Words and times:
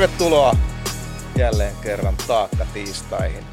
Tervetuloa 0.00 0.56
jälleen 1.38 1.74
kerran 1.82 2.16
taakka 2.26 2.66
tiistaihin. 2.74 3.44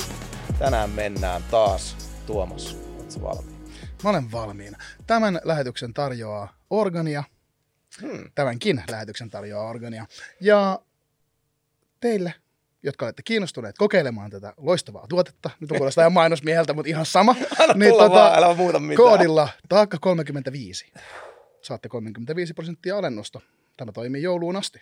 Tänään 0.59 0.89
mennään 0.89 1.43
taas. 1.51 1.97
Tuomas, 2.25 2.77
oletko 2.97 3.21
valmiin? 3.21 3.57
Mä 4.03 4.09
olen 4.09 4.31
valmiina. 4.31 4.77
Tämän 5.07 5.41
lähetyksen 5.43 5.93
tarjoaa 5.93 6.53
Organia. 6.69 7.23
Hmm. 8.01 8.31
Tämänkin 8.35 8.83
lähetyksen 8.89 9.29
tarjoaa 9.29 9.69
Organia. 9.69 10.05
Ja 10.41 10.79
teille, 11.99 12.33
jotka 12.83 13.05
olette 13.05 13.23
kiinnostuneet 13.23 13.77
kokeilemaan 13.77 14.31
tätä 14.31 14.53
loistavaa 14.57 15.07
tuotetta, 15.09 15.49
nyt 15.59 15.71
on 15.71 15.77
kuulostaa 15.77 16.01
ihan 16.01 16.13
mainosmieheltä, 16.13 16.73
mutta 16.73 16.89
ihan 16.89 17.05
sama. 17.05 17.35
Anna 17.59 17.73
niin, 17.73 17.93
tota, 17.93 18.09
vaan, 18.09 18.37
älä 18.37 18.55
muuta 18.55 18.79
mitään. 18.79 18.97
Koodilla 18.97 19.49
taakka 19.69 19.97
35. 20.01 20.91
Saatte 21.61 21.89
35 21.89 22.53
prosenttia 22.53 22.97
alennusta. 22.97 23.41
Tämä 23.77 23.91
toimii 23.91 24.21
jouluun 24.21 24.55
asti. 24.55 24.81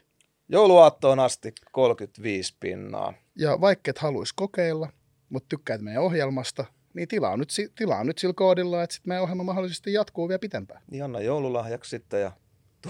Jouluaattoon 0.50 1.20
asti 1.20 1.54
35 1.72 2.56
pinnaa. 2.60 3.14
Ja 3.36 3.62
vaikka 3.62 3.92
et 3.92 3.98
haluaisi 3.98 4.34
kokeilla, 4.36 4.90
mutta 5.30 5.50
tykkäät 5.50 5.82
meidän 5.82 6.04
ohjelmasta, 6.04 6.66
niin 6.94 7.08
tilaa 7.08 7.38
nyt, 7.38 7.50
tilaa 7.76 8.04
nyt 8.04 8.18
sillä 8.18 8.34
koodilla, 8.34 8.84
että 8.84 8.94
sitten 8.94 9.10
meidän 9.10 9.24
ohjelma 9.24 9.44
mahdollisesti 9.44 9.94
jatkuu 9.94 10.30
vielä 10.30 10.40
pitempään. 10.40 10.82
Niin 10.92 11.04
anna 11.04 11.22
joululahjaksi 11.22 11.90
sitten 11.90 12.22
ja 12.22 12.32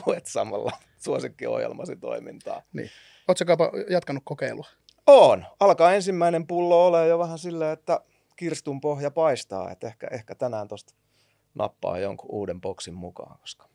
tuet 0.04 0.26
samalla 0.26 0.72
suosikkiohjelmasi 0.98 1.96
toimintaa. 1.96 2.62
Niin. 2.74 2.90
Oletko 3.28 3.72
jatkanut 3.90 4.24
kokeilua? 4.26 4.68
On. 5.08 5.46
Alkaa 5.60 5.94
ensimmäinen 5.94 6.48
pullo 6.48 6.88
ole 6.88 7.08
jo 7.08 7.20
vähän 7.20 7.40
silleen, 7.40 7.74
että 7.74 8.00
kirstun 8.36 8.82
pohja 8.82 9.12
paistaa. 9.12 9.72
Että 9.72 9.88
ehkä, 9.88 10.08
ehkä 10.12 10.36
tänään 10.36 10.68
tuosta 10.68 10.94
nappaa 11.56 12.00
jonkun 12.00 12.32
uuden 12.32 12.62
boksin 12.62 12.94
mukaan, 12.94 13.40
koska 13.40 13.70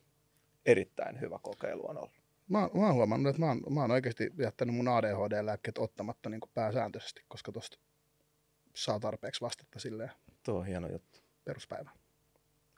erittäin 0.65 1.21
hyvä 1.21 1.39
kokeilu 1.41 1.89
on 1.89 1.97
ollut. 1.97 2.20
Mä, 2.51 2.59
mä 2.59 2.85
oon 2.85 2.93
huomannut, 2.93 3.29
että 3.29 3.39
mä 3.39 3.47
oon, 3.47 3.61
mä 3.69 3.81
oon 3.81 3.91
oikeasti 3.91 4.31
jättänyt 4.39 4.75
mun 4.75 4.87
ADHD-lääkkeet 4.87 5.77
ottamatta 5.77 6.29
niin 6.29 6.39
kuin 6.39 6.51
pääsääntöisesti, 6.53 7.21
koska 7.27 7.51
tuosta 7.51 7.77
saa 8.75 8.99
tarpeeksi 8.99 9.41
vastetta 9.41 9.79
silleen. 9.79 10.11
Tuo 10.43 10.59
on 10.59 10.65
hieno 10.65 10.87
juttu. 10.91 11.19
Peruspäivä. 11.43 11.91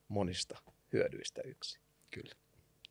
Monista 0.08 0.58
hyödyistä 0.94 1.42
yksi. 1.46 1.80
Kyllä. 2.12 2.36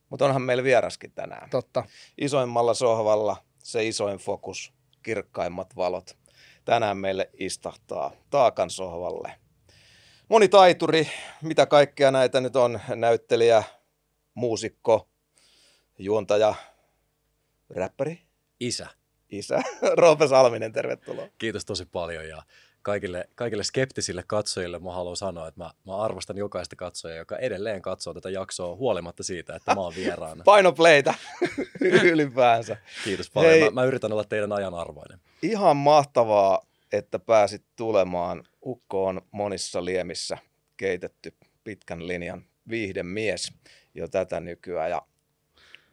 Mutta 0.09 0.25
onhan 0.25 0.41
meillä 0.41 0.63
vieraskin 0.63 1.11
tänään. 1.11 1.49
Totta. 1.49 1.85
Isoimmalla 2.17 2.73
sohvalla 2.73 3.37
se 3.63 3.87
isoin 3.87 4.19
fokus, 4.19 4.73
kirkkaimmat 5.03 5.75
valot. 5.75 6.17
Tänään 6.65 6.97
meille 6.97 7.29
istahtaa 7.33 8.11
taakan 8.29 8.69
sohvalle. 8.69 9.33
Moni 10.29 10.47
taituri, 10.47 11.07
mitä 11.41 11.65
kaikkea 11.65 12.11
näitä 12.11 12.41
nyt 12.41 12.55
on, 12.55 12.79
näyttelijä, 12.95 13.63
muusikko, 14.33 15.09
juontaja, 15.99 16.55
räppäri? 17.75 18.21
Isä. 18.59 18.87
Isä. 19.29 19.61
Roope 19.97 20.27
Salminen, 20.27 20.73
tervetuloa. 20.73 21.27
Kiitos 21.37 21.65
tosi 21.65 21.85
paljon 21.85 22.27
ja 22.27 22.43
kaikille, 22.81 23.29
kaikille 23.35 23.63
skeptisille 23.63 24.23
katsojille 24.27 24.79
mä 24.79 24.91
haluan 24.91 25.17
sanoa, 25.17 25.47
että 25.47 25.63
mä, 25.63 25.71
mä 25.85 25.97
arvostan 25.97 26.37
jokaista 26.37 26.75
katsojaa, 26.75 27.17
joka 27.17 27.37
edelleen 27.37 27.81
katsoo 27.81 28.13
tätä 28.13 28.29
jaksoa 28.29 28.75
huolimatta 28.75 29.23
siitä, 29.23 29.55
että 29.55 29.75
mä 29.75 29.81
oon 29.81 29.93
vieraana. 29.95 30.43
Painopleitä 30.53 31.13
ylipäänsä. 32.11 32.77
Kiitos 33.03 33.29
paljon. 33.29 33.51
Hei, 33.51 33.63
mä, 33.63 33.69
mä 33.69 33.83
yritän 33.83 34.11
olla 34.11 34.23
teidän 34.23 34.51
ajan 34.51 34.73
arvoinen. 34.73 35.19
Ihan 35.41 35.77
mahtavaa, 35.77 36.65
että 36.91 37.19
pääsit 37.19 37.63
tulemaan. 37.75 38.43
Ukko 38.65 39.05
on 39.05 39.21
monissa 39.31 39.85
liemissä 39.85 40.37
keitetty 40.77 41.33
pitkän 41.63 42.07
linjan 42.07 42.45
viihdemies 42.69 43.53
jo 43.93 44.07
tätä 44.07 44.39
nykyään. 44.39 44.89
Ja 44.89 45.01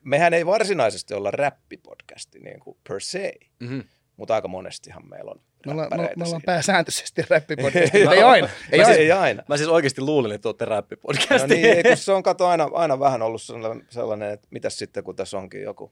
mehän 0.05 0.35
ei 0.35 0.47
varsinaisesti 0.47 1.15
olla 1.15 1.31
räppipodcasti 1.31 2.39
niin 2.39 2.61
kuin 2.61 2.77
per 2.89 3.01
se, 3.01 3.33
mm-hmm. 3.61 3.85
mutta 4.17 4.35
aika 4.35 4.49
monestihan 4.49 5.09
meillä 5.09 5.31
on 5.31 5.41
me 5.67 5.73
ollaan, 5.73 5.89
me, 5.97 6.11
me 6.17 6.25
ollaan 6.25 6.43
pääsääntöisesti 6.47 7.23
räppipodcasti, 7.31 7.99
mutta 7.99 8.15
ei 8.15 8.23
aina. 8.23 8.49
Ei. 8.73 8.85
Siis, 8.85 8.99
ei 8.99 9.13
aina. 9.13 9.43
Mä 9.49 9.57
siis 9.57 9.69
oikeasti 9.69 10.01
luulin, 10.01 10.33
että 10.33 10.49
olette 10.49 10.65
räppipodcasti. 10.65 11.49
No 11.49 11.55
niin, 11.55 11.83
kun 11.83 11.97
se 12.07 12.13
on 12.13 12.23
kato 12.23 12.47
aina, 12.47 12.71
aina 12.73 13.01
vähän 13.01 13.23
ollut 13.23 13.43
sellainen, 13.91 14.31
että 14.31 14.49
mitäs 14.51 14.79
sitten, 14.79 15.05
kun 15.05 15.17
tässä 15.17 15.39
onkin 15.39 15.63
joku 15.63 15.91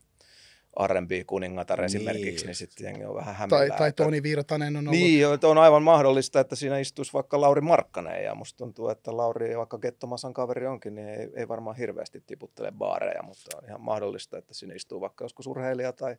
R&B-kuningatar 0.86 1.78
niin. 1.78 1.86
esimerkiksi, 1.86 2.46
niin 2.46 2.54
sitten 2.54 2.84
jengi 2.84 3.04
on 3.04 3.14
vähän 3.14 3.34
hämillään. 3.34 3.68
Tai, 3.68 3.78
tai 3.78 3.92
Toni 3.92 4.22
Virtanen 4.22 4.76
on 4.76 4.88
ollut. 4.88 5.00
Niin, 5.00 5.26
on 5.42 5.58
aivan 5.58 5.82
mahdollista, 5.82 6.40
että 6.40 6.56
siinä 6.56 6.78
istuisi 6.78 7.12
vaikka 7.12 7.40
Lauri 7.40 7.60
Markkanen, 7.60 8.24
ja 8.24 8.34
musta 8.34 8.58
tuntuu, 8.58 8.88
että 8.88 9.16
Lauri, 9.16 9.56
vaikka 9.56 9.78
Kettomasan 9.78 10.34
kaveri 10.34 10.66
onkin, 10.66 10.94
niin 10.94 11.08
ei, 11.08 11.28
ei 11.34 11.48
varmaan 11.48 11.76
hirveästi 11.76 12.22
tiputtele 12.26 12.72
baareja, 12.72 13.22
mutta 13.22 13.56
on 13.56 13.64
ihan 13.64 13.80
mahdollista, 13.80 14.38
että 14.38 14.54
siinä 14.54 14.74
istuu 14.74 15.00
vaikka 15.00 15.24
joskus 15.24 15.46
urheilija 15.46 15.92
tai 15.92 16.16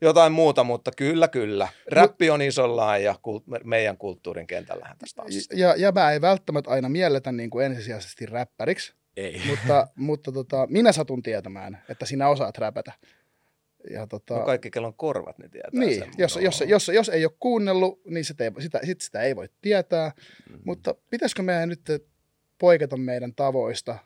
jotain 0.00 0.32
muuta, 0.32 0.64
mutta 0.64 0.90
kyllä, 0.96 1.28
kyllä. 1.28 1.68
Räppi 1.90 2.30
on 2.30 2.42
isollaan 2.42 3.02
ja 3.02 3.14
kult, 3.22 3.44
meidän 3.64 3.96
kulttuurin 3.96 4.46
kentällähän 4.46 4.98
tästä 4.98 5.22
Ja, 5.52 5.74
ja 5.76 5.92
mä 5.92 6.12
ei 6.12 6.20
välttämättä 6.20 6.70
aina 6.70 6.88
mielletä 6.88 7.32
niin 7.32 7.50
kuin 7.50 7.66
ensisijaisesti 7.66 8.26
räppäriksi, 8.26 8.92
ei. 9.18 9.42
Mutta, 9.46 9.86
mutta 9.96 10.32
tota, 10.32 10.66
minä 10.70 10.92
satun 10.92 11.22
tietämään, 11.22 11.82
että 11.88 12.06
sinä 12.06 12.28
osaat 12.28 12.58
räpätä. 12.58 12.92
Ja 13.90 14.06
tota, 14.06 14.34
no 14.34 14.44
kaikki, 14.44 14.70
kello 14.70 14.88
on 14.88 14.94
korvat, 14.94 15.38
ne 15.38 15.48
tietää 15.48 15.70
Niin, 15.72 15.98
sen. 15.98 16.10
jos, 16.18 16.38
jos, 16.42 16.64
jos, 16.66 16.88
jos, 16.88 17.08
ei 17.08 17.24
ole 17.24 17.32
kuunnellut, 17.40 18.00
niin 18.04 18.24
sitä 18.24 18.44
ei, 18.44 18.50
sitä, 18.58 18.80
sit 18.84 19.00
sitä 19.00 19.22
ei 19.22 19.36
voi 19.36 19.48
tietää. 19.62 20.08
Mm-hmm. 20.08 20.62
Mutta 20.64 20.94
pitäisikö 21.10 21.42
meidän 21.42 21.68
nyt 21.68 22.08
poiketa 22.58 22.96
meidän 22.96 23.34
tavoista, 23.34 23.98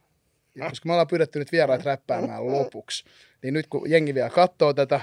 koska 0.69 0.87
me 0.87 0.93
ollaan 0.93 1.06
pyydetty 1.06 1.38
nyt 1.38 1.53
vieraat 1.53 1.84
räppäämään 1.84 2.47
lopuksi. 2.47 3.04
Niin 3.43 3.54
nyt 3.54 3.66
kun 3.66 3.91
jengi 3.91 4.15
vielä 4.15 4.31
katsoo 4.31 4.72
tätä, 4.72 5.00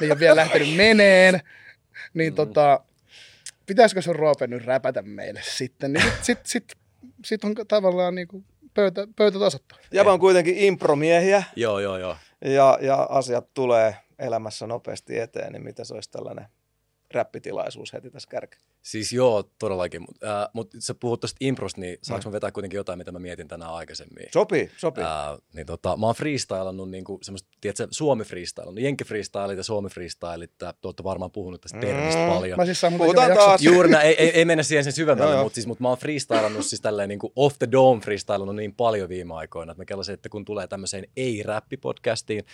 niin 0.00 0.12
on 0.12 0.18
vielä 0.18 0.36
lähtenyt 0.36 0.76
meneen, 0.76 1.40
niin 2.14 2.32
mm. 2.32 2.36
tota, 2.36 2.84
pitäisikö 3.66 4.02
sun 4.02 4.16
Roope 4.16 4.46
nyt 4.46 4.64
räpätä 4.64 5.02
meille 5.02 5.40
sitten? 5.44 5.92
Niin 5.92 6.04
sit, 6.04 6.18
sit, 6.22 6.40
sit, 6.46 6.72
sit 7.24 7.44
on 7.44 7.54
tavallaan 7.68 8.14
niin 8.14 8.28
kuin 8.28 8.44
pöytä, 8.74 9.06
pöytä 9.16 9.38
tasattu. 9.38 9.74
Ja 9.92 10.02
on 10.02 10.20
kuitenkin 10.20 10.58
impromiehiä. 10.58 11.42
Joo, 11.56 11.80
joo, 11.80 11.98
joo. 11.98 12.16
Ja, 12.44 12.78
ja 12.80 13.06
asiat 13.10 13.54
tulee 13.54 13.96
elämässä 14.18 14.66
nopeasti 14.66 15.18
eteen, 15.18 15.52
niin 15.52 15.64
mitä 15.64 15.84
se 15.84 15.94
olisi 15.94 16.10
tällainen 16.10 16.46
räppitilaisuus 17.14 17.92
heti 17.92 18.10
tässä 18.10 18.28
kärkeen? 18.28 18.71
Siis 18.82 19.12
joo, 19.12 19.42
todellakin. 19.58 20.04
Äh, 20.24 20.48
Mutta 20.52 20.76
sä 20.80 20.94
puhut 20.94 21.20
tuosta 21.20 21.36
improsta, 21.40 21.80
niin 21.80 21.98
saanko 22.02 22.28
mm. 22.28 22.32
vetää 22.32 22.52
kuitenkin 22.52 22.76
jotain, 22.76 22.98
mitä 22.98 23.12
mä 23.12 23.18
mietin 23.18 23.48
tänään 23.48 23.72
aikaisemmin? 23.72 24.26
Sopii, 24.32 24.70
sopii. 24.76 25.04
Äh, 25.04 25.38
niin 25.54 25.66
tota, 25.66 25.96
mä 25.96 26.06
oon 26.06 26.14
freestylannut 26.14 26.90
niinku 26.90 27.18
semmoista, 27.22 27.48
tiedätkö, 27.60 27.86
Suomi 27.90 28.24
freestylannut, 28.24 28.84
Jenki 28.84 29.04
freestylit 29.04 29.56
ja 29.56 29.62
Suomi 29.62 29.88
freestylit, 29.88 30.58
te 30.58 30.66
olette 30.84 31.04
varmaan 31.04 31.30
puhunut 31.30 31.60
tästä 31.60 31.78
termistä 31.78 32.20
mm. 32.20 32.28
paljon. 32.28 32.58
Mä 32.58 32.64
siis 32.64 32.82
Puhutaan 32.98 33.32
taas. 33.32 33.62
Juuri 33.62 33.88
näin, 33.88 34.08
ei, 34.08 34.14
ei, 34.18 34.30
ei, 34.30 34.44
mennä 34.44 34.62
siihen 34.62 34.84
sen 34.84 34.92
syvemmälle, 34.92 35.42
mutta 35.42 35.54
siis, 35.54 35.66
mut 35.66 35.80
mä 35.80 35.88
oon 35.88 35.98
freestylannut 35.98 36.66
siis 36.66 36.80
tälleen 36.80 37.08
niinku 37.08 37.32
off 37.36 37.58
the 37.58 37.68
dome 37.72 38.00
freestylannut 38.00 38.56
niin 38.56 38.74
paljon 38.74 39.08
viime 39.08 39.34
aikoina, 39.34 39.72
että 39.72 39.80
mä 39.80 39.84
kellasin, 39.84 40.14
että 40.14 40.28
kun 40.28 40.44
tulee 40.44 40.66
tämmöiseen 40.66 41.06
ei-räppi-podcastiin, 41.16 42.44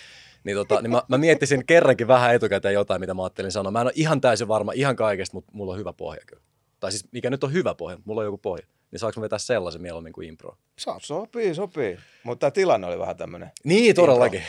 niin, 0.44 0.56
tota, 0.56 0.83
niin 0.83 0.91
mä, 0.91 1.03
mä 1.09 1.19
miettisin 1.19 1.67
kerrankin 1.67 2.09
vähän 2.09 2.34
etukäteen 2.34 2.75
jotain, 2.75 3.00
mitä 3.00 3.15
mä 3.15 3.22
ajattelin 3.22 3.53
sanoa. 3.53 3.72
Mä 3.72 3.81
en 3.81 3.87
ole 3.87 3.93
ihan 3.97 4.21
täysin 4.21 4.49
varma 4.49 4.72
ihan 4.72 4.97
kaikesta, 4.97 5.37
mutta 5.37 5.53
mulla 5.55 5.72
on 5.72 5.78
hyvä 5.78 5.93
pohja 5.93 6.18
kyllä. 6.27 6.43
Tai 6.81 6.93
siis 6.93 7.12
mikä 7.12 7.31
nyt 7.31 7.45
on 7.45 7.53
hyvä 7.53 7.75
pohja, 7.75 7.99
mulla 8.05 8.21
on 8.21 8.25
joku 8.25 8.39
pohja. 8.39 8.67
Niin 8.91 8.99
saanko 8.99 9.21
mä 9.21 9.23
vetää 9.23 9.39
sellaisen 9.39 9.83
mieluummin 9.83 10.12
kuin 10.12 10.29
impro? 10.29 10.56
Saa. 10.79 10.99
Sopii, 11.03 11.55
sopii. 11.55 11.99
Mutta 12.23 12.41
tämä 12.41 12.51
tilanne 12.51 12.87
oli 12.87 12.99
vähän 12.99 13.17
tämmöinen. 13.17 13.51
Niin, 13.65 13.95
todellakin. 13.95 14.43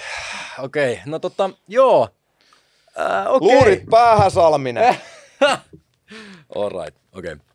Okei, 0.59 0.94
okay. 0.94 1.03
no 1.06 1.19
tota, 1.19 1.50
joo. 1.68 2.09
Äh, 3.00 3.27
okay. 3.27 3.48
Luurit 3.48 3.86
päähän, 3.89 4.31
Salminen. 4.31 4.98
All 6.56 6.83
right, 6.83 6.98
okei. 7.12 7.33
Okay. 7.33 7.45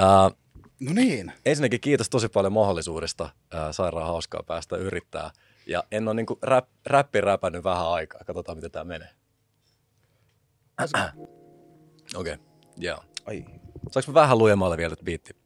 Uh, 0.00 0.36
no 0.80 0.92
niin. 0.92 1.32
Ensinnäkin 1.46 1.80
kiitos 1.80 2.10
tosi 2.10 2.28
paljon 2.28 2.52
mahdollisuudesta. 2.52 3.24
Uh, 3.24 3.60
sairaan 3.70 4.06
hauskaa 4.06 4.42
päästä 4.46 4.76
yrittää 4.76 5.30
ja 5.66 5.84
en 5.90 6.08
ole 6.08 6.14
niinku 6.14 6.38
rap, 6.42 6.68
räppi 6.86 7.20
räpännyt 7.20 7.64
vähän 7.64 7.88
aikaa. 7.88 8.20
Katsotaan, 8.26 8.58
miten 8.58 8.70
tämä 8.70 8.84
menee. 8.84 9.10
Okei, 12.14 12.34
okay. 12.34 12.36
joo. 12.76 12.98
Ai. 13.26 13.44
Saanko 13.90 14.12
mä 14.12 14.14
vähän 14.14 14.38
lujemmalle 14.38 14.76
vielä 14.76 14.96
biitti? 15.04 15.36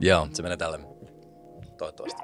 Joo, 0.00 0.28
se 0.32 0.42
menee 0.42 0.56
tälle. 0.56 0.80
Toivottavasti. 1.78 2.22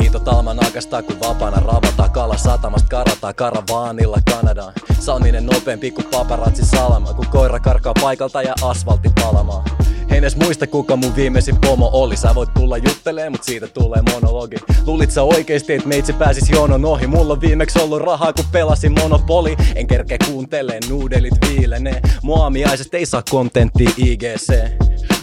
Hiito 0.00 0.18
talman 0.18 0.66
akastaa 0.66 1.02
kun 1.02 1.20
vapaana 1.20 1.60
ravata 1.60 2.08
Kala 2.08 2.36
satamasta 2.36 2.88
karataan 2.88 3.34
karavaanilla 3.34 4.18
Kanadaan 4.30 4.72
Saaminen 5.00 5.46
nopeampi 5.46 5.90
kuin 5.90 6.06
paparatsi 6.10 6.66
salama 6.66 7.14
Kun 7.14 7.26
koira 7.26 7.60
karkaa 7.60 7.94
paikalta 8.00 8.42
ja 8.42 8.54
asfaltti 8.62 9.10
palamaan 9.20 9.83
en 10.08 10.16
edes 10.16 10.36
muista 10.36 10.66
kuka 10.66 10.96
mun 10.96 11.16
viimeisin 11.16 11.56
pomo 11.56 11.90
oli. 11.92 12.16
Sä 12.16 12.34
voit 12.34 12.54
tulla 12.54 12.78
juttelee, 12.78 13.30
mut 13.30 13.42
siitä 13.42 13.66
tulee 13.66 14.02
monologi. 14.12 14.56
Luulit 14.86 15.10
sä 15.10 15.22
oikeesti, 15.22 15.72
et 15.72 15.84
meitsi 15.84 16.12
pääsis 16.12 16.50
jonon 16.50 16.84
ohi? 16.84 17.06
Mulla 17.06 17.32
on 17.32 17.40
viimeksi 17.40 17.78
ollut 17.78 18.02
rahaa 18.02 18.32
kun 18.32 18.44
pelasin 18.52 18.92
monopoli 18.92 19.56
En 19.74 19.86
kerkeä 19.86 20.18
kuuntelee, 20.26 20.80
nuudelit 20.88 21.34
viilenee. 21.48 22.00
Muamiaiset 22.22 22.94
ei 22.94 23.06
saa 23.06 23.22
kontenttia 23.30 23.90
IGC 23.96 24.54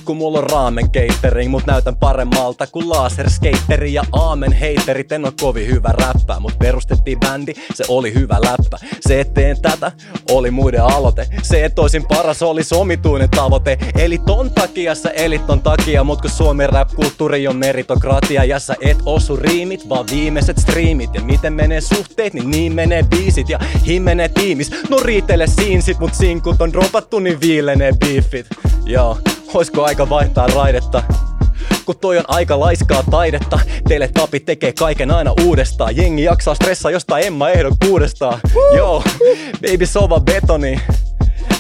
kun 0.06 0.18
mulla 0.18 0.39
on 0.39 0.50
raamen 0.50 0.89
catering, 0.92 1.51
mut 1.51 1.65
näytän 1.65 1.95
paremmalta 1.95 2.68
kuin 2.68 2.89
laserskeitteri 2.89 3.94
ja 3.94 4.03
aamen 4.12 4.51
heitterit. 4.51 5.12
En 5.12 5.25
oo 5.25 5.31
kovin 5.42 5.68
hyvä 5.68 5.89
räppää, 5.89 6.39
mut 6.39 6.59
perustettiin 6.59 7.19
bändi, 7.19 7.53
se 7.74 7.83
oli 7.88 8.13
hyvä 8.13 8.38
läppä. 8.42 8.77
Se, 9.00 9.19
et 9.19 9.33
teen 9.33 9.62
tätä, 9.62 9.92
oli 10.31 10.51
muiden 10.51 10.83
aloite. 10.83 11.27
Se, 11.42 11.65
et 11.65 11.75
toisin 11.75 12.06
paras, 12.07 12.42
oli 12.42 12.62
omituinen 12.75 13.30
tavoite. 13.30 13.77
Eli 13.95 14.18
ton 14.18 14.51
takia 14.51 14.95
sä 14.95 15.09
elit 15.09 15.48
ton 15.48 15.62
takia, 15.62 16.03
mut 16.03 16.21
kun 16.21 16.30
Suomen 16.30 16.69
rap-kulttuuri 16.69 17.48
on 17.48 17.56
meritokratia 17.56 18.44
ja 18.44 18.59
sä 18.59 18.75
et 18.81 18.98
osu 19.06 19.36
riimit, 19.36 19.89
vaan 19.89 20.06
viimeiset 20.12 20.57
striimit. 20.57 21.13
Ja 21.13 21.21
miten 21.21 21.53
menee 21.53 21.81
suhteet, 21.81 22.33
niin 22.33 22.51
niin 22.51 22.74
menee 22.74 23.03
biisit 23.03 23.50
ja 23.50 23.59
himmenee 23.88 24.30
tiimis. 24.30 24.71
No 24.89 24.98
riitele 25.00 25.48
siinsit, 25.48 26.00
mut 26.00 26.13
sinkut 26.13 26.62
on 26.62 26.74
dropattu, 26.74 27.19
niin 27.19 27.42
viilenee 27.42 27.92
beefit. 28.00 28.45
Joo, 28.86 29.18
oisko 29.53 29.83
aika 29.83 30.00
vaihtaa 30.09 30.48
raidetta? 30.48 31.03
Kun 31.86 31.98
toi 31.98 32.18
on 32.18 32.24
aika 32.27 32.59
laiskaa 32.59 33.03
taidetta 33.12 33.59
Teille 33.88 34.07
tapi 34.07 34.39
tekee 34.39 34.74
kaiken 34.74 35.12
aina 35.12 35.33
uudestaan. 35.45 35.95
Jengi 35.95 36.24
jaksaa 36.24 36.56
stressaa 36.56 36.92
jostain 36.92 37.25
Emma 37.25 37.50
ehdon 37.50 37.75
kuudestaan. 37.86 38.39
Joo, 38.77 39.03
baby 39.62 39.86
sova 39.86 40.19
betoni 40.19 40.81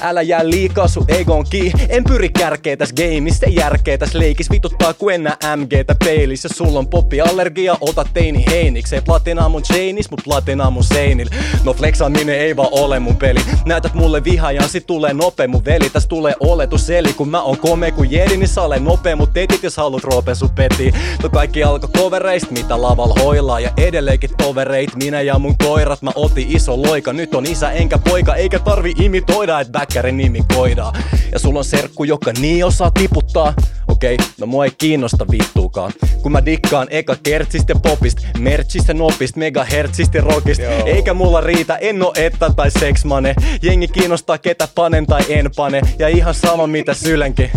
Älä 0.03 0.21
jää 0.21 0.49
liikaa 0.49 0.87
sun 0.87 1.05
egon 1.07 1.45
ki 1.49 1.71
En 1.89 2.03
pyri 2.03 2.29
kärkeä 2.29 2.77
tässä 2.77 2.95
gameissa, 2.95 3.45
ei 3.45 3.55
järkeä 3.55 3.97
tässä 3.97 4.19
leikis 4.19 4.51
Vituttaa 4.51 4.93
kun 4.93 5.13
en 5.13 5.23
nää 5.23 5.37
MGtä 5.55 5.95
peilissä. 6.05 6.49
Sulla 6.53 6.79
on 6.79 6.87
poppiallergia, 6.87 7.77
ota 7.81 8.05
teini 8.13 8.45
heiniks 8.51 8.93
Ei 8.93 9.01
platinaa 9.01 9.49
mun 9.49 9.63
chainis, 9.63 10.11
mut 10.11 10.21
platinaa 10.23 10.69
mun 10.69 10.83
seinil. 10.83 11.29
No 11.63 11.73
flexaaminen 11.73 12.39
ei 12.39 12.55
vaan 12.55 12.69
ole 12.71 12.99
mun 12.99 13.15
peli. 13.15 13.39
Näytät 13.65 13.93
mulle 13.93 14.23
vihaajan, 14.23 14.69
sit 14.69 14.87
tulee 14.87 15.13
nope 15.13 15.47
mun 15.47 15.65
veli. 15.65 15.89
Täs 15.89 16.07
tulee 16.07 16.33
oletus 16.39 16.89
eli 16.89 17.13
kun 17.13 17.29
mä 17.29 17.41
oon 17.41 17.57
kome 17.57 17.91
kun 17.91 18.11
jedi 18.11 18.37
Niin 18.37 18.47
saa 18.47 18.79
nopea 18.79 19.15
mut 19.15 19.33
tetit 19.33 19.63
jos 19.63 19.77
haluat 19.77 20.03
roopen 20.03 20.35
sun 20.35 20.49
peti 20.49 20.93
No 21.23 21.29
kaikki 21.29 21.63
alko 21.63 21.87
covereist, 21.87 22.51
mitä 22.51 22.81
laval 22.81 23.13
hoilaa. 23.23 23.59
Ja 23.59 23.69
edelleenkin 23.77 24.29
tovereit, 24.37 24.95
minä 24.95 25.21
ja 25.21 25.39
mun 25.39 25.57
koirat. 25.57 26.01
Mä 26.01 26.11
otin 26.15 26.55
iso 26.55 26.81
loika, 26.81 27.13
nyt 27.13 27.35
on 27.35 27.45
isä 27.45 27.71
enkä 27.71 27.97
poika. 27.97 28.35
Eikä 28.35 28.59
tarvi 28.59 28.93
imitoida, 28.99 29.59
et 29.59 29.71
bäkkärin 29.91 30.17
nimi 30.17 30.39
koidaa 30.55 30.93
Ja 31.31 31.39
sulla 31.39 31.59
on 31.59 31.65
serkku, 31.65 32.03
joka 32.03 32.31
niin 32.39 32.65
osaa 32.65 32.91
tiputtaa. 32.91 33.53
Okei, 33.87 34.13
okay, 34.15 34.27
no 34.39 34.45
mua 34.45 34.65
ei 34.65 34.71
kiinnosta 34.77 35.25
vittuukaan. 35.31 35.91
Kun 36.21 36.31
mä 36.31 36.45
dikkaan 36.45 36.87
eka 36.89 37.15
kertsistä 37.23 37.73
ja 37.73 37.79
popista 37.79 38.21
Merchistä, 38.39 38.93
nopista, 38.93 39.39
megahertzistä 39.39 40.17
ja 40.17 40.23
rockista 40.23 40.63
Joo. 40.63 40.85
Eikä 40.85 41.13
mulla 41.13 41.41
riitä, 41.41 41.77
en 41.77 42.03
oo 42.03 42.13
että 42.17 42.49
tai 42.55 42.71
seksmane 42.71 43.35
Jengi 43.61 43.87
kiinnostaa 43.87 44.37
ketä 44.37 44.67
panen 44.75 45.05
tai 45.05 45.21
en 45.29 45.49
pane. 45.55 45.81
Ja 45.99 46.07
ihan 46.07 46.33
sama 46.33 46.67
mitä 46.67 46.93
sylenkin 46.93 47.51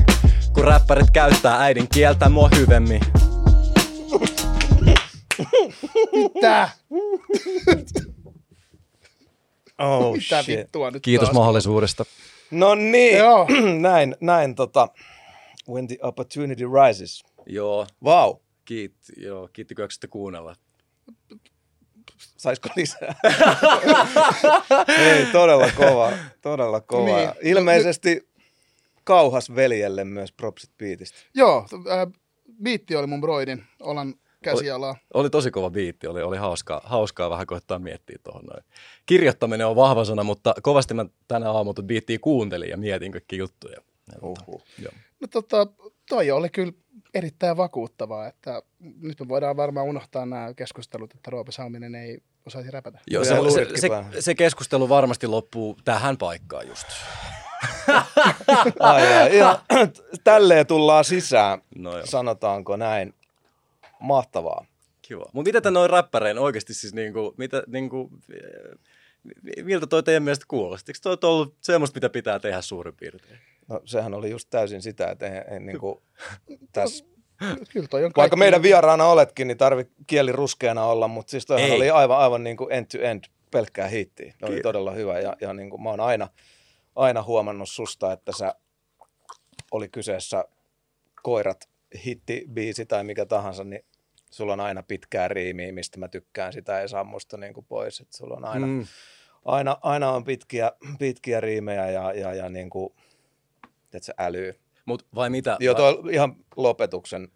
Kun 0.52 0.64
räppärit 0.64 1.10
käyttää 1.10 1.60
äidin 1.60 1.88
kieltä 1.88 2.28
mua 2.28 2.48
hyvemmin. 2.56 3.00
Mitä? 6.12 6.68
Oh 9.78 10.12
Mitä 10.16 10.42
shit. 10.42 10.58
vittua 10.58 10.90
nyt 10.90 11.02
Kiitos 11.02 11.26
taas? 11.28 11.34
mahdollisuudesta 11.36 12.04
No 12.50 12.74
niin, 12.74 13.18
Joo. 13.18 13.46
näin, 13.80 14.16
näin 14.20 14.54
tota, 14.54 14.88
when 15.68 15.86
the 15.88 15.96
opportunity 16.02 16.64
rises. 16.64 17.24
Joo, 17.46 17.86
Wow, 18.04 18.36
kiitti, 18.64 19.12
joo, 19.16 19.48
kiittikö 19.52 19.82
jaksatte 19.82 20.06
kuunnella? 20.06 20.56
saisiko 22.36 22.68
lisää? 22.76 23.14
Ei, 24.98 25.26
todella 25.32 25.70
kova, 25.76 26.12
todella 26.42 26.80
kova. 26.80 27.04
Niin. 27.04 27.16
Niin. 27.16 27.30
Ilmeisesti 27.42 28.28
kauhas 29.04 29.54
veljelle 29.54 30.04
myös 30.04 30.32
propsit 30.32 30.70
biitistä. 30.78 31.18
Joo, 31.34 31.66
äh, 31.90 32.12
biitti 32.62 32.96
oli 32.96 33.06
mun 33.06 33.20
broidin. 33.20 33.64
Olan 33.80 34.14
käsialaa. 34.44 34.96
Oli 35.14 35.30
tosi 35.30 35.50
kova 35.50 35.70
biitti, 35.70 36.06
oli, 36.06 36.22
oli 36.22 36.36
hauskaa, 36.36 36.80
hauskaa 36.84 37.30
vähän 37.30 37.46
koittaa 37.46 37.78
miettiä 37.78 38.18
tuohon 38.22 38.44
noin. 38.44 38.64
Kirjoittaminen 39.06 39.66
on 39.66 39.76
vahva 39.76 40.04
sana, 40.04 40.24
mutta 40.24 40.54
kovasti 40.62 40.94
mä 40.94 41.06
tänä 41.28 41.50
aamuna 41.50 41.82
biittiä 41.82 42.18
kuuntelin 42.18 42.70
ja 42.70 42.76
mietin 42.76 43.12
kaikki 43.12 43.36
juttuja. 43.36 43.76
Ja, 44.12 44.18
Uhuh. 44.22 44.62
joo. 44.78 44.92
No 45.20 45.28
tota, 45.30 45.66
toi 46.08 46.30
oli 46.30 46.48
kyllä 46.50 46.72
erittäin 47.14 47.56
vakuuttavaa, 47.56 48.26
että 48.26 48.62
nyt 49.00 49.20
me 49.20 49.28
voidaan 49.28 49.56
varmaan 49.56 49.86
unohtaa 49.86 50.26
nämä 50.26 50.54
keskustelut, 50.54 51.14
että 51.14 51.30
Roope 51.30 51.52
Salminen 51.52 51.94
ei 51.94 52.18
osaisi 52.46 52.70
räpätä. 52.70 52.98
Joo, 53.10 53.24
se, 53.24 53.34
se, 53.50 53.66
se, 53.76 53.88
se, 54.20 54.34
keskustelu 54.34 54.88
varmasti 54.88 55.26
loppuu 55.26 55.76
tähän 55.84 56.16
paikkaan 56.16 56.68
just. 56.68 56.86
Ai, 58.80 59.16
ai, 59.16 59.36
ihan, 59.36 59.58
tälleen 60.24 60.66
tullaan 60.66 61.04
sisään, 61.04 61.58
No 61.76 61.96
joo. 61.96 62.06
sanotaanko 62.06 62.76
näin. 62.76 63.14
Mahtavaa. 64.04 64.66
Kiva. 65.02 65.24
Mutta 65.32 65.52
mitä 65.52 65.70
noin 65.70 65.90
räppäreen 65.90 66.38
oikeasti 66.38 66.74
siis 66.74 66.94
niinku, 66.94 67.34
mitä, 67.36 67.62
niinku, 67.66 68.10
miltä 69.62 69.86
toi 69.86 70.02
teidän 70.02 70.22
mielestä 70.22 70.44
kuulosti? 70.48 70.92
Eikö 70.92 71.16
toi 71.18 71.30
ollut 71.30 71.56
semmoista, 71.60 71.96
mitä 71.96 72.08
pitää 72.08 72.38
tehdä 72.38 72.60
suurin 72.60 72.96
piirtein? 72.96 73.38
No 73.68 73.80
sehän 73.84 74.14
oli 74.14 74.30
just 74.30 74.50
täysin 74.50 74.82
sitä, 74.82 75.10
että 75.10 75.26
ei, 75.26 75.54
ei 75.54 75.60
niin 75.60 75.78
kuin, 75.78 76.02
tässä, 76.72 77.04
Kyllä 77.72 77.88
toi 77.88 78.00
on 78.00 78.04
vaikka 78.04 78.20
kaikki- 78.20 78.36
meidän 78.36 78.62
vieraana 78.62 79.06
oletkin, 79.06 79.48
niin 79.48 79.58
tarvi 79.58 79.86
kieli 80.06 80.32
ruskeana 80.32 80.84
olla, 80.84 81.08
mutta 81.08 81.30
siis 81.30 81.46
toihan 81.46 81.70
Ei. 81.70 81.76
oli 81.76 81.90
aivan, 81.90 82.18
aivan 82.18 82.44
niin 82.44 82.56
kuin 82.56 82.72
end 82.72 82.86
to 82.86 82.98
end 82.98 83.24
pelkkää 83.50 83.88
hittiä. 83.88 84.34
Ne 84.42 84.48
oli 84.48 84.60
todella 84.60 84.92
hyvä 84.92 85.20
ja, 85.20 85.36
ja 85.40 85.52
niin 85.52 85.70
kuin 85.70 85.82
mä 85.82 85.90
oon 85.90 86.00
aina, 86.00 86.28
aina 86.96 87.22
huomannut 87.22 87.68
susta, 87.68 88.12
että 88.12 88.32
sä 88.38 88.54
oli 89.70 89.88
kyseessä 89.88 90.44
koirat 91.22 91.68
hittibiisi 92.06 92.86
tai 92.86 93.04
mikä 93.04 93.26
tahansa, 93.26 93.64
niin 93.64 93.84
sulla 94.34 94.52
on 94.52 94.60
aina 94.60 94.82
pitkää 94.82 95.28
riimiä, 95.28 95.72
mistä 95.72 95.98
mä 95.98 96.08
tykkään, 96.08 96.52
sitä 96.52 96.80
ei 96.80 96.88
saa 96.88 97.04
musta 97.04 97.36
niin 97.36 97.54
kuin 97.54 97.66
pois. 97.68 98.00
Että 98.00 98.16
sulla 98.16 98.34
on 98.36 98.44
aina, 98.44 98.66
Mm. 98.66 98.86
aina, 99.44 99.76
aina 99.82 100.10
on 100.10 100.24
pitkiä, 100.24 100.72
pitkiä 100.98 101.40
riimejä 101.40 101.90
ja, 101.90 102.12
ja, 102.12 102.34
ja 102.34 102.48
niin 102.48 102.70
kuin, 102.70 102.94
tiedätkö, 103.90 104.12
älyä. 104.18 104.54
Mut 104.86 105.06
vai 105.14 105.30
mitä? 105.30 105.56
Joo, 105.60 105.74
vai, 105.78 106.14
ihan 106.14 106.36
lopetuksen 106.56 107.28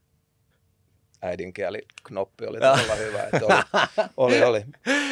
äidinkieli 1.22 1.78
knoppi 2.04 2.46
oli 2.46 2.58
todella 2.60 2.94
hyvä. 3.06 3.22
Että 3.22 3.46
oli, 3.46 4.42
oli, 4.42 4.42
oli. 4.42 4.64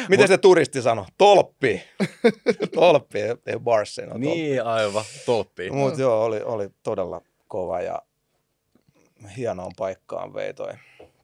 Miten 0.09 0.27
se 0.27 0.37
turisti 0.37 0.81
sanoi? 0.81 1.05
Tolppi. 1.17 1.83
tolppi, 2.75 3.19
ei 3.21 3.59
barsi. 3.59 4.01
No, 4.01 4.17
niin, 4.17 4.63
aivan, 4.63 5.03
tolppii. 5.25 5.71
Mutta 5.71 6.01
joo, 6.01 6.23
oli, 6.23 6.41
oli 6.41 6.69
todella 6.83 7.21
kova 7.47 7.81
ja 7.81 8.01
hienoon 9.37 9.71
paikkaan 9.77 10.33
vei 10.33 10.53
toi 10.53 10.73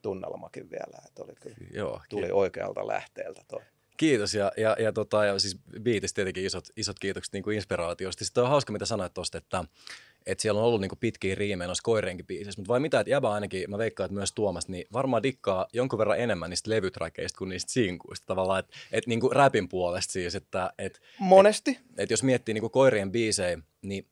tunnelmakin 0.04 0.70
vielä. 0.72 1.02
Että 1.08 1.24
oli 1.24 1.34
kyllä, 1.42 1.56
Joo, 1.74 2.02
tuli 2.10 2.32
oikealta 2.32 2.88
lähteeltä 2.88 3.42
toi. 3.48 3.62
Kiitos 3.98 4.34
ja, 4.34 4.52
ja, 4.58 4.76
ja, 4.80 4.94
tota, 4.94 5.26
ja 5.26 5.40
siis 5.40 5.58
biitistä 5.82 6.16
tietenkin 6.16 6.46
isot, 6.46 6.66
isot 6.78 7.00
kiitokset 7.00 7.34
niin 7.34 7.44
kuin 7.44 7.56
inspiraatiosta. 7.56 8.26
Sitten 8.26 8.44
on 8.44 8.50
hauska, 8.50 8.74
mitä 8.74 8.86
sanoit 8.86 9.14
tuosta, 9.14 9.38
että, 9.38 9.64
että 10.26 10.42
siellä 10.42 10.62
on 10.62 10.68
ollut 10.68 10.82
niin 10.82 10.90
kuin 10.90 11.00
pitkiä 11.00 11.36
riimejä 11.36 11.68
noissa 11.68 11.84
koirienkin 11.84 12.26
biisissä, 12.26 12.62
mutta 12.62 12.74
vai 12.74 12.80
mitä, 12.80 13.00
että 13.00 13.12
jäbä 13.12 13.32
ainakin, 13.32 13.70
mä 13.70 13.78
veikkaan, 13.78 14.06
että 14.06 14.14
myös 14.14 14.32
Tuomas, 14.32 14.68
niin 14.68 14.86
varmaan 14.94 15.24
dikkaa 15.24 15.68
jonkun 15.74 16.00
verran 16.00 16.20
enemmän 16.20 16.50
niistä 16.50 16.70
levytrakeista 16.70 17.38
kuin 17.38 17.50
niistä 17.50 17.72
sinkuista 17.72 18.26
tavallaan, 18.28 18.60
että, 18.60 18.78
että 18.92 19.10
niin 19.10 19.20
kuin 19.20 19.32
rapin 19.32 19.70
puolesta 19.70 20.12
siis, 20.12 20.36
että, 20.36 20.74
että, 20.78 21.00
Monesti. 21.20 21.80
että 21.98 22.14
jos 22.14 22.24
miettii 22.24 22.54
niin 22.54 22.62
kuin 22.62 22.72
koirien 22.72 23.12
biisejä, 23.12 23.60
niin 23.82 24.08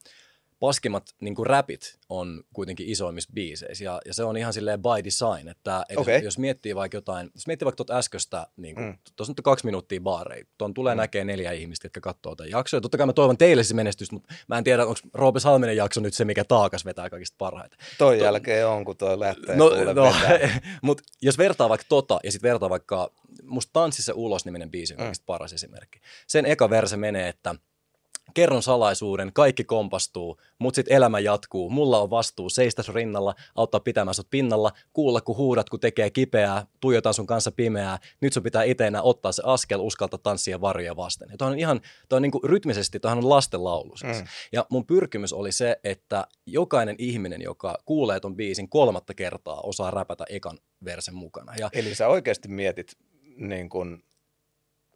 paskimmat 0.61 1.03
niin 1.19 1.35
kuin 1.35 1.47
rapit 1.47 1.97
on 2.09 2.43
kuitenkin 2.53 2.89
isoimmissa 2.89 3.31
biiseissä 3.33 3.83
ja, 3.83 4.01
ja 4.05 4.13
se 4.13 4.23
on 4.23 4.37
ihan 4.37 4.53
silleen 4.53 4.81
by 4.81 5.03
design, 5.03 5.47
että, 5.47 5.85
että 5.89 6.01
Okei. 6.01 6.15
jos, 6.15 6.23
jos 6.23 6.37
miettii 6.37 6.75
vaikka 6.75 6.97
jotain, 6.97 7.29
jos 7.35 7.47
miettii 7.47 7.65
vaikka 7.65 7.75
tuota 7.75 7.97
äskeistä, 7.97 8.47
niin 8.57 8.75
kuin, 8.75 8.85
Mm. 8.85 8.91
mm. 8.91 8.97
tuossa 9.15 9.31
nyt 9.31 9.39
on 9.39 9.43
kaksi 9.43 9.65
minuuttia 9.65 10.01
baareja, 10.01 10.45
tuon 10.57 10.73
tulee 10.73 10.95
mm. 10.95 10.97
näkee 10.97 11.23
neljä 11.23 11.51
ihmistä, 11.51 11.85
jotka 11.85 12.01
katsoo 12.01 12.35
tämän 12.35 12.49
jakson 12.49 12.77
ja 12.77 12.81
totta 12.81 12.97
kai 12.97 13.05
mä 13.05 13.13
toivon 13.13 13.37
teille 13.37 13.63
se 13.63 13.73
menestystä, 13.73 14.15
mutta 14.15 14.33
mä 14.47 14.57
en 14.57 14.63
tiedä, 14.63 14.85
onko 14.85 14.99
Roope 15.13 15.39
Salminen 15.39 15.75
jakso 15.75 16.01
nyt 16.01 16.13
se, 16.13 16.25
mikä 16.25 16.43
taakas 16.43 16.85
vetää 16.85 17.09
kaikista 17.09 17.35
parhaiten. 17.37 17.79
Toi 17.97 18.19
jälkeen 18.19 18.67
on, 18.67 18.85
kun 18.85 18.97
toi 18.97 19.19
lähtee 19.19 19.55
No, 19.55 19.69
no 19.93 20.13
mutta 20.81 21.03
jos 21.21 21.37
vertaa 21.37 21.69
vaikka 21.69 21.85
tota 21.89 22.19
ja 22.23 22.31
sitten 22.31 22.49
vertaa 22.49 22.69
vaikka, 22.69 23.11
musta 23.43 23.73
Tanssissa 23.73 24.13
ulos-niminen 24.15 24.71
biisi 24.71 24.93
on 24.93 24.97
kaikista 24.97 25.25
paras 25.25 25.53
esimerkki. 25.53 25.99
Sen 26.27 26.45
eka 26.45 26.69
verse 26.69 26.97
menee, 26.97 27.27
että 27.27 27.55
kerron 28.33 28.63
salaisuuden, 28.63 29.33
kaikki 29.33 29.63
kompastuu, 29.63 30.37
mut 30.59 30.75
sit 30.75 30.85
elämä 30.89 31.19
jatkuu, 31.19 31.69
mulla 31.69 31.99
on 31.99 32.09
vastuu, 32.09 32.49
seistä 32.49 32.83
sun 32.83 32.95
rinnalla, 32.95 33.35
auttaa 33.55 33.79
pitämään 33.79 34.15
sut 34.15 34.27
pinnalla, 34.29 34.71
kuulla 34.93 35.21
kun 35.21 35.37
huudat, 35.37 35.69
kun 35.69 35.79
tekee 35.79 36.09
kipeää, 36.09 36.65
tuijotan 36.79 37.13
sun 37.13 37.27
kanssa 37.27 37.51
pimeää, 37.51 37.99
nyt 38.21 38.33
sun 38.33 38.43
pitää 38.43 38.63
itse 38.63 38.87
enää 38.87 39.01
ottaa 39.01 39.31
se 39.31 39.43
askel, 39.45 39.79
uskalta 39.79 40.17
tanssia 40.17 40.61
varjoja 40.61 40.95
vasten. 40.95 41.29
Ja 41.29 41.45
on 41.45 41.59
ihan, 41.59 41.81
toi 42.09 42.17
on 42.17 42.21
niinku 42.21 42.39
rytmisesti, 42.43 42.99
toi 42.99 43.11
on 43.11 43.29
lastenlaulu 43.29 43.97
siis. 43.97 44.21
Mm. 44.21 44.27
Ja 44.51 44.65
mun 44.69 44.85
pyrkimys 44.85 45.33
oli 45.33 45.51
se, 45.51 45.79
että 45.83 46.27
jokainen 46.45 46.95
ihminen, 46.97 47.41
joka 47.41 47.77
kuulee 47.85 48.19
ton 48.19 48.35
biisin 48.35 48.69
kolmatta 48.69 49.13
kertaa, 49.13 49.61
osaa 49.61 49.91
räpätä 49.91 50.25
ekan 50.29 50.57
versen 50.85 51.15
mukana. 51.15 51.53
Ja 51.59 51.69
Eli 51.73 51.95
sä 51.95 52.07
oikeasti 52.07 52.47
mietit 52.47 52.91
niin 53.37 53.69
kun 53.69 54.03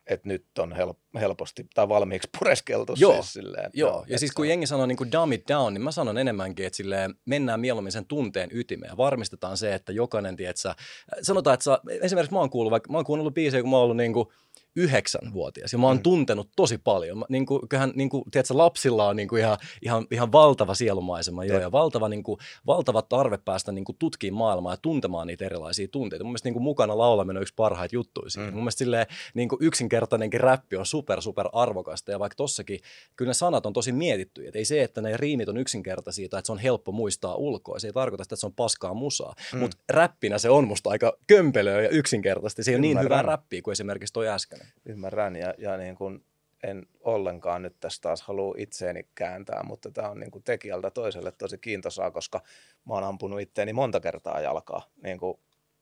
että 0.07 0.27
nyt 0.27 0.45
on 0.59 0.73
help- 0.73 1.19
helposti 1.19 1.67
tai 1.73 1.89
valmiiksi 1.89 2.29
pureskeltu 2.39 2.93
Joo, 2.97 3.13
siis 3.13 3.33
silleen. 3.33 3.71
Joo, 3.73 3.89
joo, 3.91 4.05
ja 4.07 4.19
siis 4.19 4.31
kun 4.31 4.43
on- 4.45 4.49
jengi 4.49 4.67
sanoo 4.67 4.85
niin 4.85 4.97
kuin 4.97 5.11
dumb 5.11 5.33
it 5.33 5.43
down, 5.47 5.73
niin 5.73 5.81
mä 5.81 5.91
sanon 5.91 6.17
enemmänkin, 6.17 6.65
että 6.65 6.77
silleen 6.77 7.15
mennään 7.25 7.59
mieluummin 7.59 7.91
sen 7.91 8.05
tunteen 8.05 8.49
ytimeen 8.53 8.89
ja 8.89 8.97
varmistetaan 8.97 9.57
se, 9.57 9.73
että 9.73 9.91
jokainen, 9.91 10.35
tietsä, 10.35 10.75
sanotaan, 11.21 11.53
että 11.53 11.63
sä, 11.63 11.79
esimerkiksi 12.01 12.33
mä 12.33 12.39
oon 12.39 12.49
kuullut, 12.49 12.71
vaikka 12.71 12.91
mä 12.91 12.97
oon 12.97 13.05
kuunnellut 13.05 13.33
biisejä, 13.33 13.61
kun 13.61 13.69
mä 13.69 13.75
oon 13.77 13.83
ollut 13.83 13.97
niin 13.97 14.13
kuin 14.13 14.27
yhdeksänvuotias 14.75 15.73
ja 15.73 15.79
mä 15.79 15.87
oon 15.87 15.97
mm. 15.97 16.03
tuntenut 16.03 16.49
tosi 16.55 16.77
paljon. 16.77 17.17
Mä, 17.17 17.25
niin 17.29 17.45
kuin, 17.45 17.69
kyllähän 17.69 17.91
niin 17.95 18.09
kuin, 18.09 18.23
tiedätkö, 18.31 18.57
lapsilla 18.57 19.07
on 19.07 19.15
niin 19.15 19.27
kuin 19.27 19.41
ihan, 19.41 19.57
ihan, 19.81 20.07
ihan 20.11 20.31
valtava 20.31 20.75
sielumaisema 20.75 21.45
jo, 21.45 21.59
ja 21.59 21.71
valtava, 21.71 22.09
niin 22.09 22.23
kuin, 22.23 22.39
valtava 22.67 23.01
tarve 23.01 23.37
päästä 23.37 23.71
niin 23.71 23.85
kuin, 23.85 23.95
tutkimaan 23.99 24.37
maailmaa 24.37 24.73
ja 24.73 24.77
tuntemaan 24.77 25.27
niitä 25.27 25.45
erilaisia 25.45 25.87
tunteita. 25.87 26.23
Mun 26.23 26.31
mielestä 26.31 26.47
niin 26.47 26.53
kuin, 26.53 26.63
mukana 26.63 26.97
laulaminen 26.97 27.37
on 27.37 27.41
yksi 27.41 27.53
parhaita 27.57 27.95
juttuja. 27.95 28.29
Mm. 28.37 28.43
Mun 28.43 28.53
mielestä 28.53 28.79
silleen, 28.79 29.05
niin 29.33 29.49
kuin, 29.49 29.59
yksinkertainenkin 29.61 30.39
räppi 30.39 30.77
on 30.77 30.85
super, 30.85 31.21
super 31.21 31.49
arvokasta 31.53 32.11
ja 32.11 32.19
vaikka 32.19 32.35
tossakin 32.35 32.79
kyllä 33.15 33.29
ne 33.29 33.33
sanat 33.33 33.65
on 33.65 33.73
tosi 33.73 33.91
mietittyjä. 33.91 34.49
Et 34.49 34.55
ei 34.55 34.65
se, 34.65 34.83
että 34.83 35.01
ne 35.01 35.17
riimit 35.17 35.49
on 35.49 35.57
yksinkertaisia 35.57 36.29
tai 36.29 36.39
että 36.39 36.45
se 36.45 36.51
on 36.51 36.59
helppo 36.59 36.91
muistaa 36.91 37.35
ulkoa. 37.35 37.79
Se 37.79 37.87
ei 37.87 37.93
tarkoita 37.93 38.23
sitä, 38.23 38.35
että 38.35 38.41
se 38.41 38.45
on 38.45 38.53
paskaa 38.53 38.93
musaa. 38.93 39.35
Mm. 39.53 39.59
Mutta 39.59 39.77
räppinä 39.89 40.37
se 40.37 40.49
on 40.49 40.67
musta 40.67 40.89
aika 40.89 41.17
kömpelöä 41.27 41.81
ja 41.81 41.89
yksinkertaisesti. 41.89 42.63
Se 42.63 42.71
ei 42.71 42.75
ole 42.75 42.81
niin 42.81 43.01
hyvää 43.01 43.21
räppiä 43.21 43.61
kuin 43.61 43.71
esimerkiksi 43.71 44.13
toi 44.13 44.27
äsken. 44.27 44.59
Ymmärrän 44.85 45.35
ja, 45.35 45.53
ja 45.57 45.77
niin 45.77 45.95
kuin 45.95 46.25
en 46.63 46.87
ollenkaan 46.99 47.61
nyt 47.61 47.75
tässä 47.79 48.01
taas 48.01 48.21
halua 48.21 48.55
itseeni 48.57 49.07
kääntää, 49.15 49.63
mutta 49.63 49.91
tämä 49.91 50.09
on 50.09 50.19
niin 50.19 50.31
kuin 50.31 50.43
tekijältä 50.43 50.91
toiselle 50.91 51.31
tosi 51.31 51.57
kiintosaa, 51.57 52.11
koska 52.11 52.41
mä 52.85 52.93
oon 52.93 53.03
ampunut 53.03 53.41
itteeni 53.41 53.73
monta 53.73 53.99
kertaa 53.99 54.41
jalkaa 54.41 54.89
niin 55.03 55.17
kuin 55.17 55.39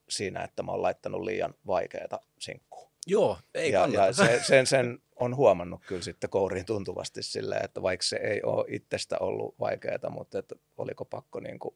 siinä, 0.10 0.44
että 0.44 0.64
mä 0.64 0.72
oon 0.72 0.82
laittanut 0.82 1.22
liian 1.22 1.54
vaikeita 1.68 2.20
sinkkua. 2.40 2.92
Joo, 3.08 3.38
ei 3.54 3.72
ja, 3.72 3.80
kannata. 3.80 4.06
ja 4.06 4.14
se, 4.14 4.40
sen, 4.44 4.68
sen 4.68 5.00
on 5.16 5.36
huomannut 5.36 5.82
kyllä 5.88 6.02
sitten 6.02 6.30
kouriin 6.30 6.66
tuntuvasti 6.66 7.24
silleen, 7.24 7.66
että 7.66 7.82
vaikka 7.82 8.06
se 8.06 8.16
ei 8.16 8.42
ole 8.44 8.66
itsestä 8.68 9.18
ollut 9.20 9.56
vaikeaa, 9.60 10.10
mutta 10.10 10.40
että 10.40 10.56
oliko 10.78 11.06
pakko 11.06 11.40
niin 11.40 11.60
kuin, 11.60 11.76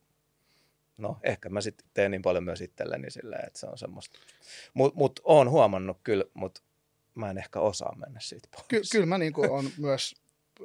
no 0.98 1.18
ehkä 1.24 1.50
mä 1.50 1.62
sitten 1.62 1.88
teen 1.94 2.12
niin 2.12 2.22
paljon 2.22 2.44
myös 2.44 2.62
itselleni 2.62 3.12
silleen, 3.12 3.48
että 3.48 3.60
se 3.60 3.68
on 3.68 3.78
semmoista. 3.78 4.20
Mutta 4.74 4.98
mut 4.98 5.20
oon 5.24 5.50
huomannut 5.50 5.98
kyllä, 6.04 6.26
mutta 6.34 6.62
mä 7.17 7.29
en 7.29 7.38
ehkä 7.38 7.59
osaa 7.59 7.95
mennä 7.95 8.19
siitä 8.19 8.47
pois. 8.51 8.65
Ky- 8.67 8.81
kyllä 8.91 9.05
mä 9.05 9.17
niin 9.17 9.33
kuin 9.33 9.50
on 9.50 9.69
myös, 9.77 10.15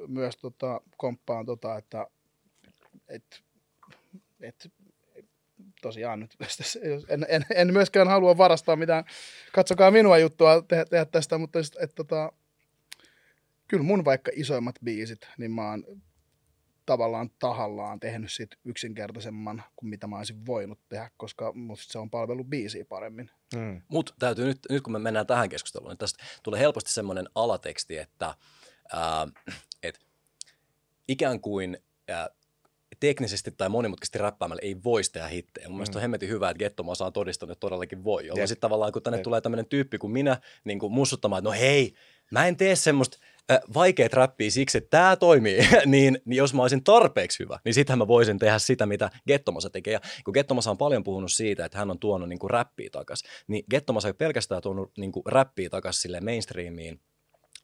myös 0.07 0.37
tota, 0.37 0.81
komppaan, 0.97 1.45
tota, 1.45 1.77
että 1.77 2.07
et, 3.07 3.43
et, 4.41 4.71
tosiaan 5.81 6.19
nyt 6.19 6.35
en, 7.07 7.25
en, 7.29 7.45
en, 7.55 7.73
myöskään 7.73 8.07
halua 8.07 8.37
varastaa 8.37 8.75
mitään, 8.75 9.03
katsokaa 9.53 9.91
minua 9.91 10.17
juttua 10.17 10.61
tehdä, 10.61 10.85
tehdä 10.85 11.05
tästä, 11.05 11.37
mutta 11.37 11.59
just, 11.59 11.75
et, 11.79 11.95
tota, 11.95 12.31
kyllä 13.67 13.83
mun 13.83 14.05
vaikka 14.05 14.31
isoimmat 14.35 14.75
biisit, 14.83 15.27
niin 15.37 15.51
mä 15.51 15.69
oon 15.69 15.83
tavallaan 16.85 17.29
tahallaan 17.39 17.99
tehnyt 17.99 18.31
sit 18.31 18.49
yksinkertaisemman 18.65 19.63
kuin 19.75 19.89
mitä 19.89 20.07
mä 20.07 20.17
olisin 20.17 20.45
voinut 20.45 20.79
tehdä, 20.89 21.11
koska 21.17 21.53
musta 21.53 21.91
se 21.91 21.99
on 21.99 22.09
palvellut 22.09 22.47
biisiä 22.47 22.85
paremmin. 22.85 23.29
Mm. 23.55 23.81
Mutta 23.87 24.13
täytyy 24.19 24.45
nyt, 24.45 24.59
nyt 24.69 24.83
kun 24.83 24.93
me 24.93 24.99
mennään 24.99 25.27
tähän 25.27 25.49
keskusteluun, 25.49 25.89
niin 25.89 25.97
tästä 25.97 26.23
tulee 26.43 26.59
helposti 26.59 26.91
semmoinen 26.91 27.25
alateksti, 27.35 27.97
että 27.97 28.35
ää, 28.93 29.27
et 29.83 29.99
ikään 31.07 31.39
kuin 31.39 31.77
ää, 32.07 32.29
teknisesti 32.99 33.51
tai 33.51 33.69
monimutkaisesti 33.69 34.17
räppäämällä 34.17 34.61
ei 34.63 34.83
voisi 34.83 35.11
tehdä 35.11 35.27
hittejä. 35.27 35.67
Mun 35.67 35.77
mielestä 35.77 35.97
on 35.97 36.01
hemmetin 36.01 36.29
hyvä, 36.29 36.49
että 36.49 36.59
Gettomasa 36.59 37.05
on 37.05 37.13
todistanut, 37.13 37.51
että 37.51 37.59
todellakin 37.59 38.03
voi. 38.03 38.25
Jolloin 38.25 38.41
Jep. 38.41 38.47
sitten 38.47 38.61
tavallaan, 38.61 38.91
kun 38.91 39.01
tänne 39.01 39.17
Jep. 39.17 39.23
tulee 39.23 39.41
tämmöinen 39.41 39.65
tyyppi 39.65 39.97
kuin 39.97 40.13
minä 40.13 40.41
niin 40.63 40.79
kuin 40.79 40.93
mussuttamaan, 40.93 41.39
että 41.39 41.49
no 41.49 41.51
hei, 41.59 41.93
mä 42.31 42.47
en 42.47 42.57
tee 42.57 42.75
semmoista 42.75 43.17
vaikeat 43.73 44.13
räppiä 44.13 44.49
siksi, 44.49 44.77
että 44.77 44.89
tämä 44.89 45.15
toimii, 45.15 45.57
niin, 45.85 46.17
niin 46.25 46.37
jos 46.37 46.53
mä 46.53 46.61
olisin 46.61 46.83
tarpeeksi 46.83 47.43
hyvä, 47.43 47.59
niin 47.65 47.73
sittenhän 47.73 47.97
mä 47.97 48.07
voisin 48.07 48.39
tehdä 48.39 48.59
sitä, 48.59 48.85
mitä 48.85 49.09
Gettomasa 49.27 49.69
tekee. 49.69 49.93
Ja 49.93 49.99
kun 50.25 50.31
Gettomasa 50.33 50.71
on 50.71 50.77
paljon 50.77 51.03
puhunut 51.03 51.31
siitä, 51.31 51.65
että 51.65 51.77
hän 51.77 51.91
on 51.91 51.99
tuonut 51.99 52.29
niin 52.29 52.39
räppiä 52.49 52.89
takas, 52.91 53.23
niin 53.47 53.63
Gettomasa 53.69 54.07
ei 54.07 54.13
pelkästään 54.13 54.61
tuonut 54.61 54.91
niin 54.97 55.11
räppiä 55.25 55.69
takas 55.69 56.01
silleen 56.01 56.23
mainstreamiin, 56.23 57.01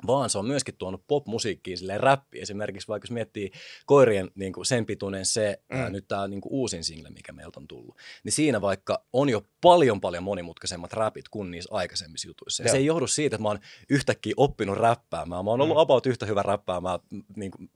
vaan 0.08 0.30
se 0.30 0.38
on 0.38 0.48
myöskin 0.48 0.76
tuonut 0.78 1.04
pop-musiikkiin 1.08 1.78
silleen 1.78 2.00
räppi. 2.00 2.40
Esimerkiksi 2.40 2.88
vaikka 2.88 3.06
jos 3.06 3.12
miettii 3.12 3.52
koirien 3.86 4.32
niin 4.36 4.54
kuin 4.54 4.66
sen 4.66 4.86
pituinen 4.86 5.26
se, 5.26 5.62
mm. 5.70 5.80
ää, 5.80 5.90
nyt 5.90 6.08
tämä 6.08 6.28
niin 6.28 6.42
kuin 6.42 6.54
uusin 6.54 6.84
single, 6.84 7.10
mikä 7.10 7.34
meiltä 7.34 7.60
on 7.60 7.68
tullut, 7.68 7.98
niin 8.24 8.32
siinä 8.32 8.62
vaikka 8.62 9.04
on 9.14 9.30
jo 9.30 9.42
paljon 9.62 10.02
paljon 10.02 10.24
monimutkaisemmat 10.24 10.94
räpit 10.94 11.30
kuin 11.30 11.52
niissä 11.52 11.70
aikaisemmissa 11.74 12.28
jutuissa. 12.28 12.64
Ja 12.64 12.68
Joo. 12.68 12.72
se 12.72 12.78
ei 12.78 12.86
johdu 12.86 13.08
siitä, 13.08 13.36
että 13.36 13.44
mä 13.44 13.50
oon 13.50 13.60
yhtäkkiä 13.90 14.34
oppinut 14.38 14.78
räppäämään. 14.78 15.46
Mä 15.46 15.52
oon 15.52 15.62
ollut 15.62 15.78
mm. 15.78 15.82
about 15.82 16.06
yhtä 16.06 16.26
hyvä 16.26 16.44
räppäämään 16.44 17.00
m, 17.10 17.20
niin 17.36 17.52
kuin 17.52 17.70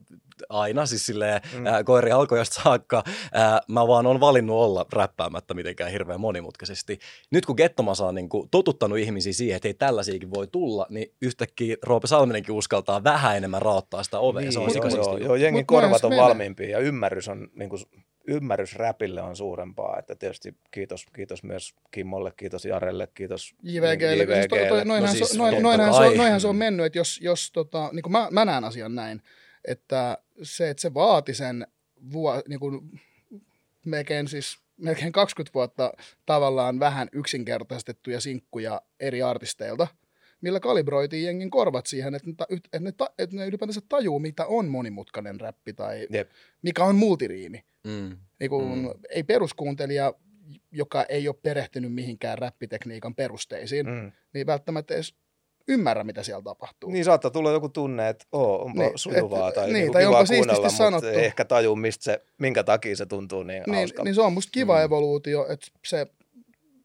aina, 0.48 0.86
siis 0.86 1.06
silleen 1.06 1.40
mm. 1.54 1.66
ää, 1.66 1.84
koiri 1.84 2.10
alkojasta 2.10 2.62
saakka. 2.62 3.04
Ää, 3.32 3.60
mä 3.68 3.86
vaan 3.88 4.06
on 4.06 4.20
valinnut 4.20 4.56
olla 4.56 4.86
räppäämättä 4.92 5.54
mitenkään 5.54 5.90
hirveän 5.90 6.20
monimutkaisesti. 6.20 6.98
Nyt 7.30 7.46
kun 7.46 7.56
Gettomasa 7.56 8.06
on 8.06 8.14
niin 8.14 8.28
kuin 8.28 8.48
totuttanut 8.50 8.98
ihmisiä 8.98 9.32
siihen, 9.32 9.56
että 9.56 9.68
ei 9.68 9.74
tällaisiakin 9.74 10.30
voi 10.30 10.46
tulla, 10.46 10.86
niin 10.90 11.14
yhtäkkiä 11.22 11.76
Roope 11.82 12.06
Salminenkin 12.16 12.54
uskaltaa 12.54 13.04
vähän 13.04 13.36
enemmän 13.36 13.62
raottaa 13.62 14.02
sitä 14.02 14.18
ovea. 14.18 14.40
Niin, 14.40 14.52
se 14.52 14.58
on 14.58 14.64
joo, 14.64 14.72
sika 14.72 14.88
joo, 14.88 15.04
siisti 15.04 15.24
joo, 15.24 15.34
jengin 15.36 15.60
Mut 15.60 15.70
noinhan 15.70 15.90
korvat 16.00 16.04
on 16.12 16.16
valmiimpia 16.24 16.68
ja 16.68 16.78
ymmärrys 16.78 17.28
on 17.28 17.48
niin 17.54 17.70
kuin, 17.70 17.82
ymmärrys 18.28 18.74
räpille 18.76 19.22
on 19.22 19.36
suurempaa, 19.36 19.98
että 19.98 20.14
tietysti 20.16 20.54
kiitos, 20.70 21.06
kiitos 21.14 21.42
myös 21.42 21.74
Kimmolle, 21.90 22.32
kiitos 22.36 22.64
Jarelle, 22.64 23.08
kiitos 23.14 23.54
JVGlle. 23.62 24.26
Siis 24.46 24.84
noinhan, 24.84 24.86
No 24.86 25.00
no 25.00 25.06
siis 25.06 25.36
noin, 25.36 25.62
noinhan, 25.62 25.94
se, 25.94 26.00
on- 26.00 26.16
noinhan 26.16 26.40
se 26.40 26.48
on 26.48 26.56
mennyt, 26.56 26.86
että 26.86 26.98
jos, 26.98 27.20
jos 27.22 27.52
tota, 27.52 27.90
niin 27.92 28.02
kuin 28.02 28.12
mä, 28.12 28.28
mä 28.30 28.44
näen 28.44 28.64
asian 28.64 28.94
näin, 28.94 29.22
että 29.68 30.18
se, 30.42 30.70
että 30.70 30.80
se 30.80 30.94
vaati 30.94 31.34
sen 31.34 31.66
vuo, 32.12 32.42
niin 32.48 32.60
kuin, 32.60 33.00
melkein, 33.86 34.28
siis, 34.28 34.58
melkein 34.76 35.12
20 35.12 35.54
vuotta 35.54 35.92
tavallaan 36.26 36.80
vähän 36.80 37.08
yksinkertaistettuja 37.12 38.20
sinkkuja 38.20 38.80
eri 39.00 39.22
artisteilta, 39.22 39.86
millä 40.44 40.60
kalibroitiin 40.60 41.24
jengin 41.24 41.50
korvat 41.50 41.86
siihen, 41.86 42.14
että 42.14 42.28
ne, 42.30 42.34
ta- 42.36 42.46
että 42.50 42.80
ne, 42.80 42.92
ta- 42.92 43.10
että 43.18 43.36
ne 43.36 43.46
ylipäätänsä 43.46 43.80
tajuu, 43.88 44.18
mitä 44.18 44.46
on 44.46 44.68
monimutkainen 44.68 45.40
räppi 45.40 45.72
tai 45.72 46.06
Jep. 46.10 46.30
mikä 46.62 46.84
on 46.84 46.96
multiriimi. 46.96 47.64
Mm. 47.86 48.16
Niin 48.40 48.50
kuin, 48.50 48.78
Mm. 48.78 48.88
Ei 49.10 49.22
peruskuuntelija, 49.22 50.12
joka 50.72 51.02
ei 51.04 51.28
ole 51.28 51.36
perehtynyt 51.42 51.92
mihinkään 51.94 52.38
räppitekniikan 52.38 53.14
perusteisiin, 53.14 53.86
mm. 53.86 54.12
Niin 54.34 54.46
välttämättä 54.46 54.94
edes 54.94 55.14
ymmärrä, 55.68 56.04
mitä 56.04 56.22
siellä 56.22 56.42
tapahtuu. 56.42 56.90
Niin 56.90 57.04
saattaa 57.04 57.30
tulla 57.30 57.50
joku 57.52 57.68
tunne, 57.68 58.08
että 58.08 58.24
oo, 58.32 58.64
onpa 58.64 58.82
Niin, 58.82 58.98
sujuvaa 58.98 59.48
et- 59.48 59.54
tai, 59.54 59.66
niin, 59.66 59.74
niin, 59.74 59.92
tai 59.92 60.02
kivaa 60.02 60.18
onpa 60.18 60.26
siististi 60.26 60.46
kuunnella, 60.46 60.68
mutta 60.68 60.76
sanottu. 61.00 61.06
ei 61.18 61.24
ehkä 61.24 61.44
tajuu, 61.44 61.76
mistä 61.76 62.04
se, 62.04 62.24
minkä 62.38 62.64
takia 62.64 62.96
se 62.96 63.06
tuntuu 63.06 63.42
niin, 63.42 63.62
niin, 63.66 63.74
hauskalta. 63.76 64.04
niin 64.04 64.14
se 64.14 64.20
on 64.20 64.32
musta 64.32 64.50
kiva 64.52 64.78
mm. 64.78 64.84
evoluutio, 64.84 65.46
että 65.48 65.66
se, 65.86 66.06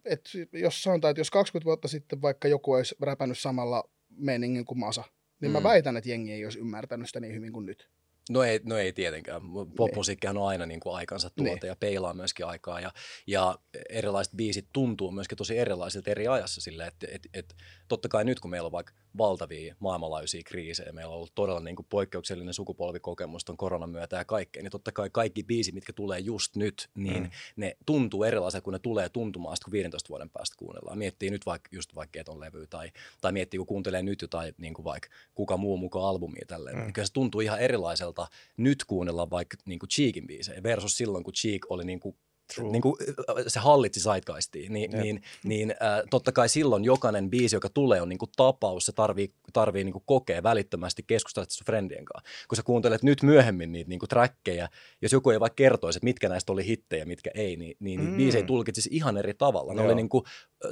että 0.10 0.30
jos 0.54 0.84
sanotaan, 0.84 1.12
että 1.12 1.20
jos 1.20 1.32
20 1.32 1.66
vuotta 1.66 1.88
sitten 1.88 2.22
vaikka 2.22 2.48
joku 2.48 2.74
olisi 2.74 2.96
räpännyt 3.02 3.40
samalla 3.40 3.90
meiningin 4.10 4.66
kuin 4.66 4.80
Masa, 4.80 5.04
niin 5.42 5.52
mm. 5.52 5.58
Mm. 5.58 5.64
mä 5.64 5.70
väitän, 5.70 5.98
että 5.98 6.10
jengi 6.10 6.32
ei 6.32 6.46
olisi 6.46 6.60
ymmärtänyt 6.60 7.08
sitä 7.08 7.20
niin 7.20 7.36
hyvin 7.36 7.54
kuin 7.54 7.66
nyt. 7.66 7.90
No 8.30 8.44
ei, 8.44 8.60
no 8.64 8.78
ei 8.78 8.94
tietenkään. 8.94 9.42
Popmusiikkihan 9.76 10.38
on 10.38 10.48
aina 10.48 10.66
niin 10.66 10.80
kuin 10.80 10.96
aikansa 10.96 11.30
tuote 11.30 11.52
Niin. 11.52 11.68
ja 11.68 11.76
peilaa 11.76 12.14
myöskin 12.14 12.46
aikaa. 12.46 12.80
Ja, 12.80 12.92
ja 13.28 13.60
erilaiset 13.90 14.34
biisit 14.36 14.68
tuntuu 14.74 15.12
myöskin 15.12 15.38
tosi 15.38 15.58
erilaisilta 15.58 16.12
eri 16.12 16.28
ajassa 16.28 16.62
sille, 16.62 16.88
että 16.88 17.08
et, 17.12 17.28
et, 17.34 17.56
totta 17.90 18.10
kai 18.10 18.26
nyt 18.26 18.40
kun 18.40 18.52
meillä 18.52 18.66
on 18.66 18.72
vaikka 18.72 18.94
valtavia 19.18 19.76
maailmanlaajuisia 19.80 20.42
kriisejä, 20.46 20.92
meillä 20.92 21.10
on 21.12 21.16
ollut 21.16 21.36
todella 21.36 21.60
niin 21.60 21.76
kuin 21.76 21.86
poikkeuksellinen 21.90 22.54
sukupolvikokemus 22.54 23.46
ton 23.46 23.58
koronan 23.58 23.90
myötä 23.90 24.16
ja 24.16 24.26
kaikkea, 24.26 24.64
niin 24.64 24.72
totta 24.72 24.92
kai 24.92 25.10
kaikki 25.10 25.44
biisit, 25.44 25.74
mitkä 25.74 25.94
tulee 25.94 26.20
just 26.20 26.56
nyt, 26.56 26.90
niin 26.96 27.24
mm. 27.24 27.30
ne 27.56 27.78
tuntuu 27.86 28.24
erilaiselta, 28.24 28.64
kun 28.64 28.74
ne 28.74 28.80
tulee 28.80 29.10
tuntumaan 29.10 29.58
sitten, 29.58 29.66
kun 29.66 29.72
15 29.72 30.10
vuoden 30.10 30.30
päästä 30.30 30.56
kuunnellaan. 30.58 30.98
Miettii 30.98 31.30
nyt 31.30 31.46
vaikka 31.46 31.70
just 31.72 31.96
vaikka 31.96 32.12
Keton 32.12 32.40
levy 32.40 32.68
tai, 32.68 32.92
tai 33.22 33.32
miettii, 33.32 33.58
kun 33.58 33.68
kuuntelee 33.68 34.04
nyt 34.04 34.22
jotain 34.22 34.56
niin 34.58 34.74
kuin 34.74 34.86
vaikka 34.86 35.10
kuka 35.36 35.58
muu 35.58 35.78
mukaan 35.78 36.06
albumia 36.06 36.46
tälleen, 36.48 36.76
mm. 36.78 36.84
niin 36.84 36.94
kyllä 36.94 37.06
se 37.06 37.14
tuntuu 37.14 37.42
ihan 37.42 37.60
erilaiselta 37.60 38.28
nyt 38.58 38.86
kuunnella 38.86 39.30
vaikka 39.30 39.58
niin 39.66 39.80
kuin 39.80 39.90
Cheekin 39.90 40.28
biisejä 40.28 40.64
versus 40.64 40.98
silloin, 40.98 41.24
kun 41.24 41.34
Cheek 41.34 41.62
oli 41.70 41.86
niin 41.86 42.00
kuin 42.00 42.16
True. 42.56 42.72
niin 42.72 42.82
kuin, 42.82 42.96
se 43.48 43.60
hallitsi 43.60 44.00
zeitgeistia, 44.00 44.70
niin, 44.70 44.92
Jep. 44.92 45.02
niin, 45.02 45.22
niin 45.44 45.72
äh, 45.72 46.04
totta 46.10 46.32
kai 46.32 46.50
silloin 46.50 46.84
jokainen 46.84 47.30
biisi, 47.30 47.56
joka 47.56 47.70
tulee, 47.70 48.02
on 48.02 48.10
niin 48.10 48.20
kuin 48.20 48.32
tapaus, 48.38 48.86
se 48.86 48.92
tarvii, 48.92 49.34
tarvii 49.54 49.84
niin 49.84 49.94
kuin 49.94 50.04
kokea 50.06 50.44
välittömästi 50.44 51.04
keskustella 51.08 51.46
sun 51.50 51.66
friendien 51.66 52.06
kanssa. 52.06 52.30
Kun 52.48 52.56
sä 52.56 52.64
kuuntelet 52.64 53.04
nyt 53.04 53.24
myöhemmin 53.24 53.72
niitä 53.72 53.90
niin 53.90 54.00
kuin 54.00 54.10
trackeja, 54.10 54.70
jos 55.02 55.12
joku 55.12 55.30
ei 55.30 55.40
vaikka 55.40 55.56
kertoisi, 55.56 55.98
että 55.98 56.06
mitkä 56.06 56.30
näistä 56.30 56.52
oli 56.52 56.66
hittejä, 56.66 57.06
mitkä 57.06 57.32
ei, 57.34 57.56
niin, 57.56 57.78
niin 57.80 58.02
mm. 58.02 58.18
Biisejä 58.18 58.46
tulkitsisi 58.46 58.90
ihan 58.92 59.18
eri 59.18 59.34
tavalla. 59.34 59.74
Ne 59.74 59.82
Joo. 59.82 59.88
oli 59.88 59.96
niin 59.96 60.10
kuin, 60.10 60.24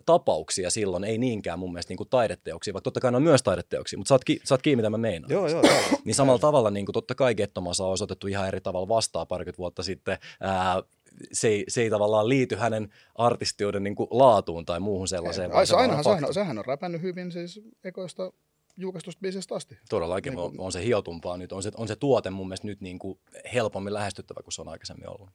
tapauksia 0.05 0.69
silloin, 0.69 1.03
ei 1.03 1.17
niinkään 1.17 1.59
mun 1.59 1.73
mielestä 1.73 1.91
niin 1.91 1.97
kuin 1.97 2.09
taideteoksia, 2.09 2.73
vaikka 2.73 2.83
totta 2.83 2.99
kai 2.99 3.11
ne 3.11 3.17
on 3.17 3.23
myös 3.23 3.43
taideteoksia, 3.43 3.97
mutta 3.97 4.09
saat, 4.09 4.23
ki- 4.23 4.41
saat 4.43 4.61
kiinni, 4.61 4.81
mitä 4.81 4.89
mä 4.89 4.97
meinaan. 4.97 5.31
Joo, 5.31 5.47
joo. 5.47 5.61
Niin 6.05 6.15
samalla 6.15 6.39
tavalla 6.39 6.71
niin 6.71 6.85
kuin 6.85 6.93
totta 6.93 7.15
kai 7.15 7.35
Gettomasa 7.35 7.85
on 7.85 7.91
osoitettu 7.91 8.27
ihan 8.27 8.47
eri 8.47 8.61
tavalla 8.61 8.87
vastaan 8.87 9.27
parikymmentä 9.27 9.57
vuotta 9.57 9.83
sitten. 9.83 10.17
Ää, 10.41 10.83
se, 11.31 11.47
ei, 11.47 11.65
se 11.67 11.81
ei 11.81 11.89
tavallaan 11.89 12.29
liity 12.29 12.55
hänen 12.55 12.93
artistiuden 13.15 13.83
niin 13.83 13.95
kuin 13.95 14.07
laatuun 14.11 14.65
tai 14.65 14.79
muuhun 14.79 15.07
sellaiseen. 15.07 15.55
Ai, 15.55 15.67
se 15.67 15.75
ainahan, 15.75 16.07
on 16.07 16.17
sehän, 16.17 16.33
sehän 16.33 16.57
on 16.57 16.65
räpännyt 16.65 17.01
hyvin 17.01 17.31
siis 17.31 17.61
ekoista 17.83 18.31
julkaistusta 18.77 19.21
biisistä 19.21 19.55
asti. 19.55 19.77
Todellakin 19.89 20.31
Niin 20.31 20.39
on, 20.39 20.49
kuin- 20.49 20.59
on 20.59 20.71
se 20.71 20.83
hiotumpaa 20.83 21.37
nyt, 21.37 21.51
on 21.51 21.63
se, 21.63 21.71
on 21.77 21.87
se 21.87 21.95
tuote 21.95 22.29
mun 22.29 22.47
mielestä 22.47 22.67
nyt 22.67 22.81
niin 22.81 22.99
kuin 22.99 23.19
helpommin 23.53 23.93
lähestyttävä 23.93 24.43
kuin 24.43 24.53
se 24.53 24.61
on 24.61 24.67
aikaisemmin 24.69 25.09
ollut. 25.09 25.29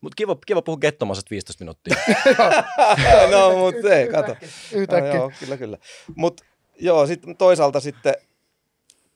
Mutta 0.00 0.16
kiva, 0.16 0.36
kiva 0.46 0.62
puhua 0.62 0.78
Gettomasesta 0.78 1.30
15 1.30 1.64
minuuttia. 1.64 1.96
no, 3.30 3.56
mutta 3.58 3.94
ei, 3.94 4.08
kato. 4.08 4.36
Yhtäkkiä. 4.72 5.12
No, 5.12 5.16
joo, 5.16 5.32
kyllä, 5.40 5.56
kyllä. 5.56 5.78
Mutta 6.16 6.44
joo, 6.80 7.06
sitten 7.06 7.36
toisaalta 7.36 7.80
sitten, 7.80 8.14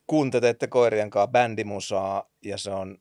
kun 0.06 0.30
te 0.30 0.40
teette 0.40 0.66
koirien 0.66 1.10
kanssa 1.10 1.32
bändimusaa 1.32 2.30
ja 2.44 2.58
se 2.58 2.70
on 2.70 2.98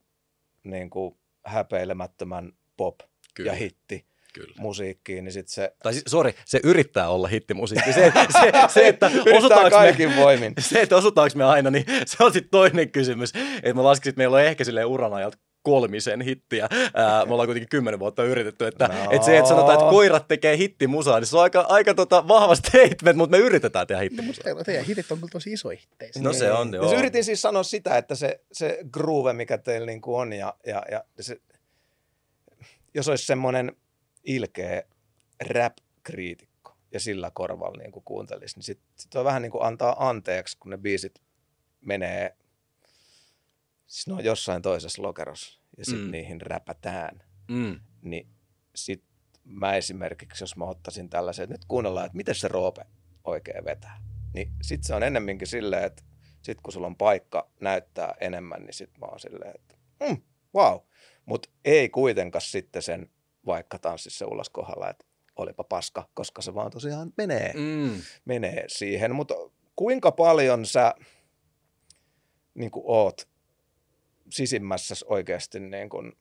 niin 0.63 0.89
kuin 0.89 1.15
häpeilemättömän 1.45 2.53
pop 2.77 2.99
Kyllä. 3.33 3.51
ja 3.51 3.55
hitti 3.57 4.05
Kyllä. 4.33 4.53
musiikkiin, 4.57 5.23
niin 5.23 5.33
sitten 5.33 5.53
se 5.53 5.73
Tai 5.83 5.93
siis, 5.93 6.03
sori, 6.07 6.35
se 6.45 6.59
yrittää 6.63 7.09
olla 7.09 7.27
hittimusiikki. 7.27 7.93
Se, 7.93 8.11
se, 8.41 8.51
se 8.67 8.87
että 8.87 9.11
osutaanko 9.37 9.63
me, 9.79 9.85
kaikin 9.85 10.15
voimin. 10.15 10.53
se, 10.69 10.81
että 10.81 10.95
osutaanko 10.95 11.37
me 11.37 11.43
aina, 11.43 11.69
niin 11.69 11.85
se 12.05 12.23
on 12.23 12.33
sitten 12.33 12.51
toinen 12.51 12.91
kysymys. 12.91 13.33
Että 13.55 13.73
mä 13.73 13.83
laskisin, 13.83 14.09
että 14.09 14.19
meillä 14.19 14.35
on 14.37 14.43
ehkä 14.43 14.63
silleen 14.63 14.87
uran 14.87 15.13
ajalta 15.13 15.37
kolmisen 15.61 16.21
hittiä. 16.21 16.67
Ää, 16.93 17.25
me 17.25 17.31
ollaan 17.31 17.47
kuitenkin 17.47 17.69
kymmenen 17.69 17.99
vuotta 17.99 18.23
yritetty, 18.23 18.67
että, 18.67 18.87
No. 18.87 18.93
no. 19.03 19.11
että 19.11 19.25
se, 19.25 19.37
että 19.37 19.49
sanotaan, 19.49 19.79
että 19.79 19.89
koirat 19.89 20.27
tekee 20.27 20.57
hittimusaa, 20.57 21.19
niin 21.19 21.27
se 21.27 21.37
on 21.37 21.43
aika, 21.43 21.65
aika 21.69 21.93
tota 21.93 22.27
vahva 22.27 22.55
statement, 22.55 23.15
mutta 23.17 23.37
me 23.37 23.43
yritetään 23.43 23.87
tehdä 23.87 24.01
No, 24.01 24.03
hittimusaa. 24.03 24.29
mutta 24.33 24.43
teillä- 24.43 24.63
teidän 24.63 24.85
hitit 24.85 25.11
on 25.11 25.17
kyllä 25.17 25.31
tosi 25.31 25.51
iso 25.53 25.69
hittejä. 25.69 26.11
No 26.19 26.33
se 26.33 26.51
on, 26.51 26.69
Ja 26.73 26.75
joo. 26.75 26.89
se 26.89 26.95
yritin 26.95 27.23
siis 27.23 27.41
sanoa 27.41 27.63
sitä, 27.63 27.97
että 27.97 28.15
se, 28.15 28.39
se 28.51 28.79
groove, 28.91 29.33
mikä 29.33 29.57
teillä 29.57 29.85
niin 29.85 30.01
kuin 30.01 30.15
on, 30.21 30.33
ja, 30.33 30.53
ja, 30.67 30.83
ja 30.91 31.03
se, 31.19 31.37
jos 32.93 33.07
olisi 33.07 33.25
semmoinen 33.25 33.75
ilkeä 34.23 34.83
rap-kriitikko 35.49 36.77
ja 36.91 36.99
sillä 36.99 37.31
korvalla 37.33 37.77
niin 37.77 37.91
kuin 37.91 38.03
kuuntelisi, 38.03 38.55
niin 38.55 38.63
sitten 38.63 38.87
sit 38.95 39.15
voi 39.15 39.23
vähän 39.23 39.41
niin 39.41 39.51
kuin 39.51 39.63
antaa 39.65 40.09
anteeksi, 40.09 40.57
kun 40.59 40.69
ne 40.69 40.77
biisit 40.77 41.21
menee, 41.81 42.37
siis 43.87 44.07
ne 44.07 44.13
on 44.13 44.23
jossain 44.25 44.61
toisessa 44.61 45.01
lokerossa 45.01 45.61
ja 45.77 45.85
sitten 45.85 46.05
Mm. 46.05 46.11
niihin 46.11 46.41
räpätään, 46.41 47.23
Mm. 47.47 47.79
niin 48.01 48.27
sitten 48.75 49.09
mä 49.43 49.75
esimerkiksi, 49.75 50.43
jos 50.43 50.55
mä 50.55 50.65
ottaisin 50.65 51.09
tällaisen, 51.09 51.43
että 51.43 51.53
nyt 51.53 51.65
kuunnellaan, 51.67 52.05
että 52.05 52.15
miten 52.17 52.35
se 52.35 52.47
Roope 52.47 52.85
oikein 53.23 53.65
vetää, 53.65 54.01
niin 54.33 54.51
sitten 54.61 54.87
se 54.87 54.95
on 54.95 55.03
ennemminkin 55.03 55.47
silleen, 55.47 55.83
että 55.83 56.03
sit 56.41 56.61
kun 56.61 56.73
sulla 56.73 56.87
on 56.87 56.95
paikka 56.95 57.49
näyttää 57.61 58.13
enemmän, 58.21 58.61
niin 58.61 58.73
sitten 58.73 58.99
mä 58.99 59.05
oon 59.05 59.19
silleen, 59.19 59.55
että 59.55 59.75
mm, 60.09 60.21
wow. 60.55 60.79
Mutta 61.25 61.49
ei 61.65 61.89
kuitenkaan 61.89 62.41
sitten 62.41 62.81
sen 62.81 63.09
vaikka 63.45 63.79
tanssissa 63.79 64.27
ulos 64.27 64.49
kohdalla, 64.49 64.89
että 64.89 65.05
olipa 65.35 65.63
paska, 65.63 66.09
koska 66.13 66.41
se 66.41 66.53
vaan 66.53 66.71
tosiaan 66.71 67.13
menee, 67.17 67.53
Mm. 67.53 68.01
menee 68.25 68.63
siihen. 68.67 69.15
Mutta 69.15 69.33
kuinka 69.75 70.11
paljon 70.11 70.65
sä 70.65 70.93
niin 72.53 72.71
kuin 72.71 72.83
oot 72.87 73.27
sisimmässä 74.29 74.95
oikeasti 75.05 75.59
niin 75.59 75.89
kuin, 75.89 76.11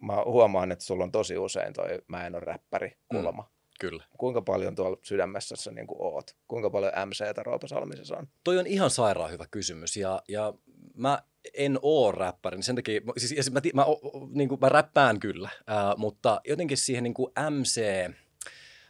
mä 0.00 0.24
huomaan, 0.24 0.72
että 0.72 0.84
sulla 0.84 1.04
on 1.04 1.12
tosi 1.12 1.38
usein 1.38 1.72
toi 1.72 2.02
mä 2.08 2.26
en 2.26 2.34
ole 2.34 2.44
räppäri 2.44 2.96
kulma. 3.08 3.42
Mm. 3.42 3.48
Kyllä. 3.80 4.04
Kuinka 4.18 4.42
paljon 4.42 4.74
tuolla 4.74 4.96
sydämessä 5.02 5.56
sä 5.56 5.70
niin 5.70 5.86
kuin 5.86 5.98
oot? 6.00 6.36
Kuinka 6.48 6.70
paljon 6.70 6.92
MCtä 7.06 7.42
Roope 7.42 7.68
Salmisessa 7.68 8.16
on? 8.16 8.28
Toi 8.44 8.58
on 8.58 8.66
ihan 8.66 8.90
sairaan 8.90 9.30
hyvä 9.30 9.46
kysymys 9.50 9.96
ja, 9.96 10.22
ja 10.28 10.54
mä 10.94 11.22
en 11.54 11.78
oo 11.82 12.12
räppäri, 12.12 12.56
niin 12.56 12.64
sen 12.64 12.76
takia, 12.76 13.00
siis, 13.16 13.50
mä, 13.52 13.60
mä, 13.74 13.84
o- 13.84 14.28
niin 14.32 14.48
kuin, 14.48 14.60
mä 14.60 14.68
räppään 14.68 15.20
kyllä, 15.20 15.48
ää, 15.66 15.94
mutta 15.96 16.40
jotenkin 16.48 16.76
siihen 16.76 17.04
niin 17.04 17.14
kuin 17.14 17.32
MC 17.50 17.82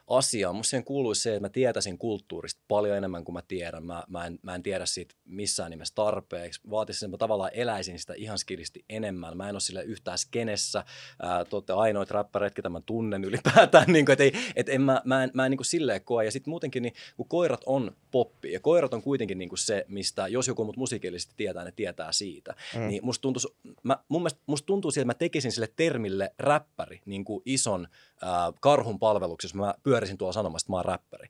asiaan, 0.07 0.57
musta 0.57 0.71
siihen 0.71 0.85
kuuluisi 0.85 1.23
se, 1.23 1.31
että 1.31 1.41
mä 1.41 1.49
tietäisin 1.49 1.99
kulttuurista 1.99 2.63
paljon 2.69 2.97
enemmän 2.97 3.25
kuin 3.25 3.33
mä 3.33 3.43
tiedän. 3.49 3.87
Mä, 3.87 4.05
mä, 4.09 4.27
en, 4.27 4.39
mä 4.43 4.55
en 4.55 4.63
tiedä 4.63 4.87
siitä 4.87 5.15
missään 5.25 5.71
nimessä 5.71 5.95
tarpeeksi. 5.95 6.61
Vaatisi, 6.71 7.05
että 7.05 7.15
mä 7.15 7.19
tavallaan 7.19 7.51
eläisin 7.55 7.99
sitä 7.99 8.15
ihan 8.17 8.39
skillisti 8.39 8.85
enemmän. 8.89 9.37
Mä 9.37 9.49
en 9.49 9.55
ole 9.55 9.61
sille 9.61 9.83
yhtään 9.83 10.19
skenessä. 10.19 10.85
Ää, 11.23 11.45
te 11.45 11.57
olette 11.57 11.73
ainoat 11.73 12.11
räppäreet, 12.11 12.55
ketä 12.55 12.69
mä 12.69 12.81
tunnen 12.87 13.25
ylipäätään. 13.25 13.85
niin 13.93 14.07
kuin, 14.07 14.13
et 14.13 14.21
ei, 14.21 14.33
et 14.57 14.69
en, 14.69 14.83
mä, 14.83 15.03
mä 15.05 15.25
en, 15.25 15.31
mä 15.35 15.47
en 15.47 15.51
niin 15.51 15.59
kuin 15.59 15.67
silleen 15.67 16.05
koe. 16.05 16.25
Ja 16.25 16.31
sitten 16.31 16.51
muutenkin, 16.51 16.83
niin, 16.83 16.95
kun 17.17 17.29
koirat 17.29 17.61
on 17.67 17.97
poppi, 18.11 18.53
ja 18.53 18.61
koirat 18.61 18.95
on 18.95 19.03
kuitenkin 19.03 19.39
niin 19.39 19.49
kuin 19.49 19.59
se, 19.59 19.85
mistä 19.89 20.29
jos 20.29 20.49
joku 20.49 20.65
mut 20.65 20.77
musiikillisesti 20.77 21.35
tietää, 21.37 21.65
ne 21.65 21.73
tietää 21.73 22.13
siitä. 22.13 22.55
Mm. 22.75 22.89
Niin 22.89 23.05
musta 23.05 23.23
tuntuu, 23.23 23.43
mä, 23.83 23.99
mun 24.09 24.23
mielestä 24.23 24.41
musta 24.47 24.67
tuntuu 24.67 24.91
siltä, 24.91 25.03
että 25.03 25.15
mä 25.15 25.19
tekisin 25.19 25.53
sille 25.53 25.69
termille 25.77 26.35
räppäri 26.39 27.01
niin 27.07 27.25
kuin 27.25 27.43
ison 27.47 27.89
ää, 28.23 28.53
karhun 28.61 28.99
palveluksessa, 28.99 29.59
mä 29.59 29.75
pyörisin 29.83 30.19
tuolla 30.19 30.33
sanomassa, 30.33 30.65
että 30.65 30.73
mä 30.73 30.77
oon 30.77 30.85
räppäri. 30.85 31.29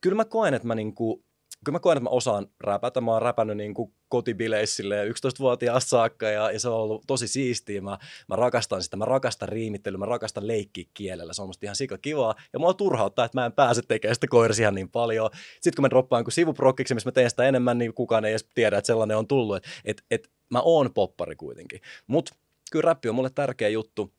Kyllä 0.00 0.16
mä 0.16 0.24
koen, 0.24 0.54
että 0.54 0.68
mä 0.68 0.74
niinku, 0.74 1.24
kyllä 1.64 1.76
mä 1.76 1.80
koen, 1.80 1.96
että 1.96 2.04
mä 2.04 2.10
osaan 2.10 2.46
räpätä. 2.60 3.00
Mä 3.00 3.12
oon 3.12 3.22
räpännyt 3.22 3.56
niinku 3.56 3.92
kotibileissille 4.08 5.08
11-vuotiaasta 5.08 5.88
saakka 5.88 6.28
ja, 6.28 6.50
ja, 6.50 6.60
se 6.60 6.68
on 6.68 6.74
ollut 6.74 7.04
tosi 7.06 7.28
siistiä. 7.28 7.80
Mä, 7.80 7.98
mä 8.28 8.36
rakastan 8.36 8.82
sitä, 8.82 8.96
mä 8.96 9.04
rakastan 9.04 9.48
riimittelyä, 9.48 9.98
mä 9.98 10.06
rakastan 10.06 10.46
leikkiä 10.46 10.84
kielellä. 10.94 11.32
Se 11.32 11.42
on 11.42 11.48
musta 11.48 11.66
ihan 11.66 11.76
sika 11.76 11.98
kivaa. 11.98 12.34
Ja 12.52 12.58
mua 12.58 12.74
turhauttaa, 12.74 13.24
että 13.24 13.40
mä 13.40 13.46
en 13.46 13.52
pääse 13.52 13.82
tekemään 13.88 14.14
sitä 14.14 14.26
koirisia 14.26 14.64
ihan 14.64 14.74
niin 14.74 14.90
paljon. 14.90 15.30
Sitten 15.54 15.76
kun 15.76 15.82
mä 15.82 15.90
droppaan 15.90 16.24
kun 16.24 16.32
sivuprokkiksi, 16.32 16.94
missä 16.94 17.08
mä 17.08 17.12
teen 17.12 17.30
sitä 17.30 17.44
enemmän, 17.44 17.78
niin 17.78 17.94
kukaan 17.94 18.24
ei 18.24 18.32
edes 18.32 18.46
tiedä, 18.54 18.78
että 18.78 18.86
sellainen 18.86 19.16
on 19.16 19.26
tullut. 19.26 19.56
Että 19.56 19.70
et, 19.84 20.02
et, 20.10 20.30
mä 20.50 20.60
oon 20.60 20.94
poppari 20.94 21.36
kuitenkin. 21.36 21.80
Mutta 22.06 22.34
kyllä 22.70 22.86
räppi 22.86 23.08
on 23.08 23.14
mulle 23.14 23.30
tärkeä 23.30 23.68
juttu. 23.68 24.12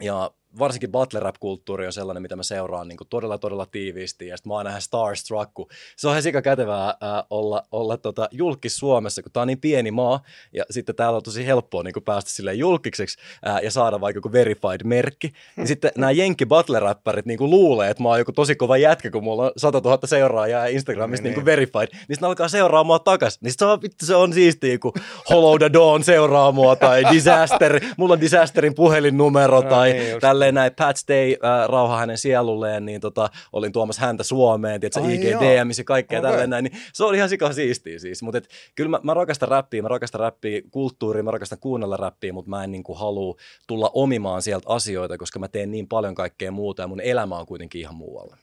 Ja 0.00 0.30
varsinkin 0.58 0.90
battle 0.90 1.20
rap-kulttuuri 1.20 1.86
on 1.86 1.92
sellainen, 1.92 2.22
mitä 2.22 2.36
mä 2.36 2.42
seuraan 2.42 2.88
niin 2.88 2.98
todella, 3.10 3.38
todella 3.38 3.66
tiiviisti. 3.66 4.26
Ja 4.26 4.36
sitten 4.36 4.50
mä 4.50 4.54
oon 4.54 4.66
ihan 4.66 4.82
starstruck, 4.82 5.50
kun 5.54 5.68
se 5.96 6.08
on 6.08 6.12
ihan 6.12 6.22
sika 6.22 6.42
kätevää 6.42 6.88
äh, 6.88 6.96
olla, 7.30 7.62
olla 7.72 7.96
tota, 7.96 8.28
julkis 8.30 8.76
Suomessa, 8.76 9.22
kun 9.22 9.32
tää 9.32 9.40
on 9.40 9.46
niin 9.46 9.60
pieni 9.60 9.90
maa. 9.90 10.22
Ja 10.52 10.64
sitten 10.70 10.94
täällä 10.94 11.16
on 11.16 11.22
tosi 11.22 11.46
helppoa 11.46 11.82
niin 11.82 11.94
päästä 12.04 12.30
silleen 12.30 12.58
julkiseksi 12.58 13.18
äh, 13.46 13.62
ja 13.62 13.70
saada 13.70 14.00
vaikka 14.00 14.18
joku 14.18 14.32
verified-merkki. 14.32 15.32
Niin 15.56 15.66
sitten 15.66 15.90
nämä 15.96 16.10
jenki 16.10 16.46
battle 16.46 16.80
rapparit 16.80 17.26
niin 17.26 17.38
luulee, 17.40 17.90
että 17.90 18.02
mä 18.02 18.08
oon 18.08 18.18
joku 18.18 18.32
tosi 18.32 18.54
kova 18.54 18.76
jätkä, 18.76 19.10
kun 19.10 19.24
mulla 19.24 19.42
on 19.42 19.52
100 19.56 19.80
000 19.80 19.98
seuraajaa 20.04 20.66
ja 20.66 20.72
Instagramissa 20.72 21.22
niin, 21.22 21.30
Niin, 21.30 21.36
niin 21.36 21.46
verified. 21.46 21.88
Niin 21.92 22.00
sitten 22.08 22.26
alkaa 22.26 22.48
seuraa 22.48 22.84
mua 22.84 22.98
takas. 22.98 23.38
Niin 23.40 23.54
se 23.56 23.64
on, 23.64 23.82
vittu, 23.82 24.06
se 24.06 24.14
on 24.14 24.32
siistiä, 24.32 24.78
kun 24.78 24.92
Hollow 25.30 25.58
the 25.58 25.70
Dawn 25.72 26.04
seuraa 26.04 26.52
mua 26.52 26.76
tai 26.76 27.02
Disaster. 27.12 27.80
Mulla 27.96 28.12
on 28.12 28.20
Disasterin 28.20 28.74
puhelinnumero 28.74 29.52
No 29.52 29.70
tai 29.70 29.92
niin. 29.92 30.20
Tälleen 30.42 30.54
näin 30.54 30.72
Pat 30.78 30.96
Stay, 30.96 31.32
äh, 31.32 31.68
rauha 31.68 31.98
hänen 31.98 32.18
sielulleen, 32.18 32.84
niin 32.84 33.00
tota, 33.00 33.30
olin 33.52 33.72
tuomassa 33.72 34.02
häntä 34.02 34.22
Suomeen, 34.22 34.80
tiedätkö, 34.80 35.00
IGDM 35.12 35.68
ja 35.78 35.84
kaikkea 35.84 36.18
Okei. 36.18 36.30
tälleen 36.30 36.50
näin, 36.50 36.64
niin 36.64 36.78
se 36.92 37.04
oli 37.04 37.16
ihan 37.16 37.28
sika 37.28 37.52
siistiä 37.52 37.98
siis, 37.98 38.22
mutta 38.22 38.40
kyllä 38.74 38.90
mä, 38.90 39.00
mä, 39.02 39.14
rakastan 39.14 39.48
räppiä, 39.48 39.82
mä 39.82 39.88
rakastan 39.88 40.20
räppiä 40.20 40.62
kulttuuria, 40.70 41.22
mä 41.22 41.30
rakastan 41.30 41.58
kuunnella 41.58 41.96
räppiä, 41.96 42.32
mutta 42.32 42.50
mä 42.50 42.64
en 42.64 42.72
niin 42.72 42.82
kuin 42.82 42.98
halua 42.98 43.36
tulla 43.66 43.90
omimaan 43.94 44.42
sieltä 44.42 44.68
asioita, 44.68 45.18
koska 45.18 45.38
mä 45.38 45.48
teen 45.48 45.70
niin 45.70 45.88
paljon 45.88 46.14
kaikkea 46.14 46.50
muuta 46.50 46.82
ja 46.82 46.88
mun 46.88 47.00
elämä 47.00 47.38
on 47.38 47.46
kuitenkin 47.46 47.80
ihan 47.80 47.94
muualla. 47.94 48.36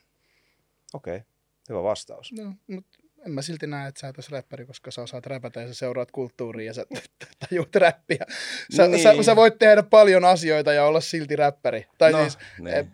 Okei, 0.94 1.16
okay. 1.16 1.28
hyvä 1.70 1.84
vastaus. 1.84 2.32
No, 2.32 2.54
mutta 2.68 2.99
en 3.26 3.32
mä 3.32 3.42
silti 3.42 3.68
näe, 3.68 3.88
että 3.88 4.02
sä 4.02 4.08
et 4.08 4.18
olisi 4.18 4.32
räppäri, 4.32 4.66
koska 4.66 4.92
sä 4.92 5.02
osaat 5.02 5.26
räpätä 5.26 5.62
ja 5.62 5.68
sä 5.68 5.74
seuraat 5.74 6.12
kulttuuria 6.12 6.66
ja 6.66 6.74
sä 6.74 6.86
tajuut 7.50 7.76
räppiä. 7.76 8.26
Sä, 8.76 8.88
Niin. 8.88 9.04
sä, 9.04 9.24
sä, 9.24 9.36
voit 9.36 9.58
tehdä 9.60 9.84
paljon 9.84 10.26
asioita 10.26 10.74
ja 10.74 10.86
olla 10.86 11.02
silti 11.02 11.36
räppäri. 11.36 11.86
Tai 11.98 12.12
No, 12.12 12.22
siis, 12.22 12.38
niin. 12.60 12.76
eh, 12.76 12.88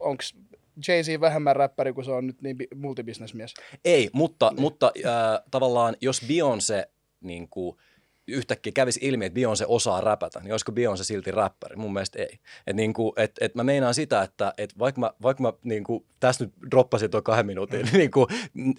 onko 0.00 0.22
Jay-Z 0.88 1.20
vähemmän 1.20 1.56
räppäri, 1.56 1.92
kun 1.92 2.04
se 2.04 2.10
on 2.10 2.26
nyt 2.26 2.42
niin 2.42 2.56
bi- 2.62 2.74
multibisnesmies? 2.76 3.54
Ei, 3.84 4.10
mutta, 4.12 4.50
niin. 4.50 4.60
mutta 4.60 4.92
äh, 4.96 5.42
tavallaan 5.50 5.96
jos 6.00 6.22
Beyoncé 6.22 6.88
niin 7.20 7.48
kuin, 7.48 7.76
yhtäkkiä 8.28 8.72
kävisi 8.72 9.00
ilmi, 9.02 9.24
että 9.24 9.40
Beyoncé 9.40 9.64
osaa 9.68 10.00
räpätä, 10.00 10.40
niin 10.40 10.52
olisiko 10.52 10.72
Beyoncé 10.72 11.04
silti 11.04 11.30
räppäri? 11.30 11.76
Mun 11.76 11.92
mielestä 11.92 12.18
ei. 12.18 12.38
Et 12.66 12.76
niin 12.76 12.92
kuin, 12.92 13.12
et, 13.16 13.32
et 13.40 13.54
mä 13.54 13.64
meinaan 13.64 13.94
sitä, 13.94 14.22
että 14.22 14.52
et 14.58 14.78
vaikka 14.78 15.00
mä, 15.00 15.10
vaikka 15.22 15.42
mä 15.42 15.52
niin 15.64 15.84
kuin, 15.84 16.04
tässä 16.20 16.44
nyt 16.44 16.54
droppasin 16.70 17.10
tuon 17.10 17.22
kahden 17.22 17.46
minuutin 17.46 17.86
mm. 17.86 17.98
niin 17.98 18.10
kuin, 18.10 18.26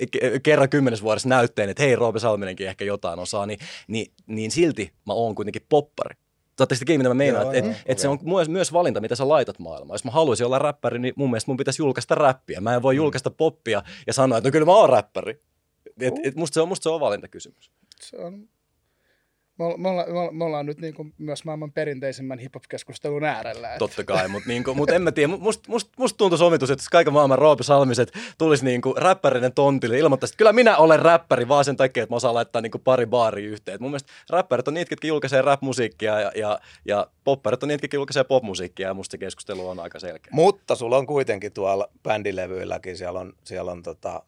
ke- 0.01 0.39
kerran 0.43 0.69
kymmenes 0.69 1.03
vuodessa 1.03 1.29
näytteen, 1.29 1.69
että 1.69 1.83
hei 1.83 1.95
Roope 1.95 2.19
Salminenkin 2.19 2.67
ehkä 2.67 2.85
jotain 2.85 3.19
osaa, 3.19 3.45
niin, 3.45 3.59
niin, 3.87 4.11
niin 4.27 4.51
silti 4.51 4.93
mä 5.05 5.13
oon 5.13 5.35
kuitenkin 5.35 5.65
poppari. 5.69 6.15
Saatte 6.59 6.75
kiinni, 6.85 6.97
mitä 6.97 7.09
mä 7.09 7.13
meinaan, 7.13 7.55
että 7.55 7.57
joo, 7.57 7.71
et, 7.71 7.83
et 7.85 7.99
se 7.99 8.07
on 8.07 8.19
myös, 8.21 8.49
myös 8.49 8.73
valinta, 8.73 9.01
mitä 9.01 9.15
sä 9.15 9.27
laitat 9.27 9.59
maailmaan. 9.59 9.93
Jos 9.93 10.03
mä 10.03 10.11
haluaisin 10.11 10.45
olla 10.45 10.59
räppäri, 10.59 10.99
niin 10.99 11.13
mun 11.17 11.29
mielestä 11.29 11.49
mun 11.49 11.57
pitäisi 11.57 11.81
julkaista 11.81 12.15
räppiä. 12.15 12.61
Mä 12.61 12.75
en 12.75 12.81
voi 12.81 12.95
julkaista 12.95 13.31
poppia 13.31 13.83
ja 14.07 14.13
sanoa, 14.13 14.37
että 14.37 14.47
no 14.47 14.51
kyllä 14.51 14.65
mä 14.65 14.75
oon 14.75 14.89
räppäri. 14.89 15.41
Et, 15.99 16.13
et 16.23 16.35
musta, 16.35 16.53
se 16.53 16.61
on, 16.61 16.67
musta 16.67 16.83
se 16.83 16.89
on 16.89 16.99
valintakysymys. 16.99 17.71
Se 18.01 18.17
on, 18.17 18.49
me, 19.59 19.65
olla, 19.65 19.77
me, 19.77 19.89
olla, 19.89 20.05
me, 20.05 20.19
olla, 20.19 20.31
me 20.31 20.43
ollaan 20.43 20.65
nyt 20.65 20.79
niin 20.81 20.93
kuin 20.93 21.13
myös 21.17 21.43
maailman 21.45 21.71
perinteisimmän 21.71 22.39
hip-hop-keskustelun 22.39 23.23
äärellä. 23.23 23.67
että- 23.67 23.79
Totta 23.79 24.03
kai, 24.03 24.27
mutta 24.27 24.49
niinku, 24.49 24.73
mut 24.73 24.89
en 24.89 25.01
mä 25.01 25.11
tiedä. 25.11 25.27
Musta 25.37 25.71
must, 25.71 25.89
must 25.97 26.17
tuntuisi 26.17 26.43
omitus, 26.43 26.69
että 26.71 26.85
kaiken 26.91 27.13
maailman 27.13 27.37
Roope 27.39 27.63
Salmiset 27.63 28.11
tulisi 28.37 28.65
niinku 28.65 28.93
räppärinen 28.97 29.53
tontille 29.53 29.97
ilmoittaisi, 29.99 30.31
että 30.33 30.37
kyllä 30.37 30.53
minä 30.53 30.77
olen 30.77 30.99
räppäri 30.99 31.47
vaan 31.47 31.65
sen 31.65 31.75
takia, 31.77 32.03
että 32.03 32.13
mä 32.13 32.17
osaan 32.17 32.33
laittaa 32.35 32.61
niinku 32.61 32.79
pari 32.79 33.05
baaria 33.05 33.49
yhteen. 33.49 33.75
Et 33.75 33.81
mun 33.81 33.91
mielestä 33.91 34.13
räppärit 34.29 34.67
on 34.67 34.73
niitä, 34.73 34.89
ketkä 34.89 35.07
julkaisee 35.07 35.41
rap-musiikkia 35.41 36.19
ja, 36.19 36.31
ja, 36.35 36.59
ja 36.85 37.07
popparit 37.23 37.63
on 37.63 37.69
niitä, 37.69 37.81
ketkä 37.81 37.97
julkaisee 37.97 38.23
popmusiikkia 38.23 38.87
ja 38.87 38.93
musta 38.93 39.11
se 39.11 39.17
keskustelu 39.17 39.69
on 39.69 39.79
aika 39.79 39.99
selkeä. 39.99 40.29
Mutta 40.31 40.75
sulla 40.75 40.97
on 40.97 41.05
kuitenkin 41.07 41.53
tuolla 41.53 41.89
bändilevyilläkin, 42.03 42.97
siellä 42.97 43.19
on, 43.19 43.33
siellä 43.43 43.71
on 43.71 43.83
tota 43.83 44.23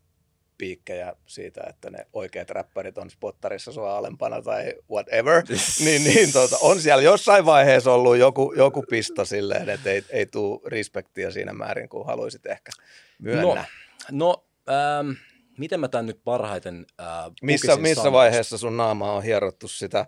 piikkejä 0.62 1.14
siitä, 1.26 1.62
että 1.70 1.90
ne 1.90 2.08
oikeat 2.14 2.50
räppärit 2.50 2.98
on 2.98 3.10
spottarissa 3.10 3.72
sua 3.72 3.98
alempana 3.98 4.42
tai 4.42 4.74
whatever, 4.92 5.44
niin, 5.86 6.04
niin 6.04 6.34
tota, 6.34 6.58
on 6.62 6.82
siellä 6.82 7.04
jossain 7.04 7.46
vaiheessa 7.46 7.94
ollut 7.94 8.18
joku, 8.18 8.54
joku 8.58 8.84
pisto 8.90 9.26
silleen, 9.26 9.70
että 9.70 9.90
ei, 9.90 10.04
ei 10.10 10.26
tule 10.26 10.60
respektiä 10.66 11.32
siinä 11.32 11.54
määrin, 11.54 11.90
kuin 11.90 12.06
haluaisit 12.06 12.46
ehkä 12.46 12.72
myönnä. 13.20 13.44
No, 13.46 13.66
no 14.12 14.46
ähm, 14.70 15.12
miten 15.58 15.80
mä 15.80 15.88
tämän 15.88 16.06
nyt 16.06 16.24
parhaiten 16.24 16.86
äh, 17.00 17.08
Missä, 17.42 17.76
missä 17.76 18.12
vaiheessa 18.12 18.58
sun 18.58 18.78
naama 18.78 19.14
on 19.14 19.24
hierottu 19.24 19.68
sitä, 19.68 20.06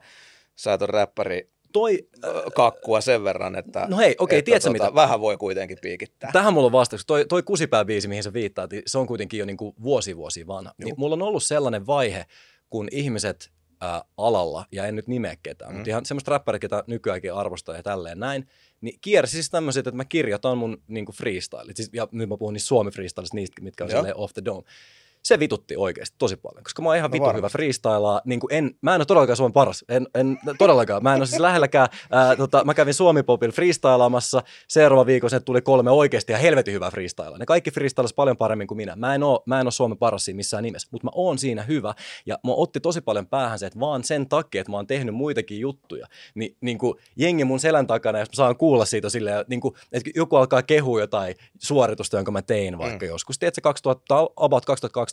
sä 0.56 0.74
et 0.74 0.82
räppäri 0.82 1.53
toi, 1.74 2.08
kakkua 2.56 3.02
sen 3.02 3.24
verran, 3.24 3.56
että, 3.56 3.88
no 3.90 3.98
hei, 3.98 4.16
okei, 4.20 4.40
että 4.40 4.46
tiedätkö 4.46 4.70
tota, 4.70 4.84
mitä? 4.84 4.96
vähän 4.96 5.22
voi 5.22 5.38
kuitenkin 5.38 5.78
piikittää. 5.82 6.32
Tähän 6.34 6.54
mulla 6.54 6.66
on 6.66 6.72
vastaus. 6.72 7.06
Toi, 7.06 7.26
toi 7.26 7.44
kusipääbiisi, 7.44 8.08
mihin 8.08 8.24
sä 8.24 8.34
viittaat, 8.34 8.72
niin 8.72 8.84
se 8.86 8.98
on 8.98 9.08
kuitenkin 9.08 9.40
jo 9.40 9.46
niinku 9.46 9.76
vuosi 9.84 10.18
vuosi 10.18 10.48
vanha. 10.48 10.74
Niin 10.78 10.96
mulla 10.98 11.14
on 11.14 11.22
ollut 11.22 11.44
sellainen 11.44 11.88
vaihe, 11.88 12.26
kun 12.70 12.88
ihmiset 12.92 13.52
ää, 13.82 14.04
alalla, 14.18 14.66
ja 14.72 14.86
en 14.86 14.96
nyt 14.96 15.08
nimeä 15.08 15.36
ketään, 15.44 15.72
mm. 15.72 15.76
mutta 15.76 15.90
ihan 15.90 16.06
semmoista 16.06 16.32
räppäriä, 16.32 16.60
ketä 16.60 16.84
nykyäänkin 16.88 17.34
arvostaa 17.34 17.76
ja 17.76 17.84
tälleen 17.84 18.20
näin, 18.20 18.48
niin 18.82 19.00
kiersi 19.02 19.32
siis 19.32 19.50
tämmöiset, 19.50 19.88
että 19.88 19.98
mä 19.98 20.06
kirjoitan 20.06 20.58
mun 20.58 20.84
niinku 20.88 21.12
freestyle. 21.12 21.74
Siis, 21.76 21.90
ja 21.94 22.08
nyt 22.12 22.30
mä 22.30 22.38
puhun 22.38 22.54
niistä 22.54 22.68
Suomi 22.68 22.92
freestylista, 22.92 23.36
niistä, 23.36 23.62
mitkä 23.62 23.84
on 23.84 23.90
off 24.16 24.34
the 24.34 24.42
dome 24.46 24.64
se 25.24 25.40
vitutti 25.40 25.76
oikeasti 25.78 26.16
tosi 26.18 26.36
paljon, 26.36 26.64
koska 26.64 26.82
mä 26.82 26.90
oon 26.90 26.98
ihan 26.98 27.12
no, 27.12 27.14
vitu 27.14 27.38
hyvä 27.38 27.50
freestylaa. 27.50 28.22
Niin 28.26 28.40
kuin 28.40 28.54
en, 28.54 28.76
mä 28.82 28.96
en 28.96 29.00
ole 29.00 29.06
todellakaan 29.06 29.38
Suomen 29.38 29.54
paras, 29.54 29.86
en, 29.90 30.08
en 30.16 30.38
todellakaan. 30.58 31.04
Mä 31.04 31.14
en 31.14 31.20
ole 31.20 31.26
siis 31.26 31.40
lähelläkään. 31.40 31.88
Ää, 32.12 32.36
tota, 32.36 32.64
mä 32.66 32.74
kävin 32.74 32.94
Suomi 32.94 33.24
Popin 33.24 33.52
freestylaamassa. 33.52 34.44
Seuraava 34.68 35.06
viikon 35.06 35.30
sen 35.30 35.44
tuli 35.44 35.62
kolme 35.62 35.92
oikeasti 35.92 36.32
ja 36.32 36.38
helvetin 36.38 36.74
hyvää 36.74 36.92
freestylaa. 36.92 37.38
Ne 37.38 37.46
kaikki 37.46 37.72
freestylas 37.72 38.14
paljon 38.14 38.38
paremmin 38.38 38.68
kuin 38.68 38.78
minä. 38.78 38.96
Mä 38.96 39.16
en 39.16 39.24
ole, 39.24 39.40
mä 39.46 39.60
en 39.60 39.66
ole 39.66 39.72
Suomen 39.72 39.98
paras 39.98 40.26
siinä 40.26 40.36
missään 40.36 40.64
nimessä, 40.64 40.88
mutta 40.92 41.06
mä 41.08 41.12
oon 41.16 41.38
siinä 41.38 41.64
hyvä. 41.64 41.94
Ja 42.26 42.40
mä 42.44 42.52
otti 42.54 42.80
tosi 42.80 43.02
paljon 43.02 43.28
päähän 43.28 43.60
se, 43.60 43.66
että 43.66 43.80
vaan 43.80 44.04
sen 44.04 44.30
takia, 44.30 44.62
että 44.62 44.72
mä 44.72 44.78
oon 44.78 44.88
tehnyt 44.88 45.16
muitakin 45.16 45.60
juttuja, 45.60 46.08
niin, 46.36 46.58
niin 46.62 46.78
kuin 46.78 46.96
jengi 47.16 47.46
mun 47.46 47.60
selän 47.60 47.88
takana, 47.88 48.20
jos 48.20 48.30
mä 48.30 48.36
saan 48.36 48.58
kuulla 48.58 48.86
siitä 48.86 49.10
silleen, 49.10 49.46
niin 49.48 49.62
kuin, 49.62 49.76
että 49.92 50.10
joku 50.16 50.36
alkaa 50.36 50.62
kehua 50.62 51.00
jotain 51.00 51.36
suoritusta, 51.60 52.18
jonka 52.18 52.32
mä 52.32 52.42
tein 52.42 52.78
vaikka 52.78 53.06
mm. 53.06 53.10
joskus. 53.10 53.40
Tiedätkö, 53.40 53.62
2000, 53.62 54.16
about 54.36 54.66
2012 54.66 55.13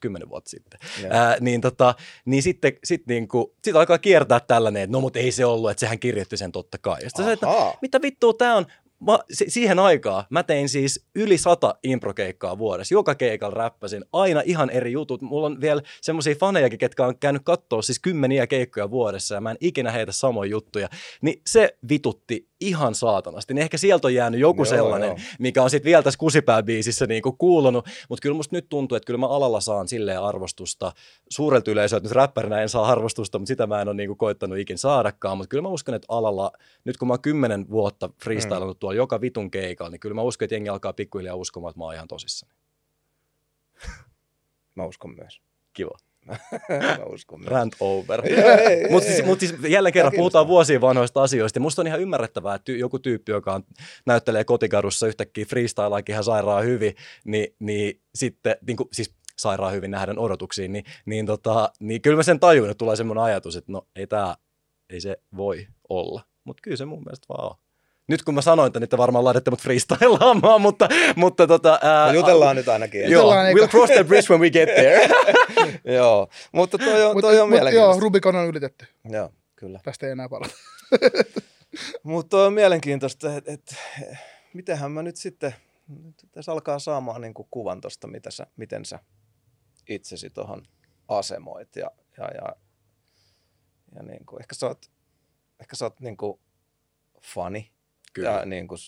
10 0.00 0.28
vuotta 0.28 0.50
sitten. 0.50 0.80
Ää, 1.10 1.36
niin, 1.40 1.60
tota, 1.60 1.94
niin 2.24 2.42
sitten 2.42 2.72
sit 2.84 3.06
niinku, 3.06 3.54
sit 3.64 3.76
alkaa 3.76 3.98
kiertää 3.98 4.40
tällainen, 4.40 4.82
että 4.82 4.92
no 4.92 5.00
mut 5.00 5.16
ei 5.16 5.32
se 5.32 5.44
ollut, 5.44 5.70
että 5.70 5.80
sehän 5.80 5.98
kirjoitti 5.98 6.36
sen 6.36 6.52
totta 6.52 6.78
kai. 6.78 7.02
Ja 7.02 7.10
se, 7.16 7.32
että 7.32 7.46
mitä 7.82 8.02
vittua 8.02 8.32
tämä 8.32 8.56
on, 8.56 8.66
mä, 9.06 9.18
siihen 9.48 9.78
aikaan 9.78 10.24
mä 10.30 10.42
tein 10.42 10.68
siis 10.68 11.06
yli 11.14 11.38
sata 11.38 11.74
improkeikkaa 11.82 12.58
vuodessa. 12.58 12.94
Joka 12.94 13.14
keikalla 13.14 13.54
räppäsin 13.54 14.04
aina 14.12 14.42
ihan 14.44 14.70
eri 14.70 14.92
jutut. 14.92 15.22
Mulla 15.22 15.46
on 15.46 15.60
vielä 15.60 15.82
semmoisia 16.00 16.34
fanejakin, 16.34 16.78
ketkä 16.78 17.06
on 17.06 17.18
käynyt 17.18 17.42
katsoa 17.44 17.82
siis 17.82 17.98
kymmeniä 17.98 18.46
keikkoja 18.46 18.90
vuodessa 18.90 19.34
ja 19.34 19.40
mä 19.40 19.50
en 19.50 19.56
ikinä 19.60 19.90
heitä 19.90 20.12
samoja 20.12 20.50
juttuja. 20.50 20.88
Niin 21.22 21.42
se 21.46 21.76
vitutti 21.88 22.48
ihan 22.60 22.94
saatanasti. 22.94 23.54
Niin 23.54 23.62
ehkä 23.62 23.78
sieltä 23.78 24.08
on 24.08 24.14
jäänyt 24.14 24.40
joku 24.40 24.62
joo, 24.62 24.70
sellainen, 24.70 25.08
joo. 25.08 25.18
mikä 25.38 25.62
on 25.62 25.70
sitten 25.70 25.88
vielä 25.88 26.02
tässä 26.02 26.18
kusipääbiisissä 26.18 27.06
niinku 27.06 27.32
kuulunut. 27.32 27.86
Mutta 28.08 28.22
kyllä 28.22 28.36
musta 28.36 28.56
nyt 28.56 28.68
tuntuu, 28.68 28.96
että 28.96 29.06
kyllä 29.06 29.18
mä 29.18 29.26
alalla 29.26 29.60
saan 29.60 29.88
silleen 29.88 30.22
arvostusta. 30.22 30.92
Suurelta 31.30 31.70
yleisöltä 31.70 32.04
nyt 32.04 32.12
räppärinä 32.12 32.62
en 32.62 32.68
saa 32.68 32.86
arvostusta, 32.86 33.38
mutta 33.38 33.48
sitä 33.48 33.66
mä 33.66 33.80
en 33.80 33.88
ole 33.88 33.96
niinku 33.96 34.16
koittanut 34.16 34.58
ikin 34.58 34.78
saadakaan. 34.78 35.38
Mutta 35.38 35.48
kyllä 35.48 35.62
mä 35.62 35.68
uskon, 35.68 35.94
että 35.94 36.06
alalla, 36.08 36.52
nyt 36.84 36.96
kun 36.96 37.08
mä 37.08 37.12
oon 37.12 37.22
kymmenen 37.22 37.70
vuotta 37.70 38.10
freestylannut 38.24 38.76
mm. 38.76 38.87
Tuolla 38.88 38.96
joka 38.96 39.20
vitun 39.20 39.50
keikalla, 39.50 39.90
niin 39.90 40.00
kyllä 40.00 40.14
mä 40.14 40.22
uskon, 40.22 40.46
että 40.46 40.54
jengi 40.54 40.68
alkaa 40.68 40.92
pikkuhiljaa 40.92 41.34
uskomaan, 41.34 41.70
että 41.70 41.80
mä 41.80 41.84
oon 41.84 41.94
ihan 41.94 42.08
tosissani. 42.08 42.52
Mä 44.76 44.84
uskon 44.84 45.14
myös. 45.16 45.40
Kiva. 45.72 45.98
mä 46.98 47.04
uskon 47.12 47.40
myös. 47.40 47.50
Rant 47.50 47.76
over. 47.80 48.22
Mutta 48.90 49.08
siis, 49.08 49.24
mut 49.24 49.40
siis 49.40 49.54
jälleen 49.68 49.92
kerran 49.92 50.12
puhutaan 50.16 50.48
vuosien 50.48 50.80
vanhoista 50.80 51.22
asioista. 51.22 51.60
Musta 51.60 51.82
on 51.82 51.86
ihan 51.86 52.00
ymmärrettävää, 52.00 52.54
että 52.54 52.72
joku 52.72 52.98
tyyppi, 52.98 53.32
joka 53.32 53.54
on, 53.54 53.64
näyttelee 54.06 54.44
kotikadussa 54.44 55.06
yhtäkkiä 55.06 55.44
freestylaakin 55.44 56.12
ihan 56.12 56.24
sairaan 56.24 56.64
hyvin, 56.64 56.94
niin, 57.24 57.54
niin 57.58 58.00
sitten, 58.14 58.56
niin 58.66 58.76
kuin, 58.76 58.88
siis 58.92 59.14
sairaan 59.38 59.72
hyvin 59.72 59.90
nähdään 59.90 60.18
odotuksiin, 60.18 60.72
niin, 60.72 60.84
niin, 61.06 61.26
tota, 61.26 61.72
niin 61.80 62.02
kyllä 62.02 62.16
mä 62.16 62.22
sen 62.22 62.40
tajun, 62.40 62.70
että 62.70 62.78
tulee 62.78 62.96
semmoinen 62.96 63.24
ajatus, 63.24 63.56
että 63.56 63.72
no 63.72 63.86
ei 63.96 64.06
tämä, 64.06 64.36
ei 64.90 65.00
se 65.00 65.16
voi 65.36 65.66
olla. 65.88 66.22
Mutta 66.44 66.60
kyllä 66.60 66.76
se 66.76 66.84
mun 66.84 67.04
mielestä 67.04 67.26
vaan 67.28 67.50
on 67.50 67.56
nyt 68.08 68.22
kun 68.22 68.34
mä 68.34 68.42
sanoin 68.42 68.66
että 68.66 68.80
niin 68.80 68.88
varmaan 68.98 69.24
laitatte 69.24 69.50
mut 69.50 69.62
freestylaamaan, 69.62 70.60
mutta, 70.60 70.88
mutta 71.16 71.46
tota... 71.46 71.78
Ää, 71.82 72.06
no 72.06 72.12
jutellaan 72.12 72.56
nyt 72.56 72.68
ainakin. 72.68 73.10
Joo, 73.10 73.32
we'll 73.34 73.68
cross 73.68 73.92
the 73.92 74.04
bridge 74.04 74.26
when 74.30 74.40
we 74.40 74.50
get 74.50 74.68
there. 74.74 75.08
joo, 75.96 76.28
mutta 76.52 76.78
toi 76.78 77.04
on, 77.04 77.20
toi 77.20 77.40
on 77.40 77.48
mut, 77.48 77.56
mielenkiintoista. 77.56 77.94
Joo, 77.94 78.00
Rubikon 78.00 78.36
on 78.36 78.46
ylitetty. 78.46 78.86
Joo, 79.04 79.32
kyllä. 79.56 79.80
Tästä 79.84 80.06
ei 80.06 80.12
enää 80.12 80.28
palata. 80.28 80.54
mutta 82.02 82.30
toi 82.30 82.46
on 82.46 82.52
mielenkiintoista, 82.52 83.36
että 83.36 83.52
et, 83.52 83.76
mitenhän 84.54 84.92
mä 84.92 85.02
nyt 85.02 85.16
sitten, 85.16 85.54
tässä 86.32 86.52
alkaa 86.52 86.78
saamaan 86.78 87.20
niin 87.20 87.34
kuin 87.34 87.48
kuvan 87.50 87.80
tuosta, 87.80 88.06
mitä 88.06 88.30
sä, 88.30 88.46
miten 88.56 88.84
sä 88.84 88.98
itsesi 89.88 90.30
tuohon 90.30 90.62
asemoit 91.08 91.76
ja, 91.76 91.90
ja, 92.18 92.24
ja, 92.34 92.56
ja 93.94 94.02
niin 94.02 94.26
kuin, 94.26 94.42
ehkä 94.42 94.54
sä 94.54 94.66
oot, 94.66 94.90
ehkä 95.60 95.76
sä 95.76 95.84
oot 95.84 96.00
niin 96.00 96.16
kuin 96.16 96.40
fani 97.22 97.70
Kyllä. 98.18 98.30
ja 98.30 98.44
niin 98.44 98.68
kuin 98.68 98.78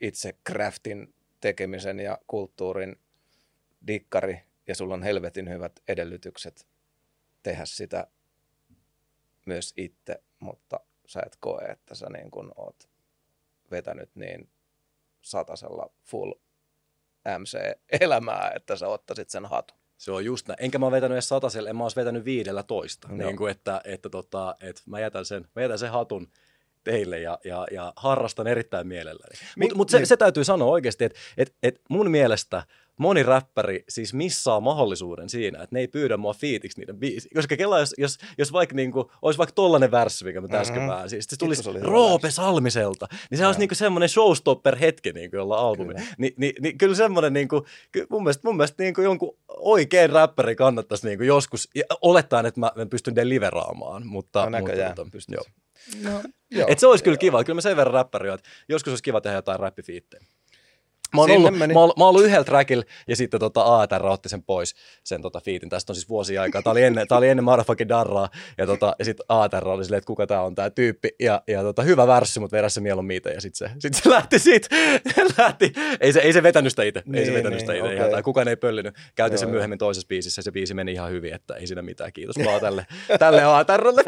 itse 0.00 0.34
craftin 0.48 1.14
tekemisen 1.40 2.00
ja 2.00 2.18
kulttuurin 2.26 2.96
dikkari 3.86 4.40
ja 4.66 4.74
sulla 4.74 4.94
on 4.94 5.02
helvetin 5.02 5.50
hyvät 5.50 5.72
edellytykset 5.88 6.66
tehdä 7.42 7.64
sitä 7.64 8.06
myös 9.46 9.72
itse, 9.76 10.22
mutta 10.38 10.80
sä 11.06 11.22
et 11.26 11.36
koe, 11.40 11.64
että 11.64 11.94
sä 11.94 12.06
niin 12.10 12.30
kuin 12.30 12.50
oot 12.56 12.88
vetänyt 13.70 14.10
niin 14.14 14.48
satasella 15.22 15.90
full 16.04 16.32
MC-elämää, 17.38 18.52
että 18.56 18.76
sä 18.76 18.88
ottaisit 18.88 19.30
sen 19.30 19.46
hatun. 19.46 19.78
Se 19.96 20.12
on 20.12 20.24
just 20.24 20.48
näin. 20.48 20.62
Enkä 20.62 20.78
mä 20.78 20.90
vetänyt 20.90 21.14
edes 21.14 21.28
satasella, 21.28 21.70
en 21.70 21.76
mä 21.76 21.82
olisi 21.82 21.96
vetänyt 21.96 22.24
viidellä 22.24 22.62
toista. 22.62 23.08
No. 23.08 23.26
Niin 23.26 23.36
kuin, 23.36 23.50
että, 23.50 23.80
että, 23.84 24.08
tota, 24.08 24.56
että 24.60 24.82
mä, 24.86 25.00
jätän 25.00 25.24
sen, 25.24 25.48
mä 25.54 25.62
jätän 25.62 25.78
sen 25.78 25.90
hatun 25.90 26.28
teille 26.84 27.20
ja, 27.20 27.38
ja, 27.44 27.66
ja 27.70 27.92
harrastan 27.96 28.46
erittäin 28.46 28.86
mielelläni. 28.86 29.36
Mutta 29.58 29.74
mut 29.74 29.88
se, 29.88 29.96
niin. 29.96 30.06
se 30.06 30.16
täytyy 30.16 30.44
sanoa 30.44 30.68
oikeasti, 30.68 31.04
että 31.04 31.18
et, 31.36 31.54
et 31.62 31.80
mun 31.88 32.10
mielestä 32.10 32.62
moni 32.98 33.22
räppäri 33.22 33.84
siis 33.88 34.14
missaa 34.14 34.60
mahdollisuuden 34.60 35.28
siinä, 35.28 35.62
että 35.62 35.76
ne 35.76 35.80
ei 35.80 35.88
pyydä 35.88 36.16
mua 36.16 36.34
fiitiksi 36.34 36.80
niiden 36.80 36.96
biisi. 36.96 37.28
Koska 37.34 37.56
kela, 37.56 37.78
jos, 37.78 37.94
jos, 37.98 38.18
jos 38.38 38.52
vaikka 38.52 38.74
niinku, 38.74 39.10
olisi 39.22 39.38
vaikka 39.38 39.54
tollainen 39.54 39.90
värssi, 39.90 40.24
mikä 40.24 40.40
mä 40.40 40.48
äsken 40.52 40.82
mm-hmm. 40.82 41.08
siis 41.08 41.26
se 41.28 41.36
tulisi 41.36 41.62
Roope 41.80 42.30
Salmiselta, 42.30 43.06
niin 43.30 43.38
se 43.38 43.46
olisi 43.46 43.60
niinku 43.60 43.74
semmoinen 43.74 44.08
showstopper 44.08 44.76
hetki 44.76 45.12
niinku 45.12 45.36
jolla 45.36 45.56
albumi. 45.56 45.94
Kyllä. 45.94 46.06
Ni, 46.18 46.34
ni, 46.36 46.52
ni, 46.60 46.72
kyllä 46.72 46.94
semmoinen 46.94 47.32
niinku, 47.32 47.66
mun 48.10 48.22
mielestä, 48.22 48.48
mun 48.48 48.56
mielestä 48.56 48.82
niinku 48.82 49.00
jonkun 49.00 49.36
oikein 49.48 50.10
räppäri 50.10 50.56
kannattaisi 50.56 51.06
niinku 51.06 51.24
joskus, 51.24 51.68
ja 51.74 51.82
olettaen, 52.02 52.46
että 52.46 52.60
mä, 52.60 52.72
mä 52.76 52.86
pystyn 52.86 53.16
deliveraamaan, 53.16 54.06
mutta... 54.06 54.44
No 54.44 54.50
näköjään 54.50 54.94
mutta, 54.96 55.06
pystyt. 55.12 55.34
Joo. 55.34 55.44
No, 56.02 56.22
joo. 56.50 56.66
Et 56.68 56.78
se 56.78 56.86
olisi 56.86 57.04
kyllä 57.04 57.16
kiva. 57.16 57.44
Kyllä 57.44 57.54
mä 57.54 57.60
sen 57.60 57.76
verran 57.76 57.94
räppäri 57.94 58.28
että 58.28 58.48
joskus 58.68 58.90
olisi 58.90 59.02
kiva 59.02 59.20
tehdä 59.20 59.36
jotain 59.36 59.60
räppifiittejä. 59.60 60.24
Mä 61.14 61.20
oon, 61.20 61.30
ollut, 61.30 61.58
meni. 61.58 61.74
mä, 61.74 61.80
oon, 61.80 61.92
mä 61.96 62.04
oon 62.04 62.08
ollut 62.08 62.24
yhdellä 62.24 62.44
trackilla 62.44 62.84
ja 63.08 63.16
sitten 63.16 63.40
tota 63.40 63.80
ATR 63.80 64.06
otti 64.06 64.28
sen 64.28 64.42
pois, 64.42 64.74
sen 65.04 65.22
tota 65.22 65.40
fiitin. 65.40 65.68
Tästä 65.68 65.92
on 65.92 65.94
siis 65.94 66.08
vuosia 66.08 66.42
aikaa. 66.42 66.62
Tää 66.62 66.70
oli 66.70 66.82
ennen, 66.82 67.08
tää 67.08 67.18
oli 67.18 67.28
ennen 67.28 67.44
Motherfucking 67.44 67.88
Darraa 67.88 68.28
ja, 68.58 68.66
tota, 68.66 68.96
ja 68.98 69.04
sitten 69.04 69.26
ATR 69.28 69.68
oli 69.68 69.84
silleen, 69.84 69.98
että 69.98 70.06
kuka 70.06 70.26
tää 70.26 70.42
on 70.42 70.54
tää 70.54 70.70
tyyppi. 70.70 71.08
Ja, 71.20 71.42
ja 71.48 71.62
tota, 71.62 71.82
hyvä 71.82 72.06
värssi, 72.06 72.40
mutta 72.40 72.56
vedä 72.56 72.68
se 72.68 72.80
mieluummin 72.80 73.16
itse. 73.16 73.30
Ja 73.30 73.40
sitten 73.40 73.68
se, 73.68 73.74
sit 73.78 73.94
se 73.94 74.10
lähti 74.10 74.38
siitä. 74.38 74.68
lähti. 75.38 75.72
Ei, 76.00 76.12
se, 76.12 76.20
ei 76.20 76.32
se 76.32 76.42
vetänyt 76.42 76.72
sitä 76.72 76.82
itse. 76.82 77.02
Niin, 77.06 77.14
ei 77.14 77.24
se 77.24 77.30
niin, 77.30 77.38
vetänyt 77.38 77.58
niin, 77.58 77.78
sitä 77.78 77.92
itse. 77.92 78.06
Okay. 78.06 78.22
kukaan 78.22 78.48
ei 78.48 78.56
pöllinyt. 78.56 78.94
Käytin 79.14 79.38
sen 79.38 79.50
myöhemmin 79.50 79.78
toisessa 79.78 80.08
biisissä 80.08 80.38
ja 80.38 80.42
se 80.42 80.52
biisi 80.52 80.74
meni 80.74 80.92
ihan 80.92 81.10
hyvin, 81.10 81.34
että 81.34 81.54
ei 81.54 81.66
siinä 81.66 81.82
mitään. 81.82 82.12
Kiitos 82.12 82.36
vaan 82.46 82.60
tälle, 82.60 82.86
tälle 83.18 83.44
ATRlle. 83.44 84.02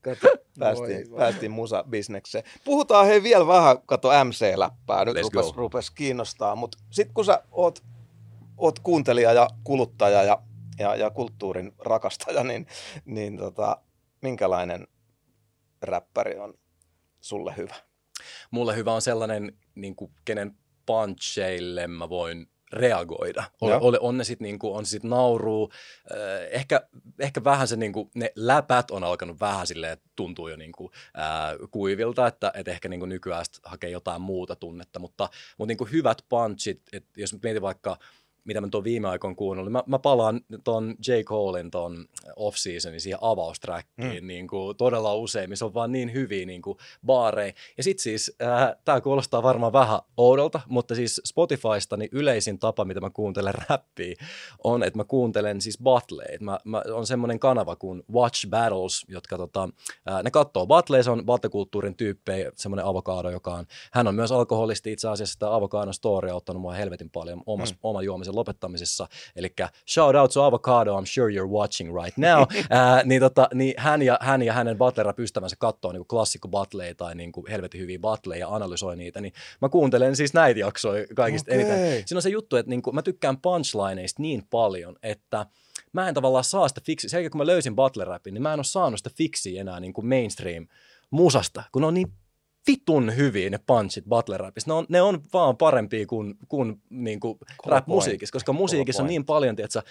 Kato, 0.00 0.28
päästiin, 0.58 1.06
päästiin 1.16 1.52
musa-bisnekseen. 1.52 2.44
Puhutaan 2.64 3.06
hei 3.06 3.22
vielä 3.22 3.46
vähän, 3.46 3.82
kato 3.86 4.08
MC-läppää, 4.24 5.04
nyt 5.04 5.16
rupes, 5.22 5.56
rupes 5.56 5.90
kiinnostaa, 5.90 6.56
mutta 6.56 6.78
sitten 6.90 7.14
kun 7.14 7.24
sä 7.24 7.42
oot, 7.50 7.82
oot 8.56 8.78
kuuntelija 8.78 9.32
ja 9.32 9.48
kuluttaja 9.64 10.22
ja, 10.22 10.42
ja, 10.78 10.96
ja 10.96 11.10
kulttuurin 11.10 11.72
rakastaja, 11.78 12.44
niin, 12.44 12.66
niin 13.04 13.36
tota, 13.36 13.76
minkälainen 14.22 14.86
räppäri 15.82 16.38
on 16.38 16.54
sulle 17.20 17.54
hyvä? 17.56 17.74
Mulle 18.50 18.76
hyvä 18.76 18.94
on 18.94 19.02
sellainen, 19.02 19.58
niin 19.74 19.96
kuin, 19.96 20.12
kenen 20.24 20.56
puncheille 20.86 21.86
mä 21.86 22.08
voin 22.08 22.46
reagoida. 22.72 23.44
Ole, 23.60 23.76
ole, 23.76 23.98
on 24.00 24.16
ne 24.16 24.24
sitten 24.24 24.44
niinku, 24.44 24.74
on 24.74 24.86
sit 24.86 25.04
nauruu, 25.04 25.72
ehkä, 26.50 26.80
ehkä 27.18 27.44
vähän 27.44 27.68
se 27.68 27.76
niinku, 27.76 28.10
ne 28.14 28.32
läpät 28.36 28.90
on 28.90 29.04
alkanut 29.04 29.40
vähän 29.40 29.66
silleen, 29.66 29.98
tuntuu 30.16 30.48
jo 30.48 30.56
niinku, 30.56 30.90
ää, 31.14 31.56
kuivilta, 31.70 32.26
että 32.26 32.52
et 32.54 32.68
ehkä 32.68 32.88
niinku 32.88 33.06
nykyään 33.06 33.44
hakee 33.64 33.90
jotain 33.90 34.22
muuta 34.22 34.56
tunnetta, 34.56 34.98
mutta, 34.98 35.28
mutta 35.58 35.68
niinku 35.68 35.84
hyvät 35.84 36.24
punchit, 36.28 36.82
että 36.92 37.20
jos 37.20 37.42
mietin 37.42 37.62
vaikka 37.62 37.96
mitä 38.44 38.60
mä 38.60 38.68
tuon 38.68 38.84
viime 38.84 39.08
aikoina 39.08 39.34
kuunnellut. 39.34 39.72
Mä, 39.72 39.82
mä 39.86 39.98
palaan 39.98 40.40
ton 40.64 40.94
J. 41.08 41.12
Colein 41.24 41.70
ton 41.70 42.06
off-seasonin 42.36 43.00
siihen 43.00 43.18
avaustrackiin 43.22 44.24
mm. 44.24 44.26
niin 44.26 44.48
kuin 44.48 44.76
todella 44.76 45.14
usein, 45.14 45.50
missä 45.50 45.64
on 45.64 45.74
vaan 45.74 45.92
niin 45.92 46.12
hyviä 46.12 46.46
niin 46.46 46.62
kuin 46.62 46.78
baareja. 47.06 47.52
Ja 47.76 47.82
sit 47.82 47.98
siis, 47.98 48.36
äh, 48.42 48.76
tää 48.84 49.00
kuulostaa 49.00 49.42
varmaan 49.42 49.72
vähän 49.72 50.00
oudolta, 50.16 50.60
mutta 50.68 50.94
siis 50.94 51.20
Spotifysta 51.24 51.96
niin 51.96 52.10
yleisin 52.12 52.58
tapa, 52.58 52.84
mitä 52.84 53.00
mä 53.00 53.10
kuuntelen 53.10 53.54
räppiä, 53.68 54.14
on, 54.64 54.82
että 54.82 54.98
mä 54.98 55.04
kuuntelen 55.04 55.60
siis 55.60 55.78
battleja. 55.82 56.38
Mä, 56.40 56.58
mä, 56.64 56.82
on 56.94 57.06
semmoinen 57.06 57.38
kanava 57.38 57.76
kuin 57.76 58.02
Watch 58.12 58.48
Battles, 58.50 59.04
jotka 59.08 59.36
tota, 59.36 59.68
äh, 60.10 60.22
ne 60.22 60.30
katsoo 60.30 60.66
battleja, 60.66 61.02
se 61.02 61.10
on 61.10 61.26
battlekulttuurin 61.26 61.96
tyyppejä, 61.96 62.52
semmoinen 62.54 62.86
avokado, 62.86 63.30
joka 63.30 63.54
on, 63.54 63.66
hän 63.92 64.08
on 64.08 64.14
myös 64.14 64.32
alkoholisti 64.32 64.92
itse 64.92 65.08
asiassa, 65.08 65.32
sitä 65.32 65.54
avokadon 65.54 65.94
story 65.94 66.30
on 66.30 66.36
ottanut 66.36 66.62
mua 66.62 66.72
helvetin 66.72 67.10
paljon 67.10 67.42
omassa, 67.46 67.74
mm. 67.74 67.78
oman 67.82 68.04
juomisen 68.04 68.29
lopettamisessa. 68.34 69.08
Eli 69.36 69.54
shout 69.88 70.16
out 70.16 70.30
to 70.30 70.44
Avocado, 70.44 71.00
I'm 71.00 71.06
sure 71.06 71.32
you're 71.32 71.50
watching 71.50 71.94
right 72.04 72.18
now. 72.18 72.42
Ää, 72.70 73.02
niin, 73.04 73.20
tota, 73.20 73.48
niin 73.54 73.74
hän, 73.76 74.02
ja, 74.02 74.18
hän 74.20 74.42
ja 74.42 74.52
hänen 74.52 74.78
Butler-ystävänsä 74.78 75.56
katsoo 75.58 75.92
niin 75.92 76.06
klassikko 76.06 76.48
Butleja 76.48 76.94
tai 76.94 77.14
niin 77.14 77.32
kuin 77.32 77.46
helvetin 77.50 77.80
hyviä 77.80 77.98
Butleja 77.98 78.40
ja 78.40 78.54
analysoi 78.54 78.96
niitä, 78.96 79.20
niin 79.20 79.32
mä 79.60 79.68
kuuntelen 79.68 80.16
siis 80.16 80.34
näitä 80.34 80.60
jaksoja 80.60 81.06
kaikista 81.16 81.52
okay. 81.52 81.60
eniten. 81.60 82.08
Siinä 82.08 82.18
on 82.18 82.22
se 82.22 82.28
juttu, 82.28 82.56
että 82.56 82.70
niin 82.70 82.82
kuin, 82.82 82.94
mä 82.94 83.02
tykkään 83.02 83.40
punchlineista 83.40 84.22
niin 84.22 84.46
paljon, 84.50 84.96
että 85.02 85.46
mä 85.92 86.08
en 86.08 86.14
tavallaan 86.14 86.44
saa 86.44 86.68
sitä 86.68 86.80
fiksi, 86.84 87.08
sen 87.08 87.30
kun 87.30 87.38
mä 87.38 87.46
löysin 87.46 87.76
Butler 87.76 88.08
Rapin, 88.08 88.34
niin 88.34 88.42
mä 88.42 88.52
en 88.52 88.58
ole 88.58 88.64
saanut 88.64 88.98
sitä 88.98 89.10
fiksiä 89.16 89.60
enää 89.60 89.80
niin 89.80 89.92
kuin 89.92 90.06
mainstream 90.06 90.66
musasta, 91.10 91.62
kun 91.72 91.84
on 91.84 91.94
niin 91.94 92.12
vitun 92.66 93.16
hyviä 93.16 93.50
ne 93.50 93.58
punchit 93.66 94.04
battle 94.04 94.36
rapissa. 94.36 94.70
Ne 94.70 94.74
on, 94.74 94.86
ne 94.88 95.02
on 95.02 95.20
vaan 95.32 95.56
parempia 95.56 96.06
kuin, 96.06 96.34
kuin, 96.48 96.82
niin 96.90 97.20
kuin 97.20 97.38
rap-musiikissa, 97.66 98.32
koska 98.32 98.52
musiikissa 98.52 99.02
on 99.02 99.08
niin 99.08 99.24
paljon, 99.24 99.56
tiedätkö, 99.56 99.82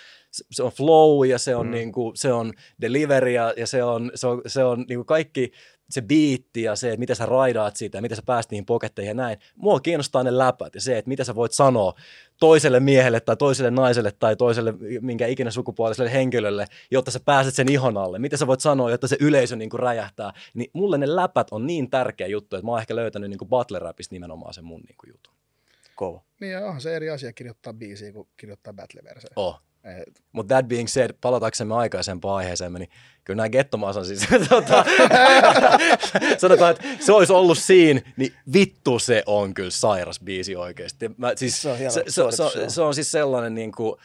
se 0.51 0.63
on 0.63 0.71
flow 0.71 1.27
ja 1.27 1.39
se 1.39 1.55
on, 1.55 1.65
mm. 1.65 1.71
niin 1.71 1.91
kuin, 1.91 2.17
se 2.17 2.33
on 2.33 2.53
delivery 2.81 3.31
ja, 3.31 3.53
ja 3.57 3.67
se 3.67 3.83
on, 3.83 4.11
se 4.15 4.27
on, 4.27 4.41
se 4.47 4.63
on 4.63 4.85
niin 4.89 4.97
kuin 4.97 5.05
kaikki 5.05 5.51
se 5.89 6.01
biitti 6.01 6.61
ja 6.61 6.75
se, 6.75 6.87
että 6.87 6.99
miten 6.99 7.15
sä 7.15 7.25
raidaat 7.25 7.75
siitä 7.75 7.97
ja 7.97 8.01
miten 8.01 8.15
sä 8.15 8.21
pääst 8.25 8.51
niihin 8.51 8.65
poketteihin 8.65 9.09
ja 9.09 9.13
näin. 9.13 9.37
Mua 9.55 9.79
kiinnostaa 9.79 10.23
ne 10.23 10.37
läpät 10.37 10.75
ja 10.75 10.81
se, 10.81 10.97
että 10.97 11.09
mitä 11.09 11.23
sä 11.23 11.35
voit 11.35 11.51
sanoa 11.51 11.93
toiselle 12.39 12.79
miehelle 12.79 13.19
tai 13.19 13.37
toiselle 13.37 13.71
naiselle 13.71 14.11
tai 14.11 14.35
toiselle 14.35 14.73
minkä 15.01 15.27
ikinä 15.27 15.51
sukupuoliselle 15.51 16.13
henkilölle, 16.13 16.65
jotta 16.91 17.11
sä 17.11 17.19
pääset 17.25 17.55
sen 17.55 17.71
ihon 17.71 17.97
alle. 17.97 18.19
Mitä 18.19 18.37
sä 18.37 18.47
voit 18.47 18.61
sanoa, 18.61 18.91
jotta 18.91 19.07
se 19.07 19.17
yleisö 19.19 19.55
niin 19.55 19.69
kuin 19.69 19.79
räjähtää. 19.79 20.33
Niin 20.53 20.69
mulle 20.73 20.97
ne 20.97 21.15
läpät 21.15 21.47
on 21.51 21.67
niin 21.67 21.89
tärkeä 21.89 22.27
juttu, 22.27 22.55
että 22.55 22.65
mä 22.65 22.71
oon 22.71 22.79
ehkä 22.79 22.95
löytänyt 22.95 23.29
niin 23.29 23.37
kuin 23.37 23.49
battle 23.49 23.79
rapista 23.79 24.15
nimenomaan 24.15 24.53
sen 24.53 24.65
mun 24.65 24.81
niin 24.81 24.95
kuin 24.97 25.09
jutun. 25.11 25.33
Kova. 25.95 26.21
Niin 26.39 26.51
ja 26.51 26.65
onhan 26.65 26.81
se 26.81 26.95
eri 26.95 27.09
asia 27.09 27.33
kirjoittaa 27.33 27.73
biisiä 27.73 28.13
kuin 28.13 28.27
kirjoittaa 28.37 28.73
battle 28.73 29.01
versio. 29.03 29.29
Oh. 29.35 29.61
Mutta 30.31 30.55
that 30.55 30.67
being 30.67 30.87
said, 30.87 31.11
palataksemme 31.21 31.75
aikaisempaan 31.75 32.37
aiheeseen, 32.37 32.73
niin 32.73 32.89
kyllä 33.23 33.37
nämä 33.37 33.49
gettomasan 33.49 34.05
siis, 34.05 34.27
tota, 34.49 34.85
sanotaan, 36.37 36.71
että 36.71 36.83
se 36.99 37.13
olisi 37.13 37.33
ollut 37.33 37.57
siinä, 37.57 38.01
niin 38.17 38.33
vittu 38.53 38.99
se 38.99 39.23
on 39.25 39.53
kyllä 39.53 39.69
sairas 39.69 40.19
biisi 40.19 40.55
oikeasti. 40.55 41.11
Mä, 41.17 41.31
siis, 41.35 41.61
se, 41.61 41.69
on 41.69 41.77
se, 41.77 42.03
se, 42.07 42.23
se, 42.31 42.69
se, 42.69 42.81
on 42.81 42.95
siis 42.95 43.11
sellainen 43.11 43.55
niin 43.55 43.71
kuin, 43.71 43.95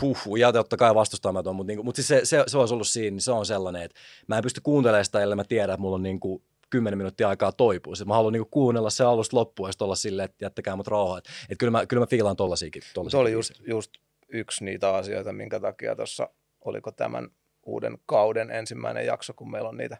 huh, 0.00 0.36
ja 0.38 0.52
totta 0.52 0.76
kai 0.76 0.94
vastustamaton, 0.94 1.56
mutta, 1.56 1.72
niin 1.72 1.84
mutta 1.84 1.96
siis 1.96 2.08
se, 2.08 2.20
se, 2.24 2.44
se, 2.46 2.58
olisi 2.58 2.74
ollut 2.74 2.88
siinä, 2.88 3.14
niin 3.14 3.20
se 3.20 3.32
on 3.32 3.46
sellainen, 3.46 3.82
että 3.82 4.00
mä 4.26 4.36
en 4.36 4.42
pysty 4.42 4.60
kuuntelemaan 4.60 5.04
sitä, 5.04 5.20
ellei 5.20 5.36
mä 5.36 5.44
tiedä, 5.44 5.72
että 5.72 5.82
mulla 5.82 5.94
on 5.94 6.02
niin 6.02 6.20
kuin 6.20 6.42
kymmenen 6.70 6.98
minuuttia 6.98 7.28
aikaa 7.28 7.52
toipua. 7.52 7.94
Sitten 7.94 8.08
mä 8.08 8.14
haluan 8.14 8.32
niinku 8.32 8.48
kuunnella 8.50 8.90
se 8.90 9.04
alusta 9.04 9.36
loppuun 9.36 9.68
ja 9.68 9.84
olla 9.84 9.94
silleen, 9.94 10.24
että 10.24 10.44
jättäkää 10.44 10.76
mut 10.76 10.86
rauhaa. 10.86 11.18
Että 11.18 11.30
et 11.50 11.58
kyllä, 11.58 11.70
mä, 11.70 11.86
kyllä 11.86 12.00
mä 12.00 12.06
fiilaan 12.06 12.36
tollasiakin. 12.36 12.82
Se 13.08 13.16
oli 13.16 13.32
just, 13.32 13.52
just 13.66 13.90
yksi 14.32 14.64
niitä 14.64 14.94
asioita, 14.94 15.32
minkä 15.32 15.60
takia 15.60 15.96
tuossa, 15.96 16.28
oliko 16.60 16.92
tämän 16.92 17.28
uuden 17.62 17.98
kauden 18.06 18.50
ensimmäinen 18.50 19.06
jakso, 19.06 19.34
kun 19.34 19.50
meillä 19.50 19.68
on 19.68 19.76
niitä 19.76 19.96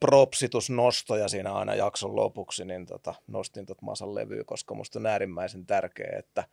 propsitusnostoja 0.00 1.28
siinä 1.28 1.52
aina 1.52 1.74
jakson 1.74 2.16
lopuksi, 2.16 2.64
niin 2.64 2.86
tota, 2.86 3.14
nostin 3.26 3.66
tuot 3.66 3.82
Masan 3.82 4.14
levyä, 4.14 4.44
koska 4.44 4.74
musta 4.74 4.98
on 4.98 5.06
äärimmäisen 5.06 5.66
tärkeää, 5.66 6.18
että 6.18 6.44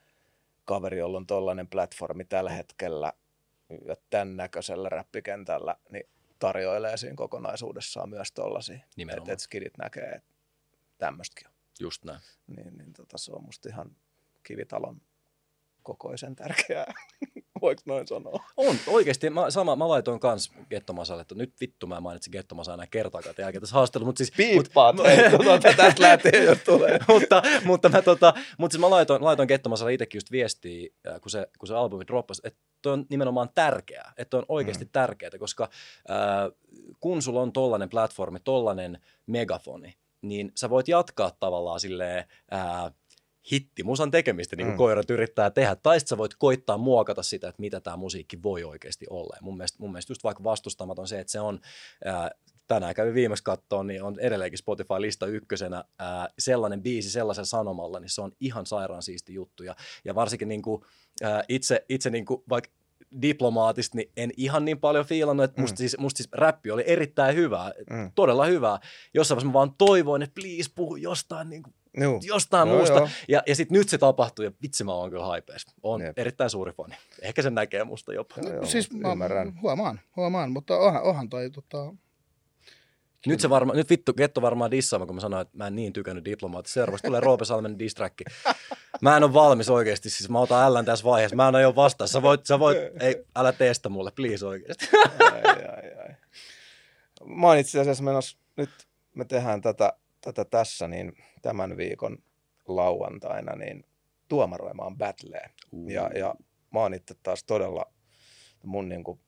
kaveri, 0.66 0.98
jolla 0.98 1.18
on 1.18 1.28
tollainen 1.28 1.68
platformi 1.68 2.26
tällä 2.26 2.52
hetkellä 2.52 3.14
ja 3.86 3.96
tämän 4.10 4.38
näköisellä 4.38 4.90
räppikentällä, 4.90 5.76
niin 5.90 6.10
tarjoilee 6.40 6.98
siinä 6.98 7.16
kokonaisuudessaan 7.16 8.10
myös 8.10 8.32
tollaisia. 8.32 8.80
Että 9.18 9.34
et 9.34 9.40
skidit 9.40 9.78
näkee, 9.78 10.10
että 10.10 10.30
tämmöistäkin 10.98 11.48
on. 11.48 11.54
Just 11.80 12.04
näin. 12.06 12.20
Niin, 12.48 12.78
niin 12.78 12.94
tota, 12.94 13.18
se 13.18 13.32
on 13.34 13.44
musta 13.44 13.70
ihan 13.70 13.96
kivitalon 14.44 15.02
kokoisen 15.88 16.36
tärkeää. 16.36 16.94
Voiko 17.62 17.82
noin 17.86 18.08
sanoa? 18.08 18.44
On, 18.58 18.76
oikeasti. 18.88 19.30
Mä, 19.30 19.52
sama, 19.52 19.76
mä 19.76 19.88
laitoin 19.88 20.20
kans 20.20 20.52
Gettomasalle, 20.70 21.22
että 21.22 21.36
nyt 21.36 21.54
vittu 21.62 21.88
mä 21.88 22.02
mainitsin 22.02 22.32
Gettomasaa 22.32 22.74
enää 22.74 22.88
kertaakaan 22.88 23.36
tämän 23.36 23.46
jälkeen 23.46 23.62
tässä 23.62 23.76
haastattelussa. 23.76 24.08
Mutta 24.08 24.18
siis, 24.18 24.32
Piippaat, 24.38 24.96
mut, 24.96 25.06
tuota, 25.44 25.74
tästä 25.74 26.04
lähtee, 26.04 26.44
jos 26.44 26.58
tulee. 26.66 27.00
mutta, 27.08 27.42
mutta, 27.66 27.90
mä, 27.90 28.02
tota, 28.02 28.34
mutta 28.58 28.74
siis 28.74 28.82
mä 28.82 28.90
laitoin, 28.90 29.24
laitoin 29.24 29.48
Gettomasalle 29.48 29.94
itsekin 29.94 30.18
just 30.18 30.32
viestiä, 30.32 30.90
äh, 31.08 31.22
kun 31.22 31.32
se, 31.32 31.48
kun 31.60 31.68
se 31.68 31.76
albumi 31.76 32.08
droppasi, 32.08 32.42
että 32.46 32.60
toi 32.82 32.94
on 32.94 33.06
nimenomaan 33.10 33.50
tärkeää, 33.56 34.14
että 34.18 34.38
on 34.38 34.46
oikeasti 34.50 34.86
mm. 34.86 34.92
tärkeää, 34.92 35.32
koska 35.40 35.70
äh, 36.10 36.18
kun 37.00 37.22
sulla 37.22 37.42
on 37.42 37.54
tollainen 37.54 37.90
platformi, 37.90 38.40
tollainen 38.40 39.00
megafoni, 39.28 39.94
niin 40.22 40.52
sä 40.56 40.70
voit 40.70 40.88
jatkaa 40.88 41.32
tavallaan 41.40 41.80
silleen, 41.80 42.26
äh, 42.54 42.94
hittimusan 43.52 44.12
tekemistä, 44.12 44.56
niin 44.56 44.68
kuin 44.68 44.74
mm. 44.74 44.78
koirat 44.78 45.10
yrittää 45.10 45.50
tehdä. 45.50 45.76
Tai 45.76 46.00
sitten 46.00 46.10
sä 46.10 46.18
voit 46.18 46.36
koittaa 46.38 46.78
muokata 46.78 47.24
sitä, 47.24 47.48
että 47.48 47.62
mitä 47.62 47.80
tämä 47.80 47.98
musiikki 47.98 48.44
voi 48.44 48.64
oikeasti 48.64 49.06
olla. 49.10 49.36
Ja 49.36 49.42
mun 49.42 49.58
mielestä, 49.58 49.78
mun 49.80 49.92
mielestä 49.92 50.12
just 50.12 50.24
vaikka 50.24 50.44
vastustamaton 50.44 51.08
se, 51.08 51.20
että 51.20 51.32
se 51.32 51.40
on, 51.40 51.60
ää, 52.06 52.32
tänään 52.68 52.96
kävin 52.96 53.14
viimeksi 53.14 53.44
kattoon, 53.44 53.88
niin 53.88 54.04
on 54.04 54.20
edelleenkin 54.20 54.58
Spotify-lista 54.58 55.26
ykkösenä 55.26 55.84
ää, 56.00 56.30
sellainen 56.40 56.84
biisi 56.84 57.12
sellaisen 57.12 57.46
sanomalla, 57.46 58.00
niin 58.00 58.10
se 58.10 58.22
on 58.22 58.32
ihan 58.40 58.66
sairaan 58.66 59.04
siisti 59.04 59.34
juttu. 59.34 59.64
Ja, 59.64 59.76
ja 60.06 60.16
varsinkin 60.16 60.48
niin 60.48 60.62
kuin, 60.62 60.82
ää, 61.24 61.44
itse, 61.50 61.86
itse 61.90 62.10
niin 62.10 62.26
kuin, 62.26 62.44
vaikka 62.50 62.72
diplomaatista, 63.22 63.98
niin 63.98 64.12
en 64.18 64.32
ihan 64.38 64.66
niin 64.66 64.80
paljon 64.80 65.06
fiilannut, 65.06 65.44
että 65.44 65.62
musta, 65.62 65.74
mm. 65.74 65.78
siis, 65.78 65.98
musta 65.98 66.18
siis 66.18 66.30
räppi 66.32 66.72
oli 66.72 66.84
erittäin 66.88 67.36
hyvää, 67.36 67.74
mm. 67.90 68.12
todella 68.16 68.46
hyvää. 68.46 68.80
Jossain 69.14 69.36
vaiheessa 69.36 69.50
mä 69.50 69.54
vaan 69.54 69.74
toivoin, 69.78 70.22
että 70.22 70.42
please 70.42 70.72
puhu 70.76 70.96
jostain 70.96 71.50
niin 71.50 71.64
kuin 71.64 71.74
Juu. 72.02 72.20
jostain 72.24 72.68
joo, 72.68 72.78
muusta. 72.78 72.98
Joo. 72.98 73.10
Ja, 73.28 73.44
ja 73.48 73.56
sitten 73.56 73.78
nyt 73.78 73.90
se 73.90 73.98
tapahtuu 73.98 74.46
ja 74.46 74.52
vitsi 74.62 74.84
mä 74.84 74.94
oon 74.94 75.10
kyllä 75.10 75.26
haipees. 75.26 75.66
On 75.84 76.02
Jep. 76.02 76.20
erittäin 76.20 76.50
suuri 76.50 76.72
fani. 76.72 76.96
Ehkä 77.22 77.42
sen 77.42 77.56
näkee 77.56 77.84
musta 77.84 78.14
jopa. 78.14 78.36
Joo, 78.44 78.54
joo, 78.54 78.66
siis 78.66 78.92
mä 78.92 79.12
ymmärrän. 79.12 79.62
Huomaan, 79.62 80.00
huomaan, 80.16 80.52
mutta 80.52 80.78
onhan, 80.78 81.04
onhan 81.04 81.30
toi 81.30 81.50
tota, 81.50 81.94
nyt 83.26 83.40
se 83.40 83.50
varma, 83.50 83.74
nyt 83.74 83.90
vittu, 83.90 84.14
Ketto 84.14 84.42
varmaan 84.42 84.72
dissaama, 84.72 85.06
kun 85.06 85.16
mä 85.16 85.22
sanoin, 85.22 85.42
että 85.42 85.58
mä 85.58 85.68
en 85.68 85.76
niin 85.76 85.94
tykännyt 85.94 86.26
diplomaatti. 86.26 86.72
Seuraavaksi 86.72 87.08
tulee 87.08 87.20
Roope 87.20 87.46
Salmen 87.46 87.80
distrakki. 87.80 88.24
Mä 89.02 89.18
en 89.18 89.24
ole 89.24 89.34
valmis 89.34 89.70
oikeasti, 89.70 90.10
siis 90.10 90.30
mä 90.30 90.40
otan 90.40 90.64
ällän 90.64 90.86
tässä 90.86 91.06
vaiheessa. 91.06 91.36
Mä 91.36 91.48
en 91.48 91.56
ole 91.56 91.62
jo 91.62 91.76
vastaan. 91.76 92.08
Sä 92.08 92.22
voit, 92.22 92.46
sä 92.46 92.60
voit, 92.60 92.78
ei, 93.00 93.26
älä 93.36 93.52
teesta 93.52 93.90
mulle, 93.90 94.12
please 94.12 94.46
oikeasti. 94.46 94.88
ai, 95.32 95.42
ai, 95.44 95.94
ai. 96.06 96.16
Mä 97.26 97.48
oon 97.48 97.58
itse 97.58 97.80
asiassa 97.80 98.04
menossa, 98.04 98.38
nyt 98.56 98.70
me 99.16 99.26
tehdään 99.26 99.62
tätä, 99.62 99.94
tätä 100.22 100.46
tässä, 100.46 100.88
niin 100.88 101.14
tämän 101.42 101.78
viikon 101.78 102.18
lauantaina 102.68 103.56
niin 103.56 103.86
tuomaroimaan 104.28 104.98
battleen. 104.98 105.50
Uh. 105.72 105.90
Ja, 105.90 106.10
ja 106.16 106.36
mä 106.74 106.80
oon 106.80 106.94
itse 106.94 107.16
taas 107.24 107.44
todella, 107.44 107.94
mun 108.64 108.90
niin 108.90 109.04
kuin 109.04 109.20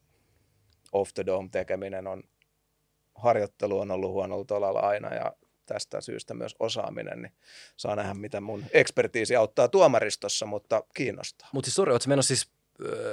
off 0.92 1.14
the 1.14 1.26
dome 1.26 1.50
tekeminen 1.52 2.08
on, 2.08 2.24
harjoittelu 3.16 3.80
on 3.80 3.92
ollut 3.92 4.12
huonolla 4.12 4.46
tolalla 4.46 4.80
aina 4.80 5.14
ja 5.14 5.34
tästä 5.66 6.02
syystä 6.02 6.34
myös 6.34 6.56
osaaminen, 6.60 7.22
niin 7.22 7.34
saa 7.78 7.96
nähdä, 7.96 8.14
mitä 8.14 8.42
mun 8.42 8.64
ekspertiisi 8.74 9.36
auttaa 9.36 9.68
tuomaristossa, 9.68 10.46
mutta 10.46 10.84
kiinnostaa. 10.94 11.50
Mutta 11.54 11.66
siis 11.66 11.76
sori, 11.76 11.92
ootko 11.92 12.10
menossa 12.10 12.36
siis 12.36 12.52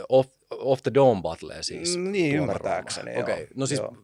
off, 0.08 0.28
off 0.50 0.82
the 0.82 0.94
dome 0.94 1.22
battle 1.22 1.62
siis? 1.62 1.96
Niin, 1.96 2.36
ymmärtääkseni, 2.36 3.10
Okei, 3.10 3.22
okay. 3.22 3.46
no 3.54 3.66
siis 3.66 3.80
joo. 3.80 3.94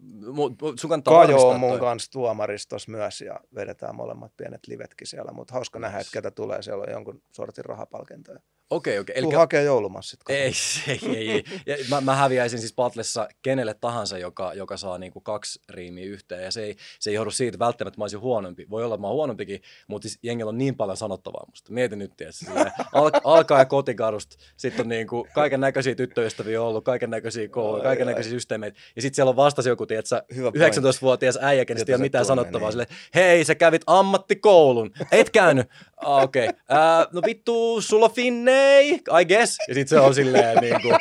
sun 0.80 0.90
kannattaa 0.90 1.26
Kajo 1.26 1.48
on 1.48 1.60
mun 1.60 1.70
toi. 1.70 1.80
kanssa 1.80 2.10
tuomaristos 2.10 2.88
myös 2.88 3.20
ja 3.20 3.40
vedetään 3.54 3.96
molemmat 3.96 4.32
pienet 4.36 4.66
livetkin 4.66 5.06
siellä, 5.06 5.32
mutta 5.32 5.54
hauska 5.54 5.78
nähdä, 5.78 5.98
että 5.98 6.12
ketä 6.12 6.30
tulee, 6.30 6.62
siellä 6.62 6.84
on 6.84 6.92
jonkun 6.92 7.22
sortin 7.32 7.64
rahapalkintoja. 7.64 8.40
Okei, 8.72 8.98
okei. 8.98 9.22
Tuu 9.22 9.32
hakee 9.32 9.62
joulumassit. 9.62 10.20
Ei, 10.28 10.52
ei, 10.88 11.00
ei. 11.16 11.30
ei. 11.30 11.44
Ja 11.66 11.76
mä, 11.90 12.00
mä 12.00 12.16
häviäisin 12.16 12.58
siis 12.58 12.72
Patlessa 12.72 13.28
kenelle 13.42 13.74
tahansa, 13.74 14.18
joka, 14.18 14.54
joka 14.54 14.76
saa 14.76 14.98
niinku 14.98 15.20
kaksi 15.20 15.60
riimiä 15.68 16.04
yhteen. 16.04 16.44
Ja 16.44 16.50
se 16.50 16.62
ei, 16.62 16.76
se 17.00 17.10
ei 17.10 17.14
johdu 17.14 17.30
siitä 17.30 17.58
välttämättä, 17.58 17.88
että 17.88 18.00
mä 18.00 18.04
olisin 18.04 18.20
huonompi. 18.20 18.66
Voi 18.70 18.84
olla, 18.84 18.94
että 18.94 19.00
mä 19.00 19.06
oon 19.06 19.16
huonompikin, 19.16 19.62
mutta 19.86 20.08
siis 20.08 20.18
jengillä 20.22 20.48
on 20.48 20.58
niin 20.58 20.76
paljon 20.76 20.96
sanottavaa 20.96 21.44
musta. 21.48 21.72
Mietin 21.72 21.98
nyt, 21.98 22.16
tietysti. 22.16 22.46
Al, 22.92 23.10
alkaa 23.24 23.58
ja 23.58 23.64
kotikadusta. 23.64 24.36
Sitten 24.56 24.84
on 24.84 24.88
niinku 24.88 25.28
kaiken 25.34 25.60
näköisiä 25.60 25.94
tyttöystäviä 25.94 26.62
ollut, 26.62 26.84
kaiken 26.84 27.10
näköisiä 27.10 27.48
kouluja, 27.48 27.82
kaiken 27.82 28.06
näköisiä 28.06 28.30
systeemeitä. 28.30 28.78
Ja 28.96 29.02
sitten 29.02 29.16
siellä 29.16 29.30
on 29.30 29.36
vastasi 29.36 29.68
joku, 29.68 29.86
tiedätkö, 29.86 30.22
19-vuotias 30.32 31.38
äijä, 31.42 31.64
kenestä 31.64 31.92
ei 31.92 31.94
ole 31.94 32.02
mitään 32.02 32.24
sanottavaa. 32.24 32.68
Niin. 32.68 32.72
Sille, 32.72 32.86
hei, 33.14 33.44
sä 33.44 33.54
kävit 33.54 33.82
ammattikoulun. 33.86 34.90
Et 35.12 35.30
käynyt. 35.30 35.68
Ah, 35.96 36.22
okei. 36.22 36.48
Okay. 36.48 36.78
Äh, 36.78 37.06
no 37.12 37.20
vittu, 37.26 37.80
sulla 37.80 38.08
finne 38.08 38.61
okay, 38.62 39.20
I 39.20 39.24
guess. 39.24 39.56
Ja 39.68 39.74
sitten 39.74 39.98
se 39.98 40.00
on 40.00 40.14
silleen 40.14 40.58
niin 40.58 40.82
kuin, 40.82 40.96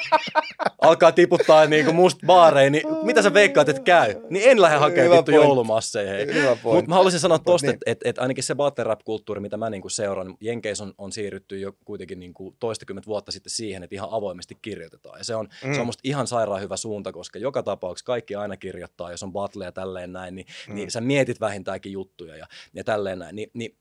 alkaa 0.82 1.12
tiputtaa 1.12 1.66
niin 1.66 1.86
kuin 1.86 1.96
musta 1.96 2.26
baareihin, 2.26 2.72
niin 2.72 2.84
mitä 3.04 3.22
sä 3.22 3.34
veikkaat, 3.34 3.70
että 3.70 3.82
käy? 3.82 4.16
Niin 4.30 4.50
en 4.50 4.62
lähde 4.62 4.78
hakemaan 4.78 5.18
vittu 5.18 5.32
joulumasseihin. 5.32 6.30
Mutta 6.64 6.90
mä 6.90 6.96
haluaisin 6.96 7.20
sanoa 7.20 7.40
tosta, 7.40 7.68
niin. 7.68 7.78
että 7.86 8.10
et, 8.10 8.20
ainakin 8.20 8.44
se 8.44 8.56
battle 8.56 8.84
rap-kulttuuri, 8.84 9.42
mitä 9.42 9.58
mä 9.58 9.70
niin 9.70 9.82
kuin 9.82 9.92
seuraan, 9.92 10.38
Jenkeissä 10.42 10.84
on, 10.84 10.94
on 10.98 11.12
siirrytty 11.12 11.60
jo 11.60 11.74
kuitenkin 11.86 12.20
niin 12.20 12.34
kuin 12.34 12.56
toistakymmentä 12.60 13.08
vuotta 13.08 13.32
sitten 13.32 13.52
siihen, 13.52 13.84
että 13.84 13.96
ihan 13.96 14.10
avoimesti 14.12 14.58
kirjoitetaan. 14.62 15.20
Ja 15.20 15.24
se 15.24 15.36
on, 15.36 15.50
mm. 15.66 15.74
se 15.74 15.80
on 15.80 15.86
musta 15.86 16.02
ihan 16.04 16.28
sairaan 16.28 16.62
hyvä 16.62 16.78
suunta, 16.78 17.12
koska 17.12 17.40
joka 17.40 17.64
tapauksessa 17.64 18.06
kaikki 18.06 18.36
aina 18.36 18.58
kirjoittaa, 18.58 19.12
jos 19.12 19.24
on 19.24 19.34
battle 19.34 19.66
ja 19.66 19.72
tälleen 19.72 20.14
näin, 20.14 20.36
niin, 20.36 20.48
mm. 20.68 20.76
niin 20.76 20.92
sä 20.92 21.02
mietit 21.02 21.40
vähintäänkin 21.40 21.92
juttuja 21.92 22.38
ja, 22.38 22.48
ja 22.74 22.84
tälleen 22.84 23.20
näin. 23.20 23.36
Ni, 23.36 23.48
niin 23.54 23.78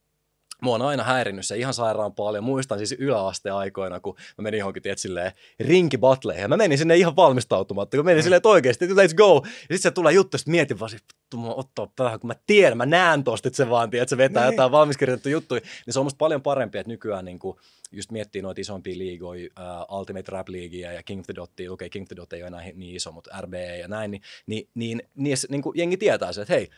mua 0.62 0.74
on 0.74 0.82
aina 0.82 1.02
häirinnyt 1.02 1.46
se 1.46 1.56
ihan 1.56 1.74
sairaan 1.74 2.12
paljon. 2.12 2.44
Muistan 2.44 2.78
siis 2.78 2.92
yläasteaikoina, 2.92 4.00
kun 4.00 4.14
mä 4.38 4.42
menin 4.42 4.58
johonkin, 4.58 4.82
tiedät, 4.82 4.98
silleen 4.98 5.32
rinkibattleihin. 5.60 6.42
Ja 6.42 6.48
mä 6.48 6.56
menin 6.56 6.78
sinne 6.78 6.96
ihan 6.96 7.16
valmistautumatta, 7.16 7.96
kun 7.96 8.04
menin 8.04 8.20
mm. 8.20 8.22
silleen, 8.22 8.36
että 8.36 8.48
oikeasti, 8.48 8.86
let's 8.86 9.14
go. 9.14 9.42
Ja 9.44 9.50
sitten 9.50 9.78
se 9.78 9.90
tulee 9.90 10.12
juttu, 10.12 10.38
sitten 10.38 10.52
mietin 10.52 10.80
vaan, 10.80 10.90
että 10.94 11.36
mä 11.36 11.54
ottaa 11.54 11.92
päähän, 11.96 12.20
kun 12.20 12.28
mä 12.28 12.34
tiedän, 12.46 12.78
mä 12.78 12.86
näen 12.86 13.24
tosta, 13.24 13.48
että 13.48 13.56
se 13.56 13.70
vaan, 13.70 13.90
tiedät, 13.90 14.02
että 14.02 14.10
se 14.10 14.16
vetää 14.16 14.44
niin. 14.44 14.52
jotain 14.52 14.72
valmiskirjoitettu 14.72 15.28
juttuja. 15.28 15.60
Niin 15.86 15.94
se 15.94 15.98
on 15.98 16.06
musta 16.06 16.18
paljon 16.18 16.42
parempi, 16.42 16.78
että 16.78 16.92
nykyään 16.92 17.24
niin 17.24 17.38
kuin, 17.38 17.56
just 17.92 18.10
miettii 18.10 18.42
noita 18.42 18.60
isompia 18.60 18.98
liigoja, 18.98 19.48
uh, 19.88 19.98
Ultimate 19.98 20.32
Rap 20.32 20.48
Leaguea 20.48 20.92
ja 20.92 21.02
King 21.02 21.20
of 21.20 21.26
the 21.26 21.34
Dot, 21.34 21.50
okei, 21.50 21.68
okay, 21.68 21.88
King 21.88 22.04
of 22.04 22.08
the 22.08 22.16
Dot 22.16 22.32
ei 22.32 22.42
ole 22.42 22.46
enää 22.46 22.62
niin 22.74 22.96
iso, 22.96 23.12
mutta 23.12 23.40
RBA 23.40 23.56
ja 23.56 23.88
näin, 23.88 24.10
niin, 24.10 24.22
niin, 24.46 24.68
niin, 24.74 25.02
niin, 25.14 25.36
niin 25.48 25.62
kuin 25.62 25.78
jengi 25.78 25.96
tietää 25.96 26.32
se, 26.32 26.42
että 26.42 26.54
hei, 26.54 26.68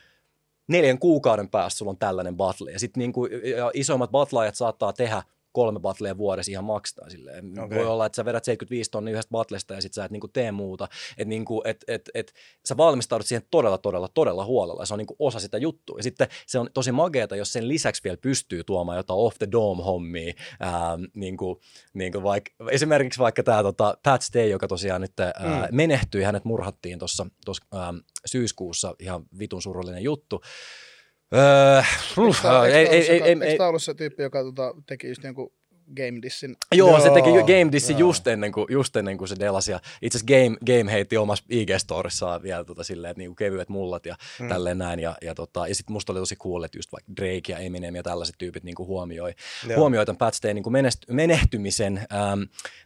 neljän 0.67 0.99
kuukauden 0.99 1.49
päästä 1.49 1.77
sulla 1.77 1.89
on 1.89 1.97
tällainen 1.97 2.37
battle. 2.37 2.71
Ja 2.71 2.79
sitten 2.79 2.99
niinku, 2.99 3.27
isommat 3.73 4.11
batlaajat 4.11 4.55
saattaa 4.55 4.93
tehdä 4.93 5.23
kolme 5.53 5.79
battlea 5.79 6.17
vuodessa 6.17 6.51
ihan 6.51 6.63
maksetaan 6.63 7.11
silleen. 7.11 7.59
Okay. 7.59 7.77
Voi 7.77 7.87
olla, 7.87 8.05
että 8.05 8.15
sä 8.15 8.25
vedät 8.25 8.43
75 8.43 8.91
tonni 8.91 9.11
yhdestä 9.11 9.31
battlesta 9.31 9.73
ja 9.73 9.81
sit 9.81 9.93
sä 9.93 10.05
et 10.05 10.11
niinku 10.11 10.27
tee 10.27 10.51
muuta. 10.51 10.87
Että 11.17 11.29
niinku, 11.29 11.61
et, 11.65 11.83
et, 11.87 12.09
et, 12.13 12.33
sä 12.65 12.77
valmistaudut 12.77 13.27
siihen 13.27 13.47
todella, 13.51 13.77
todella, 13.77 14.07
todella 14.07 14.45
huolella 14.45 14.81
ja 14.81 14.85
se 14.85 14.93
on 14.93 14.97
niinku 14.97 15.15
osa 15.19 15.39
sitä 15.39 15.57
juttua. 15.57 15.99
Ja 15.99 16.03
sitten 16.03 16.27
se 16.47 16.59
on 16.59 16.69
tosi 16.73 16.91
mageeta, 16.91 17.35
jos 17.35 17.53
sen 17.53 17.67
lisäksi 17.67 18.03
vielä 18.03 18.17
pystyy 18.17 18.63
tuomaan 18.63 18.97
jotain 18.97 19.19
off 19.19 19.37
the 19.37 19.47
dome 19.51 19.83
hommia. 19.83 20.33
Ähm, 20.61 21.03
niinku, 21.15 21.61
niinku 21.93 22.23
vaikka, 22.23 22.51
esimerkiksi 22.71 23.19
vaikka 23.19 23.43
tämä 23.43 23.63
tota, 23.63 23.97
Pat 24.03 24.21
Stay, 24.21 24.47
joka 24.47 24.67
tosiaan 24.67 25.01
nyt 25.01 25.19
äh, 25.19 25.33
mm. 25.39 25.75
menehtyi, 25.75 26.23
hänet 26.23 26.45
murhattiin 26.45 26.99
tuossa 26.99 27.25
syyskuussa, 28.25 28.95
ihan 28.99 29.25
vitun 29.39 29.61
surullinen 29.61 30.03
juttu. 30.03 30.41
Öö, 31.33 31.81
eikö, 32.15 32.65
ei, 32.65 32.87
ei, 32.87 33.09
ei, 33.09 33.21
ei, 33.21 33.37
eikö 33.41 33.57
tämä 33.57 33.69
ollut 33.69 33.83
se 33.83 33.93
tyyppi, 33.93 34.23
joka 34.23 34.43
tota, 34.43 34.73
teki 34.87 35.07
just 35.07 35.23
jonkun 35.23 35.51
Game 35.95 36.21
Dissin. 36.21 36.55
Joo, 36.75 36.89
Joo, 36.89 36.99
se 36.99 37.09
teki 37.09 37.29
Game 37.29 37.71
Dissin 37.71 37.97
just 37.97 38.27
ennen, 38.27 38.51
kuin, 38.51 38.65
just 38.69 38.95
ennen 38.95 39.17
kuin 39.17 39.27
se 39.27 39.35
delasi. 39.39 39.71
Ja 39.71 39.79
itse 40.01 40.17
asiassa 40.17 40.33
Game, 40.33 40.77
Game 40.77 40.91
heitti 40.91 41.17
omassa 41.17 41.43
IG-storissaan 41.49 42.43
vielä 42.43 42.63
tota, 42.63 42.83
silleen, 42.83 43.11
että 43.11 43.19
niinku 43.19 43.35
kevyet 43.35 43.69
mullat 43.69 44.05
ja 44.05 44.15
mm. 44.39 44.47
tälleen 44.47 44.77
näin. 44.77 44.99
Ja, 44.99 45.15
ja, 45.21 45.35
tota, 45.35 45.67
ja 45.67 45.75
sitten 45.75 45.93
musta 45.93 46.11
oli 46.11 46.19
tosi 46.19 46.35
cool, 46.35 46.63
että 46.63 46.77
just 46.77 46.91
vaikka 46.91 47.11
Drake 47.17 47.51
ja 47.51 47.57
Eminem 47.57 47.95
ja 47.95 48.03
tällaiset 48.03 48.35
tyypit 48.37 48.63
niinku 48.63 48.85
huomioi, 48.85 49.33
huomioi 49.75 50.05
tämän 50.05 50.17
Pat 50.17 50.33
Stayn 50.33 50.55
niinku 50.55 50.69
menest- 50.69 51.13
menehtymisen. 51.13 51.97
Ähm, 51.97 52.39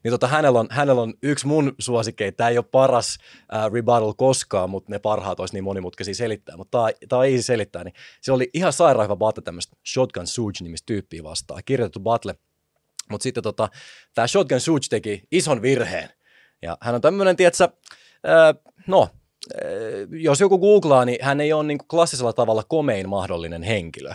niin 0.04 0.12
tota, 0.12 0.28
hänellä, 0.28 0.60
on, 0.60 0.68
hänellä 0.72 1.02
on 1.02 1.14
yksi 1.24 1.48
mun 1.48 1.76
suosikeita. 1.80 2.38
Tämä 2.38 2.50
ei 2.50 2.58
ole 2.58 2.66
paras 2.72 3.18
äh, 3.56 3.72
rebuttal 3.74 4.14
koskaan, 4.14 4.70
mutta 4.70 4.92
ne 4.92 5.00
parhaat 5.00 5.40
olisi 5.40 5.54
niin 5.54 5.64
monimutkaisia 5.64 6.16
selittää. 6.16 6.58
Mutta 6.58 6.88
tämä 7.10 7.26
easy 7.26 7.42
selittää. 7.42 7.84
Niin 7.84 7.94
se 8.22 8.32
oli 8.32 8.50
ihan 8.54 8.74
sairaan 8.74 9.06
hyvä 9.06 9.16
battle 9.16 9.44
tämmöistä 9.44 9.78
Shotgun 9.94 10.28
Suge-nimistä 10.28 10.86
tyyppiä 10.86 11.24
vastaan. 11.24 11.62
Kirjoitettu 11.66 12.00
battle– 12.00 12.36
mutta 13.10 13.24
sitten 13.24 13.44
tota, 13.44 13.70
tämä 14.14 14.28
Shotgun 14.28 14.60
Suge 14.60 14.86
teki 14.90 15.24
ison 15.32 15.62
virheen. 15.62 16.10
Ja 16.62 16.78
hän 16.82 16.96
on 16.96 17.02
tämmöinen, 17.02 17.36
tietsä, 17.36 17.70
ää, 18.24 18.56
no, 18.88 19.10
jos 20.10 20.40
joku 20.40 20.58
googlaa, 20.60 21.06
niin 21.06 21.18
hän 21.22 21.42
ei 21.42 21.54
ole 21.54 21.64
niin 21.64 21.78
kuin 21.78 21.88
klassisella 21.88 22.34
tavalla 22.34 22.64
komein 22.64 23.10
mahdollinen 23.10 23.64
henkilö, 23.64 24.14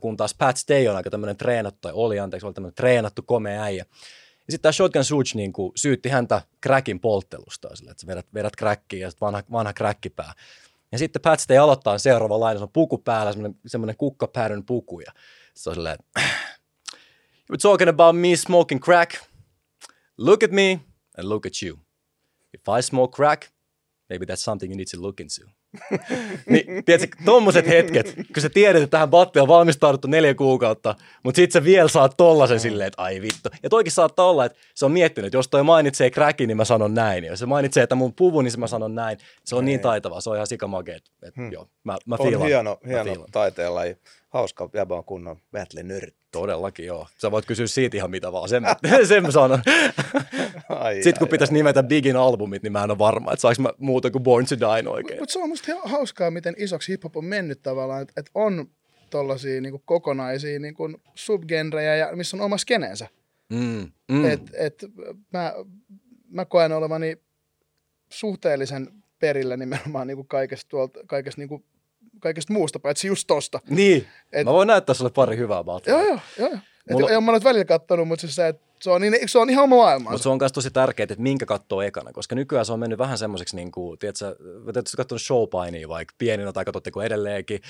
kun 0.00 0.16
taas 0.16 0.34
Pat 0.34 0.56
Stay 0.56 0.88
on 0.88 0.96
aika 0.96 1.10
tämmöinen 1.10 1.36
treenattu, 1.36 1.78
tai 1.80 1.92
oli 1.94 2.20
anteeksi, 2.20 2.46
oli 2.46 2.54
tämmöinen 2.54 2.74
treenattu 2.74 3.22
komea 3.22 3.62
äijä. 3.62 3.84
Ja 4.46 4.52
sitten 4.52 4.62
tämä 4.62 4.72
Shotgun 4.72 5.04
Suge 5.04 5.30
niin 5.34 5.52
kuin, 5.52 5.72
syytti 5.76 6.08
häntä 6.08 6.42
crackin 6.62 7.00
polttelusta, 7.00 7.76
sillä, 7.76 7.90
että 7.90 8.00
sä 8.00 8.06
vedät, 8.06 8.26
vedät 8.34 8.52
crackia 8.58 9.00
ja 9.00 9.10
sitten 9.10 9.26
vanha, 9.26 9.42
vanha 9.52 9.72
crackipää. 9.72 10.32
Ja 10.92 10.98
sitten 10.98 11.22
Pat 11.22 11.40
Stay 11.40 11.56
aloittaa 11.56 11.98
seuraava 11.98 12.40
laina, 12.40 12.58
se 12.58 12.64
on 12.64 12.72
puku 12.72 12.98
päällä, 12.98 13.32
semmoinen, 13.32 13.60
semmoinen 13.66 13.96
kukkapäädyn 13.96 14.64
puku, 14.64 15.00
ja 15.00 15.12
se 15.54 15.70
on 15.70 15.74
silleen, 15.74 15.98
You 17.48 17.52
were 17.52 17.58
talking 17.58 17.88
about 17.88 18.16
me 18.16 18.36
smoking 18.36 18.80
crack. 18.80 19.20
Look 20.18 20.42
at 20.42 20.50
me 20.50 20.80
and 21.16 21.28
look 21.28 21.46
at 21.46 21.62
you. 21.62 21.78
If 22.52 22.68
I 22.68 22.82
smoke 22.82 23.14
crack, 23.14 23.50
maybe 24.10 24.26
that's 24.26 24.42
something 24.42 24.68
you 24.68 24.76
need 24.76 24.88
to 24.90 25.00
look 25.00 25.20
into. 25.20 25.42
niin, 26.50 26.84
tiedätkö, 26.84 27.16
tommoset 27.24 27.66
hetket, 27.66 28.14
kun 28.14 28.42
sä 28.42 28.48
tiedät, 28.48 28.82
että 28.82 28.90
tähän 28.90 29.10
batteen 29.10 29.42
on 29.42 29.48
valmistauduttu 29.48 30.08
neljä 30.08 30.34
kuukautta, 30.34 30.94
mutta 31.22 31.36
sit 31.36 31.52
sä 31.52 31.64
vielä 31.64 31.88
saat 31.88 32.16
tollasen 32.16 32.60
silleen, 32.60 32.86
että 32.86 33.02
ai 33.02 33.22
vittu. 33.22 33.48
Ja 33.62 33.68
toikin 33.68 33.92
saattaa 33.92 34.30
olla, 34.30 34.44
että 34.44 34.58
se 34.74 34.84
on 34.84 34.92
miettinyt, 34.92 35.26
että 35.26 35.38
jos 35.38 35.48
toi 35.48 35.62
mainitsee 35.62 36.10
crackin, 36.10 36.48
niin 36.48 36.56
mä 36.56 36.64
sanon 36.64 36.94
näin. 36.94 37.24
Ja 37.24 37.30
jos 37.30 37.38
se 37.38 37.46
mainitsee, 37.46 37.82
että 37.82 37.94
mun 37.94 38.14
puvu, 38.14 38.42
niin 38.42 38.60
mä 38.60 38.66
sanon 38.66 38.94
näin. 38.94 39.18
Se 39.44 39.56
on 39.56 39.64
Ei. 39.64 39.66
niin 39.66 39.80
taitava, 39.80 40.20
se 40.20 40.30
on 40.30 40.36
ihan 40.36 40.46
sikamake. 40.46 40.94
Että, 40.94 41.40
hmm. 41.40 41.52
joo, 41.52 41.68
mä, 41.84 41.98
mä 42.06 42.16
on 42.18 42.46
hieno, 42.46 42.78
hieno 42.86 43.26
taiteenlaji. 43.32 43.96
Hauska 44.28 44.70
jäbä 44.74 44.94
on 44.94 45.04
kunnon 45.04 45.36
battle 45.52 45.82
nörtti. 45.82 46.26
Todellakin 46.30 46.86
joo. 46.86 47.06
Sä 47.18 47.30
voit 47.30 47.46
kysyä 47.46 47.66
siitä 47.66 47.96
ihan 47.96 48.10
mitä 48.10 48.32
vaan, 48.32 48.48
sen, 48.48 48.62
sen 49.08 49.22
mä 49.22 49.30
sanon. 49.30 49.62
Ai, 50.68 50.94
Sitten 50.94 51.18
kun 51.18 51.28
ai, 51.28 51.30
pitäisi 51.30 51.52
ai. 51.52 51.54
nimetä 51.54 51.82
Bigin 51.82 52.16
albumit, 52.16 52.62
niin 52.62 52.72
mä 52.72 52.84
en 52.84 52.90
ole 52.90 52.98
varma, 52.98 53.32
että 53.32 53.40
saanko 53.40 53.62
mä 53.62 53.70
muuta 53.78 54.10
kuin 54.10 54.22
Born 54.22 54.46
to 54.46 54.56
Die 54.58 54.90
oikein. 54.90 55.20
Mutta 55.20 55.32
se 55.32 55.38
on 55.38 55.48
musta 55.48 55.72
hauskaa, 55.84 56.30
miten 56.30 56.54
isoksi 56.58 56.92
hiphop 56.92 57.16
on 57.16 57.24
mennyt 57.24 57.62
tavallaan, 57.62 58.02
että 58.02 58.20
et 58.20 58.30
on 58.34 58.70
tollaisia 59.10 59.60
niinku 59.60 59.82
kokonaisia 59.84 60.58
niinku 60.58 60.90
subgenrejä, 61.14 61.96
ja 61.96 62.16
missä 62.16 62.36
on 62.36 62.40
oma 62.40 62.58
skeneensä. 62.58 63.08
Mm, 63.52 63.92
mm. 64.08 64.24
Et, 64.24 64.40
et, 64.54 64.84
mä, 65.32 65.54
mä 66.28 66.44
koen 66.44 66.72
olevani 66.72 67.16
suhteellisen 68.08 68.88
perillä 69.18 69.56
nimenomaan 69.56 70.06
niinku 70.06 70.24
kaikesta, 70.24 70.68
tuolta, 70.68 71.00
kaikesta 71.06 71.40
niinku 71.40 71.64
kaikesta 72.20 72.52
muusta, 72.52 72.78
paitsi 72.78 73.06
just 73.06 73.26
tosta. 73.26 73.60
Niin, 73.68 74.06
Et, 74.32 74.44
mä 74.44 74.52
voin 74.52 74.66
näyttää 74.66 74.94
sulle 74.94 75.10
pari 75.10 75.36
hyvää 75.36 75.64
battleä. 75.64 75.96
Joo, 75.96 76.04
joo, 76.06 76.18
joo. 76.38 76.58
Mulla... 76.90 77.08
Et, 77.10 77.16
en 77.16 77.22
mä 77.22 77.32
nyt 77.32 77.44
välillä 77.44 77.64
kattonut, 77.64 78.08
mutta 78.08 78.20
siis 78.20 78.34
se, 78.34 78.48
että 78.48 78.65
se 78.80 78.90
on, 78.90 79.00
niin, 79.00 79.14
se 79.26 79.38
on 79.38 79.50
ihan 79.50 79.64
oma 79.64 79.76
maailma. 79.76 80.10
Mutta 80.10 80.22
se 80.22 80.28
on 80.28 80.38
myös 80.40 80.52
tosi 80.52 80.70
tärkeää, 80.70 81.04
että 81.04 81.22
minkä 81.22 81.46
katsoo 81.46 81.82
ekana, 81.82 82.12
koska 82.12 82.34
nykyään 82.34 82.66
se 82.66 82.72
on 82.72 82.78
mennyt 82.78 82.98
vähän 82.98 83.18
semmoiseksi, 83.18 83.56
niin 83.56 83.72
kuin, 83.72 83.98
tiedätkö, 83.98 84.36
tietysti 84.72 84.96
katsonut 84.96 85.22
showpainia 85.22 85.88
vaikka 85.88 86.14
pieninä 86.18 86.52
tai 86.52 86.64
katsotteko 86.64 87.02
edelleenkin, 87.02 87.60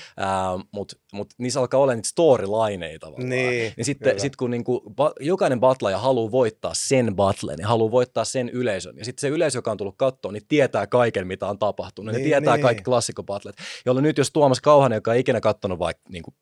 mutta 0.71 0.95
mut 1.13 1.29
niissä 1.37 1.59
alkaa 1.59 1.79
olla 1.79 1.95
niitä 1.95 2.09
storylineita 2.09 3.05
tavallaan. 3.05 3.29
Niin, 3.29 3.73
niin 3.77 3.85
sitten 3.85 4.19
sit 4.19 4.35
kun 4.35 4.51
niin 4.51 4.63
kuin, 4.63 4.81
ba, 4.95 5.13
jokainen 5.19 5.59
battlaja 5.59 5.97
haluaa 5.97 6.31
voittaa 6.31 6.71
sen 6.73 7.15
battlen, 7.15 7.57
niin 7.57 7.67
haluaa 7.67 7.91
voittaa 7.91 8.25
sen 8.25 8.49
yleisön, 8.49 8.97
ja 8.97 9.05
sitten 9.05 9.21
se 9.21 9.27
yleisö, 9.27 9.57
joka 9.57 9.71
on 9.71 9.77
tullut 9.77 9.97
kattoon, 9.97 10.33
niin 10.33 10.47
tietää 10.47 10.87
kaiken, 10.87 11.27
mitä 11.27 11.47
on 11.47 11.59
tapahtunut. 11.59 12.13
Niin, 12.13 12.23
ne 12.23 12.29
tietää 12.29 12.55
niin. 12.55 12.63
kaikki 12.63 12.83
klassikkobattlet, 12.83 13.55
jolloin 13.85 14.03
nyt 14.03 14.17
jos 14.17 14.31
Tuomas 14.31 14.61
Kauhanen, 14.61 14.97
joka 14.97 15.13
ei 15.13 15.19
ikinä 15.19 15.41
katsonut 15.41 15.79
vaikka 15.79 16.03
niin 16.09 16.23
kuin 16.23 16.35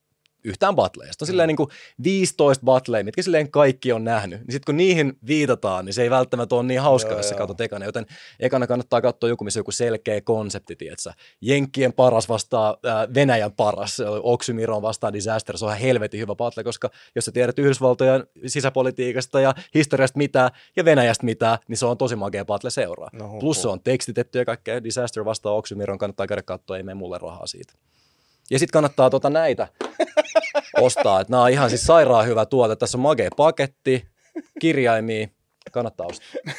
yhtään 0.46 0.76
battleista. 0.76 1.24
On 1.24 1.28
silleen 1.28 1.48
niin 1.48 1.58
kuin 1.58 1.70
15 2.04 2.66
battlea, 2.66 3.04
mitkä 3.04 3.22
silleen 3.22 3.52
kaikki 3.52 3.92
on 3.92 4.04
nähnyt. 4.04 4.40
Niin 4.40 4.52
sitten 4.52 4.66
kun 4.66 4.78
niihin 4.78 5.18
viitataan, 5.28 5.86
niin 5.86 5.94
se 5.94 6.02
ei 6.02 6.10
välttämättä 6.10 6.56
ole 6.56 6.64
niin 6.64 6.82
hauska, 6.82 7.12
joo, 7.12 7.20
jos 7.20 7.30
sä 7.30 7.36
katsot 7.36 7.62
ekana. 7.62 7.86
Joten 7.86 8.06
ekana 8.40 8.68
kannattaa 8.68 9.02
katsoa 9.02 9.30
joku, 9.30 9.44
missä 9.44 9.58
on 9.58 9.60
joku 9.60 9.72
selkeä 9.72 10.22
konsepti, 10.22 10.76
tietsä. 10.76 11.14
Jenkkien 11.42 11.94
paras 11.94 12.30
vastaa 12.30 12.78
äh, 12.86 13.14
Venäjän 13.14 13.52
paras, 13.52 13.98
Oksymiron 14.24 14.82
vastaa 14.82 15.14
Disaster. 15.14 15.58
Se 15.58 15.66
on 15.66 15.72
ihan 15.72 15.82
helvetin 15.82 16.20
hyvä 16.20 16.36
battle, 16.36 16.64
koska 16.64 16.90
jos 17.16 17.26
sä 17.26 17.32
tiedät 17.32 17.60
Yhdysvaltojen 17.60 18.24
sisäpolitiikasta 18.46 19.40
ja 19.40 19.54
historiasta 19.74 20.18
mitä 20.18 20.52
ja 20.76 20.86
Venäjästä 20.86 21.26
mitä, 21.26 21.60
niin 21.68 21.78
se 21.78 21.86
on 21.86 21.98
tosi 21.98 22.16
magea 22.16 22.46
battle 22.46 22.70
seuraa. 22.70 23.10
No, 23.14 23.40
Plus 23.40 23.62
se 23.62 23.68
on 23.68 23.82
tekstitetty 23.84 24.40
ja 24.40 24.46
kaikkea. 24.46 24.84
Disaster 24.84 25.26
vastaa 25.26 25.54
Oksymiron, 25.54 25.98
kannattaa 25.98 26.28
käydä 26.28 26.44
katsoa, 26.44 26.78
ei 26.78 26.84
mene 26.84 26.96
mulle 26.96 27.18
rahaa 27.18 27.48
siitä. 27.48 27.74
Ja 28.52 28.60
sitten 28.60 28.74
kannattaa 28.74 29.10
tuota 29.10 29.30
näitä 29.30 29.68
ostaa. 30.82 31.22
Että 31.22 31.32
nämä 31.32 31.44
on 31.44 31.50
ihan 31.50 31.70
siis 31.70 31.86
sairaan 31.86 32.28
hyvä 32.28 32.46
tuote. 32.46 32.76
Tässä 32.76 32.98
on 32.98 33.02
magea 33.02 33.30
paketti, 33.38 34.08
kirjaimia. 34.60 35.28
Kannattaa 35.72 36.08
ostaa. 36.08 36.54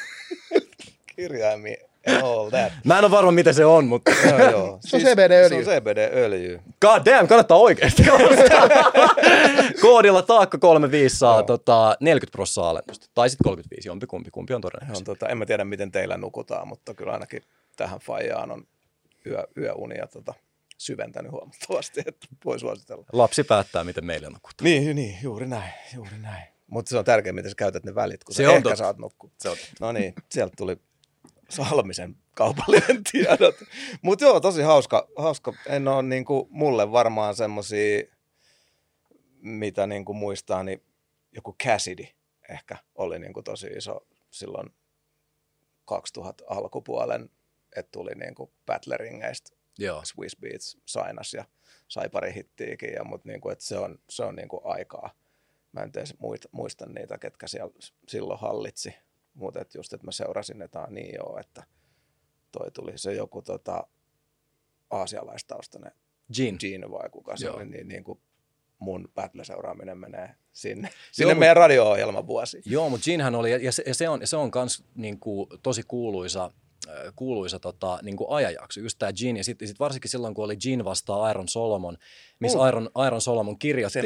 kirjaimia. 1.17 1.77
All 2.23 2.51
that. 2.51 2.73
Mä 2.85 2.99
en 2.99 3.05
ole 3.05 3.11
varma, 3.11 3.31
mitä 3.31 3.53
se 3.53 3.65
on, 3.65 3.87
mutta... 3.87 4.11
joo, 4.11 4.51
joo. 4.51 4.79
Se 4.81 4.97
on 4.97 5.01
siis 5.01 5.05
CBD-öljy. 5.05 5.65
Se 5.65 5.71
on 5.71 5.77
CBD-öljy. 5.77 6.61
God 6.81 7.03
damn, 7.05 7.29
kannattaa 7.29 7.59
oikeasti 7.59 8.03
Koodilla 9.81 10.23
taakka 10.23 10.59
35 10.59 11.17
saa 11.17 11.43
tota, 11.43 11.97
40 12.01 12.33
prosenttia 12.33 12.71
alennusta. 12.71 13.07
Tai 13.15 13.31
sitten 13.31 13.45
35, 13.45 13.89
jompi 13.89 14.07
kumpi, 14.07 14.31
kumpi 14.31 14.55
on 14.55 14.61
todennäköisesti. 14.61 15.05
Tota, 15.05 15.29
en 15.29 15.39
mä 15.39 15.47
tiedä, 15.47 15.65
miten 15.65 15.93
teillä 15.93 16.17
nukutaan, 16.17 16.69
mutta 16.69 16.95
kyllä 16.95 17.13
ainakin 17.13 17.43
tähän 17.77 18.01
fajaan 18.01 18.51
on 18.51 18.65
yö, 19.27 19.47
yöunia 19.57 20.07
tota, 20.07 20.35
syventänyt 20.79 21.33
huomattavasti, 21.33 22.01
että 22.07 22.27
voi 22.45 22.61
suositella. 22.61 23.05
Lapsi 23.13 23.45
päättää, 23.45 23.85
miten 23.85 24.05
meille 24.05 24.27
nukutaan. 24.31 24.65
Niin, 24.65 24.97
niin, 24.97 25.19
juuri 25.23 25.47
näin, 25.47 25.73
juuri 25.95 26.19
näin. 26.19 26.45
Mutta 26.67 26.91
se 26.91 26.99
on 26.99 27.05
tärkeää, 27.05 27.33
miten 27.33 27.51
sä 27.51 27.55
käytät 27.55 27.85
ne 27.85 27.95
välit, 27.95 28.25
kun 28.25 28.35
Se 28.35 28.43
sä 28.43 28.49
on 28.51 28.57
ehkä 28.57 28.63
totta. 28.63 28.77
saat 28.77 28.99
nukkua. 28.99 29.31
Se 29.39 29.49
on, 29.49 29.57
No 29.81 29.93
niin, 29.93 30.15
sieltä 30.31 30.55
tuli 30.57 30.77
Salmisen 31.49 32.17
kaupallinen 32.35 33.03
tiedot. 33.13 33.55
Mutta 34.03 34.25
joo, 34.25 34.41
tosi 34.41 34.63
hauska. 34.63 35.09
hauska. 35.17 35.53
En 35.67 35.89
ole 35.89 36.03
niinku, 36.03 36.49
mulle 36.51 36.93
varmaan 36.93 37.37
semmosia, 37.37 38.03
mitä 39.41 39.87
niinku 39.87 40.15
muistaa, 40.15 40.63
niin 40.63 40.83
joku 41.33 41.57
Cassidy 41.65 42.05
ehkä 42.49 42.77
oli 42.95 43.19
niinku 43.19 43.43
tosi 43.43 43.67
iso 43.67 44.07
silloin 44.31 44.71
2000 45.85 46.45
alkupuolen, 46.49 47.31
että 47.77 47.93
tuli 47.93 48.15
niinku 48.15 48.53
Battleringeistä 48.67 49.57
joo. 49.79 50.05
Swiss 50.05 50.37
Beats 50.41 50.79
sainas 50.87 51.35
ja 51.35 51.45
sai 51.89 52.09
pari 52.09 52.35
hittiäkin, 52.35 52.93
ja, 52.93 53.05
mutta 53.05 53.29
niinku, 53.29 53.49
et 53.49 53.61
se 53.61 53.79
on, 53.79 53.99
se 54.09 54.25
on 54.25 54.37
niinku 54.37 54.61
aikaa. 54.65 55.11
Mä 55.73 55.81
en 55.81 55.91
edes 55.97 56.15
muista, 56.19 56.49
muista 56.53 56.87
niitä, 56.87 57.19
ketkä 57.19 57.47
siellä 57.47 57.73
silloin 58.09 58.41
hallitsi, 58.41 58.95
mutta 59.35 59.61
et 59.61 59.75
just, 59.75 59.93
että 59.93 60.07
mä 60.07 60.13
seurasin, 60.13 60.63
että 60.63 60.81
ah, 60.81 60.91
niin 60.91 61.15
joo, 61.15 61.39
että 61.41 61.63
toi 62.53 62.71
tuli 62.71 62.99
se 62.99 63.15
joku 63.15 63.43
tota, 63.43 63.87
aasialaistaustainen 64.91 65.93
Gin. 66.35 66.57
Gene 66.61 66.91
vai 66.91 67.11
kuka 67.11 67.37
se 67.37 67.47
Joo. 67.47 67.57
oli, 67.57 67.65
niin, 67.65 67.89
niin 67.89 68.05
kuin 68.05 68.21
mun 68.79 69.09
battle-seuraaminen 69.15 69.99
menee 69.99 70.35
sinne, 70.53 70.89
sinne 71.13 71.35
mut- 71.35 71.39
meidän 71.39 71.57
radio-ohjelman 71.57 72.27
vuosi. 72.27 72.63
Joo, 72.65 72.89
mutta 72.89 73.05
Ginhän 73.05 73.35
oli, 73.35 73.65
ja 73.65 73.73
se, 73.73 73.83
ja 73.87 73.95
se 73.95 74.09
on, 74.09 74.27
se 74.27 74.37
on 74.37 74.51
kans 74.51 74.85
niinku, 74.95 75.49
tosi 75.63 75.83
kuuluisa, 75.83 76.51
kuuluisa 77.17 77.59
tota, 77.59 77.99
niinku 78.03 78.33
ajajakso, 78.35 78.81
just 78.81 78.99
tämä 78.99 79.13
Gin, 79.13 79.37
ja 79.37 79.45
sitten 79.45 79.69
sit 79.69 79.81
varsinkin 79.81 80.11
silloin, 80.11 80.35
kun 80.35 80.45
oli 80.45 80.57
Gin 80.57 80.85
vastaan 80.85 81.31
Iron 81.31 81.49
Solomon, 81.49 81.97
missä 82.39 82.59
Uh. 82.59 82.69
Iron, 82.69 82.91
Iron 83.07 83.21
Solomon 83.21 83.59
kirjoitti, 83.59 83.99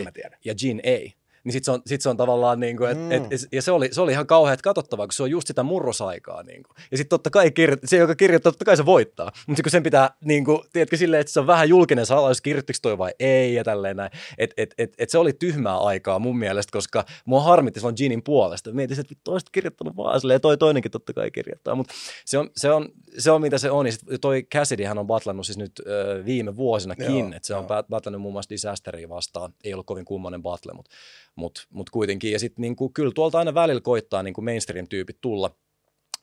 ja 0.45 0.55
Gin 0.55 0.81
ei. 0.85 1.13
Niin 1.45 1.53
sit 1.53 1.65
se 1.65 1.71
on, 1.71 1.83
sit 1.87 2.01
se 2.01 2.09
on 2.09 2.17
tavallaan, 2.17 2.61
niinku, 2.61 2.85
et, 2.85 2.99
Mm. 2.99 3.13
et, 3.13 3.23
ja 3.53 3.63
se 3.63 3.71
oli, 3.73 3.89
se 3.93 4.01
oli 4.01 4.13
ihan 4.13 4.27
kauheat 4.27 4.63
katsottavaa, 4.63 5.07
kun 5.07 5.13
se 5.13 5.23
on 5.23 5.31
just 5.31 5.47
sitä 5.47 5.63
murrosaikaa. 5.63 6.43
Niinku. 6.43 6.71
Ja 6.91 6.97
sitten 6.97 7.11
totta 7.11 7.31
kai 7.31 7.51
kirjo, 7.51 7.77
se, 7.85 7.97
joka 7.97 8.15
kirjoittaa, 8.15 8.53
totta 8.53 8.65
kai 8.65 8.77
se 8.77 8.87
voittaa. 8.87 9.33
Mutta 9.47 9.63
kun 9.63 9.71
sen 9.71 9.83
pitää, 9.83 10.11
niinku, 10.25 10.65
tiedätkö, 10.73 10.97
silleen, 10.97 11.21
että 11.21 11.33
se 11.33 11.41
on 11.41 11.47
vähän 11.47 11.69
julkinen 11.69 12.07
salaisuus, 12.07 12.41
kirjoittiko 12.41 12.79
toi 12.83 12.99
vai 12.99 13.11
ei 13.21 13.55
ja 13.55 13.65
tälleen 13.65 13.97
näin. 13.97 14.11
Et, 14.39 14.55
et, 14.57 14.75
et, 14.79 14.95
et 14.99 15.11
se 15.11 15.19
oli 15.19 15.33
tyhmää 15.33 15.79
aikaa 15.79 16.19
mun 16.19 16.39
mielestä, 16.39 16.73
koska 16.73 17.05
mua 17.25 17.41
harmitti 17.43 17.81
silloin 17.81 17.95
Ginin 17.97 18.23
puolesta. 18.23 18.73
Mietin, 18.73 19.01
että 19.01 19.31
olisit 19.31 19.51
kirjoittanut 19.51 19.97
vaan 19.97 20.21
silleen, 20.21 20.35
ja 20.35 20.41
toi 20.41 20.59
toinenkin 20.59 20.91
totta 20.93 21.13
kai 21.13 21.31
kirjoittaa. 21.31 21.75
Mutta 21.75 21.95
se 22.25 22.39
on, 22.39 22.51
se, 22.57 22.71
on, 22.73 22.89
se 23.19 23.31
on, 23.31 23.41
mitä 23.41 23.59
se 23.59 23.71
on. 23.71 23.87
Ja 23.87 23.93
sit 23.93 24.03
toi 24.21 24.43
Cassidy, 24.55 24.85
hän 24.85 24.99
on 24.99 25.07
batlannut 25.07 25.47
siis 25.47 25.59
nyt 25.59 25.73
ö, 25.87 26.23
viime 26.25 26.57
vuosinakin, 26.57 27.33
että 27.35 27.47
se 27.47 27.55
on 27.55 27.67
batlannut 27.91 28.23
muun 28.23 28.33
muassa 28.35 28.51
Disasteria 28.51 29.09
vastaan. 29.09 29.55
Ei 29.65 29.73
ollut 29.75 29.87
kovin 29.87 30.05
kummonen 30.05 30.43
battle, 30.43 30.73
mutta 30.73 30.91
mut, 31.35 31.67
mut 31.71 31.91
kuitenkin. 31.91 32.33
Ja 32.33 32.39
sitten 32.39 32.63
niinku, 32.63 32.89
kyllä 32.89 33.13
tuolta 33.15 33.39
aina 33.39 33.55
välillä 33.55 33.81
koittaa 33.81 34.23
niinku 34.23 34.43
mainstream-tyypit 34.43 35.21
tulla, 35.21 35.57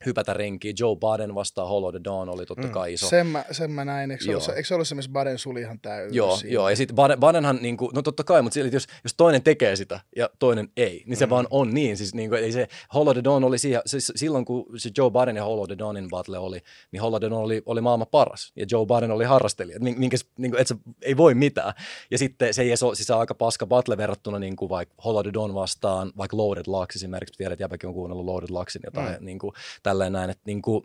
hypätä 0.05 0.33
renkiin. 0.33 0.75
Joe 0.79 0.95
Biden 0.95 1.35
vastaan 1.35 1.67
Hollow 1.67 1.91
the 1.91 1.99
Dawn 2.03 2.29
oli 2.29 2.45
totta 2.45 2.67
Mm. 2.67 2.73
kai 2.73 2.93
iso. 2.93 3.07
Sen 3.09 3.27
mä, 3.27 3.45
sen 3.51 3.71
mä 3.71 3.85
näin. 3.85 4.11
Eikö 4.11 4.23
se, 4.23 4.29
ollut, 4.31 4.49
eikö 4.49 4.63
se 4.63 4.73
ollut 4.73 4.87
se, 4.87 4.95
missä 4.95 5.11
Baden 5.11 5.37
suli 5.37 5.61
ihan 5.61 5.79
täysin? 5.79 6.15
Joo, 6.15 6.37
joo, 6.45 6.69
ja 6.69 6.75
sitten 6.75 6.95
Baden, 6.95 7.19
Badenhan, 7.19 7.59
niin 7.61 7.77
kuin, 7.77 7.91
no 7.95 8.01
totta 8.01 8.23
kai, 8.23 8.41
mutta 8.41 8.53
sillä, 8.53 8.67
että 8.67 8.75
jos, 8.75 8.87
jos 9.03 9.13
toinen 9.17 9.43
tekee 9.43 9.75
sitä 9.75 9.99
ja 10.15 10.29
toinen 10.39 10.69
ei, 10.77 11.03
niin 11.05 11.17
se 11.17 11.25
Mm. 11.25 11.29
vaan 11.29 11.47
on 11.49 11.73
niin. 11.73 11.97
Siis 11.97 12.15
niin 12.15 12.29
kuin, 12.29 12.43
ei 12.43 12.51
se, 12.51 12.67
Hollow 12.93 13.13
the 13.13 13.23
Dawn 13.23 13.43
oli 13.43 13.57
siihen, 13.57 13.81
siis 13.85 14.11
silloin 14.15 14.45
kun 14.45 14.65
se 14.79 14.89
Joe 14.97 15.11
Biden 15.11 15.35
ja 15.35 15.43
Hollow 15.43 15.65
the 15.67 15.77
Dawnin 15.77 16.09
battle 16.09 16.37
oli, 16.37 16.59
niin 16.91 17.01
Hollow 17.01 17.19
the 17.19 17.29
Dawn 17.29 17.43
oli, 17.43 17.61
oli 17.65 17.81
maailman 17.81 18.07
paras, 18.11 18.51
ja 18.55 18.65
Joe 18.71 18.85
Biden 18.85 19.11
oli 19.11 19.25
harrastelija, 19.25 19.79
min- 19.79 19.99
minkä, 19.99 20.17
niin 20.37 20.51
kuin, 20.51 20.61
että 20.61 20.73
se 20.73 20.79
ei 21.01 21.17
voi 21.17 21.33
mitään. 21.33 21.73
Ja 22.11 22.17
sitten 22.17 22.53
se 22.53 22.61
ei 22.61 22.69
ole, 22.83 22.95
siis 22.95 23.11
aika 23.11 23.35
paska 23.35 23.67
battle 23.67 23.97
verrattuna 23.97 24.39
niin 24.39 24.55
kuin 24.55 24.69
vaikka 24.69 24.95
Hollow 25.05 25.23
the 25.23 25.33
Dawn 25.33 25.53
vastaan, 25.53 26.11
vaikka 26.17 26.37
Loaded 26.37 26.63
Lux 26.67 26.95
esimerkiksi, 26.95 27.37
tiedät, 27.37 27.61
että 27.61 27.87
on 27.87 27.93
kuunnellut 27.93 28.25
Loaded 28.25 28.49
Luxin 28.49 28.81
jotain, 28.85 29.09
mm. 29.19 29.25
niin 29.25 29.39
kuin, 29.39 29.53
tälleen 29.87 30.13
näin, 30.13 30.29
että 30.29 30.43
niin 30.45 30.61
kuin, 30.61 30.83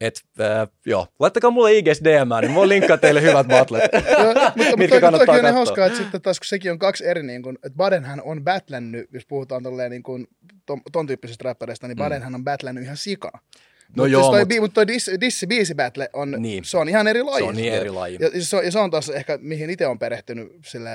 et, 0.00 0.20
äh, 0.40 0.68
joo, 0.86 1.06
laittakaa 1.18 1.50
mulle 1.50 1.72
IGS 1.74 2.00
DM, 2.04 2.28
niin 2.40 2.50
mä 2.50 2.54
voin 2.54 2.68
linkkaa 2.68 2.96
teille 2.98 3.22
hyvät 3.22 3.46
battlet. 3.46 3.82
Mutta, 4.26 4.52
mutta 4.56 4.76
mitkä 4.76 5.00
kannattaa 5.00 5.26
toki 5.26 5.38
on 5.38 5.42
katsoa. 5.42 5.52
hauskaa, 5.52 5.86
että 5.86 5.98
sitten 5.98 6.22
taas 6.22 6.40
kun 6.40 6.46
sekin 6.46 6.70
on 6.72 6.78
kaksi 6.78 7.06
eri, 7.06 7.22
niin 7.22 7.42
kuin, 7.42 7.56
että 7.62 7.76
Badenhän 7.76 8.22
on 8.22 8.44
batlännyt, 8.44 9.08
jos 9.12 9.26
puhutaan 9.26 9.62
tolleen 9.62 9.90
niin 9.90 10.02
kuin, 10.02 10.26
ton, 10.66 10.80
ton 10.92 11.06
tyyppisestä 11.06 11.44
räppäreistä, 11.44 11.88
niin 11.88 11.96
Badenhän 11.96 12.34
on 12.34 12.44
batlännyt 12.44 12.84
ihan 12.84 12.96
sikana. 12.96 13.38
No 13.96 14.02
Mut 14.02 14.10
joo, 14.10 14.22
siis 14.22 14.30
toi, 14.30 14.44
mut- 14.44 14.60
mutta 14.60 14.74
toi 14.74 14.86
diss, 14.86 15.10
dissi 15.20 15.46
biisi 15.46 15.74
battle 15.74 16.10
on, 16.12 16.30
Niin. 16.30 16.42
niin. 16.42 16.64
se 16.64 16.78
on 16.78 16.88
ihan 16.88 17.06
eri 17.06 17.22
laji. 17.22 17.38
Se 17.44 17.48
on 17.48 17.56
niin 17.56 17.72
eri 17.72 17.90
laji. 17.90 18.16
Ja, 18.20 18.30
ja, 18.34 18.44
se, 18.44 18.56
on, 18.56 18.64
ja 18.64 18.70
se 18.72 18.78
on 18.78 18.90
taas 18.90 19.08
ehkä, 19.08 19.38
mihin 19.42 19.70
itse 19.70 19.86
on 19.86 19.98
perehtynyt 19.98 20.52
sille 20.64 20.90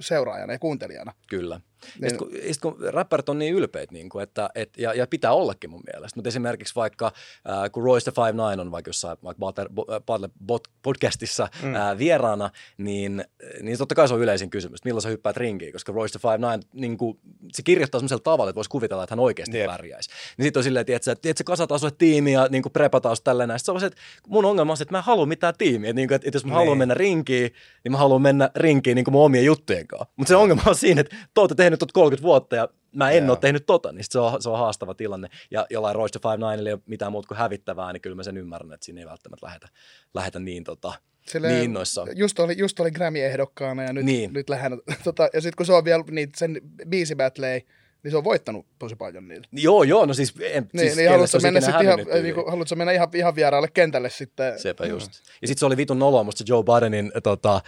seuraajana 0.00 0.52
ja 0.52 0.58
kuuntelijana. 0.58 1.12
Kyllä. 1.28 1.60
Niin- 1.94 2.04
Ja 2.04 2.08
sit 2.08 2.18
kun, 2.18 2.30
sit 2.52 2.60
kun 2.62 2.76
räppärit 2.88 3.28
on 3.28 3.38
niin 3.38 3.54
ylpeitä, 3.54 3.92
niin 3.92 4.08
kuin, 4.08 4.22
että, 4.22 4.50
et, 4.54 4.70
ja, 4.78 4.94
ja, 4.94 5.06
pitää 5.06 5.32
ollakin 5.32 5.70
mun 5.70 5.82
mielestä. 5.92 6.16
Mutta 6.16 6.28
esimerkiksi 6.28 6.74
vaikka, 6.74 7.06
äh, 7.06 7.70
kun 7.72 7.82
Royce 7.84 8.10
the 8.10 8.22
59 8.22 8.60
on 8.60 8.70
vaikka 8.70 8.88
jossain 8.88 9.18
vaikka 9.24 9.40
Battle, 9.40 9.66
bo, 9.74 9.86
äh, 9.92 10.70
podcastissa 10.82 11.48
mm. 11.62 11.74
äh, 11.74 11.98
vieraana, 11.98 12.50
niin, 12.78 13.24
niin 13.62 13.78
totta 13.78 13.94
kai 13.94 14.08
se 14.08 14.14
on 14.14 14.20
yleisin 14.20 14.50
kysymys, 14.50 14.78
että 14.80 14.88
milloin 14.88 15.02
sä 15.02 15.08
hyppäät 15.08 15.36
rinkiin, 15.36 15.72
koska 15.72 15.92
Royce 15.92 16.18
the 16.18 16.28
59, 16.28 16.70
niin 16.80 16.98
kuin, 16.98 17.18
se 17.52 17.62
kirjoittaa 17.62 17.98
semmoisella 18.00 18.22
tavalla, 18.22 18.50
että 18.50 18.56
voisi 18.56 18.70
kuvitella, 18.70 19.02
että 19.04 19.12
hän 19.12 19.20
oikeasti 19.20 19.58
Jep. 19.58 19.66
pärjäisi. 19.66 20.10
Niin 20.38 20.44
sitten 20.44 20.60
on 20.60 20.64
silleen, 20.64 20.80
että 20.80 20.92
tiedätkö, 21.02 21.28
että 21.30 21.44
kasataan 21.44 21.80
sulle 21.80 21.94
tiimi 21.98 22.32
ja 22.32 22.46
niin 22.50 22.62
kuin 22.62 22.72
prepataan 22.72 23.16
sulle 23.16 23.24
tälleen. 23.24 23.50
Sitten 23.50 23.64
se 23.64 23.72
on 23.72 23.80
se, 23.80 23.86
että 23.86 24.00
mun 24.28 24.44
ongelma 24.44 24.72
on 24.72 24.76
se, 24.76 24.82
että 24.82 24.94
mä 24.94 24.98
en 24.98 25.04
halua 25.04 25.26
mitään 25.26 25.54
tiimiä. 25.58 25.90
Että, 25.90 25.96
niin 26.00 26.08
kuin, 26.08 26.16
että, 26.16 26.28
että 26.28 26.36
jos 26.36 26.44
mä 26.44 26.52
haluan 26.54 26.68
Niin. 26.68 26.78
mennä 26.78 26.94
rinkiin, 26.94 27.52
niin 27.84 27.92
mä 27.92 27.98
haluan 27.98 28.22
mennä 28.22 28.50
rinkiin 28.54 28.94
niin 28.94 29.04
kuin 29.04 29.12
mun 29.12 29.24
omien 29.24 29.44
juttujen 29.44 29.86
kanssa. 29.86 30.06
Mutta 30.16 30.28
se 30.28 30.36
ongelma 30.36 30.62
on 30.66 30.74
siinä, 30.74 31.00
että 31.00 31.16
te 31.56 31.64
tehnyt 31.68 31.80
tot 31.80 31.92
30 31.92 32.22
vuotta 32.22 32.56
ja 32.56 32.68
mä 32.96 33.10
en 33.10 33.24
Joo. 33.24 33.30
ole 33.30 33.38
tehnyt 33.40 33.66
tota, 33.66 33.92
niin 33.92 34.04
se 34.10 34.18
on, 34.18 34.42
se 34.42 34.48
on 34.48 34.58
haastava 34.58 34.94
tilanne. 34.94 35.28
Ja 35.50 35.66
jollain 35.70 35.94
Royce 35.94 36.18
the 36.18 36.28
59 36.28 36.66
ei 36.66 36.72
ole 36.72 36.82
mitään 36.86 37.12
muuta 37.12 37.28
kuin 37.28 37.38
hävittävää, 37.38 37.92
niin 37.92 38.00
kyllä 38.00 38.16
mä 38.16 38.22
sen 38.22 38.36
ymmärrän, 38.36 38.72
että 38.72 38.84
siinä 38.84 39.00
ei 39.00 39.06
välttämättä 39.06 39.46
lähetä, 39.46 39.68
lähetä 40.14 40.38
niin, 40.38 40.64
tota, 40.64 40.92
Silleen, 41.26 41.54
niin 41.54 41.64
innoissaan. 41.64 42.08
Just 42.16 42.38
oli, 42.38 42.58
just 42.58 42.80
oli 42.80 42.90
Grammy-ehdokkaana 42.90 43.82
ja 43.82 43.92
nyt, 43.92 44.04
Niin. 44.04 44.32
nyt 44.32 44.48
lähden, 44.48 44.78
tota, 45.04 45.28
ja 45.32 45.40
sitten 45.40 45.56
kun 45.56 45.66
se 45.66 45.72
on 45.72 45.84
vielä 45.84 46.04
niin 46.10 46.28
sen 46.36 46.60
biisi 46.88 47.14
battlei, 47.14 47.62
niin 48.02 48.10
se 48.10 48.16
on 48.16 48.24
voittanut 48.24 48.66
tosi 48.78 48.96
paljon 48.96 49.28
niillä. 49.28 49.46
Joo, 49.52 49.82
joo, 49.82 50.06
no 50.06 50.14
siis, 50.14 50.34
en, 50.40 50.68
Niin, 50.72 50.86
siis 50.86 50.96
niin 50.96 51.10
haluatko 51.10 51.38
mennä 51.42 51.60
ikinä 51.60 51.80
ihan, 51.80 51.98
niin 52.22 52.34
kuin, 52.34 52.50
haluatko 52.50 52.76
mennä 52.76 52.92
ihan, 52.92 53.08
ihan 53.14 53.34
vieraalle 53.34 53.68
kentälle 53.74 54.10
sitten? 54.10 54.58
Sepä 54.58 54.86
just. 54.86 55.12
Ja 55.42 55.48
sitten 55.48 55.60
se 55.60 55.66
oli 55.66 55.76
vitun 55.76 55.98
noloa, 55.98 56.24
musta 56.24 56.44
Joe 56.46 56.62
Bidenin 56.62 57.12
tota, 57.22 57.54
äh, 57.54 57.60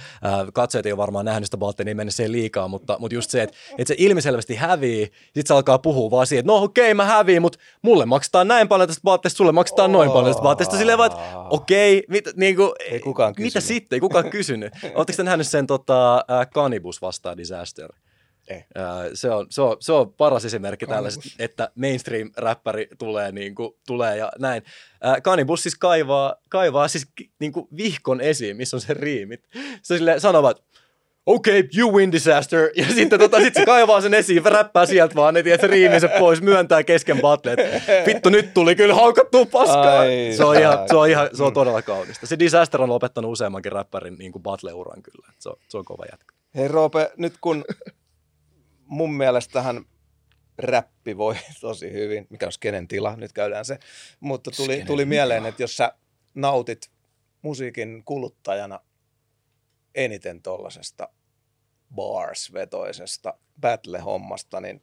katseet 0.52 0.86
ei 0.86 0.92
ole 0.92 0.96
varmaan 0.96 1.24
nähnyt 1.24 1.44
sitä 1.44 1.56
Baltenia 1.56 1.94
mennessä 1.94 2.22
liikaa, 2.26 2.68
mutta, 2.68 2.96
mutta 3.00 3.14
just 3.14 3.30
se, 3.30 3.42
että, 3.42 3.56
että 3.78 3.88
se 3.88 3.94
ilmiselvästi 3.98 4.54
hävii, 4.54 5.04
sitten 5.04 5.46
se 5.46 5.54
alkaa 5.54 5.78
puhua 5.78 6.10
vaan 6.10 6.26
siihen, 6.26 6.40
että 6.40 6.52
no 6.52 6.62
okei, 6.62 6.84
okay, 6.84 6.94
mä 6.94 7.04
häviin, 7.04 7.42
mutta 7.42 7.58
mulle 7.82 8.06
maksetaan 8.06 8.48
näin 8.48 8.68
paljon 8.68 8.88
tästä 8.88 9.00
vaatteesta, 9.04 9.36
sulle 9.36 9.52
maksetaan 9.52 9.92
noin 9.92 10.10
paljon 10.10 10.34
tästä 10.34 10.42
vaatteesta. 10.42 10.76
Silleen 10.76 10.98
vaan, 10.98 11.12
että 11.12 11.38
okei, 11.50 11.98
okay, 11.98 12.06
mit, 12.08 12.36
niinku, 12.36 12.74
Ei 12.90 13.00
kukaan 13.00 13.34
mitä 13.38 13.60
sitten, 13.60 13.96
ei 13.96 14.00
kukaan 14.00 14.30
kysynyt. 14.30 14.72
Oletteko 14.94 15.16
te 15.16 15.22
nähnyt 15.22 15.46
sen 15.46 15.66
tota, 15.66 16.16
äh, 16.16 16.46
Cannibus 16.54 17.02
vastaan 17.02 17.36
Disaster? 17.36 17.92
Ei. 18.50 18.56
Äh, 18.56 19.10
se, 19.14 19.30
on, 19.30 19.46
se, 19.50 19.62
on, 19.62 19.76
se 19.80 19.92
on 19.92 20.12
paras 20.12 20.44
esimerkki 20.44 20.86
tällaisesta, 20.86 21.28
että 21.38 21.70
mainstream-räppäri 21.74 22.88
tulee, 22.98 23.32
niin 23.32 23.54
kuin, 23.54 23.72
tulee 23.86 24.16
ja 24.16 24.32
näin. 24.38 24.62
Cannibus 25.22 25.62
siis 25.62 25.78
kaivaa, 25.78 26.34
kaivaa 26.48 26.88
siis 26.88 27.06
niin 27.38 27.52
kuin 27.52 27.68
vihkon 27.76 28.20
esiin, 28.20 28.56
missä 28.56 28.76
on 28.76 28.80
se 28.80 28.94
riimit. 28.94 29.48
Se 29.82 29.98
sille 29.98 30.20
sanovat, 30.20 30.62
okei, 31.26 31.60
okay, 31.60 31.70
you 31.76 31.92
win 31.92 32.12
disaster. 32.12 32.70
Ja 32.76 32.86
sitten 32.94 33.18
tota, 33.18 33.40
sit 33.40 33.54
se 33.54 33.64
kaivaa 33.64 34.00
sen 34.00 34.14
esiin, 34.14 34.44
räppää 34.44 34.86
sieltä 34.86 35.14
vaan, 35.14 35.36
että 35.36 35.56
se 35.60 35.66
riimii 35.66 36.00
se 36.00 36.10
pois, 36.18 36.42
myöntää 36.42 36.82
kesken 36.82 37.20
battle, 37.20 37.56
vittu 38.06 38.28
nyt 38.28 38.54
tuli 38.54 38.74
kyllä 38.74 38.94
haukattua 38.94 39.46
paskaa. 39.46 39.98
Ai, 39.98 40.32
se, 40.36 40.44
on 40.44 40.58
ihan, 40.58 40.78
se, 40.88 40.96
on 40.96 41.08
ihan, 41.08 41.28
se 41.32 41.42
on 41.42 41.52
todella 41.52 41.82
kaunista. 41.82 42.26
Se 42.26 42.38
disaster 42.38 42.82
on 42.82 42.88
lopettanut 42.88 43.32
useammankin 43.32 43.72
räppärin 43.72 44.16
niin 44.18 44.32
kuin 44.32 44.42
battle-uran 44.42 45.02
kyllä. 45.02 45.32
Se 45.38 45.48
on, 45.48 45.56
se 45.68 45.78
on 45.78 45.84
kova 45.84 46.04
jätkä. 46.12 46.34
Hei 46.54 46.68
Roope, 46.68 47.12
nyt 47.16 47.34
kun 47.40 47.64
mun 48.90 49.14
mielestä 49.14 49.52
tähän 49.52 49.84
räppi 50.58 51.16
voi 51.16 51.34
tosi 51.60 51.92
hyvin, 51.92 52.26
mikä 52.30 52.46
on 52.46 52.52
skenen 52.52 52.88
tila, 52.88 53.16
nyt 53.16 53.32
käydään 53.32 53.64
se, 53.64 53.78
mutta 54.20 54.50
tuli, 54.50 54.66
Skenen 54.66 54.86
tuli 54.86 55.04
mieleen, 55.04 55.46
että 55.46 55.62
jos 55.62 55.76
sä 55.76 55.94
nautit 56.34 56.90
musiikin 57.42 58.02
kuluttajana 58.04 58.80
eniten 59.94 60.42
tollasesta 60.42 61.08
bars-vetoisesta 61.94 63.34
battle-hommasta, 63.60 64.60
niin 64.60 64.82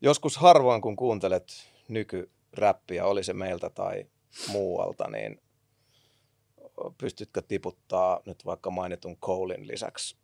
joskus 0.00 0.36
harvoin 0.36 0.82
kun 0.82 0.96
kuuntelet 0.96 1.70
nykyräppiä, 1.88 3.06
oli 3.06 3.24
se 3.24 3.32
meiltä 3.32 3.70
tai 3.70 4.06
muualta, 4.48 5.10
niin 5.10 5.40
pystytkö 6.98 7.42
tiputtaa 7.42 8.20
nyt 8.26 8.44
vaikka 8.44 8.70
mainitun 8.70 9.16
Colein 9.16 9.66
lisäksi, 9.66 10.16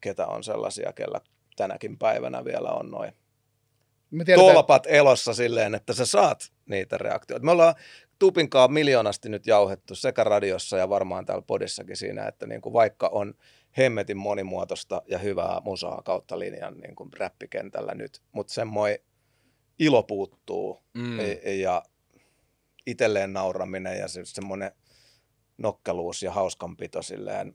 ketä 0.00 0.26
on 0.26 0.44
sellaisia, 0.44 0.92
kellä 0.92 1.20
tänäkin 1.56 1.98
päivänä 1.98 2.44
vielä 2.44 2.68
on 2.68 2.90
noin 2.90 3.12
tolpat 4.36 4.86
elossa 4.86 5.34
silleen, 5.34 5.74
että 5.74 5.92
sä 5.92 6.06
saat 6.06 6.52
niitä 6.66 6.98
reaktioita. 6.98 7.44
Me 7.44 7.50
ollaan 7.50 7.74
Tupinkaan 8.18 8.72
miljoonasti 8.72 9.28
nyt 9.28 9.46
jauhettu 9.46 9.94
sekä 9.94 10.24
radiossa 10.24 10.78
ja 10.78 10.88
varmaan 10.88 11.26
täällä 11.26 11.44
podissakin 11.46 11.96
siinä, 11.96 12.28
että 12.28 12.46
niin 12.46 12.60
kuin 12.60 12.72
vaikka 12.72 13.08
on 13.08 13.34
hemmetin 13.76 14.16
monimuotoista 14.16 15.02
ja 15.06 15.18
hyvää 15.18 15.60
musaa 15.64 16.02
kautta 16.02 16.38
linjan 16.38 16.78
niin 16.78 16.94
kuin 16.94 17.10
räppikentällä 17.12 17.94
nyt, 17.94 18.22
mutta 18.32 18.52
semmoinen 18.54 18.98
ilo 19.78 20.02
puuttuu 20.02 20.84
Mm. 20.94 21.02
mm. 21.02 21.18
ja 21.60 21.82
itselleen 22.86 23.32
nauraminen 23.32 23.98
ja 23.98 24.08
se, 24.08 24.24
semmoinen 24.24 24.72
nokkeluus 25.58 26.22
ja 26.22 26.32
hauskanpito 26.32 27.02
silleen 27.02 27.54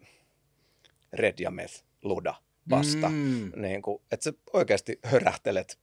red 1.14 1.34
ja 1.40 1.52
meth 1.52 1.84
luda 2.04 2.36
vasta. 2.70 3.10
Mm. 3.10 3.52
Niin 3.56 3.82
kuin, 3.82 4.02
että 4.12 4.24
sä 4.24 4.34
oikeasti 4.54 5.00
hörähtelet, 5.04 5.80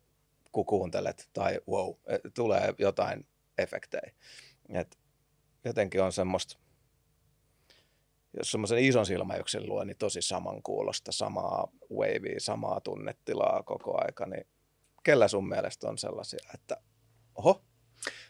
kun 0.52 0.66
kuuntelet 0.66 1.28
tai 1.32 1.60
wow, 1.68 1.94
tulee 2.34 2.74
jotain 2.78 3.26
efektejä. 3.58 4.12
Et 4.68 4.98
jotenkin 5.64 6.02
on 6.02 6.12
semmoista, 6.12 6.58
jos 8.36 8.50
semmoisen 8.50 8.78
ison 8.78 9.06
silmäyksen 9.06 9.68
luo, 9.68 9.84
niin 9.84 9.98
tosi 9.98 10.22
samankuulosta, 10.22 11.12
samaa 11.12 11.72
wavea, 11.92 12.40
samaa 12.40 12.80
tunnetilaa 12.80 13.62
koko 13.62 14.04
aika, 14.04 14.26
niin 14.26 14.46
kellä 15.02 15.28
sun 15.28 15.48
mielestä 15.48 15.88
on 15.88 15.98
sellaisia, 15.98 16.50
että 16.54 16.76
oho, 17.34 17.64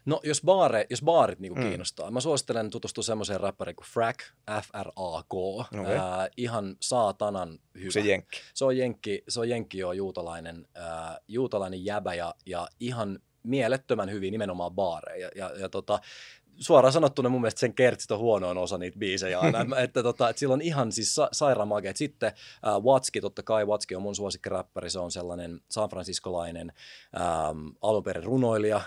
No 0.07 0.21
jos, 0.25 0.43
baare, 0.45 0.87
jos 0.91 1.03
baarit 1.03 1.39
niinku 1.39 1.61
Mm. 1.61 1.69
kiinnostaa, 1.69 2.11
mä 2.11 2.21
suosittelen 2.21 2.71
tutustua 2.71 3.05
semmoiseen 3.05 3.41
rappariin 3.41 3.77
kuin 3.77 3.87
Frack, 3.87 4.21
F-R-A-K. 4.63 5.35
Okei. 5.35 5.97
Ää, 5.97 6.29
ihan 6.37 6.77
saatanan 6.81 7.59
hyvä. 7.81 7.91
se 7.91 8.01
jenkki. 8.01 8.39
Se 8.55 8.65
on 8.65 8.77
jenkki, 8.77 9.23
se 9.29 9.41
on 9.41 9.49
jenkki 9.49 9.79
joo, 9.79 9.93
juutalainen, 9.93 10.69
ää, 10.75 11.19
juutalainen 11.29 11.85
jäbä 11.85 12.15
ja, 12.15 12.35
ja 12.47 12.69
ihan 12.81 13.19
mielettömän 13.43 14.11
hyvin 14.11 14.33
nimenomaan 14.33 14.73
baareja. 14.73 15.31
Ja, 15.37 15.49
ja, 15.49 15.59
ja 15.61 15.69
tota, 15.69 16.01
suoraan 16.59 16.93
sanottuna 16.93 17.29
mun 17.29 17.41
mielestä 17.41 17.61
sen 17.61 17.75
kertsit 17.75 18.11
on 18.11 18.19
huonoin 18.19 18.59
osa 18.59 18.79
niitä 18.79 18.99
biisejä 18.99 19.41
aina, 19.41 19.59
että, 19.85 20.03
tota, 20.03 20.29
että 20.29 20.41
sillä 20.41 20.55
on 20.55 20.63
ihan 20.63 20.93
siis 20.93 21.15
sa- 21.15 21.29
sairaan 21.33 21.69
makeet. 21.69 21.97
Sitten 21.97 22.33
äh, 22.67 22.83
Watski, 22.83 23.21
totta 23.21 23.43
kai 23.43 23.65
Watski 23.65 23.95
on 23.95 24.03
mun 24.03 24.15
suosikkiräppäri, 24.15 24.91
se 24.91 24.99
on 24.99 25.11
sellainen 25.11 25.61
San 25.71 25.89
Franciscolainen 25.89 26.73
ähm, 27.17 27.67
alunperin 27.83 28.25
runoilija 28.25 28.77
äh, 28.77 28.85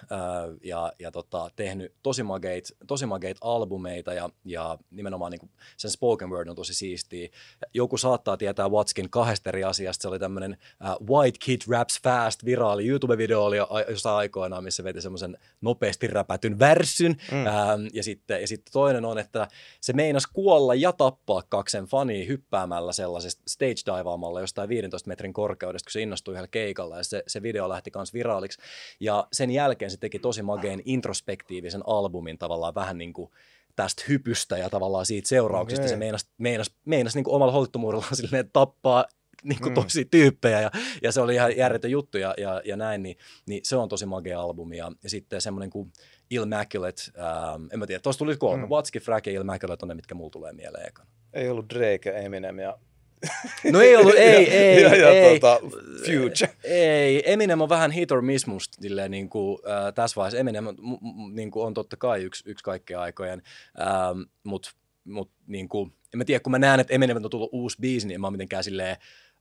ja, 0.64 0.94
ja 1.00 1.12
tota, 1.12 1.50
tehnyt 1.56 1.94
tosi 2.04 2.24
mageit, 2.24 2.76
tosi 2.88 3.06
mageit 3.06 3.38
albumeita 3.42 4.14
ja, 4.14 4.30
ja 4.46 4.78
nimenomaan 4.92 5.32
niin 5.32 5.52
sen 5.78 5.92
spoken 5.92 6.30
word 6.30 6.48
on 6.48 6.56
tosi 6.56 6.74
siistiä. 6.74 7.30
Joku 7.74 7.98
saattaa 7.98 8.38
tietää 8.38 8.70
Watskin 8.70 9.10
kahdesta 9.10 9.50
eri 9.50 9.64
asiasta. 9.64 10.02
Se 10.02 10.08
oli 10.08 10.20
tämmöinen 10.20 10.58
äh, 10.86 10.96
White 11.10 11.38
Kid 11.46 11.62
Raps 11.70 12.00
Fast 12.04 12.46
viraali 12.46 12.88
YouTube-video 12.90 13.40
oli 13.40 13.58
jossain 13.90 14.16
aikoinaan, 14.16 14.64
missä 14.64 14.84
veti 14.84 15.02
semmoisen 15.02 15.38
nopeasti 15.62 16.08
räpätyn 16.08 16.60
värssyn. 16.60 17.18
Mm. 17.32 17.48
Ähm, 17.60 17.88
ja, 17.94 18.04
sitten, 18.04 18.42
ja 18.42 18.48
sitten 18.48 18.74
toinen 18.74 19.06
on, 19.06 19.18
että 19.20 19.48
se 19.82 19.94
meinas 19.94 20.28
kuolla 20.28 20.76
ja 20.76 20.94
tappaa 20.94 21.44
kaksen 21.50 21.86
fania 21.86 22.26
hyppäämällä 22.26 22.94
sellaisesta 22.94 23.44
stage 23.48 24.00
divaamalla 24.00 24.42
jostain 24.42 24.70
15 24.70 25.08
metrin 25.08 25.34
korkeudesta, 25.34 25.88
kun 25.88 25.92
se 25.92 26.02
innostui 26.02 26.32
yhdellä 26.34 26.48
keikalla 26.52 26.98
ja 26.98 27.04
se, 27.04 27.24
se 27.28 27.42
video 27.42 27.70
lähti 27.70 27.92
kans 27.92 28.14
viraaliksi. 28.14 28.62
Ja 29.00 29.28
sen 29.34 29.52
jälkeen 29.52 29.92
se 29.92 29.98
teki 29.98 30.20
tosi 30.20 30.42
mageen 30.42 30.82
introspektiivisen 30.86 31.82
albumin 31.86 32.38
tavallaan 32.38 32.76
vähän 32.76 32.98
niin 32.98 33.14
kuin 33.14 33.32
tästä 33.76 34.04
hypystä 34.10 34.58
ja 34.58 34.70
tavallaan 34.70 35.06
siitä 35.06 35.28
seurauksista. 35.28 35.82
Okei. 35.82 35.90
Se 35.90 35.96
meinas, 35.96 36.28
meinas, 36.38 36.72
meinas 36.86 37.16
niin 37.16 37.24
kuin 37.24 37.36
omalla 37.36 37.54
holttomuudellaan 37.54 38.16
silleen 38.16 38.50
tappaa 38.54 39.06
niin 39.44 39.60
kuin 39.60 39.72
Mm. 39.72 39.84
tosi 39.84 40.06
tyyppejä 40.06 40.62
ja, 40.62 40.72
ja, 41.04 41.12
se 41.12 41.22
oli 41.22 41.34
ihan 41.34 41.58
järjetön 41.58 41.92
juttu 41.92 42.18
ja, 42.18 42.34
ja, 42.38 42.62
ja 42.66 42.78
näin, 42.78 43.04
niin, 43.04 43.18
niin, 43.46 43.62
se 43.64 43.76
on 43.76 43.90
tosi 43.90 44.06
magea 44.06 44.42
albumi 44.42 44.78
ja, 44.78 44.92
ja 45.04 45.10
sitten 45.10 45.42
semmoinen 45.42 45.70
kuin 45.70 45.92
Immaculate, 46.30 47.02
ähm, 47.18 47.66
en 47.74 47.80
mä 47.80 47.88
tiedä, 47.88 48.00
tuossa 48.00 48.20
tuli 48.20 48.38
kolme, 48.38 48.58
mm. 48.58 48.64
Mm. 48.64 48.70
Watski, 48.70 49.00
Frack 49.00 49.28
ja 49.28 49.34
Immaculate 49.42 49.86
on 49.86 49.88
ne, 49.88 49.94
mitkä 49.96 50.16
mulla 50.16 50.30
tulee 50.30 50.54
mieleen 50.54 50.88
ekana. 50.88 51.10
Ei 51.34 51.50
ollut 51.50 51.70
Drake 51.70 52.12
Eminem 52.26 52.60
ja, 52.60 52.78
No 53.74 53.82
ei 53.82 53.96
ollut, 53.96 54.16
ei, 54.16 54.50
ei, 54.52 54.82
ja, 54.84 54.96
ja 54.96 55.10
ei. 55.10 55.40
Tota, 55.40 55.60
Future. 56.06 56.54
Ei, 56.64 57.32
Eminem 57.32 57.62
on 57.62 57.70
vähän 57.70 57.92
hit 57.92 58.12
or 58.12 58.22
miss 58.22 58.48
musta 58.48 58.78
niin 59.10 59.30
kuin, 59.30 59.60
äh, 59.70 59.94
tässä 59.94 60.16
vaiheessa. 60.16 60.38
Eminem 60.38 60.64
m- 60.64 60.68
m- 60.92 61.36
niin 61.36 61.52
kuin 61.52 61.66
on 61.66 61.74
totta 61.74 61.98
kai 61.98 62.24
yksi, 62.24 62.44
yksi 62.50 62.64
kaikkien 62.64 63.00
aikojen, 63.00 63.42
ähm, 63.80 64.22
mutta 64.44 64.72
mut, 65.04 65.32
niin 65.48 65.70
kuin, 65.70 65.94
en 66.14 66.18
mä 66.18 66.26
tiedä, 66.26 66.40
kun 66.40 66.52
mä 66.52 66.60
näen, 66.60 66.80
että 66.80 66.94
Eminem 66.94 67.18
on 67.24 67.30
tullut 67.30 67.50
uusi 67.54 67.78
biisi, 67.82 68.08
niin 68.08 68.16
en 68.16 68.22
mä 68.22 68.28
oon 68.28 68.34
mitenkään 68.34 68.64
silleen 68.64 68.98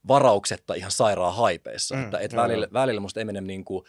varauksetta 0.09 0.75
ihan 0.75 0.91
sairaan 0.91 1.35
haipeissa. 1.35 1.95
Mm, 1.95 2.01
Mm, 2.01 2.05
että, 2.05 2.19
et 2.19 2.33
joo, 2.33 2.43
välillä, 2.43 2.69
välillä 2.73 3.01
musta 3.01 3.21
Eminem 3.21 3.45
niin 3.45 3.65
kuin, 3.65 3.85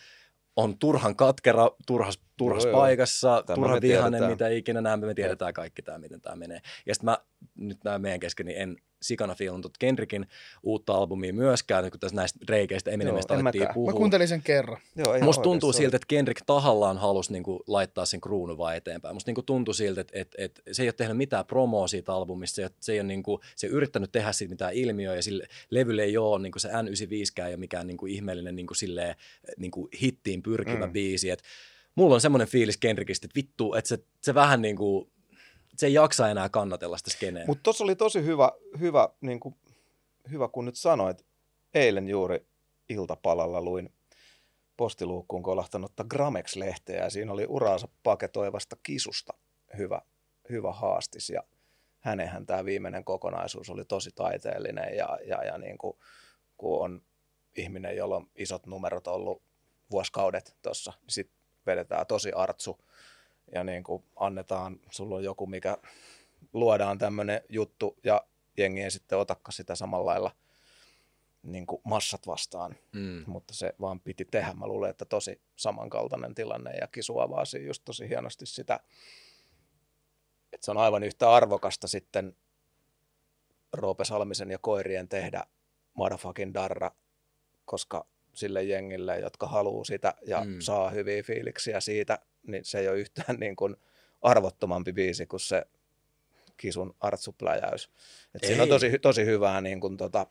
on 0.56 0.78
turhan 0.78 1.16
katkera, 1.16 1.72
turhas, 1.88 2.20
turhas 2.40 2.66
Joo, 2.66 2.74
paikassa, 2.74 3.44
Tämä 3.46 3.62
vihainen, 3.62 3.82
tiedetään. 3.82 4.32
mitä 4.32 4.48
ikinä 4.48 4.82
näemme, 4.82 5.08
me 5.08 5.14
tiedetään 5.14 5.54
kaikki 5.54 5.82
tämä, 5.82 5.98
miten 5.98 6.22
tämä 6.22 6.36
menee. 6.36 6.62
Ja 6.86 6.96
sitten 6.96 7.06
mä, 7.06 7.18
nyt 7.56 7.84
nämä 7.84 8.00
meidän 8.00 8.20
kesken, 8.20 8.46
niin 8.46 8.58
en 8.58 8.78
sikana 9.02 9.36
fiilun 9.36 9.62
tuota 9.62 9.76
Kendrickin 9.80 10.28
uutta 10.64 10.94
albumia 10.94 11.34
myöskään, 11.34 11.92
kun 11.92 12.00
tässä 12.00 12.16
näistä 12.16 12.40
reikeistä 12.50 12.92
Eminemistä 12.92 13.34
alettiin 13.34 13.68
puhua. 13.74 13.92
Mä 13.92 13.98
kuuntelin 13.98 14.28
sen 14.28 14.42
kerran. 14.42 14.78
Joo, 14.96 15.14
ihan 15.14 15.26
Musta 15.26 15.44
tuntuu 15.44 15.74
siltä, 15.74 15.96
että 15.96 16.06
Kendrick 16.08 16.44
tahallaan 16.46 16.98
halusi 16.98 17.32
niinku 17.32 17.64
laittaa 17.68 18.06
sen 18.06 18.22
kruunun 18.22 18.58
vaan 18.58 18.76
eteenpäin. 18.76 19.16
Musta 19.16 19.30
niinku 19.30 19.42
tuntui 19.42 19.76
siltä, 19.76 20.02
että, 20.02 20.20
että, 20.20 20.36
että 20.40 20.62
se 20.72 20.84
ei 20.84 20.88
ole 20.88 20.94
tehnyt 20.94 21.18
mitään 21.18 21.46
promoa 21.46 21.88
siitä 21.88 22.14
albumista, 22.14 22.56
se 22.56 22.62
ei, 22.62 22.66
ole- 22.66 22.74
se 22.80 22.92
ei 22.94 23.00
ole 23.00 23.08
niinku, 23.08 23.40
se 23.56 23.68
ei 23.68 23.74
yrittänyt 23.74 24.12
tehdä 24.12 24.32
siitä 24.32 24.52
mitään 24.52 24.74
ilmiöä, 24.74 25.16
ja 25.16 25.24
sille 25.24 25.48
levylle 25.70 26.04
ei 26.04 26.18
ole 26.18 26.42
niinku 26.42 26.60
se 26.60 26.70
N95 26.70 27.46
ei 27.46 27.52
ole 27.52 27.58
mikään 27.58 27.88
niinku 27.88 28.06
ihmeellinen 28.06 28.56
niinku 28.56 28.74
silleen, 28.74 29.16
niinku 29.58 29.90
hittiin 30.02 30.44
pyrkivä 30.44 30.86
mm. 30.86 30.94
Biisi. 30.94 31.30
Et 31.30 31.44
mulla 31.96 32.16
on 32.16 32.22
semmoinen 32.22 32.48
fiilis 32.48 32.78
Kendrickistä, 32.78 33.26
että 33.26 33.36
vittu, 33.36 33.74
että 33.74 33.90
se, 33.90 33.98
se 34.22 34.34
vähän 34.34 34.62
niinku, 34.62 35.12
se 35.78 35.86
ei 35.86 35.94
jaksa 35.94 36.30
enää 36.30 36.50
kannatella 36.50 36.98
sitä 36.98 37.10
skeneä. 37.10 37.46
Mutta 37.48 37.64
tuossa 37.64 37.84
oli 37.84 37.96
tosi 37.96 38.26
hyvä, 38.26 38.52
hyvä, 38.80 39.10
niin 39.22 39.40
kuin, 39.40 39.56
hyvä, 40.32 40.48
kun 40.48 40.66
nyt 40.66 40.76
sanoit. 40.76 41.26
Eilen 41.74 42.08
juuri 42.08 42.48
iltapalalla 42.90 43.62
luin 43.62 43.94
postiluukkuun 44.78 45.44
kolahtanutta 45.44 46.04
Gramex-lehteä 46.04 47.04
ja 47.04 47.10
siinä 47.10 47.32
oli 47.34 47.46
uraansa 47.50 47.88
paketoivasta 48.04 48.76
kisusta 48.84 49.34
hyvä, 49.78 50.02
hyvä 50.50 50.74
haastis 50.74 51.30
ja 51.30 51.44
hänenhän 52.00 52.46
tämä 52.46 52.66
viimeinen 52.66 53.04
kokonaisuus 53.04 53.70
oli 53.70 53.86
tosi 53.86 54.10
taiteellinen 54.16 54.98
ja, 54.98 55.20
ja, 55.26 55.44
ja 55.44 55.58
niin 55.58 55.78
kuin, 55.78 55.98
kun 56.58 56.84
on 56.84 57.02
ihminen, 57.58 57.96
jolla 57.96 58.16
on 58.16 58.30
isot 58.36 58.66
numerot 58.66 59.08
ollut 59.08 59.42
vuosikaudet 59.92 60.56
tuossa, 60.62 60.94
niin 61.02 61.10
sitten 61.10 61.39
vedetään 61.66 62.08
tosi 62.08 62.32
artsu 62.32 62.80
ja 63.54 63.64
niin 63.64 63.84
kuin 63.84 64.04
annetaan, 64.16 64.80
sulla 64.92 65.16
on 65.16 65.24
joku, 65.24 65.48
mikä 65.48 65.78
luodaan 66.54 66.98
tämmöinen 66.98 67.42
juttu 67.50 67.98
ja 68.04 68.26
jengi 68.58 68.82
ei 68.82 68.92
sitten 68.92 69.18
otakka 69.18 69.52
sitä 69.52 69.76
samalla 69.76 70.06
lailla 70.06 70.32
niin 71.44 71.68
kuin 71.68 71.82
massat 71.84 72.28
vastaan, 72.28 72.76
mm. 72.92 73.24
mutta 73.28 73.54
se 73.54 73.76
vaan 73.82 74.00
piti 74.00 74.26
tehdä. 74.26 74.54
Mä 74.54 74.68
luulen, 74.68 74.90
että 74.90 75.06
tosi 75.06 75.42
samankaltainen 75.56 76.36
tilanne 76.36 76.72
ja 76.72 76.88
Kisu 76.88 77.20
avaa 77.20 77.46
siinä 77.46 77.68
just 77.68 77.82
tosi 77.86 78.10
hienosti 78.10 78.46
sitä, 78.46 78.80
että 80.54 80.66
se 80.66 80.72
on 80.72 80.78
aivan 80.78 81.04
yhtä 81.04 81.32
arvokasta 81.32 81.88
sitten 81.88 82.36
Roope 83.74 84.06
Salmisen 84.06 84.52
ja 84.52 84.58
koirien 84.58 85.10
tehdä 85.10 85.44
motherfucking 85.94 86.54
darra, 86.54 86.92
koska 87.66 88.06
sille 88.40 88.64
jengille, 88.64 89.20
jotka 89.20 89.48
haluaa 89.48 89.84
sitä 89.84 90.14
ja 90.28 90.44
Mm. 90.44 90.60
saa 90.60 90.90
hyviä 90.90 91.24
fiiliksiä 91.24 91.80
siitä, 91.80 92.20
niin 92.48 92.66
se 92.66 92.80
ei 92.80 92.88
ole 92.88 93.00
yhtään 93.00 93.36
niin 93.40 93.56
kuin 93.56 93.76
arvottomampi 94.22 94.94
biisi 94.94 95.26
kuin 95.26 95.40
se 95.40 95.66
Kisun 96.58 96.96
artsupläjäys. 97.00 97.90
Et 98.36 98.44
siinä 98.44 98.64
on 98.64 98.70
tosi, 98.70 99.00
tosi 99.00 99.26
hyvää, 99.26 99.62
niin 99.62 99.80
kuin 99.82 99.98
tota, 99.98 100.28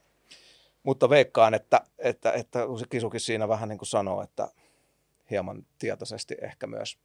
mutta 0.82 1.10
veikkaan, 1.10 1.54
että, 1.54 1.80
että, 1.98 2.32
että 2.32 2.58
se 2.78 2.84
Kisukin 2.90 3.20
siinä 3.20 3.48
vähän 3.48 3.68
niin 3.68 3.78
kuin 3.78 3.86
sanoo, 3.88 4.22
että 4.22 4.48
hieman 5.30 5.66
tietoisesti 5.78 6.36
ehkä 6.42 6.66
myös 6.66 6.98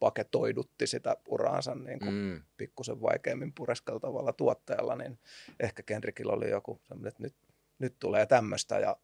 paketoidutti 0.00 0.86
sitä 0.86 1.16
uraansa 1.28 1.74
niin 1.74 1.98
kuin 1.98 2.10
Mm. 2.14 2.42
pikkusen 2.56 3.02
vaikeammin 3.02 3.52
pureskeltavalla 3.52 4.32
tuotteella, 4.32 4.96
niin 4.96 5.18
ehkä 5.60 5.82
Kendrickillä 5.82 6.32
oli 6.32 6.50
joku 6.50 6.80
semmoinen, 6.88 7.08
että 7.08 7.22
nyt, 7.22 7.34
nyt 7.78 7.94
tulee 7.98 8.26
tämmöistä 8.26 8.78
ja 8.78 8.96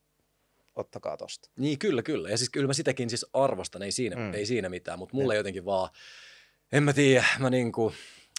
ottakaa 0.76 1.16
tosta. 1.16 1.50
Niin, 1.58 1.78
kyllä, 1.78 2.02
kyllä. 2.02 2.28
Ja 2.28 2.38
siis 2.38 2.50
kyllä 2.50 2.66
mä 2.66 2.72
sitäkin 2.72 3.10
siis 3.10 3.26
arvostan, 3.32 3.82
ei 3.82 3.92
siinä, 3.92 4.16
mm. 4.16 4.34
Ei 4.34 4.46
siinä 4.46 4.68
mitään, 4.68 4.98
mutta 4.98 5.16
mulle 5.16 5.36
jotenkin 5.36 5.64
vaan, 5.64 5.90
en 6.72 6.82
mä 6.82 6.92
tiedä, 6.92 7.24
mä 7.38 7.50
niinku, 7.50 7.92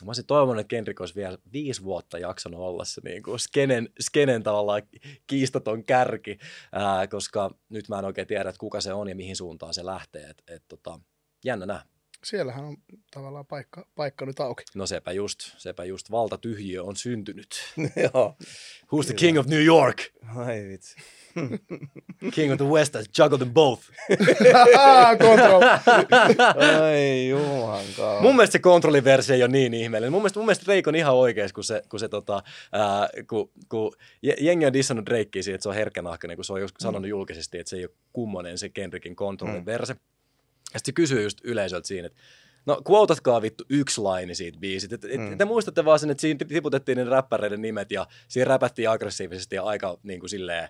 mä 0.04 0.10
olisin 0.10 0.26
toivonut, 0.26 0.60
että 0.60 0.70
Kendrick 0.70 1.00
olisi 1.00 1.16
vielä 1.16 1.38
viisi 1.54 1.84
vuotta 1.84 2.18
jaksanut 2.18 2.60
olla 2.60 2.86
se 2.86 3.02
niinku 3.04 3.38
skenen, 3.38 3.90
skenen 4.00 4.44
tavallaan 4.44 4.82
kiistaton 5.28 5.84
kärki, 5.84 6.38
ää, 6.72 7.08
koska 7.08 7.52
nyt 7.70 7.90
mä 7.90 8.00
en 8.00 8.06
oikein 8.06 8.28
tiedä, 8.28 8.50
että 8.50 8.60
kuka 8.60 8.82
se 8.82 8.94
on 8.94 9.10
ja 9.10 9.16
mihin 9.16 9.36
suuntaan 9.36 9.74
se 9.74 9.86
lähtee, 9.86 10.30
että 10.30 10.44
et, 10.48 10.64
tota, 10.68 11.00
jännä 11.46 11.66
nää. 11.66 11.86
Siellähän 12.24 12.66
on 12.66 12.78
tavallaan 13.12 13.46
paikka, 13.46 13.88
paikka 13.96 14.26
nyt 14.26 14.40
auki. 14.40 14.64
No 14.76 14.86
sepä 14.86 15.12
just, 15.12 15.40
sepä 15.58 15.84
just 15.84 16.12
valtatyhjiö 16.12 16.84
on 16.84 16.96
syntynyt. 16.96 17.48
Joo. 18.14 18.36
Who's 18.86 19.06
the 19.06 19.14
king 19.14 19.40
of 19.40 19.46
New 19.48 19.64
York? 19.64 20.02
Ai 20.36 20.64
vitsi. 20.68 20.96
King 22.36 22.52
of 22.52 22.58
the 22.58 22.66
West 22.68 22.94
has 22.94 23.06
juggled 23.20 23.40
them 23.40 23.54
both. 23.54 23.82
Control. 25.28 25.62
Ai 26.84 27.30
juman 27.30 27.86
kautta. 27.98 28.22
Mun 28.22 28.36
mielestä 28.36 28.52
se 28.52 28.60
kontrolliversio 28.60 29.36
ei 29.36 29.44
ole 29.44 29.52
niin 29.52 29.74
ihmeellinen. 29.74 30.12
Mun 30.12 30.22
mielestä, 30.22 30.40
mun 30.40 30.46
mielestä 30.46 30.66
Drake 30.66 30.90
on 30.90 30.96
ihan 30.96 31.16
oikeassa, 31.16 31.54
kun, 31.54 31.64
se, 31.64 31.82
kun, 31.90 32.00
se, 32.00 32.10
tota, 32.10 32.44
ää, 32.72 33.10
kun, 33.30 33.52
kun 33.70 33.92
je- 34.22 34.36
jengi 34.40 34.66
on 34.66 34.74
dissannut 34.74 35.06
Drakea 35.06 35.44
siitä, 35.44 35.56
että 35.56 35.64
se 35.64 35.70
on 35.70 35.76
herkkänahkainen, 35.76 36.38
kun 36.38 36.46
se 36.46 36.54
on 36.54 36.62
joskus 36.62 36.82
sanonut 36.84 37.10
julkisesti, 37.10 37.60
että 37.60 37.70
se 37.70 37.76
ei 37.78 37.86
ole 37.86 37.94
kummonen 38.14 38.58
se 38.58 38.70
Kendrickin 38.70 39.16
kontrolliverse. 39.16 39.94
Mm. 39.94 40.00
Ja 40.74 40.80
sitten 40.80 40.92
se 40.92 40.96
kysyy 40.96 41.24
just 41.24 41.38
yleisöltä 41.44 41.88
siinä, 41.88 42.06
että 42.08 42.20
no 42.66 42.82
quotatkaa 42.90 43.42
vittu 43.42 43.64
yksi 43.70 44.02
laini 44.02 44.36
siitä 44.36 44.60
biisit. 44.60 44.94
Et, 44.94 45.06
et, 45.06 45.22
mm. 45.22 45.38
Te 45.38 45.46
muistatte 45.46 45.86
vaan 45.86 46.00
sen, 46.00 46.10
että 46.10 46.22
siinä 46.22 46.46
tiputettiin 46.48 46.98
ne 46.98 47.04
räppäreiden 47.04 47.62
nimet 47.62 47.92
ja 47.92 48.08
siinä 48.28 48.50
räpättiin 48.50 48.90
aggressiivisesti 48.90 49.56
ja 49.56 49.64
aika 49.64 50.00
niin 50.04 50.20
kuin 50.20 50.30
silleen, 50.30 50.70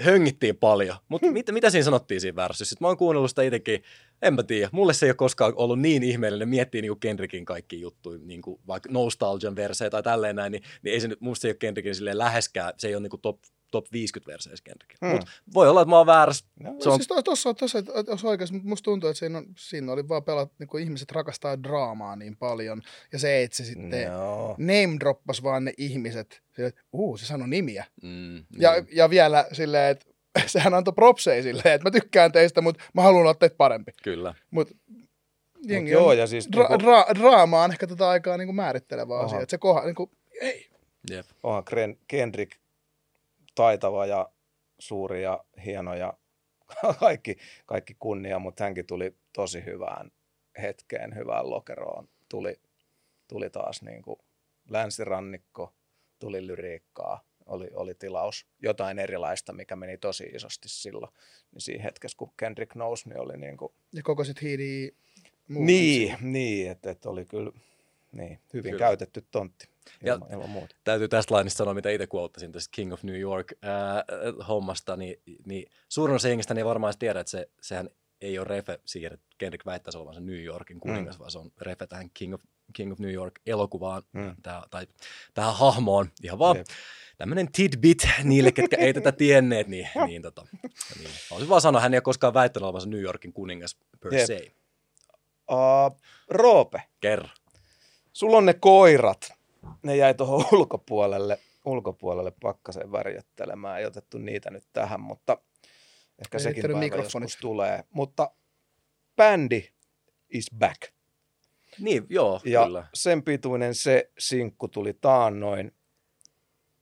höngittiin 0.00 0.56
paljon. 0.56 0.96
Mutta 1.08 1.30
mitä, 1.30 1.52
mitä 1.52 1.70
siinä 1.70 1.84
sanottiin 1.84 2.20
siinä 2.20 2.36
värsyssä? 2.36 2.70
Sitten 2.70 2.84
mä 2.84 2.88
oon 2.88 2.96
kuunnellut 2.96 3.30
sitä 3.30 3.42
itsekin, 3.42 3.82
en 4.22 4.34
mä 4.34 4.42
tiedä. 4.42 4.68
Mulle 4.72 4.94
se 4.94 5.06
ei 5.06 5.10
ole 5.10 5.16
koskaan 5.16 5.52
ollut 5.56 5.80
niin 5.80 6.02
ihmeellinen 6.02 6.48
miettiä 6.48 6.82
niin 6.82 7.00
Kendrickin 7.00 7.44
kaikki 7.44 7.80
juttuja, 7.80 8.18
niin 8.22 8.42
kuin 8.42 8.60
vaikka 8.66 8.88
Nostalgian 8.92 9.56
versejä 9.56 9.90
tai 9.90 10.02
tälleen 10.02 10.36
näin, 10.36 10.52
niin, 10.52 10.62
niin 10.82 10.94
ei 10.94 11.00
se 11.00 11.08
nyt, 11.08 11.20
musta 11.20 11.42
se 11.42 11.48
ei 11.48 11.52
ole 11.52 11.56
Kendrickin 11.58 11.94
silleen 11.94 12.18
läheskään, 12.18 12.72
se 12.76 12.88
ei 12.88 12.94
ole 12.94 13.02
niin 13.02 13.10
kuin 13.10 13.20
top, 13.20 13.38
top 13.70 13.86
50 13.92 14.32
verseissä 14.32 14.64
Kendrickin. 14.64 14.98
Hmm. 15.00 15.10
Mut 15.12 15.24
voi 15.54 15.68
olla, 15.68 15.82
että 15.82 15.90
mä 15.90 15.96
oon 15.98 16.06
väärässä. 16.06 16.44
No, 16.60 16.74
Se 16.80 16.88
on, 16.88 16.94
Siis 16.98 17.06
to- 17.08 17.22
tossa, 17.22 17.54
tossa, 17.54 17.78
jos 18.06 18.24
oikeasti, 18.24 18.54
mutta 18.54 18.68
musta 18.68 18.84
tuntuu, 18.84 19.10
että 19.10 19.18
siinä, 19.18 19.38
on, 19.38 19.46
siinä 19.58 19.92
oli 19.92 20.08
vaan 20.08 20.24
pelat, 20.24 20.52
niin 20.58 20.66
kuin 20.68 20.84
ihmiset 20.84 21.12
rakastaa 21.12 21.62
draamaa 21.62 22.16
niin 22.16 22.36
paljon, 22.36 22.82
ja 23.12 23.18
se, 23.18 23.42
että 23.42 23.56
se 23.56 23.64
sitten 23.64 24.02
Joo. 24.02 24.48
name 24.58 24.96
droppas 25.00 25.42
vaan 25.42 25.64
ne 25.64 25.72
ihmiset, 25.78 26.42
sille, 26.56 26.68
että 26.68 26.80
uu, 26.92 27.16
se 27.16 27.26
sanoi 27.26 27.48
nimiä. 27.48 27.84
mm, 28.02 28.36
Ja, 28.58 28.80
mm. 28.80 28.86
ja 28.92 29.10
vielä 29.10 29.46
silleen, 29.52 29.90
että 29.90 30.06
sehän 30.46 30.74
antoi 30.74 30.94
propseja 30.94 31.42
silleen, 31.42 31.74
että 31.74 31.84
mä 31.88 31.90
tykkään 31.90 32.32
teistä, 32.32 32.60
mutta 32.60 32.84
mä 32.94 33.02
haluan 33.02 33.20
olla 33.22 33.34
teitä 33.34 33.56
parempi. 33.56 33.92
Kyllä. 34.02 34.34
Mutta 34.50 34.74
jengi 35.66 35.90
joo, 35.90 36.06
on, 36.06 36.18
ja 36.18 36.26
siis 36.26 36.48
dra- 36.48 36.68
niinku- 36.68 36.74
dra- 36.74 37.18
draama 37.18 37.62
on 37.62 37.70
ehkä 37.70 37.86
tätä 37.86 38.08
aikaa 38.08 38.36
niin 38.36 38.48
kuin 38.48 38.56
määrittelevä 38.56 39.14
Aha. 39.16 39.24
asia. 39.24 39.40
Että 39.40 39.50
se 39.50 39.58
koha, 39.58 39.84
niin 39.84 39.94
kuin, 39.94 40.10
ei, 40.40 40.68
Jep. 41.10 41.26
onhan 41.42 41.64
Kendrick 42.08 42.52
taitava 43.58 44.06
ja 44.06 44.28
suuri 44.78 45.22
ja 45.22 45.44
hieno 45.64 45.94
ja 45.94 46.14
kaikki, 47.00 47.36
kaikki 47.66 47.96
kunnia, 47.98 48.38
mutta 48.38 48.64
hänkin 48.64 48.86
tuli 48.86 49.16
tosi 49.32 49.64
hyvään 49.64 50.10
hetkeen, 50.62 51.14
hyvään 51.14 51.50
lokeroon. 51.50 52.08
Tuli, 52.28 52.60
tuli 53.28 53.50
taas 53.50 53.82
niin 53.82 54.02
kuin 54.02 54.18
länsirannikko, 54.68 55.74
tuli 56.18 56.46
lyriikkaa, 56.46 57.24
oli, 57.46 57.70
oli 57.74 57.94
tilaus 57.94 58.46
jotain 58.62 58.98
erilaista, 58.98 59.52
mikä 59.52 59.76
meni 59.76 59.98
tosi 59.98 60.24
isosti 60.24 60.68
silloin. 60.68 61.12
Niin 61.52 61.62
siinä 61.62 61.82
hetkessä, 61.82 62.18
kun 62.18 62.32
Kendrick 62.36 62.74
nousi, 62.74 63.08
niin 63.08 63.20
oli 63.20 63.36
niin 63.36 63.56
kuin, 63.56 63.72
ja 63.92 64.02
koko 64.02 64.24
sit 64.24 64.42
hiidi 64.42 64.94
niin, 65.48 66.16
niin 66.20 66.70
että, 66.70 66.90
että 66.90 67.10
oli 67.10 67.24
kyllä 67.24 67.52
niin, 68.12 68.40
hyvin 68.52 68.70
kyllä. 68.70 68.78
käytetty 68.78 69.24
tontti 69.30 69.68
Ja- 70.04 70.14
ilman, 70.14 70.32
ilman 70.32 70.50
muuta. 70.50 70.74
täytyy 70.84 71.08
tästä 71.08 71.34
lainista 71.34 71.58
sanoa, 71.58 71.74
mitä 71.74 71.90
itse 71.90 72.06
quotasin 72.14 72.52
tästä 72.52 72.68
King 72.72 72.92
of 72.92 73.02
New 73.02 73.18
York 73.20 73.52
ää, 73.62 74.04
hommasta, 74.48 74.96
niin, 74.96 75.20
niin 75.46 75.70
suurin 75.88 76.16
osa 76.16 76.28
jengistä 76.28 76.54
ei 76.54 76.64
varmaan 76.64 76.94
tiedä, 76.98 77.20
että 77.20 77.30
se, 77.30 77.50
sehän 77.60 77.90
ei 78.20 78.38
ole 78.38 78.46
refe 78.48 78.80
siihen, 78.84 79.12
että 79.12 79.26
Kendrick 79.38 79.66
väittäisi 79.66 79.98
olevansa 79.98 80.20
New 80.20 80.42
Yorkin 80.44 80.80
kuningas, 80.80 81.14
mm. 81.16 81.18
vaan 81.18 81.30
se 81.30 81.38
on 81.38 81.52
refe 81.60 81.86
tähän 81.86 82.10
King 82.14 82.34
of, 82.34 82.40
King 82.72 82.92
of 82.92 82.98
New 82.98 83.12
York 83.12 83.40
elokuvaan 83.46 84.02
Mm. 84.12 84.36
tää, 84.42 84.62
tai 84.70 84.86
tähän 85.34 85.54
hahmoon. 85.54 86.10
Ihan 86.22 86.38
vaan 86.38 86.56
Jep. 86.56 86.66
tämmöinen 87.18 87.52
tidbit 87.52 87.98
niille, 88.24 88.52
ketkä 88.52 88.76
ei 88.76 88.94
tätä 88.94 89.12
tienneet, 89.12 89.68
niin, 89.68 89.88
niin, 90.06 90.22
tota, 90.22 90.46
niin. 90.98 91.10
Haluaisin 91.30 91.48
vaan 91.48 91.60
sanoa, 91.60 91.80
hän 91.80 91.94
ei 91.94 91.98
ole 91.98 92.02
koskaan 92.02 92.34
väittänyt 92.34 92.64
olevansa 92.64 92.88
New 92.88 93.00
Yorkin 93.00 93.32
kuningas 93.32 93.76
per 94.00 94.14
Jep. 94.14 94.26
se. 94.26 94.52
Uh, 95.50 96.00
Roope, 96.28 96.82
Kerro. 97.00 97.28
sulla 98.12 98.36
on 98.36 98.46
ne 98.46 98.54
koirat. 98.54 99.32
Ne 99.82 99.96
jäi 99.96 100.14
tuohon 100.14 100.44
ulkopuolelle, 100.52 101.38
ulkopuolelle 101.64 102.32
pakkaseen 102.42 102.92
värjöttelemään. 102.92 103.78
Ei 103.78 103.86
otettu 103.86 104.18
niitä 104.18 104.50
nyt 104.50 104.64
tähän, 104.72 105.00
mutta 105.00 105.38
ehkä 106.18 106.38
Ei 106.38 106.42
sekin 106.42 106.64
päivä 106.72 106.96
joskus 106.96 107.36
tulee. 107.40 107.84
Mutta 107.90 108.30
bändi 109.16 109.68
is 110.30 110.46
back. 110.58 110.82
Niin, 111.78 112.06
joo, 112.08 112.40
Ja 112.44 112.64
kyllä. 112.64 112.86
sen 112.94 113.22
pituinen 113.22 113.74
se 113.74 114.10
sinkku 114.18 114.68
tuli 114.68 114.98
taannoin 115.00 115.74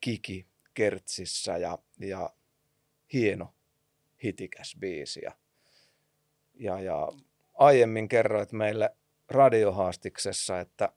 Kiki 0.01 0.47
Kertsissä 0.75 1.57
ja, 1.57 1.79
ja 2.01 2.31
hieno 3.13 3.55
hitikäs 4.25 4.77
biisi. 4.81 5.21
Ja, 5.25 5.33
ja, 6.55 6.81
ja 6.81 7.13
aiemmin 7.55 8.09
kerroit 8.09 8.53
meille 8.53 8.97
radiohaastiksessa, 9.29 10.61
että 10.61 10.93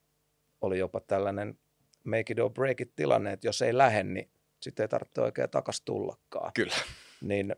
oli 0.61 0.79
jopa 0.79 0.99
tällainen 0.99 1.59
make 2.03 2.33
it 2.33 2.39
or 2.39 2.49
break 2.49 2.81
it 2.81 2.95
tilanne, 2.95 3.33
että 3.33 3.47
jos 3.47 3.61
ei 3.61 3.77
lähde, 3.77 4.03
niin 4.03 4.31
sitten 4.61 4.83
ei 4.83 4.87
tarvitse 4.87 5.21
oikein 5.21 5.49
takas 5.49 5.81
tullakaan. 5.81 6.51
Kyllä. 6.53 6.75
Niin 7.21 7.55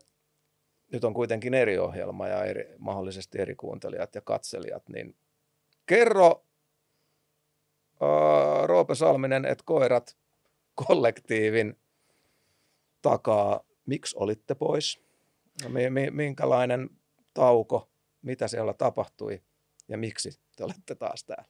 nyt 0.92 1.04
on 1.04 1.14
kuitenkin 1.14 1.54
eri 1.54 1.78
ohjelma 1.78 2.28
ja 2.28 2.44
eri, 2.44 2.74
mahdollisesti 2.78 3.40
eri 3.40 3.54
kuuntelijat 3.54 4.14
ja 4.14 4.20
katselijat, 4.20 4.88
niin 4.88 5.16
kerro 5.86 6.44
uh, 8.00 8.66
Roope 8.66 8.94
Salminen, 8.94 9.44
että 9.44 9.64
koirat 9.66 10.16
kollektiivin 10.74 11.80
takaa, 13.02 13.64
miksi 13.86 14.16
olitte 14.18 14.54
pois? 14.54 15.00
Mi- 15.68 15.90
mi- 15.90 16.10
minkälainen 16.10 16.90
tauko, 17.34 17.90
mitä 18.22 18.48
siellä 18.48 18.74
tapahtui 18.74 19.42
ja 19.88 19.98
miksi 19.98 20.40
te 20.56 20.64
olette 20.64 20.94
taas 20.94 21.24
täällä? 21.24 21.48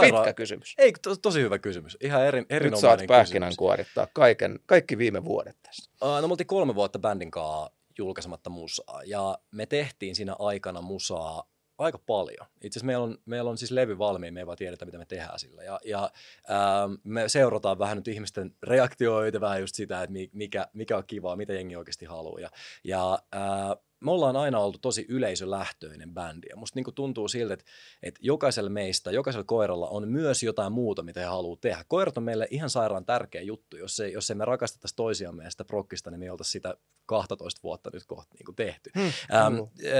Pitkä 0.00 0.32
kysymys. 0.32 0.74
Ei, 0.78 0.92
to, 1.02 1.16
tosi 1.16 1.40
hyvä 1.40 1.58
kysymys. 1.58 1.96
Ihan 2.00 2.26
eri, 2.26 2.40
Nyt 2.40 2.52
erinomainen 2.52 2.80
saat 2.80 2.98
kysymys. 3.00 3.08
pähkinän 3.08 3.52
kuorittaa 3.58 4.06
kaiken, 4.12 4.58
kaikki 4.66 4.98
viime 4.98 5.24
vuodet 5.24 5.56
tässä. 5.62 5.90
Uh, 6.02 6.20
no 6.20 6.28
me 6.28 6.32
oltiin 6.32 6.46
kolme 6.46 6.74
vuotta 6.74 6.98
bändin 6.98 7.30
kanssa 7.30 7.70
julkaisematta 7.98 8.50
musaa 8.50 9.02
ja 9.06 9.38
me 9.50 9.66
tehtiin 9.66 10.16
siinä 10.16 10.36
aikana 10.38 10.80
musaa 10.82 11.50
aika 11.78 11.98
paljon. 11.98 12.46
Itse 12.62 12.78
asiassa 12.78 12.86
meillä 12.86 13.04
on, 13.04 13.18
meillä 13.24 13.50
on 13.50 13.58
siis 13.58 13.70
levy 13.70 13.98
valmiin, 13.98 14.34
me 14.34 14.40
ei 14.40 14.46
vaan 14.46 14.58
tiedetä, 14.58 14.84
mitä 14.84 14.98
me 14.98 15.04
tehdään 15.04 15.38
sillä. 15.38 15.62
Ja, 15.62 15.80
ja 15.84 16.10
ää, 16.48 16.88
me 17.04 17.28
seurataan 17.28 17.78
vähän 17.78 17.96
nyt 17.96 18.08
ihmisten 18.08 18.54
reaktioita, 18.62 19.40
vähän 19.40 19.60
just 19.60 19.74
sitä, 19.74 20.02
että 20.02 20.12
mi- 20.12 20.30
mikä, 20.32 20.68
mikä 20.72 20.96
on 20.96 21.04
kivaa, 21.06 21.36
mitä 21.36 21.52
jengi 21.52 21.76
oikeasti 21.76 22.04
haluaa. 22.04 22.40
Ja, 22.40 22.50
ja 22.84 23.18
ää, 23.32 23.76
me 24.00 24.10
ollaan 24.10 24.36
aina 24.36 24.58
oltu 24.58 24.78
tosi 24.78 25.06
yleisölähtöinen 25.08 26.14
bändi. 26.14 26.46
Ja 26.50 26.56
musta 26.56 26.76
niinku 26.76 26.92
tuntuu 26.92 27.28
siltä, 27.28 27.54
että, 27.54 27.64
että 28.02 28.20
jokaisella 28.22 28.70
meistä, 28.70 29.10
jokaisella 29.10 29.44
koiralla 29.44 29.88
on 29.88 30.08
myös 30.08 30.42
jotain 30.42 30.72
muuta, 30.72 31.02
mitä 31.02 31.20
he 31.20 31.26
haluaa 31.26 31.58
tehdä. 31.60 31.84
Koirat 31.88 32.18
on 32.18 32.24
meille 32.24 32.48
ihan 32.50 32.70
sairaan 32.70 33.04
tärkeä 33.04 33.42
juttu. 33.42 33.76
Jos 33.76 34.00
ei, 34.00 34.12
jos 34.12 34.30
ei 34.30 34.36
me 34.36 34.44
rakastettaisi 34.44 34.96
toisiamme 34.96 35.44
ja 35.44 35.50
sitä 35.50 35.64
prokkista, 35.64 36.10
niin 36.10 36.18
me 36.18 36.24
ei 36.24 36.30
oltaisi 36.30 36.50
sitä 36.50 36.74
12 37.06 37.60
vuotta 37.62 37.90
nyt 37.92 38.06
kohta 38.06 38.34
niin 38.34 38.56
tehty. 38.56 38.90
Hmm. 38.94 39.12
Ähm, 39.34 39.54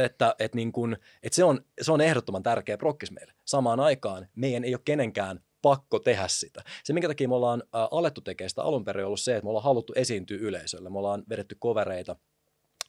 että, 0.04 0.34
että, 0.38 0.56
niin 0.56 0.72
kuin, 0.72 0.96
että 1.22 1.36
se, 1.36 1.44
on, 1.44 1.64
se 1.80 1.92
on 1.92 2.00
ehdottoman 2.00 2.42
tärkeä 2.42 2.78
prokkis 2.78 3.10
meille. 3.10 3.32
Samaan 3.44 3.80
aikaan 3.80 4.28
meidän 4.34 4.64
ei 4.64 4.74
ole 4.74 4.80
kenenkään 4.84 5.40
pakko 5.62 5.98
tehdä 5.98 6.28
sitä. 6.28 6.62
Se, 6.84 6.92
minkä 6.92 7.08
takia 7.08 7.28
me 7.28 7.34
ollaan 7.34 7.62
äh, 7.62 7.88
alettu 7.90 8.20
tekemään 8.20 8.50
sitä 8.50 8.62
alun 8.62 8.84
perin, 8.84 9.04
on 9.04 9.06
ollut 9.06 9.20
se, 9.20 9.36
että 9.36 9.44
me 9.44 9.48
ollaan 9.48 9.64
haluttu 9.64 9.92
esiintyä 9.96 10.38
yleisölle. 10.40 10.90
Me 10.90 10.98
ollaan 10.98 11.24
vedetty 11.28 11.56
kovereita, 11.58 12.16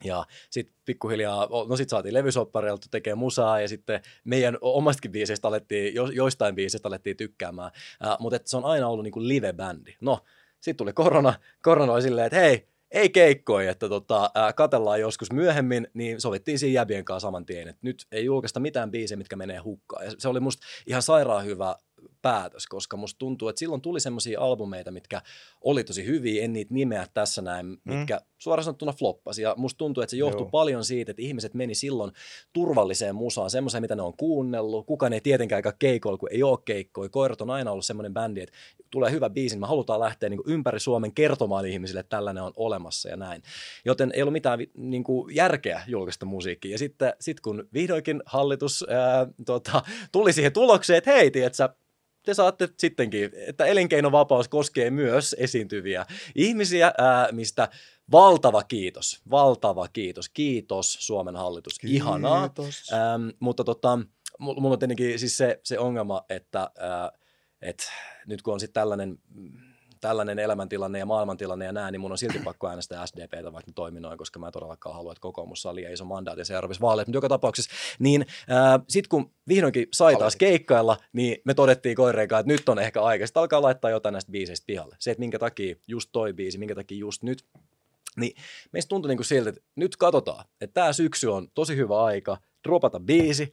ja 0.04 0.26
sitten 0.50 0.76
pikkuhiljaa, 0.86 1.48
no 1.70 1.76
sitten 1.76 1.90
saatiin 1.90 2.14
levysoppareilta 2.14 2.88
tekee 2.92 3.16
musaa 3.16 3.62
ja 3.62 3.68
sitten 3.68 4.02
meidän 4.24 4.58
omastakin 4.62 5.12
biiseistä 5.12 5.48
alettiin, 5.48 5.96
jo, 5.96 6.08
joistain 6.08 6.56
biiseistä 6.56 6.88
alettiin 6.88 7.18
tykkäämään. 7.18 7.72
Äh, 8.06 8.18
mutta 8.20 8.40
se 8.46 8.58
on 8.58 8.66
aina 8.66 8.88
ollut 8.88 9.04
niinku 9.04 9.22
live-bändi. 9.22 9.96
No, 10.02 10.20
sitten 10.54 10.78
tuli 10.78 10.94
korona, 10.94 11.34
korona 11.64 11.94
oli 11.94 12.02
silleen, 12.02 12.28
että 12.28 12.40
hei, 12.40 12.68
ei 12.92 13.10
keikkoja, 13.10 13.72
että 13.72 13.90
tota, 13.90 14.32
ää, 14.36 14.54
katellaan 14.54 15.00
joskus 15.00 15.32
myöhemmin, 15.32 15.88
niin 15.94 16.22
sovittiin 16.22 16.60
siinä 16.60 16.74
jäbien 16.74 17.06
kanssa 17.06 17.28
saman 17.28 17.46
tien, 17.46 17.68
että 17.68 17.80
nyt 17.82 18.06
ei 18.12 18.26
julkaista 18.26 18.60
mitään 18.60 18.92
biisejä, 18.92 19.18
mitkä 19.18 19.36
menee 19.36 19.58
hukkaan. 19.58 20.06
Ja 20.06 20.12
se 20.18 20.28
oli 20.28 20.40
musta 20.40 20.68
ihan 20.88 21.02
sairaan 21.02 21.46
hyvä 21.46 21.76
päätös, 22.22 22.68
koska 22.68 22.98
musta 22.98 23.18
tuntuu, 23.18 23.48
että 23.48 23.60
silloin 23.60 23.82
tuli 23.82 24.00
semmoisia 24.00 24.42
albumeita, 24.42 24.92
mitkä 24.92 25.22
oli 25.62 25.84
tosi 25.84 26.06
hyviä, 26.06 26.44
en 26.44 26.54
niitä 26.54 26.74
nimeä 26.74 27.08
tässä 27.14 27.42
näin, 27.42 27.66
mm. 27.66 27.80
mitkä 27.86 28.22
suoraan 28.38 28.64
sanottuna 28.64 28.94
floppasi. 28.94 29.42
Ja 29.42 29.54
musta 29.58 29.78
tuntuu, 29.78 30.04
että 30.04 30.12
se 30.12 30.18
johtuu 30.18 30.42
Joo. 30.42 30.50
paljon 30.50 30.86
siitä, 30.86 31.12
että 31.12 31.22
ihmiset 31.22 31.54
meni 31.54 31.76
silloin 31.76 32.12
turvalliseen 32.54 33.16
musaan, 33.16 33.50
semmoiseen, 33.50 33.82
mitä 33.84 33.96
ne 33.96 34.02
on 34.02 34.18
kuunnellut. 34.18 34.86
Kukaan 34.86 35.14
ei 35.14 35.22
tietenkään 35.22 35.58
aika 35.58 35.72
keikoilla, 35.80 36.18
kun 36.18 36.32
ei 36.32 36.44
ole 36.44 36.60
keikkoja. 36.66 37.10
Koirat 37.10 37.42
on 37.42 37.50
aina 37.50 37.72
ollut 37.72 37.86
semmoinen 37.86 38.14
bändi, 38.14 38.42
että 38.42 38.56
tulee 38.92 39.12
hyvä 39.12 39.30
biisi, 39.30 39.56
niin 39.56 39.62
me 39.62 39.68
halutaan 39.68 40.00
lähteä 40.00 40.30
niin 40.30 40.42
ympäri 40.46 40.80
Suomen 40.80 41.14
kertomaan 41.14 41.66
ihmisille, 41.66 42.00
että 42.00 42.18
tällainen 42.18 42.44
on 42.44 42.54
olemassa 42.56 43.10
ja 43.10 43.18
näin. 43.18 43.42
Joten 43.86 44.12
ei 44.16 44.22
ollut 44.22 44.34
mitään 44.34 44.60
niin 44.78 45.04
kuin, 45.04 45.36
järkeä 45.36 45.84
julkaista 45.88 46.26
musiikkia. 46.26 46.72
Ja 46.72 46.78
sitten 46.78 47.14
sit 47.20 47.40
kun 47.40 47.68
vihdoinkin 47.74 48.24
hallitus 48.26 48.86
ää, 48.90 49.28
tota, 49.46 49.82
tuli 50.12 50.34
siihen 50.34 50.54
tulokseen, 50.54 50.98
että 50.98 51.12
hei, 51.12 51.32
tiedätkö, 51.32 51.70
te 52.30 52.34
saatte 52.34 52.70
sittenkin, 52.78 53.32
että 53.48 53.66
elinkeinovapaus 53.66 54.48
koskee 54.48 54.90
myös 54.90 55.36
esiintyviä 55.40 56.06
ihmisiä, 56.36 56.92
ää, 56.98 57.30
mistä 57.32 57.70
valtava 58.12 58.64
kiitos, 58.64 59.22
valtava 59.30 59.88
kiitos, 59.88 60.30
kiitos 60.30 60.98
Suomen 61.00 61.36
hallitus, 61.36 61.80
kiitos. 61.80 61.96
ihanaa. 61.96 62.54
Ähm, 62.94 63.30
mutta 63.40 63.64
tota, 63.64 64.00
mulla 64.40 64.74
on 64.74 64.80
tietenkin 64.80 65.20
siis 65.20 65.38
se, 65.38 65.60
se 65.64 65.80
ongelma, 65.80 66.26
että 66.30 66.72
ää, 66.80 67.12
et 67.62 67.92
nyt 68.28 68.42
kun 68.42 68.54
on 68.54 68.60
sitten 68.60 68.82
tällainen 68.82 69.20
tällainen 70.02 70.40
elämäntilanne 70.40 71.00
ja 71.00 71.06
maailmantilanne 71.06 71.66
ja 71.66 71.72
näin, 71.72 71.92
niin 71.92 72.02
mun 72.02 72.12
on 72.12 72.18
silti 72.18 72.40
pakko 72.40 72.70
äänestää 72.70 73.06
SDPtä, 73.06 73.54
vaikka 73.54 73.72
toimin 73.76 74.02
noin, 74.02 74.18
koska 74.18 74.40
mä 74.40 74.48
en 74.48 74.54
todellakaan 74.54 74.96
halua, 74.96 75.12
että 75.12 75.22
kokoomus 75.22 75.62
saa 75.62 75.76
liian 75.76 75.94
iso 75.94 76.06
mandaatti 76.06 76.46
seuraavissa 76.46 76.82
vaaleissa. 76.82 77.10
Mutta 77.10 77.18
joka 77.18 77.30
tapauksessa, 77.30 77.72
niin 78.00 78.22
äh, 78.22 78.82
sitten 78.88 79.10
kun 79.10 79.32
vihdoinkin 79.48 79.88
sai 79.94 80.16
taas 80.16 80.36
keikkailla, 80.36 80.98
niin 81.14 81.42
me 81.46 81.54
todettiin 81.54 81.96
koireikaan, 81.96 82.40
että 82.40 82.52
nyt 82.52 82.70
on 82.70 82.80
ehkä 82.80 83.02
aika. 83.02 83.28
Sitten 83.28 83.42
alkaa 83.42 83.62
laittaa 83.62 83.92
jotain 83.92 84.14
näistä 84.14 84.32
biiseistä 84.32 84.66
pihalle. 84.66 84.96
Se, 85.00 85.12
että 85.12 85.20
minkä 85.20 85.40
takia 85.40 85.76
just 85.88 86.10
toi 86.12 86.34
biisi, 86.34 86.58
minkä 86.58 86.76
takia 86.76 86.98
just 86.98 87.24
nyt, 87.24 87.46
niin 88.18 88.36
meistä 88.72 88.90
tuntui 88.90 89.10
niin 89.10 89.18
kuin 89.18 89.26
siltä, 89.26 89.50
että 89.50 89.62
nyt 89.76 89.98
katsotaan, 89.98 90.46
että 90.62 90.74
tämä 90.74 90.94
syksy 90.94 91.28
on 91.28 91.48
tosi 91.54 91.76
hyvä 91.76 92.04
aika, 92.04 92.38
dropata 92.68 93.00
biisi, 93.00 93.52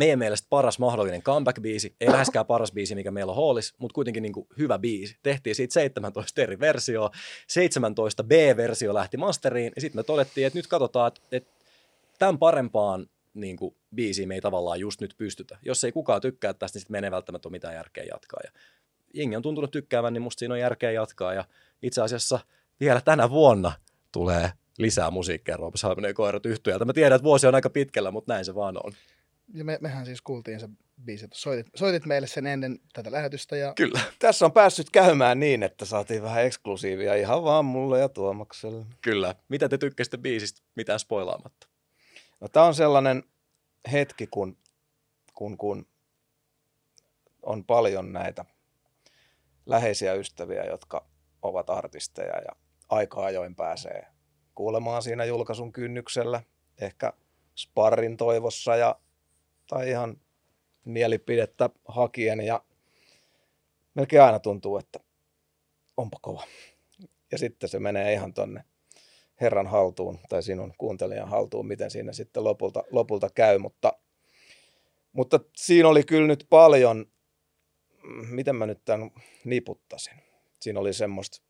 meidän 0.00 0.18
mielestä 0.18 0.46
paras 0.50 0.78
mahdollinen 0.78 1.22
comeback-biisi, 1.22 1.94
ei 2.00 2.12
läheskään 2.16 2.46
paras 2.46 2.72
biisi, 2.72 2.94
mikä 2.94 3.10
meillä 3.10 3.32
on 3.32 3.46
hallis, 3.46 3.74
mutta 3.78 3.94
kuitenkin 3.94 4.22
niin 4.22 4.32
kuin 4.32 4.46
hyvä 4.58 4.78
biisi. 4.78 5.16
Tehtiin 5.22 5.54
siitä 5.54 5.72
17 5.72 6.42
eri 6.42 6.60
versio, 6.60 7.10
17 7.46 8.24
B-versio 8.24 8.94
lähti 8.94 9.16
masteriin, 9.16 9.72
ja 9.76 9.80
sitten 9.80 9.98
me 9.98 10.02
todettiin, 10.02 10.46
että 10.46 10.58
nyt 10.58 10.66
katsotaan, 10.66 11.08
että, 11.08 11.20
että 11.32 11.50
tämän 12.18 12.38
parempaan 12.38 13.06
niin 13.34 13.56
kuin, 13.56 13.74
biisiin 13.94 14.28
me 14.28 14.34
ei 14.34 14.40
tavallaan 14.40 14.80
just 14.80 15.00
nyt 15.00 15.14
pystytä. 15.18 15.58
Jos 15.62 15.84
ei 15.84 15.92
kukaan 15.92 16.20
tykkää 16.20 16.54
tästä, 16.54 16.76
niin 16.76 16.80
sitten 16.80 16.92
meidän 16.92 17.04
ei 17.04 17.10
välttämättä 17.10 17.48
ole 17.48 17.52
mitään 17.52 17.74
järkeä 17.74 18.04
jatkaa. 18.04 18.40
Ja 18.44 18.50
jengi 19.14 19.36
on 19.36 19.42
tuntunut 19.42 19.70
tykkäävän, 19.70 20.12
niin 20.12 20.22
musta 20.22 20.38
siinä 20.38 20.54
on 20.54 20.60
järkeä 20.60 20.90
jatkaa. 20.90 21.34
Ja 21.34 21.44
itse 21.82 22.02
asiassa 22.02 22.40
vielä 22.80 23.00
tänä 23.00 23.30
vuonna 23.30 23.72
tulee 24.12 24.52
lisää 24.78 25.10
musiikkia 25.10 25.56
Roopas 25.56 25.82
Halminen 25.82 26.14
koirat 26.14 26.46
yhtyjältä. 26.46 26.84
Mä 26.84 26.92
tiedän, 26.92 27.16
että 27.16 27.24
vuosi 27.24 27.46
on 27.46 27.54
aika 27.54 27.70
pitkällä, 27.70 28.10
mutta 28.10 28.32
näin 28.32 28.44
se 28.44 28.54
vaan 28.54 28.76
on 28.84 28.92
ja 29.54 29.64
me, 29.64 29.78
mehän 29.80 30.06
siis 30.06 30.22
kuultiin 30.22 30.60
se 30.60 30.68
biisi, 31.04 31.24
että 31.24 31.38
soitit, 31.38 31.66
soitit 31.74 32.06
meille 32.06 32.26
sen 32.26 32.46
ennen 32.46 32.78
tätä 32.92 33.12
lähetystä. 33.12 33.56
Ja... 33.56 33.72
Kyllä. 33.76 34.00
Tässä 34.18 34.44
on 34.44 34.52
päässyt 34.52 34.90
käymään 34.90 35.40
niin, 35.40 35.62
että 35.62 35.84
saatiin 35.84 36.22
vähän 36.22 36.44
eksklusiivia 36.44 37.14
ihan 37.14 37.44
vaan 37.44 37.64
mulle 37.64 38.00
ja 38.00 38.08
Tuomakselle. 38.08 38.86
Kyllä. 39.02 39.34
Mitä 39.48 39.68
te 39.68 39.78
tykkäsitte 39.78 40.18
biisistä, 40.18 40.62
mitään 40.74 40.98
spoilaamatta? 40.98 41.66
No 42.40 42.48
tämä 42.48 42.66
on 42.66 42.74
sellainen 42.74 43.22
hetki, 43.92 44.26
kun, 44.26 44.58
kun, 45.34 45.58
kun 45.58 45.86
on 47.42 47.64
paljon 47.64 48.12
näitä 48.12 48.44
läheisiä 49.66 50.14
ystäviä, 50.14 50.64
jotka 50.64 51.06
ovat 51.42 51.70
artisteja 51.70 52.38
ja 52.38 52.56
aika 52.88 53.24
ajoin 53.24 53.54
pääsee 53.54 54.06
kuulemaan 54.54 55.02
siinä 55.02 55.24
julkaisun 55.24 55.72
kynnyksellä, 55.72 56.42
ehkä 56.80 57.12
sparrin 57.56 58.16
toivossa 58.16 58.76
ja 58.76 58.96
tai 59.70 59.90
ihan 59.90 60.20
mielipidettä 60.84 61.70
hakien 61.88 62.40
ja 62.40 62.64
melkein 63.94 64.22
aina 64.22 64.38
tuntuu, 64.38 64.78
että 64.78 65.00
onpa 65.96 66.18
kova. 66.22 66.44
Ja 67.32 67.38
sitten 67.38 67.68
se 67.68 67.78
menee 67.78 68.12
ihan 68.12 68.34
tonne 68.34 68.64
Herran 69.40 69.66
haltuun 69.66 70.18
tai 70.28 70.42
sinun 70.42 70.74
kuuntelijan 70.78 71.28
haltuun, 71.28 71.66
miten 71.66 71.90
siinä 71.90 72.12
sitten 72.12 72.44
lopulta, 72.44 72.84
lopulta 72.90 73.30
käy. 73.34 73.58
Mutta, 73.58 73.92
mutta 75.12 75.40
siinä 75.56 75.88
oli 75.88 76.04
kyllä 76.04 76.26
nyt 76.26 76.46
paljon, 76.50 77.06
miten 78.30 78.56
mä 78.56 78.66
nyt 78.66 78.84
tämän 78.84 79.10
niputtasin. 79.44 80.14
Siinä 80.60 80.80
oli 80.80 80.92
semmoista 80.92 81.42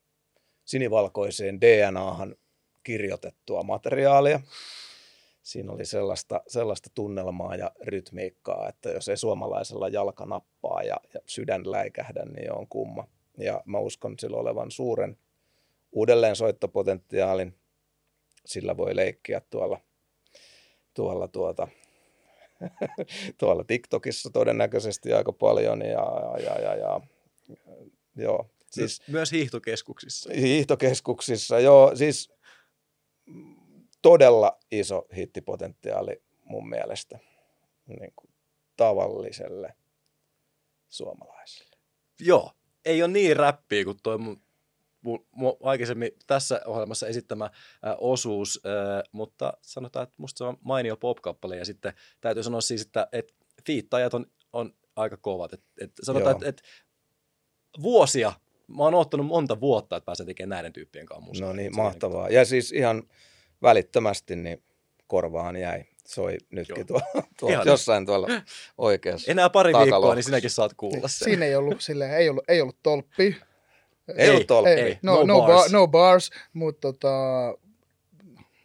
sinivalkoiseen 0.64 1.60
DNAhan 1.60 2.36
kirjoitettua 2.82 3.62
materiaalia 3.62 4.40
siinä 5.42 5.72
oli 5.72 5.84
sellaista, 5.84 6.40
sellaista 6.48 6.90
tunnelmaa 6.94 7.56
ja 7.56 7.70
rytmiikkaa, 7.80 8.68
että 8.68 8.90
jos 8.90 9.08
ei 9.08 9.16
suomalaisella 9.16 9.88
jalka 9.88 10.26
nappaa 10.26 10.82
ja, 10.82 10.96
ja 11.14 11.20
sydän 11.26 11.70
läikähdä, 11.70 12.24
niin 12.24 12.52
on 12.52 12.68
kumma. 12.68 13.08
Ja 13.38 13.62
mä 13.66 13.78
uskon 13.78 14.14
sillä 14.18 14.36
olevan 14.36 14.70
suuren 14.70 15.16
uudelleen 15.92 16.36
soittopotentiaalin. 16.36 17.54
Sillä 18.46 18.76
voi 18.76 18.96
leikkiä 18.96 19.40
tuolla, 19.50 19.80
tuolla, 20.94 21.28
tuota, 21.28 21.68
tuolla 23.38 23.64
TikTokissa 23.64 24.30
todennäköisesti 24.30 25.12
aika 25.12 25.32
paljon. 25.32 25.82
Ja, 25.82 26.38
ja, 26.44 26.58
ja, 26.58 26.74
ja, 26.76 27.00
joo, 28.16 28.46
siis, 28.70 29.02
Myös 29.08 29.32
hiihtokeskuksissa. 29.32 30.30
Hiihtokeskuksissa, 30.34 31.60
joo. 31.60 31.96
Siis 31.96 32.30
todella 34.02 34.58
iso 34.72 35.06
hittipotentiaali 35.16 36.22
mun 36.44 36.68
mielestä 36.68 37.18
niin 37.86 38.12
kuin 38.16 38.30
tavalliselle 38.76 39.74
suomalaiselle. 40.88 41.76
Joo, 42.20 42.52
ei 42.84 43.02
ole 43.02 43.12
niin 43.12 43.36
räppiä 43.36 43.84
kuin 43.84 43.96
toi 44.02 44.18
mun, 44.18 44.42
mun, 45.02 45.26
mun 45.30 45.56
aikaisemmin 45.62 46.10
tässä 46.26 46.60
ohjelmassa 46.66 47.06
esittämä 47.06 47.44
äh, 47.44 47.50
osuus, 47.98 48.60
äh, 48.66 49.02
mutta 49.12 49.52
sanotaan, 49.62 50.02
että 50.02 50.14
musta 50.16 50.38
se 50.38 50.44
on 50.44 50.58
mainio 50.60 50.96
popkappale 50.96 51.56
ja 51.56 51.64
sitten 51.64 51.92
täytyy 52.20 52.42
sanoa 52.42 52.60
siis, 52.60 52.82
että 52.82 53.08
et 53.12 53.34
fiittajat 53.66 54.14
on, 54.14 54.26
on 54.52 54.74
aika 54.96 55.16
kovat. 55.16 55.52
Et, 55.52 55.62
et 55.80 55.92
sanotaan, 56.02 56.36
että 56.36 56.48
et 56.48 56.62
vuosia, 57.82 58.32
mä 58.68 58.82
oon 58.82 58.94
ottanut 58.94 59.26
monta 59.26 59.60
vuotta, 59.60 59.96
että 59.96 60.04
pääsen 60.04 60.26
tekemään 60.26 60.56
näiden 60.56 60.72
tyyppien 60.72 61.06
kanssa 61.06 61.26
musaa. 61.26 61.46
No 61.46 61.52
niin, 61.52 61.76
mahtavaa. 61.76 62.28
Ja 62.28 62.44
siis 62.44 62.72
ihan 62.72 63.02
välittömästi 63.62 64.36
niin 64.36 64.62
korvaan 65.06 65.56
jäi. 65.56 65.84
Soi 66.06 66.38
nytkin 66.50 66.86
tuo, 66.86 67.00
tuo 67.40 67.50
jossain 67.64 68.06
tuolla 68.06 68.28
oikeassa 68.78 69.30
Enää 69.30 69.50
pari 69.50 69.72
viikkoa, 69.74 70.14
niin 70.14 70.22
sinäkin 70.22 70.50
saat 70.50 70.74
kuulla 70.76 71.08
sen. 71.08 71.24
Siinä 71.24 71.46
ei 71.46 71.56
ollut, 71.56 71.80
sille, 71.80 72.16
ei 72.16 72.28
ollut, 72.28 72.44
ei 72.48 72.60
ollut 72.60 72.76
tolppi. 72.82 73.36
Ei, 74.08 74.14
ei 74.16 74.30
ollut 74.30 74.46
tolppi. 74.46 74.70
Ei, 74.70 74.98
no, 75.02 75.14
no, 75.14 75.24
no, 75.24 75.40
bars. 75.40 75.62
Bar, 75.62 75.72
no 75.72 75.86
bars, 75.86 76.30
mutta 76.52 76.80
tota, 76.80 77.08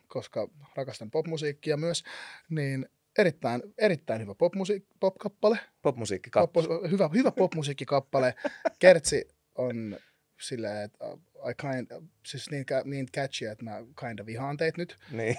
koska 0.08 0.48
rakastan 0.76 1.12
popmusiikkia 1.12 1.78
myös, 1.78 2.04
niin 2.50 2.90
erittäin, 3.18 3.64
erittäin 3.78 4.22
hyvä 4.22 4.32
popmusiik- 4.34 4.96
pop-kappale. 5.00 5.60
Popmusiikkikappale. 5.82 6.68
Pop, 6.68 6.92
hyvä, 6.92 7.10
hyvä 7.14 7.32
popmusiikkikappale. 7.32 8.36
Kertsi 8.80 9.28
on 9.56 9.98
silleen, 10.42 10.84
että 10.84 11.06
I 11.50 11.54
kind, 11.62 12.10
siis 12.26 12.52
niin, 12.52 12.66
niin 12.86 13.08
catchy, 13.16 13.46
että 13.46 13.64
mä 13.64 13.78
kind 14.00 14.20
of 14.20 14.26
vihaan 14.26 14.58
teet 14.58 14.78
nyt. 14.78 14.98
Niin. 15.12 15.36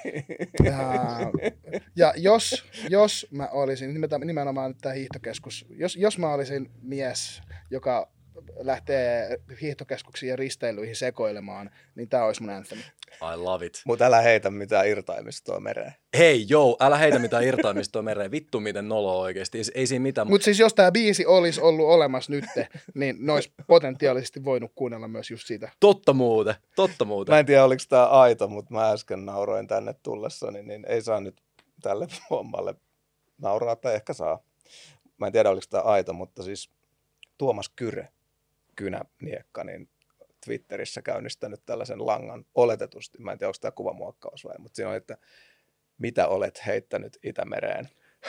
Ja, 0.64 1.30
ja 1.97 2.14
jos, 2.16 2.64
jos 2.88 3.26
mä 3.30 3.49
olisin, 3.49 4.01
nimenomaan 4.24 4.70
nyt 4.70 4.78
tämä 4.78 4.94
hiihtokeskus, 4.94 5.66
jos, 5.70 5.97
jos 5.97 6.18
mä 6.18 6.32
olisin 6.32 6.70
mies, 6.82 7.42
joka 7.70 8.16
lähtee 8.59 9.39
hiihtokeskuksiin 9.61 10.30
ja 10.30 10.37
risteilyihin 10.37 10.97
sekoilemaan, 10.97 11.70
niin 11.95 12.09
tämä 12.09 12.24
olisi 12.24 12.43
mun 12.43 12.51
anthem. 12.51 12.78
I 13.34 13.37
love 13.37 13.66
it. 13.66 13.82
Mutta 13.84 14.05
älä 14.05 14.20
heitä 14.20 14.51
mitään 14.51 14.89
irtaimistoa 14.89 15.61
mereen. 15.61 15.93
Hei, 16.18 16.47
joo, 16.49 16.76
älä 16.80 16.99
heitä 16.99 17.18
mitään 17.18 17.45
irtaimistoa 17.45 18.03
mereen. 18.03 18.30
Vittu 18.30 18.61
miten 18.61 18.89
nolo 18.89 19.20
oikeasti. 19.20 19.59
Ei 19.74 19.87
siinä 19.87 20.03
mitään. 20.03 20.28
Mutta 20.28 20.45
siis 20.45 20.59
jos 20.59 20.74
tämä 20.74 20.93
biisi 20.93 21.26
olisi 21.26 21.61
ollut 21.61 21.87
olemassa 21.87 22.32
nyt, 22.32 22.45
niin 22.95 23.16
ne 23.18 23.32
olisi 23.32 23.53
potentiaalisesti 23.66 24.45
voinut 24.45 24.72
kuunnella 24.74 25.09
myös 25.09 25.30
just 25.30 25.47
siitä. 25.47 25.68
Totta 25.80 26.12
muuten, 26.12 26.55
totta 26.76 27.05
muuten. 27.05 27.32
Mä 27.32 27.39
en 27.39 27.47
tiedä, 27.47 27.64
oliko 27.64 27.82
tämä 27.89 28.07
aito, 28.07 28.49
mutta 28.49 28.74
mä 28.74 28.91
äsken 28.91 29.26
nauroin 29.26 29.66
tänne 29.66 29.95
tullessani, 30.03 30.62
niin 30.62 30.87
ei 30.89 31.03
saa 31.03 31.20
nyt 31.20 31.43
tälle 31.82 32.07
hommalle 32.30 32.74
nauraa, 33.39 33.76
tai 33.76 33.95
ehkä 33.95 34.12
saa. 34.12 34.43
Mä 35.18 35.26
en 35.26 35.32
tiedä, 35.32 35.51
oliko 35.51 35.66
tämä 35.70 35.82
aito, 35.82 36.12
mutta 36.12 36.43
siis 36.43 36.70
Tuomas 37.39 37.68
Kyre 37.68 38.09
kynäniekka, 38.77 39.64
niin 39.64 39.89
Twitterissä 40.45 41.03
käynnistänyt 41.03 41.62
tällaisen 41.66 42.07
langan 42.07 42.45
oletetusti. 42.55 43.18
Mä 43.18 43.33
en 43.33 43.39
tiedä, 43.39 43.49
onko 43.49 43.59
tämä 43.61 43.72
kuvamuokkaus 43.72 44.45
vai, 44.45 44.55
mutta 44.59 44.77
siinä 44.77 44.91
on, 44.91 44.97
että 44.97 45.16
mitä 45.99 46.29
olet 46.29 46.66
heittänyt 46.66 47.18
Itämereen. 47.22 47.89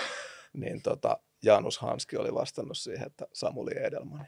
niin 0.61 0.81
tota, 0.81 1.17
Janus 1.43 1.77
Hanski 1.77 2.17
oli 2.17 2.33
vastannut 2.33 2.77
siihen, 2.77 3.07
että 3.07 3.25
Samuli 3.33 3.71
Edelman. 3.83 4.27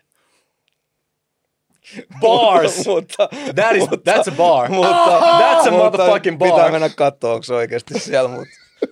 Bars! 2.21 2.85
mutta, 2.87 3.29
That 3.55 3.75
is, 3.75 3.83
that's 3.83 4.33
a 4.33 4.35
bar. 4.37 4.69
mutta, 4.69 5.19
That's 5.19 5.67
a 5.67 5.71
mutta 5.71 5.71
motherfucking 5.71 6.37
bar. 6.37 6.49
Pitää 6.51 6.71
mennä 6.71 6.89
katsoa, 6.89 7.33
onko 7.33 7.43
se 7.43 7.53
oikeasti 7.53 7.99
siellä, 7.99 8.29
mutta 8.29 8.45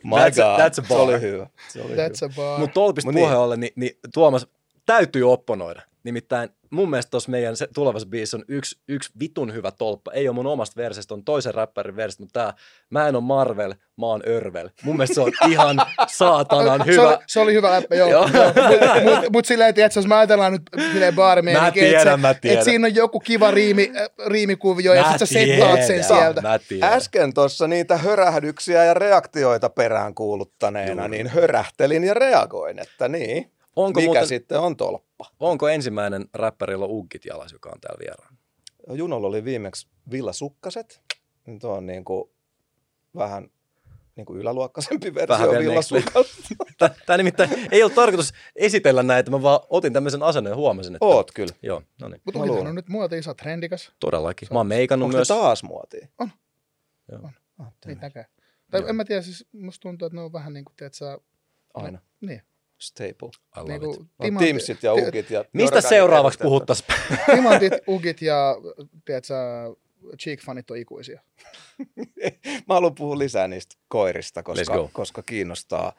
my 0.03 0.15
That's 0.15 0.43
a- 0.43 0.57
God, 0.57 0.59
that's 0.59 0.65
a 0.65 0.73
se 0.73 0.81
bar. 0.89 0.99
oli 1.01 1.21
hyvä. 1.21 1.47
Se 1.69 1.81
oli 1.81 1.93
That's 1.95 2.21
hyvä. 2.21 2.33
a 2.33 2.35
bar. 2.35 2.59
Mutta 2.59 2.73
tolpista 2.73 3.07
Mut 3.07 3.15
niin. 3.15 3.23
puheen 3.23 3.39
ollen, 3.39 3.59
niin, 3.59 3.73
niin 3.75 3.99
Tuomas 4.13 4.47
täytyy 4.85 5.31
opponoida. 5.31 5.81
Nimittäin 6.03 6.49
mun 6.69 6.89
mielestä 6.89 7.09
tuossa 7.09 7.31
meidän 7.31 7.57
se, 7.57 7.67
tulevassa 7.73 8.07
biisissä 8.07 8.37
on 8.37 8.43
yksi, 8.47 8.79
yksi 8.87 9.09
vitun 9.19 9.53
hyvä 9.53 9.71
tolppa. 9.71 10.11
Ei 10.11 10.27
ole 10.27 10.35
mun 10.35 10.47
omasta 10.47 10.81
versestä, 10.81 11.13
on 11.13 11.23
toisen 11.23 11.53
räppärin 11.53 11.95
versestä, 11.95 12.23
mutta 12.23 12.39
tää, 12.39 12.53
mä 12.89 13.07
en 13.07 13.15
ole 13.15 13.23
Marvel, 13.23 13.73
mä 13.97 14.05
oon 14.05 14.21
Örvel. 14.27 14.69
Mun 14.83 14.95
mielestä 14.95 15.13
se 15.13 15.21
on 15.21 15.31
ihan 15.51 15.77
saatanan 16.07 16.81
Se 16.85 16.99
oli, 17.01 17.09
hyvä. 17.09 17.19
se 17.27 17.39
oli 17.39 17.53
hyvä 17.53 17.71
läppä, 17.71 17.95
joo. 17.95 18.09
Joo. 18.09 18.27
Mutta 18.27 19.21
mut, 19.21 19.31
mut 19.31 19.45
silleen, 19.45 19.69
että 19.69 19.81
jos 19.95 20.07
mä 20.07 20.17
ajatellaan 20.17 20.51
nyt 20.51 20.61
silleen 20.91 21.15
baarimeininkiä, 21.15 21.67
Mä 21.67 21.71
tiedän, 21.89 22.01
että, 22.01 22.17
mä 22.17 22.33
tiedän. 22.33 22.53
että 22.57 22.65
siinä 22.65 22.87
on 22.87 22.95
joku 22.95 23.19
kiva 23.19 23.51
riimi, 23.51 23.91
äh, 23.97 24.07
riimikuvio 24.27 24.93
ja 24.93 25.01
Mä 25.01 25.09
sit 25.09 25.19
sä 25.19 25.25
settaat 25.25 25.83
sen 25.83 26.03
sieltä. 26.03 26.41
Mä 26.41 26.59
tiedän. 26.59 26.93
Äsken 26.93 27.33
tuossa 27.33 27.67
niitä 27.67 27.97
hörähdyksiä 27.97 28.85
ja 28.85 28.93
reaktioita 28.93 29.69
perään 29.69 30.15
kuuluttaneena, 30.15 31.07
niin 31.07 31.27
hörähtelin 31.27 32.03
ja 32.03 32.13
reagoin, 32.13 32.79
että 32.79 33.07
niin. 33.07 33.51
Onko, 33.77 33.99
Mikä 33.99 34.07
muuten, 34.07 34.27
sitten 34.27 34.59
on 34.59 34.77
tolppa? 34.77 35.25
onko 35.39 35.67
ensimmäinen 35.69 36.25
räppärillä 36.33 36.85
uggit 36.85 37.25
jalas, 37.25 37.51
joka 37.51 37.69
on 37.69 37.81
täällä 37.81 37.99
vieraan? 37.99 38.37
Junolla 38.89 39.27
oli 39.27 39.43
viimeksi 39.43 39.87
villasukkaset. 40.11 41.01
Nyt 41.45 41.63
on 41.63 41.85
niin 41.85 42.05
kuin 42.05 42.29
vähän 43.15 43.49
niin 44.15 44.25
kuin 44.25 44.39
yläluokkaisempi 44.39 45.15
Vähän 45.15 45.49
versio 45.49 45.69
villasukasta. 45.69 46.89
Tämä 47.05 47.17
nimittäin 47.17 47.49
ei 47.71 47.83
ole 47.83 47.91
tarkoitus 47.91 48.33
esitellä 48.55 49.03
näitä, 49.03 49.31
mä 49.31 49.41
vaan 49.41 49.59
otin 49.69 49.93
tämmöisen 49.93 50.23
asennon 50.23 50.51
ja 50.51 50.55
huomasin, 50.55 50.95
että... 50.95 51.05
Oot 51.05 51.31
kyllä. 51.31 51.53
Joo, 51.63 51.83
no 52.01 52.07
niin, 52.07 52.21
Mutta 52.25 52.39
on 52.39 52.75
nyt 52.75 52.89
muotia, 52.89 53.21
sä 53.23 53.29
oot 53.29 53.37
trendikas. 53.37 53.91
todellakin. 53.99 54.47
Mä 54.51 54.59
oon 54.59 54.67
meikannut 54.67 55.05
Onko 55.05 55.17
myös... 55.17 55.27
taas 55.27 55.63
muotia? 55.63 56.07
On. 56.19 56.29
Joo. 57.11 57.29
Ah, 57.59 57.73
Niin 57.85 57.97
näkee. 58.01 58.25
Tai 58.71 58.83
en 58.89 58.95
mä 58.95 59.05
tiedä, 59.05 59.21
siis 59.21 59.45
musta 59.53 59.81
tuntuu, 59.81 60.05
että 60.05 60.15
ne 60.15 60.21
on 60.21 60.33
vähän 60.33 60.53
niin 60.53 60.65
kuin, 60.65 60.75
tiedät 60.75 60.93
sä, 60.93 61.17
Aina. 61.73 61.99
niin. 62.21 62.41
Staple. 62.77 63.29
Niin 63.67 63.79
kuin 63.79 64.09
On 64.19 64.37
Teamsit 64.37 64.83
ja 64.83 64.93
ukit. 64.93 65.29
Ja 65.29 65.45
Mistä 65.53 65.81
seuraavaksi 65.81 66.39
puhuttaisiin? 66.39 66.87
Timantit, 67.35 67.73
ugit 67.87 68.21
ja 68.21 68.55
tiedät 69.05 69.25
sä, 69.25 69.35
cheek-fanit 70.17 70.71
on 70.71 70.77
ikuisia. 70.77 71.21
Mä 72.67 72.73
haluan 72.73 72.95
puhua 72.95 73.17
lisää 73.17 73.47
niistä 73.47 73.75
koirista, 73.87 74.43
koska, 74.43 74.89
koska 74.93 75.23
kiinnostaa. 75.23 75.93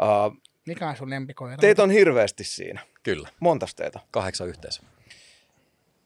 Uh, 0.00 0.36
Mikä 0.66 0.88
on 0.88 0.96
sun 0.96 1.10
lempikoira? 1.10 1.56
teitä 1.56 1.82
on 1.82 1.90
hirveästi 1.90 2.44
siinä. 2.44 2.80
Kyllä, 3.02 3.28
Montas 3.40 3.74
teitä? 3.74 4.00
kahdeksan 4.10 4.48
yhteensä. 4.48 4.82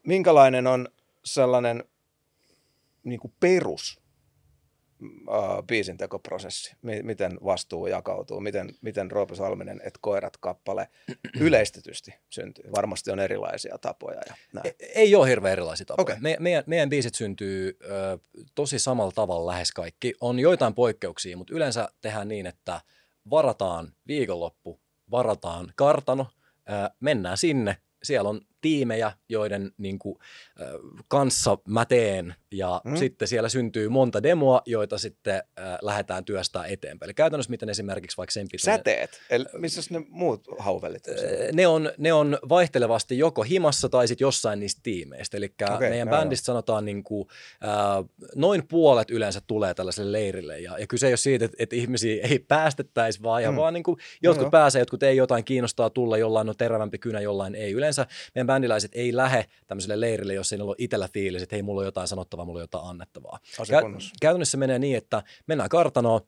Minkälainen 0.03 0.67
on 0.67 0.89
sellainen 1.25 1.85
niin 3.05 3.21
kuin 3.21 3.33
perus 3.41 4.02
uh, 5.03 5.67
biisintekoprosessi? 5.67 6.77
Mi- 6.83 7.03
miten 7.03 7.39
vastuu 7.45 7.87
jakautuu? 7.87 8.41
Miten, 8.41 8.69
miten 8.81 9.11
Roope 9.11 9.35
Salminen 9.35 9.81
et 9.85 9.99
koirat 10.01 10.37
kappale 10.37 10.89
yleistetysti 11.41 12.15
syntyy? 12.31 12.65
Varmasti 12.77 13.11
on 13.11 13.21
erilaisia 13.21 13.79
tapoja 13.79 14.21
ja 14.29 14.35
näin. 14.53 14.67
E- 14.67 14.87
Ei 14.95 15.15
ole 15.15 15.29
hirveän 15.29 15.53
erilaisia 15.53 15.87
tapoja. 15.87 16.03
Okei. 16.03 16.17
Me, 16.21 16.37
meidän, 16.41 16.65
meidän 16.67 16.89
biisit 16.89 17.15
syntyy 17.15 17.77
ö, 17.85 18.19
tosi 18.55 18.79
samalla 18.79 19.13
tavalla 19.13 19.51
lähes 19.53 19.73
kaikki. 19.73 20.15
On 20.21 20.39
joitain 20.39 20.75
poikkeuksia, 20.75 21.37
mutta 21.37 21.55
yleensä 21.55 21.89
tehdään 22.01 22.29
niin, 22.29 22.47
että 22.47 22.81
varataan 23.31 23.93
viikonloppu, 24.07 24.81
varataan 25.11 25.73
kartano, 25.77 26.27
ö, 26.71 26.91
mennään 27.01 27.37
sinne, 27.39 27.77
siellä 28.03 28.31
on 28.31 28.41
tiimejä, 28.63 29.13
joiden 29.29 29.71
niin 29.79 29.99
kuin, 29.99 30.17
kanssa 31.09 31.59
mä 31.69 31.85
teen, 31.85 32.35
ja 32.53 32.81
Mm. 32.85 32.97
sitten 32.97 33.29
siellä 33.29 33.49
syntyy 33.49 33.89
monta 33.89 34.23
demoa, 34.23 34.63
joita 34.67 34.99
sitten 34.99 35.35
ö, 35.59 35.63
lähdetään 35.83 36.25
työstää 36.25 36.67
eteenpäin. 36.67 37.07
Eli 37.07 37.15
käytännössä 37.15 37.51
miten 37.51 37.69
esimerkiksi 37.69 38.17
vaikka 38.17 38.33
sen 38.33 38.47
pituinen- 38.53 38.77
Säteet. 38.79 39.21
Eli 39.31 39.45
missä 39.59 39.81
ne 39.91 40.03
muut 40.09 40.45
hauvelit? 40.59 41.07
on 41.09 41.19
siellä? 41.19 41.49
ne 41.53 41.67
on, 41.67 41.91
ne 41.99 42.13
on 42.13 42.39
vaihtelevasti 42.49 43.19
joko 43.19 43.43
himassa 43.43 43.89
tai 43.89 44.09
sitten 44.09 44.25
jossain 44.25 44.61
niistä 44.61 44.81
tiimeistä. 44.83 45.37
Eli 45.37 45.55
okay, 45.63 45.79
meidän 45.91 46.09
joo, 46.09 46.17
bändistä 46.19 46.45
sanotaan 46.45 46.85
niin 46.85 47.05
kuin, 47.05 47.29
äh, 47.65 48.05
noin 48.35 48.69
puolet 48.69 49.11
yleensä 49.11 49.41
tulee 49.47 49.75
tällaiselle 49.75 50.13
leirille. 50.13 50.61
Ja, 50.61 50.79
ja 50.79 50.87
kyse 50.87 51.07
ei 51.07 51.11
ole 51.13 51.17
siitä, 51.17 51.45
että, 51.45 51.57
että 51.61 51.77
ihmisiä 51.77 52.27
ei 52.31 52.39
päästettäisi 52.39 53.23
vaan, 53.23 53.43
ja 53.43 53.51
Mm. 53.51 53.57
vaan 53.57 53.75
niin 53.75 53.85
kuin, 53.85 53.97
Joo, 54.23 54.31
jotkut 54.31 54.45
joo. 54.45 54.51
pääsee, 54.51 54.81
jotkut 54.83 55.03
ei 55.03 55.17
jotain 55.17 55.45
kiinnostaa 55.45 55.91
tulla, 55.91 56.19
jollain 56.19 56.49
on 56.49 56.57
terävämpi 56.57 56.99
kynä, 56.99 57.21
jollain 57.21 57.55
ei. 57.55 57.73
Yleensä 57.73 58.07
meidän 58.35 58.47
bändiläiset 58.53 58.91
ei 58.95 59.17
lähde 59.17 59.45
tämmöiselle 59.67 60.01
leirille, 60.01 60.35
jos 60.35 60.53
ei 60.53 60.61
ole 60.61 60.75
itsellä 60.79 61.09
fiilis, 61.15 61.43
että 61.43 61.57
hei, 61.57 61.63
mulla 61.63 61.81
on 61.81 61.87
jotain 61.87 62.09
sanottavaa, 62.09 62.45
mulla 62.45 62.59
on 62.59 62.63
jotain 62.63 62.87
annettavaa. 62.87 63.39
Kunnossa. 63.83 64.15
Käytännössä 64.21 64.59
menee 64.59 64.79
niin, 64.79 64.97
että 64.97 65.23
mennään 65.47 65.69
kartanoon, 65.69 66.21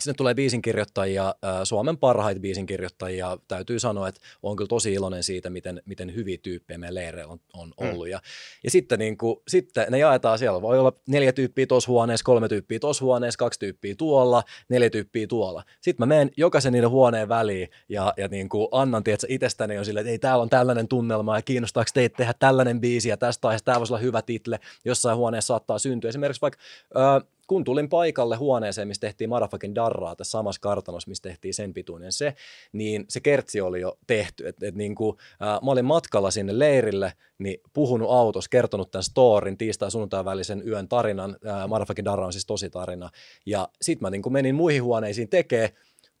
sinne 0.00 0.14
tulee 0.14 0.34
biisinkirjoittajia, 0.34 1.34
Suomen 1.64 1.96
parhaita 1.98 2.40
biisinkirjoittajia. 2.40 3.38
Täytyy 3.48 3.78
sanoa, 3.78 4.08
että 4.08 4.20
olen 4.42 4.56
kyllä 4.56 4.68
tosi 4.68 4.92
iloinen 4.92 5.22
siitä, 5.22 5.50
miten, 5.50 5.82
miten 5.86 6.14
hyviä 6.14 6.38
tyyppejä 6.42 6.78
meidän 6.78 6.94
leireillä 6.94 7.32
on, 7.32 7.40
on 7.54 7.72
Mm. 7.80 7.90
ollut. 7.90 8.08
Ja, 8.08 8.20
ja 8.64 8.70
sitten, 8.70 8.98
niin 8.98 9.18
kuin, 9.18 9.36
sitten 9.48 9.86
ne 9.90 9.98
jaetaan 9.98 10.38
siellä. 10.38 10.62
Voi 10.62 10.78
olla 10.78 10.92
neljä 11.08 11.32
tyyppiä 11.32 11.66
tuossa 11.66 11.90
huoneessa, 11.90 12.24
kolme 12.24 12.48
tyyppiä 12.48 12.78
tuossa 12.78 13.04
huoneessa, 13.04 13.38
kaksi 13.38 13.60
tyyppiä 13.60 13.94
tuolla, 13.98 14.42
neljä 14.68 14.90
tyyppiä 14.90 15.26
tuolla. 15.26 15.62
Sitten 15.80 16.08
mä 16.08 16.14
menen 16.14 16.30
jokaisen 16.36 16.72
niiden 16.72 16.90
huoneen 16.90 17.28
väliin 17.28 17.68
ja, 17.88 18.14
ja 18.16 18.28
niin 18.28 18.48
kuin 18.48 18.68
annan 18.72 19.04
tiedätkö, 19.04 19.26
itsestäni 19.30 19.78
on 19.78 19.84
silleen, 19.84 20.06
että 20.06 20.10
ei 20.10 20.18
täällä 20.18 20.42
on 20.42 20.50
tällainen 20.50 20.88
tunnelma 20.88 21.36
ja 21.36 21.42
kiinnostaako 21.42 21.90
teitä 21.94 22.16
tehdä 22.16 22.34
tällainen 22.38 22.80
biisi 22.80 23.08
ja 23.08 23.16
tästä 23.16 23.48
aiheesta 23.48 23.64
tämä 23.64 23.78
voisi 23.78 23.92
olla 23.92 24.02
hyvä 24.02 24.22
title. 24.22 24.60
Jossain 24.84 25.16
huoneessa 25.16 25.46
saattaa 25.46 25.78
syntyä. 25.78 26.08
Esimerkiksi 26.08 26.40
vaikka 26.40 26.60
ö, 26.96 27.26
kun 27.46 27.64
tulin 27.64 27.88
paikalle 27.88 28.36
huoneeseen, 28.36 28.88
missä 28.88 29.00
tehtiin 29.00 29.30
Motherfucking 29.30 29.74
Darraa 29.74 30.16
tässä 30.16 30.30
samassa 30.30 30.60
kartanossa, 30.60 31.08
missä 31.08 31.22
tehtiin 31.22 31.54
sen 31.54 31.74
pituinen 31.74 32.12
se, 32.12 32.34
niin 32.72 33.04
se 33.08 33.20
kertsi 33.20 33.60
oli 33.60 33.80
jo 33.80 33.98
tehty. 34.06 34.48
Et, 34.48 34.62
et 34.62 34.74
niin 34.74 34.94
kuin, 34.94 35.16
ää, 35.40 35.60
mä 35.64 35.70
olin 35.70 35.84
matkalla 35.84 36.30
sinne 36.30 36.58
leirille, 36.58 37.12
niin 37.38 37.60
puhunut 37.72 38.10
autossa, 38.10 38.50
kertonut 38.50 38.90
tämän 38.90 39.02
storin 39.02 39.58
tiistai 39.58 39.90
sunnuntai 39.90 40.24
välisen 40.24 40.68
yön 40.68 40.88
tarinan. 40.88 41.36
Ää, 41.44 41.66
Motherfucking 41.66 42.04
Darra 42.04 42.26
on 42.26 42.32
siis 42.32 42.46
tosi 42.46 42.70
tarina. 42.70 43.10
Ja 43.46 43.68
sit 43.82 44.00
mä 44.00 44.10
niin 44.10 44.22
kuin 44.22 44.32
menin 44.32 44.54
muihin 44.54 44.82
huoneisiin 44.82 45.28
tekee, 45.28 45.72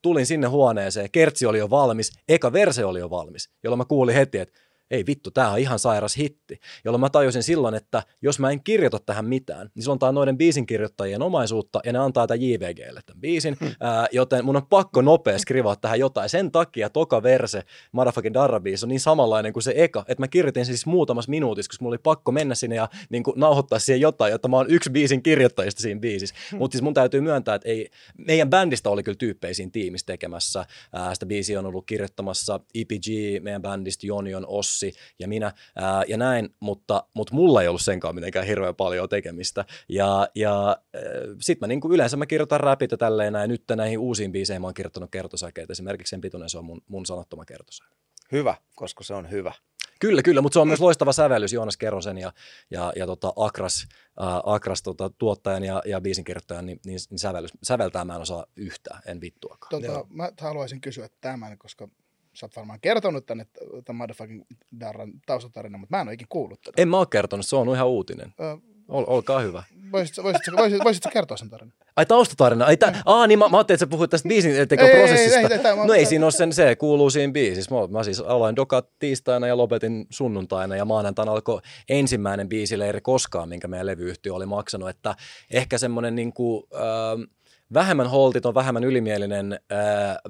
tulin 0.02 0.26
sinne 0.26 0.46
huoneeseen, 0.46 1.10
kertsi 1.10 1.46
oli 1.46 1.58
jo 1.58 1.70
valmis, 1.70 2.12
eka 2.28 2.52
verse 2.52 2.84
oli 2.84 2.98
jo 2.98 3.10
valmis, 3.10 3.50
jolloin 3.62 3.78
mä 3.78 3.84
kuulin 3.84 4.14
heti, 4.14 4.38
että 4.38 4.58
ei 4.90 5.06
vittu, 5.06 5.30
tämä 5.30 5.52
on 5.52 5.58
ihan 5.58 5.78
sairas 5.78 6.16
hitti, 6.16 6.60
jolloin 6.84 7.00
mä 7.00 7.10
tajusin 7.10 7.42
silloin, 7.42 7.74
että 7.74 8.02
jos 8.22 8.38
mä 8.38 8.50
en 8.50 8.62
kirjoita 8.62 8.98
tähän 8.98 9.24
mitään, 9.24 9.70
niin 9.74 9.82
silloin 9.82 9.98
tämä 9.98 10.08
on 10.08 10.14
noiden 10.14 10.38
biisin 10.38 10.66
kirjoittajien 10.66 11.22
omaisuutta 11.22 11.80
ja 11.84 11.92
ne 11.92 11.98
antaa 11.98 12.26
tämän 12.26 12.42
JVGlle 12.42 13.00
tämän 13.06 13.20
biisin, 13.20 13.56
ää, 13.80 14.06
joten 14.12 14.44
mun 14.44 14.56
on 14.56 14.66
pakko 14.66 15.02
nopea 15.02 15.38
skrivaa 15.38 15.76
tähän 15.76 16.00
jotain. 16.00 16.28
Sen 16.28 16.52
takia 16.52 16.90
toka 16.90 17.22
verse 17.22 17.62
Motherfucking 17.92 18.34
Darra 18.34 18.60
on 18.82 18.88
niin 18.88 19.00
samanlainen 19.00 19.52
kuin 19.52 19.62
se 19.62 19.72
eka, 19.76 20.04
että 20.08 20.22
mä 20.22 20.28
kirjoitin 20.28 20.66
siis 20.66 20.86
muutamassa 20.86 21.30
minuutissa, 21.30 21.70
koska 21.70 21.84
mulla 21.84 21.94
oli 21.94 22.00
pakko 22.02 22.32
mennä 22.32 22.54
sinne 22.54 22.76
ja 22.76 22.88
niin 23.10 23.22
kuin, 23.22 23.40
nauhoittaa 23.40 23.78
siihen 23.78 24.00
jotain, 24.00 24.32
jotta 24.32 24.48
mä 24.48 24.56
oon 24.56 24.70
yksi 24.70 24.90
biisin 24.90 25.22
kirjoittajista 25.22 25.82
siinä 25.82 26.00
biisissä. 26.00 26.34
Mutta 26.58 26.72
siis 26.74 26.82
mun 26.82 26.94
täytyy 26.94 27.20
myöntää, 27.20 27.54
että 27.54 27.68
ei, 27.68 27.90
meidän 28.18 28.50
bändistä 28.50 28.90
oli 28.90 29.02
kyllä 29.02 29.16
tyyppejä 29.16 29.54
siinä 29.54 29.70
tiimissä 29.70 30.06
tekemässä. 30.06 30.66
Ää, 30.92 31.14
sitä 31.14 31.26
biisiä 31.26 31.58
on 31.58 31.66
ollut 31.66 31.86
kirjoittamassa 31.86 32.60
EPG, 32.74 33.42
meidän 33.42 33.62
bändistä 33.62 34.06
Jonion, 34.06 34.46
Ossi 34.76 34.92
ja 35.18 35.28
minä 35.28 35.52
ää, 35.76 36.04
ja 36.08 36.16
näin, 36.16 36.54
mutta, 36.60 37.04
mutta 37.14 37.34
mulla 37.34 37.62
ei 37.62 37.68
ollut 37.68 37.80
senkaan 37.80 38.14
mitenkään 38.14 38.46
hirveän 38.46 38.74
paljon 38.74 39.08
tekemistä. 39.08 39.64
Ja, 39.88 40.28
ja 40.34 40.76
sitten 41.40 41.66
mä 41.66 41.68
niin 41.68 41.80
kuin 41.80 41.94
yleensä 41.94 42.16
mä 42.16 42.26
kirjoitan 42.26 42.60
räpit 42.60 42.90
ja 42.90 42.96
tälleen 42.96 43.32
näin. 43.32 43.48
Nyt 43.48 43.64
näihin 43.76 43.98
uusiin 43.98 44.32
biiseihin 44.32 44.60
mä 44.60 44.66
oon 44.66 44.74
kirjoittanut 44.74 45.10
kertosäkeitä. 45.10 45.72
Esimerkiksi 45.72 46.10
sen 46.10 46.20
pituinen 46.20 46.48
se 46.48 46.58
on 46.58 46.64
mun, 46.64 46.82
mun 46.88 47.06
sanottoma 47.06 47.44
kertosäke. 47.44 47.96
Hyvä, 48.32 48.54
koska 48.74 49.04
se 49.04 49.14
on 49.14 49.30
hyvä. 49.30 49.52
Kyllä, 50.00 50.22
kyllä, 50.22 50.40
mutta 50.40 50.54
se 50.54 50.60
on 50.60 50.68
myös 50.68 50.80
loistava 50.80 51.12
sävellys 51.12 51.52
Joonas 51.52 51.76
Kerosen 51.76 52.18
ja, 52.18 52.32
ja, 52.70 52.92
ja 52.96 53.06
tota 53.06 53.32
Akras, 53.36 53.86
ää, 54.20 54.40
Akras 54.44 54.82
tota, 54.82 55.10
tuottajan 55.10 55.64
ja, 55.64 55.82
ja 55.84 56.00
biisinkirjoittajan, 56.00 56.66
niin, 56.66 56.80
niin, 56.86 56.98
niin 57.10 57.18
sävellys, 57.18 57.50
säveltää 57.62 58.04
mä 58.04 58.14
en 58.14 58.20
osaa 58.20 58.46
yhtään, 58.56 59.02
en 59.06 59.20
vittuakaan. 59.20 59.70
Tota, 59.70 59.86
Joo. 59.86 60.06
mä 60.10 60.30
haluaisin 60.40 60.80
kysyä 60.80 61.08
tämän, 61.20 61.58
koska 61.58 61.88
sä 62.36 62.46
oot 62.46 62.56
varmaan 62.56 62.80
kertonut 62.80 63.26
tänne 63.26 63.46
tämän 63.84 63.96
motherfucking 63.96 64.42
Darran 64.80 65.10
taustatarinan, 65.26 65.80
mutta 65.80 65.96
mä 65.96 66.00
en 66.00 66.08
ole 66.08 66.14
ikinä 66.14 66.26
kuullut 66.30 66.60
tätä. 66.60 66.82
En 66.82 66.88
mä 66.88 66.98
ole 66.98 67.06
kertonut, 67.10 67.46
se 67.46 67.56
on 67.56 67.68
ihan 67.74 67.86
uutinen. 67.88 68.34
Ö, 68.40 68.56
Ol, 68.88 69.04
olkaa 69.06 69.40
hyvä. 69.40 69.62
voisitko, 69.92 70.22
voisitko, 70.22 70.56
voisitko, 70.56 70.84
voisitko 70.84 71.10
kertoa 71.12 71.36
sen 71.36 71.50
tarinan? 71.50 71.72
Ai 71.96 72.06
taustatarina, 72.06 72.64
ai 72.64 72.76
tä, 72.76 72.92
aa 73.04 73.26
niin 73.26 73.38
mä, 73.38 73.48
mä 73.48 73.56
ajattelin, 73.56 73.76
että 73.76 73.86
sä 73.86 73.90
puhuit 73.90 74.10
tästä 74.10 74.28
biisin 74.28 74.56
Ei, 74.56 74.66
tekoprosessista. 74.66 75.38
ei, 75.38 75.46
ei, 75.46 75.52
ei, 75.52 75.58
tää- 75.58 75.86
no 75.86 75.92
ei 75.94 76.06
siinä 76.06 76.24
ole 76.26 76.32
sen, 76.32 76.52
se 76.52 76.76
kuuluu 76.76 77.10
siinä 77.10 77.32
biisissä. 77.32 77.74
Mä, 77.74 77.86
mä 77.86 78.02
siis 78.02 78.20
aloin 78.20 78.56
dokat 78.56 78.88
tiistaina 78.98 79.46
ja 79.46 79.56
lopetin 79.56 80.06
sunnuntaina 80.10 80.76
ja 80.76 80.84
maanantaina 80.84 81.32
alkoi 81.32 81.60
ensimmäinen 81.88 82.48
biisileiri 82.48 83.00
koskaan, 83.00 83.48
minkä 83.48 83.68
meidän 83.68 83.86
levyyhtiö 83.86 84.34
oli 84.34 84.46
maksanut, 84.46 84.88
että 84.88 85.14
ehkä 85.50 85.78
semmoinen 85.78 86.14
niinku, 86.14 86.68
ähm, 86.74 87.22
vähemmän 87.74 88.10
holtiton, 88.10 88.54
vähemmän 88.54 88.84
ylimielinen, 88.84 89.60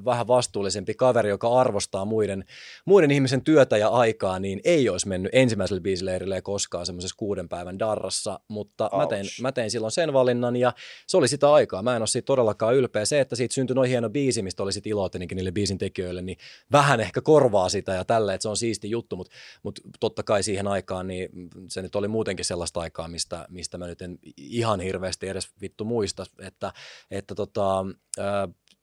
vähän 0.05 0.27
vastuullisempi 0.27 0.95
kaveri, 0.95 1.29
joka 1.29 1.61
arvostaa 1.61 2.05
muiden, 2.05 2.45
muiden 2.85 3.11
ihmisen 3.11 3.43
työtä 3.43 3.77
ja 3.77 3.89
aikaa, 3.89 4.39
niin 4.39 4.61
ei 4.65 4.89
olisi 4.89 5.09
mennyt 5.09 5.35
ensimmäiselle 5.35 5.81
biisileirille 5.81 6.43
koskaan 6.43 6.87
semmoisessa 6.87 7.17
kuuden 7.19 7.49
päivän 7.49 7.79
darrassa, 7.79 8.41
mutta 8.49 8.91
mä 8.97 9.07
tein, 9.07 9.27
mä 9.41 9.53
tein 9.53 9.71
silloin 9.71 9.91
sen 9.91 10.13
valinnan 10.13 10.57
ja 10.57 10.73
se 11.07 11.17
oli 11.17 11.29
sitä 11.29 11.53
aikaa. 11.53 11.83
Mä 11.83 11.97
en 11.97 12.03
ole 12.03 12.07
siitä 12.07 12.27
todellakaan 12.27 12.75
ylpeä. 12.75 13.05
Se, 13.05 13.21
että 13.21 13.37
siitä 13.37 13.55
syntyi 13.55 13.75
noin 13.75 13.91
hieno 13.91 14.11
biisi, 14.11 14.43
mistä 14.43 14.63
oli 14.63 14.73
sitten 14.73 14.91
ilo 14.91 15.11
niille 15.19 15.53
biisin 15.53 15.79
tekijöille, 15.79 16.23
niin 16.23 16.39
vähän 16.73 17.01
ehkä 17.01 17.21
korvaa 17.21 17.69
sitä 17.69 17.93
ja 17.95 18.05
tälle, 18.05 18.35
että 18.35 18.43
se 18.43 18.49
on 18.49 18.57
siisti 18.57 18.91
juttu, 18.91 19.17
mutta, 19.17 19.33
mutta 19.63 19.83
totta 20.01 20.23
kai 20.23 20.43
siihen 20.43 20.69
aikaan, 20.69 21.07
niin 21.07 21.29
se 21.69 21.83
nyt 21.83 21.97
oli 21.97 22.09
muutenkin 22.09 22.45
sellaista 22.45 22.81
aikaa, 22.81 23.09
mistä, 23.09 23.47
mistä 23.49 23.79
mä 23.79 23.87
nyt 23.87 24.03
en 24.03 24.19
ihan 24.37 24.81
hirveästi 24.81 25.29
edes 25.29 25.49
vittu 25.61 25.85
muista, 25.85 26.25
että, 26.39 26.73
että 27.11 27.26
tota, 27.35 27.85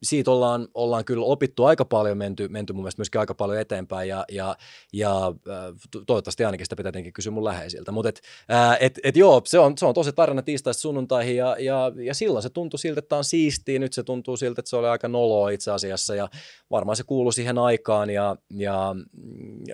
siitä 0.03 0.31
ollaan, 0.31 0.67
ollaan 0.73 1.05
kyllä 1.05 1.25
opittu 1.25 1.65
aika 1.65 1.85
paljon, 1.85 2.17
menty, 2.17 2.47
menty 2.47 2.73
mun 2.73 2.83
mielestä 2.83 2.99
myöskin 2.99 3.19
aika 3.19 3.35
paljon 3.35 3.59
eteenpäin 3.59 4.09
ja, 4.09 4.25
ja, 4.31 4.55
ja 4.93 5.33
toivottavasti 6.07 6.45
ainakin 6.45 6.65
sitä 6.65 6.75
pitää 6.75 6.91
tietenkin 6.91 7.13
kysyä 7.13 7.31
mun 7.31 7.43
läheisiltä. 7.43 7.91
Mutta 7.91 8.09
et, 8.09 8.21
et, 8.79 8.99
et 9.03 9.17
joo, 9.17 9.41
se 9.45 9.59
on, 9.59 9.77
se 9.77 9.85
on 9.85 9.93
tosi 9.93 10.13
tarina 10.13 10.41
tiistaista 10.41 10.81
sunnuntaihin 10.81 11.35
ja, 11.35 11.55
ja, 11.59 11.91
ja 11.95 12.13
silloin 12.13 12.43
se 12.43 12.49
tuntui 12.49 12.79
siltä, 12.79 12.99
että 12.99 13.09
tämä 13.09 13.17
on 13.17 13.23
siistiä, 13.23 13.79
nyt 13.79 13.93
se 13.93 14.03
tuntuu 14.03 14.37
siltä, 14.37 14.61
että 14.61 14.69
se 14.69 14.75
oli 14.75 14.87
aika 14.87 15.07
noloa 15.07 15.49
itse 15.49 15.71
asiassa 15.71 16.15
ja 16.15 16.29
varmaan 16.71 16.95
se 16.95 17.03
kuului 17.03 17.33
siihen 17.33 17.57
aikaan 17.57 18.09
ja, 18.09 18.35
ja 18.53 18.95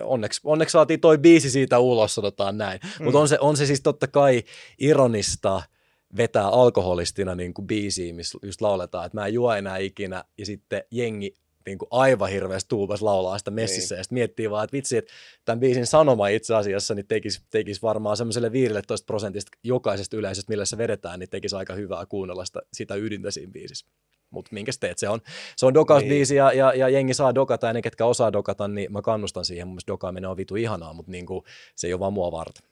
onneksi, 0.02 0.40
onneksi 0.44 0.72
saatiin 0.72 1.00
toi 1.00 1.18
biisi 1.18 1.50
siitä 1.50 1.78
ulos, 1.78 2.14
sanotaan 2.14 2.58
näin. 2.58 2.80
Mm. 2.98 3.04
Mutta 3.04 3.20
on 3.20 3.28
se, 3.28 3.38
on 3.40 3.56
se 3.56 3.66
siis 3.66 3.80
totta 3.80 4.06
kai 4.06 4.42
ironista– 4.78 5.62
vetää 6.16 6.48
alkoholistina 6.48 7.34
niin 7.34 7.54
kuin 7.54 7.66
biisiä, 7.66 8.12
missä 8.12 8.38
just 8.42 8.60
lauletaan, 8.60 9.06
että 9.06 9.18
mä 9.18 9.26
en 9.26 9.34
juo 9.34 9.54
enää 9.54 9.76
ikinä, 9.76 10.24
ja 10.38 10.46
sitten 10.46 10.84
jengi 10.90 11.34
niin 11.66 11.78
kuin 11.78 11.88
aivan 11.90 12.30
hirveästi 12.30 12.68
tuubas 12.68 13.02
laulaa 13.02 13.38
sitä 13.38 13.50
messissä, 13.50 13.94
niin. 13.94 13.98
ja 13.98 14.04
sitten 14.04 14.16
miettii 14.16 14.50
vaan, 14.50 14.64
että 14.64 14.76
vitsi, 14.76 14.96
että 14.96 15.12
tämän 15.44 15.60
biisin 15.60 15.86
sanoma 15.86 16.28
itse 16.28 16.54
asiassa 16.54 16.94
niin 16.94 17.06
tekisi, 17.06 17.42
tekisi 17.50 17.82
varmaan 17.82 18.16
semmoiselle 18.16 18.52
15 18.52 19.06
prosentista 19.06 19.50
jokaisesta 19.64 20.16
yleisöstä, 20.16 20.50
millä 20.52 20.64
se 20.64 20.78
vedetään, 20.78 21.18
niin 21.18 21.30
tekisi 21.30 21.56
aika 21.56 21.74
hyvää 21.74 22.06
kuunnella 22.06 22.44
sitä, 22.44 22.60
sitä 22.72 22.94
ydintä 22.94 23.30
siinä 23.30 23.52
biisissä. 23.52 23.86
Mutta 24.30 24.50
minkä 24.52 24.72
teet, 24.80 24.98
se 24.98 25.08
on, 25.08 25.20
se 25.56 25.66
on 25.66 25.74
dokausbiisi 25.74 26.34
niin. 26.34 26.38
ja, 26.38 26.52
ja, 26.52 26.74
ja, 26.74 26.88
jengi 26.88 27.14
saa 27.14 27.34
dokata 27.34 27.66
ja 27.66 27.72
ne, 27.72 27.82
ketkä 27.82 28.06
osaa 28.06 28.32
dokata, 28.32 28.68
niin 28.68 28.92
mä 28.92 29.02
kannustan 29.02 29.44
siihen. 29.44 29.66
Mun 29.66 29.74
mielestä 29.74 29.92
dokaaminen 29.92 30.30
on 30.30 30.36
vitu 30.36 30.56
ihanaa, 30.56 30.92
mutta 30.92 31.10
niin 31.12 31.26
kuin, 31.26 31.44
se 31.76 31.86
ei 31.86 31.92
ole 31.92 32.00
vaan 32.00 32.12
mua 32.12 32.32
varten. 32.32 32.62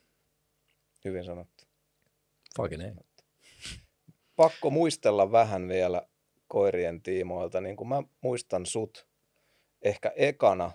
Hyvin 1.05 1.25
sanottu. 1.25 1.63
Fucking 2.57 2.83
ei 2.83 3.08
pakko 4.39 4.69
muistella 4.69 5.31
vähän 5.31 5.67
vielä 5.67 6.01
koirien 6.47 7.01
tiimoilta, 7.01 7.61
niin 7.61 7.75
kuin 7.75 7.87
mä 7.87 8.03
muistan 8.21 8.65
sut 8.65 9.07
ehkä 9.81 10.13
ekana 10.15 10.71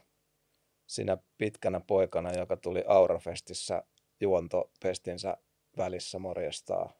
sinä 0.86 1.18
pitkänä 1.38 1.80
poikana, 1.80 2.32
joka 2.32 2.56
tuli 2.56 2.84
Aurafestissä 2.86 3.82
juontopestinsä 4.20 5.36
välissä 5.76 6.18
morjestaa. 6.18 6.92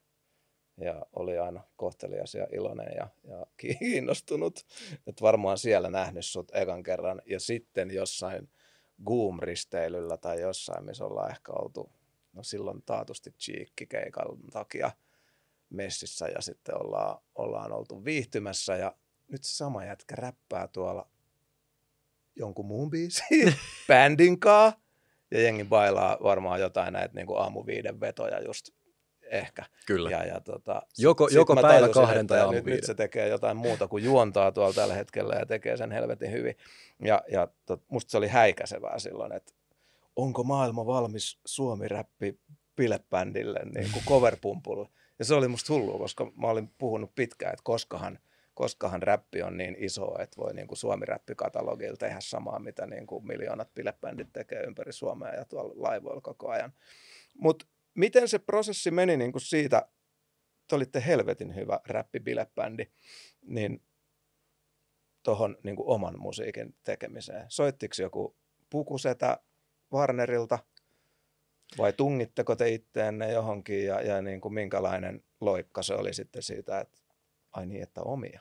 Ja 0.77 1.07
oli 1.12 1.39
aina 1.39 1.62
kohtelias 1.77 2.35
ja 2.35 2.47
iloinen 2.53 2.93
ja, 2.97 3.09
ja 3.25 3.47
kiinnostunut. 3.79 4.67
Että 5.07 5.23
varmaan 5.23 5.59
siellä 5.59 5.91
nähnyt 5.91 6.25
sut 6.25 6.55
ekan 6.55 6.83
kerran. 6.83 7.23
Ja 7.27 7.41
sitten 7.41 7.91
jossain 7.91 8.49
Goom-risteilyllä 9.05 10.17
tai 10.17 10.41
jossain, 10.41 10.85
missä 10.85 11.05
ollaan 11.05 11.31
ehkä 11.31 11.53
oltu 11.53 11.91
no 12.33 12.43
silloin 12.43 12.83
taatusti 12.83 13.31
cheekkikeikan 13.31 14.27
takia– 14.53 14.91
messissä 15.71 16.29
ja 16.29 16.41
sitten 16.41 16.81
ollaan, 16.81 17.19
ollaan 17.35 17.73
oltu 17.73 18.05
viihtymässä 18.05 18.77
ja 18.77 18.97
nyt 19.29 19.45
se 19.45 19.57
sama 19.57 19.85
jätkä 19.85 20.17
räppää 20.17 20.69
tuolla 20.69 21.09
jonkun 22.37 22.67
muun 22.67 22.91
biisiin, 22.91 23.55
bändin 23.89 24.41
kaa, 24.41 24.73
ja 25.31 25.41
jengi 25.41 25.65
bailaa 25.65 26.19
varmaan 26.23 26.61
jotain 26.61 26.93
näitä 26.93 27.15
niin 27.15 27.27
kuin 27.27 27.41
aamuviiden 27.41 28.01
vetoja 28.01 28.43
just 28.43 28.71
ehkä. 29.31 29.65
Kyllä. 29.87 30.11
Ja, 30.11 30.25
ja 30.25 30.41
tota, 30.41 30.83
joko 30.99 31.29
sit 31.29 31.37
joko 31.37 31.57
päivä 31.57 31.89
kahden 31.89 32.27
tai 32.27 32.51
nyt, 32.51 32.65
nyt 32.65 32.85
se 32.85 32.95
tekee 32.95 33.29
jotain 33.29 33.57
muuta 33.57 33.89
kuin 33.89 34.05
juontaa 34.05 34.53
tuolla 34.53 34.73
tällä 34.73 34.95
hetkellä 34.95 35.35
ja 35.35 35.47
tekee 35.47 35.77
sen 35.77 35.93
helvetin 35.93 36.31
hyvin. 36.31 36.57
Ja, 37.05 37.23
ja 37.33 37.49
tot, 37.67 37.83
musta 37.89 38.11
se 38.11 38.19
oli 38.19 38.29
häikäisevää 38.29 38.99
silloin, 38.99 39.33
että 39.33 39.53
onko 40.17 40.45
maailma 40.45 40.87
valmis 40.87 41.39
suomi-räppi 41.45 42.39
bilebändille, 42.77 43.61
niin 43.75 43.93
kuin 43.93 44.05
coverpumpulle. 44.05 44.89
Ja 45.19 45.25
se 45.25 45.35
oli 45.35 45.49
musta 45.49 45.73
hullua, 45.73 45.99
koska 45.99 46.33
mä 46.37 46.47
olin 46.49 46.69
puhunut 46.79 47.15
pitkään, 47.15 47.53
että 47.53 47.65
koskahan, 47.65 48.19
koskahan 48.55 49.03
räppi 49.03 49.43
on 49.43 49.57
niin 49.57 49.77
iso, 49.79 50.19
että 50.19 50.37
voi 50.37 50.55
niin 50.55 50.69
kuin 50.69 50.79
Suomi-räppikatalogilla 50.79 51.97
tehdä 51.97 52.21
samaa, 52.21 52.59
mitä 52.59 52.87
niin 52.87 53.07
kuin 53.07 53.27
miljoonat 53.27 53.75
pilebändit 53.75 54.33
tekee 54.33 54.62
ympäri 54.62 54.93
Suomea 54.93 55.35
ja 55.35 55.45
tuolla 55.45 55.75
laivoilla 55.77 56.21
koko 56.21 56.51
ajan. 56.51 56.73
Mutta 57.35 57.67
miten 57.95 58.29
se 58.29 58.39
prosessi 58.39 58.91
meni 58.91 59.17
niin 59.17 59.33
kuin 59.33 59.43
siitä, 59.43 59.89
te 60.69 60.77
olitte 60.77 61.03
helvetin 61.07 61.55
hyvä 61.55 61.81
räppibilebändi, 61.87 62.87
niin 63.43 63.83
tuohon 65.23 65.59
niin 65.62 65.77
oman 65.79 66.19
musiikin 66.19 66.77
tekemiseen. 66.85 67.47
Soittiko 67.49 67.95
joku 68.01 68.37
pukusetä 68.71 69.39
Warnerilta– 69.93 70.59
vai 71.79 71.93
tungitteko 71.93 72.57
te 72.57 72.69
itteenne 72.69 73.33
johonkin 73.33 73.85
ja, 73.85 74.01
ja 74.01 74.23
niin 74.23 74.41
kuin 74.41 74.55
minkälainen 74.55 75.25
loikka 75.41 75.83
se 75.83 75.95
oli 75.95 76.15
sitten 76.15 76.43
siitä, 76.43 76.81
että 76.81 76.99
ai 77.53 77.67
niin, 77.67 77.83
että 77.83 78.03
omia? 78.03 78.41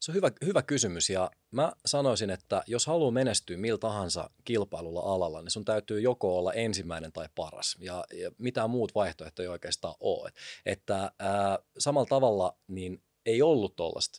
Se 0.00 0.10
on 0.10 0.14
hyvä, 0.14 0.30
hyvä 0.44 0.62
kysymys 0.62 1.10
ja 1.10 1.30
mä 1.50 1.72
sanoisin, 1.86 2.30
että 2.30 2.62
jos 2.66 2.86
haluaa 2.86 3.10
menestyä 3.10 3.56
millä 3.56 3.78
tahansa 3.78 4.30
kilpailulla 4.44 5.00
alalla, 5.00 5.42
niin 5.42 5.50
sun 5.50 5.64
täytyy 5.64 6.00
joko 6.00 6.38
olla 6.38 6.52
ensimmäinen 6.52 7.12
tai 7.12 7.28
paras 7.34 7.76
ja, 7.80 8.04
ja 8.12 8.30
mitään 8.38 8.70
muut 8.70 8.94
vaihtoehtoja 8.94 9.46
ei 9.46 9.52
oikeastaan 9.52 9.94
ole. 10.00 10.30
Että 10.66 11.12
ää, 11.18 11.58
samalla 11.78 12.06
tavalla 12.06 12.56
niin 12.66 13.02
ei 13.26 13.42
ollut 13.42 13.76
tuollaista 13.76 14.18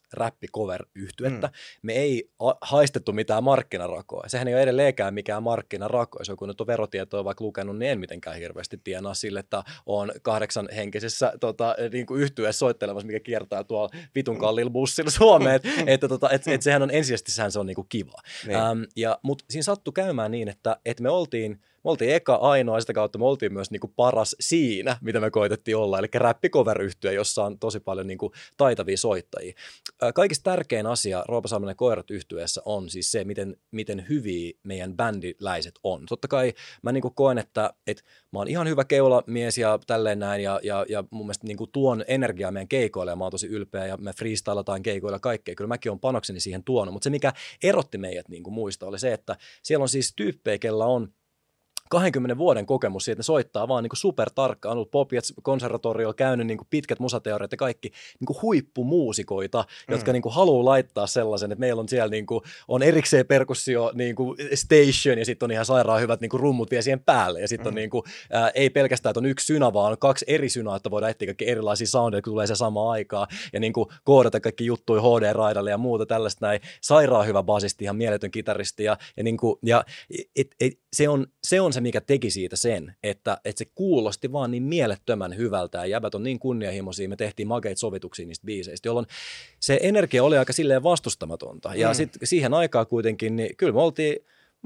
cover 0.53 0.85
yhtyettä 0.95 1.47
mm. 1.47 1.53
Me 1.81 1.93
ei 1.93 2.29
haistettu 2.61 3.13
mitään 3.13 3.43
markkinarakoa. 3.43 4.23
Sehän 4.27 4.47
ei 4.47 4.53
ole 4.53 4.63
edelleenkään 4.63 5.13
mikään 5.13 5.43
markkinarako. 5.43 6.23
Se 6.23 6.31
on 6.31 6.37
kun 6.37 6.47
nyt 6.47 6.61
on 6.61 6.67
verotietoa 6.67 7.23
vaikka 7.23 7.43
lukenut, 7.43 7.77
niin 7.77 7.91
en 7.91 7.99
mitenkään 7.99 8.37
hirveästi 8.37 8.77
tienaa 8.83 9.13
sille, 9.13 9.39
että 9.39 9.63
on 9.85 10.11
kahdeksan 10.21 10.69
henkisessä 10.75 11.33
tota, 11.39 11.75
niin 11.91 12.05
kuin 12.05 12.21
yhtyessä 12.21 12.59
soittelemassa, 12.59 13.07
mikä 13.07 13.19
kiertää 13.19 13.63
tuolla 13.63 13.89
vitun 14.15 14.37
kallilla 14.37 14.71
bussilla 14.71 15.11
Suomeen. 15.11 15.55
että 15.55 15.69
että 15.87 16.07
tota, 16.07 16.29
et, 16.29 16.47
et 16.47 16.61
sehän 16.61 16.81
on 16.81 16.91
ensisijaisesti 16.91 17.31
sehän 17.31 17.51
se 17.51 17.59
on 17.59 17.65
niin 17.65 17.75
kuin 17.75 17.87
kiva. 17.89 18.17
Niin. 18.47 18.57
Ähm, 18.57 18.81
ja, 18.95 19.19
mutta 19.21 19.45
siinä 19.49 19.63
sattui 19.63 19.93
käymään 19.93 20.31
niin, 20.31 20.47
että, 20.47 20.77
että 20.85 21.03
me 21.03 21.09
oltiin– 21.09 21.59
me 21.85 21.91
oltiin 21.91 22.15
eka 22.15 22.35
ainoa, 22.35 22.79
sitä 22.79 22.93
kautta 22.93 23.19
me 23.19 23.25
oltiin 23.25 23.53
myös 23.53 23.71
niinku 23.71 23.87
paras 23.87 24.35
siinä, 24.39 24.97
mitä 25.01 25.19
me 25.19 25.31
koitettiin 25.31 25.77
olla, 25.77 25.99
eli 25.99 26.07
räppikover 26.13 26.81
jossa 27.13 27.43
on 27.43 27.59
tosi 27.59 27.79
paljon 27.79 28.07
niinku 28.07 28.31
taitavia 28.57 28.97
soittajia. 28.97 29.53
Kaikista 30.15 30.51
tärkein 30.51 30.85
asia 30.85 31.23
Roopa 31.27 31.47
Salminen 31.47 31.75
koirat 31.75 32.11
yhtyessä 32.11 32.61
on 32.65 32.89
siis 32.89 33.11
se, 33.11 33.23
miten, 33.23 33.57
miten 33.71 34.05
hyviä 34.09 34.53
meidän 34.63 34.95
bändiläiset 34.95 35.79
on. 35.83 36.05
Totta 36.09 36.27
kai 36.27 36.53
mä 36.81 36.91
niinku 36.91 37.09
koen, 37.09 37.37
että, 37.37 37.73
että 37.87 38.03
mä 38.31 38.39
oon 38.39 38.47
ihan 38.47 38.67
hyvä 38.67 38.83
keulamies 38.83 39.57
ja 39.57 39.79
tälleen 39.87 40.19
näin, 40.19 40.43
ja, 40.43 40.59
ja, 40.63 40.85
ja 40.89 41.03
mun 41.11 41.25
mielestä 41.25 41.47
niinku 41.47 41.67
tuon 41.67 42.03
energiaa 42.07 42.51
meidän 42.51 42.67
keikoille, 42.67 43.11
ja 43.11 43.15
mä 43.15 43.23
oon 43.23 43.31
tosi 43.31 43.47
ylpeä, 43.47 43.85
ja 43.85 43.97
me 43.97 44.13
freestylataan 44.13 44.81
keikoilla 44.81 45.19
kaikkea. 45.19 45.55
Kyllä 45.55 45.67
mäkin 45.67 45.91
on 45.91 45.99
panokseni 45.99 46.39
siihen 46.39 46.63
tuonut, 46.63 46.93
mutta 46.93 47.03
se 47.03 47.09
mikä 47.09 47.33
erotti 47.63 47.97
meidät 47.97 48.29
niinku 48.29 48.51
muista 48.51 48.87
oli 48.87 48.99
se, 48.99 49.13
että 49.13 49.35
siellä 49.63 49.83
on 49.83 49.89
siis 49.89 50.13
tyyppejä, 50.15 50.57
kellä 50.57 50.85
on 50.85 51.13
20 51.89 52.37
vuoden 52.37 52.65
kokemus 52.65 53.05
siitä, 53.05 53.13
että 53.13 53.19
ne 53.19 53.23
soittaa 53.23 53.67
vaan 53.67 53.83
niin 53.83 53.89
kuin 53.89 53.97
super 53.97 54.29
tarkkaan, 54.35 54.71
on 54.71 54.77
ollut 54.77 54.91
Popiats 54.91 55.33
konservatoriolla 55.43 56.13
käynyt 56.13 56.47
niin 56.47 56.59
pitkät 56.69 56.99
musateoriat 56.99 57.51
ja 57.51 57.57
kaikki 57.57 57.91
niin 58.19 58.41
huippumuusikoita, 58.41 59.65
mm. 59.87 59.91
jotka 59.91 60.13
niin 60.13 60.21
kuin 60.21 60.33
haluaa 60.33 60.65
laittaa 60.65 61.07
sellaisen, 61.07 61.51
että 61.51 61.59
meillä 61.59 61.79
on 61.79 61.89
siellä 61.89 62.09
niin 62.09 62.25
kuin, 62.25 62.41
on 62.67 62.83
erikseen 62.83 63.25
perkussio 63.25 63.91
niin 63.93 64.15
station 64.53 65.17
ja 65.17 65.25
sitten 65.25 65.47
on 65.47 65.51
ihan 65.51 65.65
sairaan 65.65 66.01
hyvät 66.01 66.21
niin 66.21 66.31
rummut 66.33 66.71
vielä 66.71 66.81
siihen 66.81 66.99
päälle 66.99 67.41
ja 67.41 67.47
sitten 67.47 67.65
mm. 67.65 67.69
on 67.69 67.75
niin 67.75 67.89
kuin, 67.89 68.03
ää, 68.31 68.49
ei 68.49 68.69
pelkästään, 68.69 69.11
että 69.11 69.19
on 69.19 69.25
yksi 69.25 69.45
synä, 69.45 69.73
vaan 69.73 69.91
on 69.91 69.97
kaksi 69.97 70.25
eri 70.27 70.49
synää, 70.49 70.75
että 70.75 70.91
voidaan 70.91 71.11
etsiä 71.11 71.25
kaikki 71.25 71.49
erilaisia 71.49 71.87
soundeja, 71.87 72.21
kun 72.21 72.33
tulee 72.33 72.47
se 72.47 72.55
sama 72.55 72.91
aikaa 72.91 73.27
ja 73.53 73.59
niin 73.59 73.73
kuin 73.73 73.89
koodata 74.03 74.39
kaikki 74.39 74.65
juttuja 74.65 75.01
HD-raidalle 75.01 75.69
ja 75.69 75.77
muuta 75.77 76.05
tällaista 76.05 76.45
näin. 76.45 76.61
Sairaan 76.81 77.27
hyvä 77.27 77.43
basisti, 77.43 77.83
ihan 77.83 77.95
mieletön 77.95 78.31
kitaristi 78.31 78.83
ja, 78.83 78.97
ja, 79.17 79.23
niin 79.23 79.37
kuin, 79.37 79.59
ja 79.63 79.85
et, 80.35 80.47
et, 80.59 80.73
se, 80.93 81.09
on, 81.09 81.27
se 81.43 81.61
on 81.61 81.73
se, 81.75 81.81
mikä 81.81 82.01
teki 82.01 82.29
siitä 82.29 82.55
sen, 82.55 82.95
että, 83.03 83.37
että 83.45 83.59
se 83.59 83.65
kuulosti 83.75 84.31
vaan 84.31 84.51
niin 84.51 84.63
mielettömän 84.63 85.37
hyvältä 85.37 85.77
ja 85.77 85.85
jäbät 85.85 86.15
on 86.15 86.23
niin 86.23 86.39
kunnianhimoisia, 86.39 87.09
me 87.09 87.15
tehtiin 87.15 87.47
makeita 87.47 87.79
sovituksia 87.79 88.27
niistä 88.27 88.45
biiseistä, 88.45 88.87
jolloin 88.87 89.07
se 89.59 89.79
energia 89.81 90.23
oli 90.23 90.37
aika 90.37 90.53
silleen 90.53 90.83
vastustamatonta. 90.83 91.75
Ja 91.75 91.87
mm. 91.87 91.95
sitten 91.95 92.27
siihen 92.27 92.53
aikaan 92.53 92.87
kuitenkin, 92.87 93.35
niin 93.35 93.55
kyllä 93.57 93.73
me 93.73 93.81
oltiin, 93.81 94.17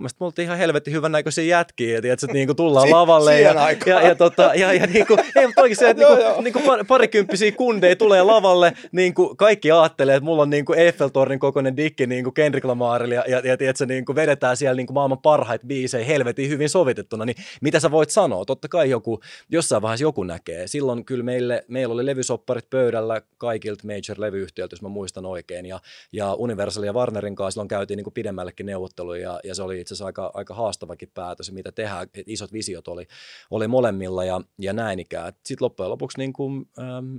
mielestä 0.01 0.17
me 0.19 0.25
oltiin 0.25 0.43
ihan 0.43 0.57
helvetin 0.57 0.93
hyvän 0.93 1.11
näköisiä 1.11 1.43
jätkiä, 1.43 1.97
että, 1.97 2.13
että 2.13 2.27
niin 2.27 2.47
kuin 2.47 2.55
tullaan 2.55 2.87
si- 2.87 2.93
lavalle 2.93 3.41
ja, 3.41 3.53
ja, 3.85 4.01
ja, 4.01 4.15
tota, 4.15 4.51
ja, 4.55 4.73
ja 4.73 4.87
niin 4.87 5.07
kuin, 5.07 5.19
ei, 5.35 5.45
mutta 5.45 5.61
oikeasti, 5.61 5.85
että 5.85 6.03
niin 6.03 6.17
kuin, 6.17 6.43
niin 6.43 6.53
kuin 6.53 6.65
par, 6.65 6.85
parikymppisiä 6.85 7.51
kundeja 7.51 7.95
tulee 7.95 8.23
lavalle, 8.23 8.73
niin 8.91 9.13
kuin 9.13 9.37
kaikki 9.37 9.71
ajattelee, 9.71 10.15
että 10.15 10.25
mulla 10.25 10.41
on 10.41 10.49
niin 10.49 10.65
kuin 10.65 10.79
Eiffeltornin 10.79 11.39
kokoinen 11.39 11.77
dikki 11.77 12.07
niin 12.07 12.23
kuin 12.23 12.33
Kendrick 12.33 12.65
Lamarilla 12.65 13.15
ja, 13.15 13.23
ja, 13.27 13.41
ja 13.45 13.69
että 13.69 13.85
niin 13.85 14.05
kuin 14.05 14.15
vedetään 14.15 14.57
siellä 14.57 14.75
niin 14.75 14.87
kuin 14.87 14.93
maailman 14.93 15.21
parhaita 15.21 15.67
biisejä 15.67 16.05
helvetin 16.05 16.49
hyvin 16.49 16.69
sovitettuna, 16.69 17.25
niin 17.25 17.37
mitä 17.61 17.79
sä 17.79 17.91
voit 17.91 18.09
sanoa? 18.09 18.45
Totta 18.45 18.67
kai 18.67 18.89
joku, 18.89 19.19
jossain 19.49 19.81
vaiheessa 19.81 20.03
joku 20.03 20.23
näkee. 20.23 20.67
Silloin 20.67 21.05
kyllä 21.05 21.23
meille, 21.23 21.65
meillä 21.67 21.93
oli 21.93 22.05
levysopparit 22.05 22.69
pöydällä 22.69 23.21
kaikilta 23.37 23.83
major-levyyhtiöiltä, 23.87 24.73
jos 24.73 24.81
mä 24.81 24.89
muistan 24.89 25.25
oikein, 25.25 25.65
ja, 25.65 25.79
ja 26.11 26.33
Universal 26.33 26.83
ja 26.83 26.93
Warnerin 26.93 27.35
kanssa 27.35 27.51
silloin 27.51 27.67
käytiin 27.67 27.97
niin 27.97 28.03
kuin 28.03 28.13
pidemmällekin 28.13 28.65
neuvotteluja, 28.65 29.21
ja, 29.21 29.39
ja 29.43 29.55
se 29.55 29.63
oli 29.63 29.85
itse 29.93 29.95
asiassa 29.95 30.05
aika, 30.05 30.31
aika 30.33 30.53
haastavakin 30.53 31.11
päätös, 31.13 31.51
mitä 31.51 31.71
tehdään, 31.71 32.03
että 32.03 32.21
isot 32.25 32.53
visiot 32.53 32.87
oli, 32.87 33.07
oli 33.51 33.67
molemmilla 33.67 34.25
ja, 34.25 34.41
ja 34.57 34.73
näin 34.73 34.99
ikään. 34.99 35.33
Sitten 35.33 35.65
loppujen 35.65 35.89
lopuksi 35.89 36.17
niin 36.17 36.33
kuin, 36.33 36.69
ähm, 36.79 37.17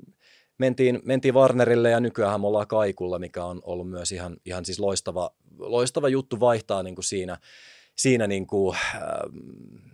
mentiin, 0.58 1.00
mentiin 1.04 1.34
Warnerille 1.34 1.90
ja 1.90 2.00
nykyään 2.00 2.40
me 2.40 2.46
ollaan 2.46 2.66
Kaikulla, 2.66 3.18
mikä 3.18 3.44
on 3.44 3.60
ollut 3.62 3.90
myös 3.90 4.12
ihan, 4.12 4.36
ihan 4.44 4.64
siis 4.64 4.80
loistava, 4.80 5.30
loistava 5.58 6.08
juttu 6.08 6.40
vaihtaa 6.40 6.82
niin 6.82 6.94
kuin 6.94 7.04
siinä, 7.04 7.38
siinä 8.00 8.26
niin 8.26 8.46
kuin, 8.46 8.76
äh, 8.76 9.00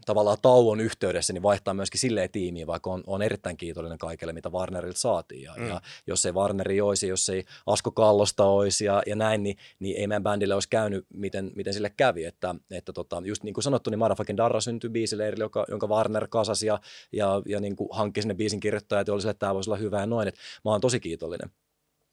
tavallaan 0.06 0.38
tauon 0.42 0.80
yhteydessä 0.80 1.32
niin 1.32 1.42
vaihtaa 1.42 1.74
myöskin 1.74 2.00
silleen 2.00 2.30
tiimiä, 2.30 2.66
vaikka 2.66 2.90
on, 2.90 3.04
on 3.06 3.22
erittäin 3.22 3.56
kiitollinen 3.56 3.98
kaikille, 3.98 4.32
mitä 4.32 4.50
Warnerilta 4.50 4.98
saatiin. 4.98 5.42
Ja, 5.42 5.54
mm. 5.56 5.68
ja 5.68 5.80
jos 6.06 6.26
ei 6.26 6.32
Warneri 6.32 6.80
olisi, 6.80 7.08
jos 7.08 7.28
ei 7.28 7.44
Asko 7.66 7.90
Kallosta 7.90 8.44
olisi 8.44 8.84
ja, 8.84 9.02
ja 9.06 9.16
näin, 9.16 9.42
niin, 9.42 9.56
niin 9.78 9.96
ei 9.96 10.06
meidän 10.06 10.22
bändille 10.22 10.54
olisi 10.54 10.68
käynyt, 10.68 11.06
miten, 11.14 11.52
miten 11.56 11.74
sille 11.74 11.90
kävi. 11.96 12.24
Että, 12.24 12.54
että 12.70 12.92
tota, 12.92 13.22
just 13.24 13.42
niin 13.42 13.54
kuin 13.54 13.64
sanottu, 13.64 13.90
niin 13.90 13.98
Motherfucking 13.98 14.36
Darra 14.36 14.60
syntyi 14.60 14.90
biisileirille, 14.90 15.44
joka, 15.44 15.64
jonka 15.68 15.86
Warner 15.86 16.28
kasasi 16.28 16.66
ja, 16.66 16.80
ja, 17.12 17.42
ja 17.46 17.60
niin 17.60 17.76
kuin 17.76 17.88
hankki 17.92 18.22
sinne 18.22 18.34
biisin 18.34 18.60
kirjoittajat 18.60 19.06
ja 19.06 19.14
oli 19.14 19.20
sille, 19.20 19.30
että 19.30 19.46
tämä 19.46 19.54
voisi 19.54 19.70
olla 19.70 19.78
hyvä 19.78 20.00
ja 20.00 20.06
noin. 20.06 20.28
Että 20.28 20.40
mä 20.64 20.70
oon 20.70 20.80
tosi 20.80 21.00
kiitollinen. 21.00 21.50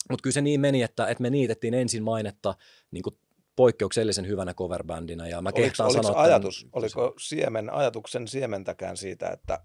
Mutta 0.10 0.24
kyllä 0.24 0.34
se 0.34 0.42
niin 0.42 0.62
meni, 0.62 0.82
että, 0.82 1.08
että 1.08 1.22
me 1.22 1.30
niitettiin 1.30 1.74
ensin 1.74 2.04
mainetta 2.04 2.56
niin 2.92 3.04
kuin 3.04 3.16
poikkeuksellisen 3.56 4.28
hyvänä 4.28 4.54
coverbändinä. 4.54 5.28
Ja 5.28 5.42
mä 5.42 5.50
oliko, 5.56 5.84
oliko 5.84 6.04
sanoa, 6.04 6.22
ajatus, 6.22 6.60
tämän, 6.60 6.72
oliko 6.74 7.14
siemen, 7.20 7.74
ajatuksen 7.74 8.28
siementäkään 8.28 8.98
siitä, 8.98 9.30
että 9.30 9.60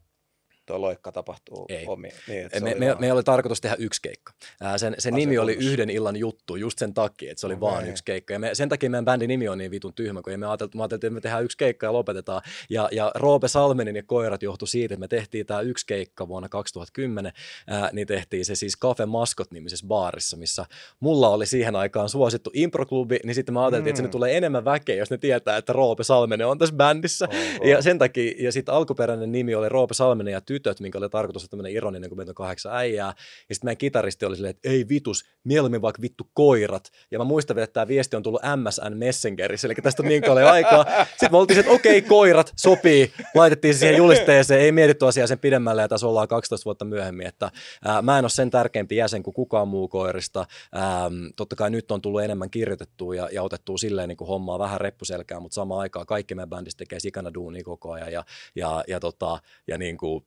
tuo 0.69 0.81
loikka 0.81 1.13
tapahtuu 1.13 1.67
ei. 1.69 1.87
omiin. 1.87 2.15
Niin, 2.29 2.49
me, 2.55 2.61
me, 2.61 2.75
me, 2.75 2.97
me 2.99 3.13
oli 3.13 3.23
tarkoitus 3.23 3.61
tehdä 3.61 3.77
yksi 3.79 4.03
keikka. 4.03 4.33
Ää, 4.61 4.79
sen, 4.79 4.95
sen 4.99 5.15
nimi 5.15 5.39
oli 5.39 5.55
Yhden 5.55 5.91
illan 5.91 6.17
juttu 6.17 6.57
just 6.57 6.79
sen 6.79 6.95
takia, 6.95 7.31
että 7.31 7.41
se 7.41 7.47
oli 7.47 7.55
okay. 7.55 7.71
vaan 7.71 7.89
yksi 7.89 8.05
keikka. 8.05 8.33
Ja 8.33 8.39
me, 8.39 8.55
sen 8.55 8.69
takia 8.69 8.91
meidän 8.91 9.05
bändin 9.05 9.29
nimi 9.29 9.49
on 9.49 9.59
niin 9.59 9.71
vitun 9.71 9.95
tyhmä, 9.95 10.23
kun 10.23 10.41
me 10.41 10.47
ajateltiin, 10.47 10.79
me 10.79 10.83
ajateltiin, 10.83 11.09
että 11.09 11.15
me 11.15 11.21
tehdään 11.21 11.45
yksi 11.45 11.57
keikka 11.57 11.87
ja 11.87 11.93
lopetetaan. 11.93 12.43
Ja, 12.71 12.89
ja 12.93 13.13
Roope 13.15 13.49
Salmenin 13.49 13.97
ja 13.97 14.03
koirat 14.03 14.43
johtu 14.43 14.67
siitä, 14.67 14.95
että 14.95 15.01
me 15.01 15.09
tehtiin 15.09 15.47
tämä 15.47 15.61
yksi 15.61 15.87
keikka 15.87 16.29
vuonna 16.29 16.49
2010, 16.49 17.33
ää, 17.67 17.91
niin 17.93 18.07
tehtiin 18.07 18.45
se 18.45 18.55
siis 18.55 18.79
Cafe 18.79 19.07
Maskot 19.07 19.51
nimisessä 19.51 19.87
baarissa, 19.87 20.37
missä 20.37 20.67
mulla 21.01 21.29
oli 21.29 21.47
siihen 21.47 21.77
aikaan 21.77 22.09
suosittu 22.09 22.51
improklubi, 22.55 23.19
niin 23.25 23.35
sitten 23.35 23.55
me 23.55 23.61
ajateltiin, 23.61 23.85
mm. 23.85 23.89
että 23.89 23.97
sinne 23.97 24.11
tulee 24.11 24.37
enemmän 24.37 24.65
väkeä, 24.65 24.97
jos 24.97 25.11
ne 25.11 25.19
tietää, 25.19 25.57
että 25.57 25.73
Roope 25.73 26.05
Salmenen 26.05 26.47
on 26.47 26.59
tässä 26.59 26.75
bändissä. 26.75 27.29
Oh, 27.31 27.37
oh. 27.61 27.67
Ja 27.67 27.83
sen 27.83 27.99
takia, 27.99 28.33
ja 28.39 28.53
sitten 28.53 28.75
alkuperäinen 28.75 29.33
nimi 29.33 29.55
oli 29.55 29.69
Roope 29.69 29.95
Salmenen 29.95 30.33
ja 30.33 30.41
tytöt, 30.59 30.81
minkä 30.81 30.99
oli 30.99 31.09
tarkoitus 31.09 31.43
olla 31.43 31.49
tämmöinen 31.51 31.73
ironinen, 31.73 32.11
kun 32.11 32.17
meitä 32.17 32.31
on 32.31 32.35
kahdeksan 32.35 32.77
äijää. 32.77 33.15
Ja 33.49 33.55
sitten 33.55 33.67
meidän 33.67 33.77
kitaristi 33.77 34.25
oli 34.25 34.37
silleen, 34.37 34.51
että 34.51 34.69
ei 34.69 34.89
vitus, 34.89 35.25
mieluummin 35.45 35.83
vaikka 35.83 36.03
vittu 36.03 36.31
koirat. 36.35 36.91
Ja 37.11 37.19
mä 37.19 37.25
muistan 37.25 37.57
vielä, 37.57 37.65
että 37.65 37.75
tämä 37.75 37.89
viesti 37.89 38.17
on 38.17 38.23
tullut 38.23 38.43
MSN 38.57 38.97
Messengerissä, 38.97 39.69
eli 39.69 39.75
tästä 39.75 40.03
on 40.03 40.09
niin 40.09 40.23
paljon 40.27 40.51
aikaa. 40.51 40.85
Sitten 41.11 41.33
me 41.33 41.39
oltiin, 41.39 41.61
että 41.61 41.73
okei, 41.73 41.99
okay, 41.99 42.09
koirat, 42.09 42.53
sopii. 42.57 43.13
Laitettiin 43.35 43.75
se 43.75 43.79
siihen 43.79 43.97
julisteeseen, 43.97 44.61
ei 44.61 44.73
mietitty 44.73 45.07
asiaa 45.07 45.27
sen 45.27 45.39
pidemmälle, 45.39 45.83
ja 45.83 45.89
tässä 45.89 46.07
ollaan 46.07 46.29
12 46.29 46.65
vuotta 46.65 46.85
myöhemmin. 46.85 47.27
Että, 47.27 47.51
ää, 47.85 48.03
mä 48.03 48.19
en 48.19 48.25
ole 48.25 48.31
sen 48.31 48.51
tärkeämpi 48.51 48.97
jäsen 48.97 49.23
kuin 49.23 49.35
kukaan 49.35 49.69
muu 49.69 49.89
koirista. 49.89 50.47
Ää, 50.73 51.11
totta 51.37 51.57
kai 51.57 51.71
nyt 51.71 51.91
on 51.91 52.03
tullut 52.03 52.23
enemmän 52.23 52.51
kirjoitettua 52.51 53.15
ja, 53.15 53.29
ja 53.33 53.43
otettua 53.43 53.79
silleen 53.79 54.09
niin 54.09 54.17
kuin 54.17 54.29
hommaa 54.29 54.59
vähän 54.59 54.81
reppuselkään, 54.81 55.43
mutta 55.43 55.55
samaan 55.55 55.81
aikaan 55.81 56.07
kaikki 56.07 56.35
meidän 56.35 56.51
bändistä 56.51 56.79
tekee 56.79 57.01
sikana 57.01 57.35
duunia 57.35 57.65
koko 57.65 57.93
ajan. 57.93 58.13
Ja, 58.13 58.25
ja, 58.55 58.85
ja, 58.89 59.01
tota, 59.01 59.39
ja 59.67 59.79
niin 59.79 59.97
kuin, 59.97 60.25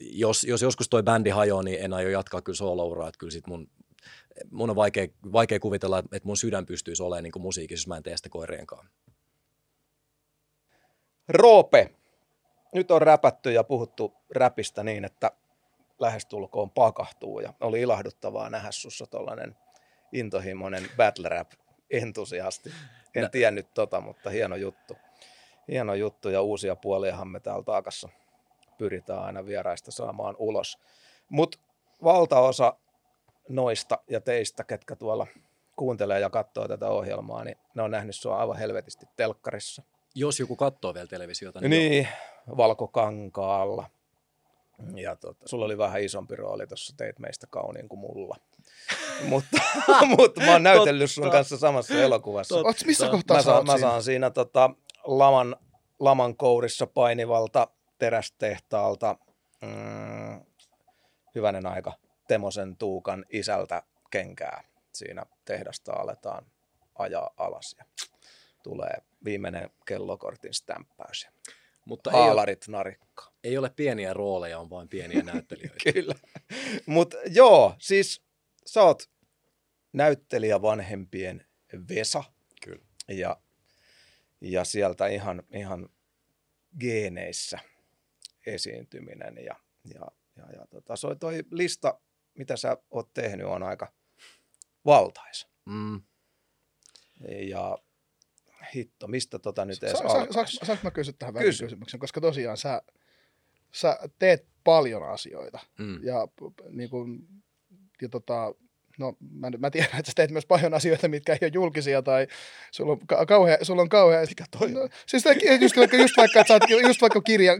jos, 0.00 0.44
jos 0.44 0.62
joskus 0.62 0.88
toi 0.88 1.02
bändi 1.02 1.30
hajoaa, 1.30 1.62
niin 1.62 1.84
en 1.84 1.92
aio 1.92 2.08
jatkaa 2.08 2.42
kyllä 2.42 2.56
solo 2.56 3.08
että 3.08 3.18
kyllä 3.18 3.30
sit 3.30 3.46
mun, 3.46 3.70
mun 4.50 4.70
on 4.70 4.76
vaikea, 4.76 5.08
vaikea 5.32 5.60
kuvitella, 5.60 5.98
että 5.98 6.26
mun 6.26 6.36
sydän 6.36 6.66
pystyisi 6.66 7.02
olemaan 7.02 7.22
niin 7.22 7.42
musiikissa, 7.42 7.82
jos 7.82 7.88
mä 7.88 7.96
en 7.96 8.02
tee 8.02 8.16
sitä 8.16 8.28
koirien 8.28 8.66
kanssa. 8.66 8.92
Roope, 11.28 11.94
nyt 12.74 12.90
on 12.90 13.02
räpätty 13.02 13.52
ja 13.52 13.64
puhuttu 13.64 14.14
räpistä 14.30 14.84
niin, 14.84 15.04
että 15.04 15.30
lähestulkoon 15.98 16.70
pakahtuu 16.70 17.40
ja 17.40 17.54
oli 17.60 17.80
ilahduttavaa 17.80 18.50
nähdä 18.50 18.72
sussa 18.72 19.06
tuollainen 19.06 19.56
intohimoinen 20.12 20.90
battle 20.96 21.28
rap 21.28 21.50
entusiasti. 21.90 22.70
En 23.14 23.30
tiennyt 23.30 23.74
tota, 23.74 24.00
mutta 24.00 24.30
hieno 24.30 24.56
juttu. 24.56 24.96
Hieno 25.68 25.94
juttu 25.94 26.28
ja 26.28 26.42
uusia 26.42 26.76
puoliahan 26.76 27.28
me 27.28 27.40
täällä 27.40 27.62
taakassa 27.62 28.08
pyritään 28.78 29.22
aina 29.22 29.46
vieraista 29.46 29.90
saamaan 29.90 30.36
ulos. 30.38 30.78
Mutta 31.28 31.58
valtaosa 32.04 32.76
noista 33.48 33.98
ja 34.10 34.20
teistä, 34.20 34.64
ketkä 34.64 34.96
tuolla 34.96 35.26
kuuntelee 35.76 36.20
ja 36.20 36.30
katsoo 36.30 36.68
tätä 36.68 36.88
ohjelmaa, 36.88 37.44
niin 37.44 37.56
ne 37.74 37.82
on 37.82 37.90
nähnyt 37.90 38.16
sua 38.16 38.38
aivan 38.38 38.58
helvetisti 38.58 39.06
telkkarissa. 39.16 39.82
Jos 40.14 40.40
joku 40.40 40.56
katsoo 40.56 40.94
vielä 40.94 41.06
televisiota. 41.06 41.60
Niin, 41.60 41.70
niin 41.70 42.08
valkokankaalla. 42.56 43.90
Ja 44.94 45.16
tota, 45.16 45.48
sulla 45.48 45.64
oli 45.64 45.78
vähän 45.78 46.02
isompi 46.02 46.36
rooli 46.36 46.66
tuossa, 46.66 46.96
teit 46.96 47.18
meistä 47.18 47.46
kauniin 47.50 47.88
kuin 47.88 47.98
mulla. 47.98 48.36
mutta, 49.28 49.58
mutta 50.18 50.40
mä 50.40 50.52
oon 50.52 50.62
näytellyt 50.62 51.10
sun 51.10 51.30
kanssa 51.30 51.56
samassa 51.56 51.94
elokuvassa. 51.94 52.56
Oot 52.56 52.76
missä 52.86 53.08
kohtaa 53.08 53.36
mä 53.36 53.42
saan, 53.42 53.66
mä 53.66 53.78
saan 53.78 54.02
siinä 54.02 54.30
tota, 54.30 54.70
laman, 55.04 55.56
laman 55.98 56.36
kourissa 56.36 56.86
painivalta 56.86 57.68
terästehtaalta 58.02 59.18
mm, 59.60 60.44
hyvänen 61.34 61.66
aika 61.66 61.98
Temosen 62.28 62.76
Tuukan 62.76 63.24
isältä 63.30 63.82
kenkää. 64.10 64.64
Siinä 64.92 65.26
tehdasta 65.44 65.92
aletaan 65.92 66.46
ajaa 66.94 67.34
alas 67.36 67.76
ja 67.78 67.84
tulee 68.62 68.96
viimeinen 69.24 69.70
kellokortin 69.86 70.54
stämppäys. 70.54 71.28
Mutta 71.84 72.10
Haalarit 72.10 72.62
ei 72.62 72.68
ole, 72.68 72.76
narikka. 72.76 73.32
Ei 73.44 73.58
ole 73.58 73.70
pieniä 73.76 74.12
rooleja, 74.12 74.58
on 74.58 74.70
vain 74.70 74.88
pieniä 74.88 75.22
näyttelijöitä. 75.32 75.92
Kyllä. 75.92 76.14
Mutta 76.86 77.16
joo, 77.26 77.74
siis 77.78 78.22
sä 78.66 78.82
oot 78.82 79.10
näyttelijä 79.92 80.62
vanhempien 80.62 81.46
Vesa. 81.88 82.24
Kyllä. 82.64 82.84
Ja, 83.08 83.40
ja 84.40 84.64
sieltä 84.64 85.06
ihan, 85.06 85.42
ihan 85.52 85.88
geeneissä– 86.80 87.58
esiintyminen 88.46 89.36
ja, 89.44 89.56
ja, 89.94 90.06
ja, 90.36 90.52
ja 90.52 90.66
tota, 90.70 90.96
so, 90.96 91.14
toi 91.14 91.44
lista, 91.50 92.00
mitä 92.34 92.56
sä 92.56 92.76
oot 92.90 93.14
tehnyt, 93.14 93.46
on 93.46 93.62
aika 93.62 93.92
valtaisa. 94.84 95.48
Mm. 95.66 96.02
Ja 97.48 97.78
hitto, 98.74 99.08
mistä 99.08 99.38
tota 99.38 99.64
nyt 99.64 99.82
edes 99.82 99.98
sa, 99.98 100.08
sa, 100.08 100.46
sa, 100.46 100.66
Saanko 100.66 100.84
mä 100.84 100.90
kysyä 100.90 101.14
tähän 101.18 101.34
Kysy. 101.34 101.64
kysymyksen, 101.64 102.00
koska 102.00 102.20
tosiaan 102.20 102.56
sä, 102.56 102.82
sä 103.72 103.98
teet 104.18 104.46
paljon 104.64 105.08
asioita 105.08 105.58
mm. 105.78 106.04
ja, 106.04 106.28
niin 106.70 106.90
kun, 106.90 107.28
ja 108.02 108.08
tota, 108.08 108.54
no 108.98 109.16
mä, 109.30 109.50
mä 109.58 109.70
tiedän, 109.70 109.90
että 109.98 110.10
sä 110.10 110.12
teet 110.16 110.30
myös 110.30 110.46
paljon 110.46 110.74
asioita, 110.74 111.08
mitkä 111.08 111.32
ei 111.32 111.38
ole 111.42 111.50
julkisia 111.54 112.02
tai 112.02 112.26
sulla 112.70 112.92
on 112.92 113.06
ka- 113.06 113.26
kauhea, 113.26 113.58
sulla 113.62 113.82
on 113.82 113.88
kauhea... 113.88 114.20
Mikä 114.28 114.44
toi 114.58 114.70
no, 114.72 114.88
siis 115.06 115.24
just, 115.60 115.76
vaikka, 115.76 115.96
just 115.96 116.16
vaikka, 116.16 116.40
että 116.40 116.48
sä, 116.48 116.54
oot, 116.54 116.82
just 116.86 117.00
vaikka 117.00 117.20
kirja, 117.20 117.52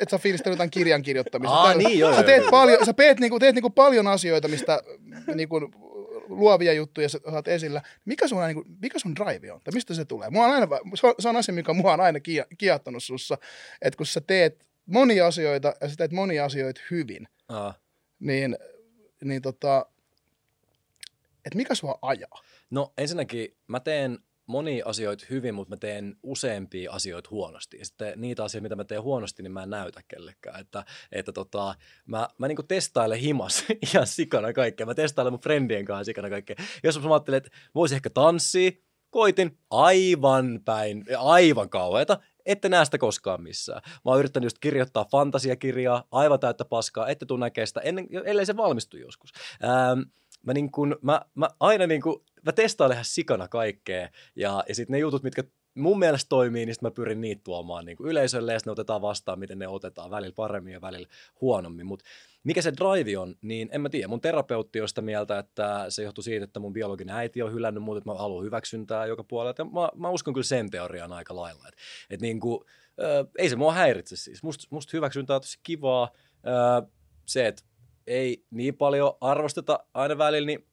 että 0.00 0.10
sä 0.10 0.18
fiilistellyt 0.18 0.56
jotain 0.56 0.70
kirjan 0.70 1.02
kirjoittamista. 1.02 1.54
Aa, 1.54 1.74
niin, 1.74 1.98
joo, 1.98 2.14
sä 2.14 2.22
teet, 2.22 2.42
joo, 2.42 2.50
paljon, 2.50 2.86
sä 2.86 2.92
teet, 2.92 3.20
niinku, 3.20 3.38
teet 3.38 3.54
niinku 3.54 3.70
paljon 3.70 4.06
asioita, 4.06 4.48
mistä 4.48 4.82
niinku, 5.34 5.70
luovia 6.28 6.72
juttuja 6.72 7.08
sä 7.08 7.18
oot 7.24 7.48
esillä. 7.48 7.82
Mikä 8.04 8.28
sun, 8.28 8.42
niin 8.42 8.54
kuin, 8.54 8.66
mikä 8.82 8.98
sun 8.98 9.16
drive 9.16 9.52
on? 9.52 9.60
Tai 9.64 9.74
mistä 9.74 9.94
se 9.94 10.04
tulee? 10.04 10.30
Mua 10.30 10.44
on 10.44 10.50
aina, 10.50 10.66
se 11.18 11.28
on 11.28 11.36
asia, 11.36 11.54
mikä 11.54 11.72
mua 11.72 11.92
on 11.92 12.00
aina 12.00 12.18
kiehtonut 12.58 13.02
sussa, 13.02 13.38
että 13.82 13.96
kun 13.96 14.06
sä 14.06 14.20
teet 14.20 14.66
monia 14.86 15.26
asioita 15.26 15.74
ja 15.80 15.88
sä 15.88 15.96
teet 15.96 16.12
monia 16.12 16.44
asioita 16.44 16.80
hyvin, 16.90 17.28
Aa. 17.48 17.74
niin, 18.20 18.56
niin 19.24 19.42
tota, 19.42 19.86
että 21.44 21.56
mikä 21.56 21.74
sua 21.74 21.98
ajaa? 22.02 22.42
No 22.70 22.92
ensinnäkin 22.98 23.56
mä 23.66 23.80
teen 23.80 24.18
monia 24.50 24.84
asioita 24.86 25.26
hyvin, 25.30 25.54
mutta 25.54 25.74
mä 25.74 25.76
teen 25.76 26.16
useampia 26.22 26.92
asioita 26.92 27.30
huonosti. 27.30 27.78
Ja 27.78 27.84
sitten 27.84 28.12
niitä 28.16 28.44
asioita, 28.44 28.62
mitä 28.62 28.76
mä 28.76 28.84
teen 28.84 29.02
huonosti, 29.02 29.42
niin 29.42 29.52
mä 29.52 29.62
en 29.62 29.70
näytä 29.70 30.00
kellekään. 30.08 30.60
Että, 30.60 30.84
että 31.12 31.32
tota, 31.32 31.74
mä, 32.06 32.28
mä 32.38 32.48
niinku 32.48 32.62
testailen 32.62 33.18
himas 33.18 33.64
ihan 33.92 34.06
sikana 34.06 34.52
kaikkea. 34.52 34.86
Mä 34.86 34.94
testailen 34.94 35.32
mun 35.32 35.40
friendien 35.40 35.84
kanssa 35.84 36.04
sikana 36.04 36.30
kaikkea. 36.30 36.56
Jos 36.82 37.02
mä 37.02 37.10
ajattelen, 37.10 37.38
että 37.38 37.50
voisi 37.74 37.94
ehkä 37.94 38.10
tanssia, 38.10 38.70
koitin 39.10 39.58
aivan 39.70 40.60
päin, 40.64 41.04
aivan 41.18 41.70
kauheata, 41.70 42.18
ette 42.46 42.68
näe 42.68 42.84
sitä 42.84 42.98
koskaan 42.98 43.42
missään. 43.42 43.82
Mä 43.86 44.10
oon 44.10 44.18
yrittänyt 44.18 44.46
just 44.46 44.58
kirjoittaa 44.58 45.06
fantasiakirjaa, 45.10 46.04
aivan 46.10 46.40
täyttä 46.40 46.64
paskaa, 46.64 47.08
ette 47.08 47.26
tuu 47.26 47.36
näkee 47.36 47.66
sitä, 47.66 47.80
ennen, 47.80 48.06
ellei 48.24 48.46
se 48.46 48.56
valmistu 48.56 48.96
joskus. 48.96 49.30
Ähm, 49.64 50.00
mä, 50.46 50.54
niin 50.54 50.72
kun, 50.72 50.98
mä, 51.02 51.20
mä 51.34 51.48
aina 51.60 51.86
niin 51.86 52.02
kun, 52.02 52.24
mä 52.46 52.52
testailen 52.52 52.94
ihan 52.94 53.04
sikana 53.04 53.48
kaikkea, 53.48 54.08
ja, 54.36 54.64
ja 54.68 54.74
sitten 54.74 54.92
ne 54.94 54.98
jutut, 54.98 55.22
mitkä 55.22 55.44
mun 55.74 55.98
mielestä 55.98 56.28
toimii, 56.28 56.66
niin 56.66 56.76
mä 56.82 56.90
pyrin 56.90 57.20
niitä 57.20 57.40
tuomaan 57.44 57.84
niin 57.84 57.96
yleisölle, 58.04 58.52
ja 58.52 58.58
ne 58.66 58.72
otetaan 58.72 59.02
vastaan, 59.02 59.38
miten 59.38 59.58
ne 59.58 59.68
otetaan 59.68 60.10
välillä 60.10 60.34
paremmin 60.34 60.72
ja 60.72 60.80
välillä 60.80 61.08
huonommin. 61.40 61.86
Mutta 61.86 62.04
mikä 62.44 62.62
se 62.62 62.72
drive 62.72 63.18
on, 63.18 63.34
niin 63.42 63.68
en 63.72 63.80
mä 63.80 63.88
tiedä. 63.88 64.08
Mun 64.08 64.20
terapeutti 64.20 64.80
on 64.80 64.88
sitä 64.88 65.02
mieltä, 65.02 65.38
että 65.38 65.86
se 65.88 66.02
johtuu 66.02 66.22
siitä, 66.22 66.44
että 66.44 66.60
mun 66.60 66.72
biologinen 66.72 67.16
äiti 67.16 67.42
on 67.42 67.52
hylännyt 67.52 67.82
mut, 67.82 67.96
että 67.96 68.10
mä 68.10 68.14
haluan 68.14 68.44
hyväksyntää 68.44 69.06
joka 69.06 69.24
puolella. 69.24 69.64
Mä, 69.64 69.88
mä 69.96 70.10
uskon 70.10 70.34
kyllä 70.34 70.44
sen 70.44 70.70
teoriaan 70.70 71.12
aika 71.12 71.36
lailla. 71.36 71.68
Että 71.68 71.80
et 72.10 72.20
niin 72.20 72.40
kuin, 72.40 72.64
äh, 72.88 73.26
ei 73.38 73.48
se 73.48 73.56
mua 73.56 73.72
häiritse 73.72 74.16
siis. 74.16 74.42
Musta 74.42 74.66
must 74.70 74.92
hyväksyntä 74.92 75.34
on 75.34 75.40
tosi 75.40 75.58
kivaa. 75.62 76.10
Äh, 76.34 76.90
se, 77.26 77.46
että 77.46 77.62
ei 78.06 78.44
niin 78.50 78.76
paljon 78.76 79.12
arvosteta 79.20 79.84
aina 79.94 80.18
välillä, 80.18 80.46
niin 80.46 80.66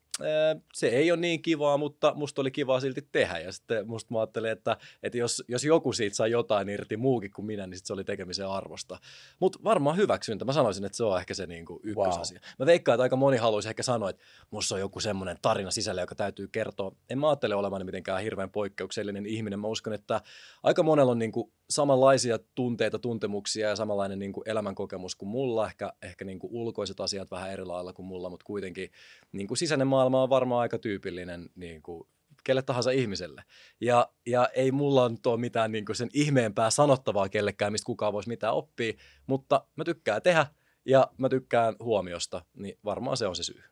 se 0.74 0.88
ei 0.88 1.12
ole 1.12 1.20
niin 1.20 1.42
kivaa, 1.42 1.78
mutta 1.78 2.14
musta 2.16 2.42
oli 2.42 2.52
kivaa 2.52 2.80
silti 2.80 3.08
tehdä. 3.12 3.40
Ja 3.40 3.52
sitten 3.52 3.88
musta 3.88 4.14
mä 4.14 4.20
ajattelin, 4.20 4.52
että, 4.52 4.78
että 5.04 5.18
jos, 5.18 5.44
jos 5.48 5.64
joku 5.64 5.94
siitä 5.94 6.16
saa 6.16 6.28
jotain 6.28 6.70
irti 6.70 6.98
muukin 6.98 7.32
kuin 7.32 7.46
minä, 7.46 7.68
niin 7.68 7.78
sit 7.78 7.86
se 7.86 7.94
oli 7.94 8.04
tekemisen 8.04 8.48
arvosta. 8.48 9.00
Mutta 9.40 9.60
varmaan 9.64 9.98
hyväksyntä. 9.98 10.46
Mä 10.46 10.54
sanoisin, 10.54 10.86
että 10.86 10.96
se 10.96 11.04
on 11.04 11.20
ehkä 11.20 11.34
se 11.34 11.48
niinku 11.48 11.80
ykkösasia. 11.84 12.40
Wow. 12.40 12.50
Mä 12.60 12.66
veikkaan, 12.66 12.94
että 12.94 13.04
aika 13.04 13.16
moni 13.16 13.38
haluaisi 13.38 13.70
ehkä 13.70 13.84
sanoa, 13.84 14.10
että 14.10 14.24
musta 14.52 14.76
on 14.76 14.82
joku 14.82 15.00
semmoinen 15.00 15.38
tarina 15.42 15.72
sisällä, 15.72 16.02
joka 16.02 16.16
täytyy 16.16 16.48
kertoa. 16.48 16.92
En 17.10 17.20
mä 17.20 17.30
ajattele 17.30 17.56
olevan 17.56 17.86
mitenkään 17.86 18.22
hirveän 18.22 18.50
poikkeuksellinen 18.50 19.26
ihminen. 19.26 19.60
Mä 19.60 19.68
uskon, 19.68 19.94
että 19.94 20.22
aika 20.64 20.84
monella 20.84 21.12
on 21.12 21.20
niinku 21.20 21.52
samanlaisia 21.70 22.40
tunteita, 22.56 23.00
tuntemuksia 23.00 23.70
ja 23.70 23.76
samanlainen 23.76 24.20
niin 24.20 24.34
kuin 24.34 24.50
elämänkokemus 24.50 25.16
kuin 25.16 25.30
mulla. 25.30 25.68
Ehkä, 25.68 25.94
ehkä 26.02 26.26
niin 26.26 26.40
kuin 26.40 26.54
ulkoiset 26.54 27.00
asiat 27.00 27.32
vähän 27.32 27.52
eri 27.52 27.66
lailla 27.66 27.94
kuin 27.94 28.06
mulla, 28.06 28.30
mutta 28.30 28.44
kuitenkin 28.44 28.92
niin 29.32 29.48
kuin 29.48 29.58
sisäinen 29.58 29.88
maailma 29.88 30.24
on 30.24 30.30
varmaan 30.30 30.62
aika 30.62 30.80
tyypillinen 30.80 31.50
niin 31.56 31.82
kuin 31.82 32.08
kelle 32.44 32.62
tahansa 32.62 32.92
ihmiselle. 32.92 33.44
Ja, 33.82 34.10
ja 34.26 34.48
ei 34.48 34.72
mulla 34.72 35.04
ole 35.26 35.40
mitään 35.40 35.72
niin 35.72 35.86
kuin 35.86 35.96
sen 35.96 36.10
ihmeempää 36.14 36.70
sanottavaa 36.70 37.30
kellekään, 37.30 37.72
mistä 37.72 37.86
kukaan 37.86 38.14
voisi 38.14 38.30
mitään 38.30 38.54
oppia, 38.54 38.94
mutta 39.28 39.68
mä 39.76 39.84
tykkään 39.84 40.22
tehdä 40.22 40.48
ja 40.86 41.12
mä 41.18 41.30
tykkään 41.30 41.76
huomiosta, 41.80 42.46
niin 42.54 42.78
varmaan 42.86 43.18
se 43.18 43.28
on 43.28 43.36
se 43.36 43.44
syy. 43.44 43.64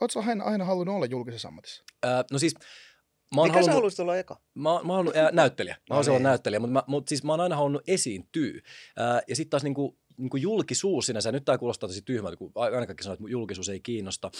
Oletko 0.00 0.22
aina, 0.26 0.44
aina 0.44 0.64
halunnut 0.64 0.94
olla 0.94 1.06
julkisessa 1.06 1.48
ammatissa? 1.48 1.84
Öö, 2.04 2.24
no 2.32 2.38
siis 2.38 2.54
Mä 3.34 3.42
Mikä 3.42 3.52
halunnut, 3.52 3.64
sä 3.64 3.72
haluaisit 3.72 4.00
olla 4.00 4.16
eka? 4.16 4.40
Mä, 4.54 4.80
mä 4.84 4.92
halunnut, 4.92 5.16
äh, 5.16 5.32
näyttelijä. 5.32 5.74
Mä 5.74 5.80
no 5.90 5.94
haluaisin 5.94 6.10
niin. 6.10 6.16
olla 6.16 6.28
näyttelijä, 6.28 6.60
mutta, 6.60 6.72
mä, 6.72 6.82
mutta 6.86 7.08
siis 7.08 7.24
mä 7.24 7.32
oon 7.32 7.40
aina 7.40 7.56
halunnut 7.56 7.82
esiintyä. 7.86 8.60
Äh, 9.00 9.22
ja 9.28 9.36
sitten 9.36 9.50
taas 9.50 9.62
niinku, 9.62 9.98
niinku 10.16 10.36
julkisuus 10.36 11.06
sinänsä, 11.06 11.32
nyt 11.32 11.44
tämä 11.44 11.58
kuulostaa 11.58 11.88
tosi 11.88 12.02
tyhmältä, 12.02 12.36
kun 12.36 12.52
aina 12.54 12.86
kaikki 12.86 13.04
sanoo, 13.04 13.14
että 13.14 13.24
julkisuus 13.28 13.68
ei 13.68 13.80
kiinnosta. 13.80 14.30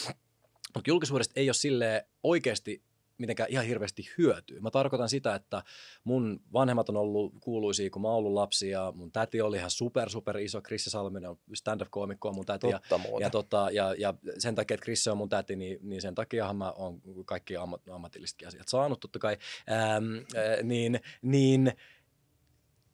Mutta 0.74 0.90
julkisuudesta 0.90 1.32
ei 1.36 1.48
ole 1.48 1.54
sille 1.54 2.06
oikeasti 2.22 2.82
mitenkään 3.18 3.50
ihan 3.50 3.64
hirveästi 3.64 4.08
hyötyä. 4.18 4.60
Mä 4.60 4.70
tarkoitan 4.70 5.08
sitä, 5.08 5.34
että 5.34 5.62
mun 6.04 6.40
vanhemmat 6.52 6.88
on 6.88 6.96
ollut 6.96 7.34
kuuluisia, 7.40 7.90
kun 7.90 8.02
mä 8.02 8.08
oon 8.08 8.16
ollut 8.16 8.32
lapsi 8.32 8.70
ja 8.70 8.92
mun 8.96 9.12
täti 9.12 9.40
oli 9.40 9.56
ihan 9.56 9.70
super, 9.70 10.10
super 10.10 10.38
iso. 10.38 10.62
Krissi 10.62 10.90
Salminen 10.90 11.30
on 11.30 11.38
stand-up-koomikko 11.54 12.32
mun 12.32 12.46
täti. 12.46 12.66
Totta 12.70 13.00
ja, 13.12 13.20
ja, 13.20 13.30
tota, 13.30 13.68
ja, 13.72 13.94
ja, 13.98 14.14
sen 14.38 14.54
takia, 14.54 14.74
että 14.74 14.84
Krissi 14.84 15.10
on 15.10 15.16
mun 15.16 15.28
täti, 15.28 15.56
niin, 15.56 15.78
niin 15.82 16.02
sen 16.02 16.14
takia 16.14 16.52
mä 16.52 16.70
oon 16.70 17.00
kaikki 17.26 17.56
ammat, 17.56 17.88
ammatillisetkin 17.88 18.48
asiat 18.48 18.68
saanut 18.68 19.00
totta 19.00 19.18
kai. 19.18 19.36
Ähm, 19.70 20.16
äh, 20.36 20.62
niin, 20.62 21.00
niin 21.22 21.72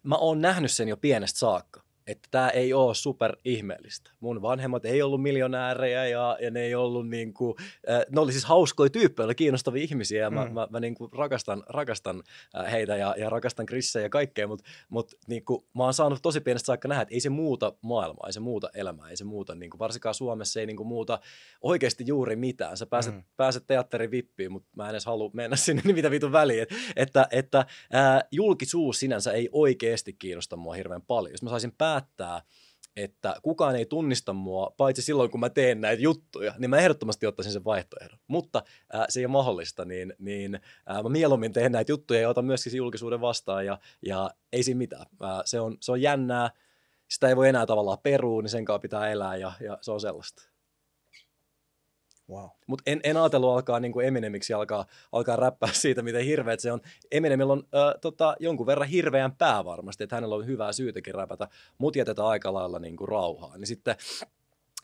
mä 0.02 0.16
oon 0.16 0.40
nähnyt 0.40 0.70
sen 0.70 0.88
jo 0.88 0.96
pienestä 0.96 1.38
saakka 1.38 1.89
että 2.10 2.28
tämä 2.30 2.48
ei 2.48 2.72
ole 2.72 2.94
super 2.94 3.36
ihmeellistä. 3.44 4.10
Mun 4.20 4.42
vanhemmat 4.42 4.84
ei 4.84 5.02
ollut 5.02 5.22
miljonäärejä 5.22 6.06
ja, 6.06 6.38
ja 6.40 6.50
ne 6.50 6.60
ei 6.60 6.74
ollut 6.74 7.08
niin 7.08 7.34
kuin, 7.34 7.54
äh, 7.90 8.00
ne 8.10 8.20
oli 8.20 8.32
siis 8.32 8.44
hauskoja 8.44 8.90
tyyppejä, 8.90 9.24
oli 9.24 9.34
kiinnostavia 9.34 9.82
ihmisiä 9.82 10.22
ja 10.22 10.30
mä, 10.30 10.44
mm. 10.44 10.52
mä, 10.52 10.68
mä 10.70 10.80
niin 10.80 10.94
kuin 10.94 11.12
rakastan, 11.12 11.62
rakastan 11.66 12.22
äh, 12.58 12.72
heitä 12.72 12.96
ja, 12.96 13.14
ja 13.18 13.30
rakastan 13.30 13.66
Krissejä 13.66 14.04
ja 14.06 14.08
kaikkea, 14.08 14.48
mutta 14.48 14.64
mut, 14.88 15.14
niin 15.26 15.44
kuin, 15.44 15.64
mä 15.74 15.84
oon 15.84 15.94
saanut 15.94 16.18
tosi 16.22 16.40
pienestä 16.40 16.66
saakka 16.66 16.88
nähdä, 16.88 17.02
että 17.02 17.14
ei 17.14 17.20
se 17.20 17.28
muuta 17.28 17.72
maailmaa, 17.82 18.26
ei 18.26 18.32
se 18.32 18.40
muuta 18.40 18.70
elämää, 18.74 19.10
ei 19.10 19.16
se 19.16 19.24
muuta, 19.24 19.54
niin 19.54 19.70
kuin, 19.70 19.78
varsinkaan 19.78 20.14
Suomessa 20.14 20.60
ei 20.60 20.66
niin 20.66 20.76
kuin, 20.76 20.86
muuta 20.86 21.20
oikeasti 21.62 22.04
juuri 22.06 22.36
mitään. 22.36 22.76
Sä 22.76 22.86
pääset, 22.86 23.14
mm. 23.14 23.22
pääset 23.36 23.66
teatterin 23.66 24.10
vippiin, 24.10 24.52
mutta 24.52 24.68
mä 24.76 24.84
en 24.84 24.90
edes 24.90 25.06
halua 25.06 25.30
mennä 25.32 25.56
sinne, 25.66 25.82
niin 25.84 25.94
mitä 25.94 26.10
vitun 26.10 26.32
väliin. 26.32 26.62
Että, 26.62 26.80
että, 26.96 27.28
että 27.30 27.58
äh, 27.94 28.22
julkisuus 28.32 29.00
sinänsä 29.00 29.32
ei 29.32 29.48
oikeasti 29.52 30.12
kiinnosta 30.12 30.56
mua 30.56 30.74
hirveän 30.74 31.02
paljon. 31.02 31.32
Jos 31.32 31.42
mä 31.42 31.50
saisin 31.50 31.72
päättää 31.78 31.99
päättää, 32.00 32.42
että 32.96 33.36
kukaan 33.42 33.76
ei 33.76 33.86
tunnista 33.86 34.32
mua, 34.32 34.74
paitsi 34.76 35.02
silloin 35.02 35.30
kun 35.30 35.40
mä 35.40 35.50
teen 35.50 35.80
näitä 35.80 36.02
juttuja, 36.02 36.54
niin 36.58 36.70
mä 36.70 36.76
ehdottomasti 36.76 37.26
ottaisin 37.26 37.52
sen 37.52 37.64
vaihtoehdon. 37.64 38.18
Mutta 38.26 38.62
ää, 38.92 39.06
se 39.08 39.20
ei 39.20 39.26
ole 39.26 39.32
mahdollista, 39.32 39.84
niin, 39.84 40.14
niin 40.18 40.60
ää, 40.86 41.02
mä 41.02 41.08
mieluummin 41.08 41.52
teen 41.52 41.72
näitä 41.72 41.92
juttuja 41.92 42.20
ja 42.20 42.28
otan 42.28 42.44
myöskin 42.44 42.76
julkisuuden 42.76 43.20
vastaan 43.20 43.66
ja, 43.66 43.78
ja 44.06 44.30
ei 44.52 44.62
siinä 44.62 44.78
mitään. 44.78 45.06
Ää, 45.22 45.42
se, 45.44 45.60
on, 45.60 45.76
se 45.80 45.92
on 45.92 46.02
jännää, 46.02 46.50
sitä 47.08 47.28
ei 47.28 47.36
voi 47.36 47.48
enää 47.48 47.66
tavallaan 47.66 47.98
perua, 48.02 48.42
niin 48.42 48.50
sen 48.50 48.64
kanssa 48.64 48.78
pitää 48.78 49.10
elää 49.10 49.36
ja, 49.36 49.52
ja 49.60 49.78
se 49.80 49.92
on 49.92 50.00
sellaista. 50.00 50.49
Wow. 52.30 52.48
Mutta 52.66 52.82
en, 52.86 53.00
en 53.04 53.16
ajatellut 53.16 53.50
alkaa 53.50 53.80
niin 53.80 53.92
kuin 53.92 54.06
Eminemiksi 54.06 54.52
alkaa, 54.52 54.86
alkaa 55.12 55.36
räppää 55.36 55.72
siitä, 55.82 56.02
miten 56.02 56.24
hirveät 56.24 56.60
se 56.60 56.72
on. 56.72 56.80
Eminemillä 57.10 57.52
on 57.52 57.62
äh, 57.74 58.00
tota, 58.00 58.36
jonkun 58.40 58.66
verran 58.66 58.88
hirveän 58.88 59.32
pää 59.36 59.64
varmasti, 59.64 60.04
että 60.04 60.16
hänellä 60.16 60.34
on 60.34 60.46
hyvää 60.46 60.72
syytäkin 60.72 61.14
räpätä, 61.14 61.48
mutta 61.78 61.98
jätetään 61.98 62.28
aika 62.28 62.52
lailla 62.52 62.78
niin 62.78 62.96
kuin 62.96 63.08
rauhaa. 63.08 63.56
Niin 63.56 63.66
sitten 63.66 63.96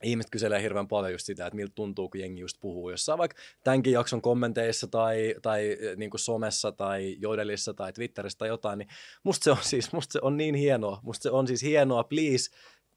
ihmiset 0.03 0.31
kyselee 0.31 0.63
hirveän 0.63 0.89
paljon 0.89 1.13
just 1.13 1.27
sitä, 1.27 1.47
että 1.47 1.57
miltä 1.57 1.75
tuntuu, 1.75 2.09
kun 2.09 2.21
jengi 2.21 2.41
just 2.41 2.57
puhuu 2.61 2.91
jossain 2.91 3.19
vaikka 3.19 3.43
tämänkin 3.65 3.93
jakson 3.93 4.23
kommenteissa 4.23 4.87
tai, 4.87 5.35
tai 5.43 5.77
niin 5.97 6.11
kuin 6.11 6.21
somessa 6.21 6.73
tai 6.73 7.17
Jodelissa 7.19 7.75
tai 7.75 7.93
Twitterissä 7.93 8.39
tai 8.39 8.49
jotain, 8.49 8.79
niin 8.79 8.89
musta 9.25 9.45
se 9.45 9.51
on 9.51 9.57
siis, 9.61 9.93
musta 9.93 10.13
se 10.13 10.19
on 10.23 10.37
niin 10.37 10.55
hienoa. 10.55 11.01
Musta 11.03 11.23
se 11.23 11.31
on 11.31 11.47
siis 11.47 11.63
hienoa, 11.63 12.05
please, 12.05 12.51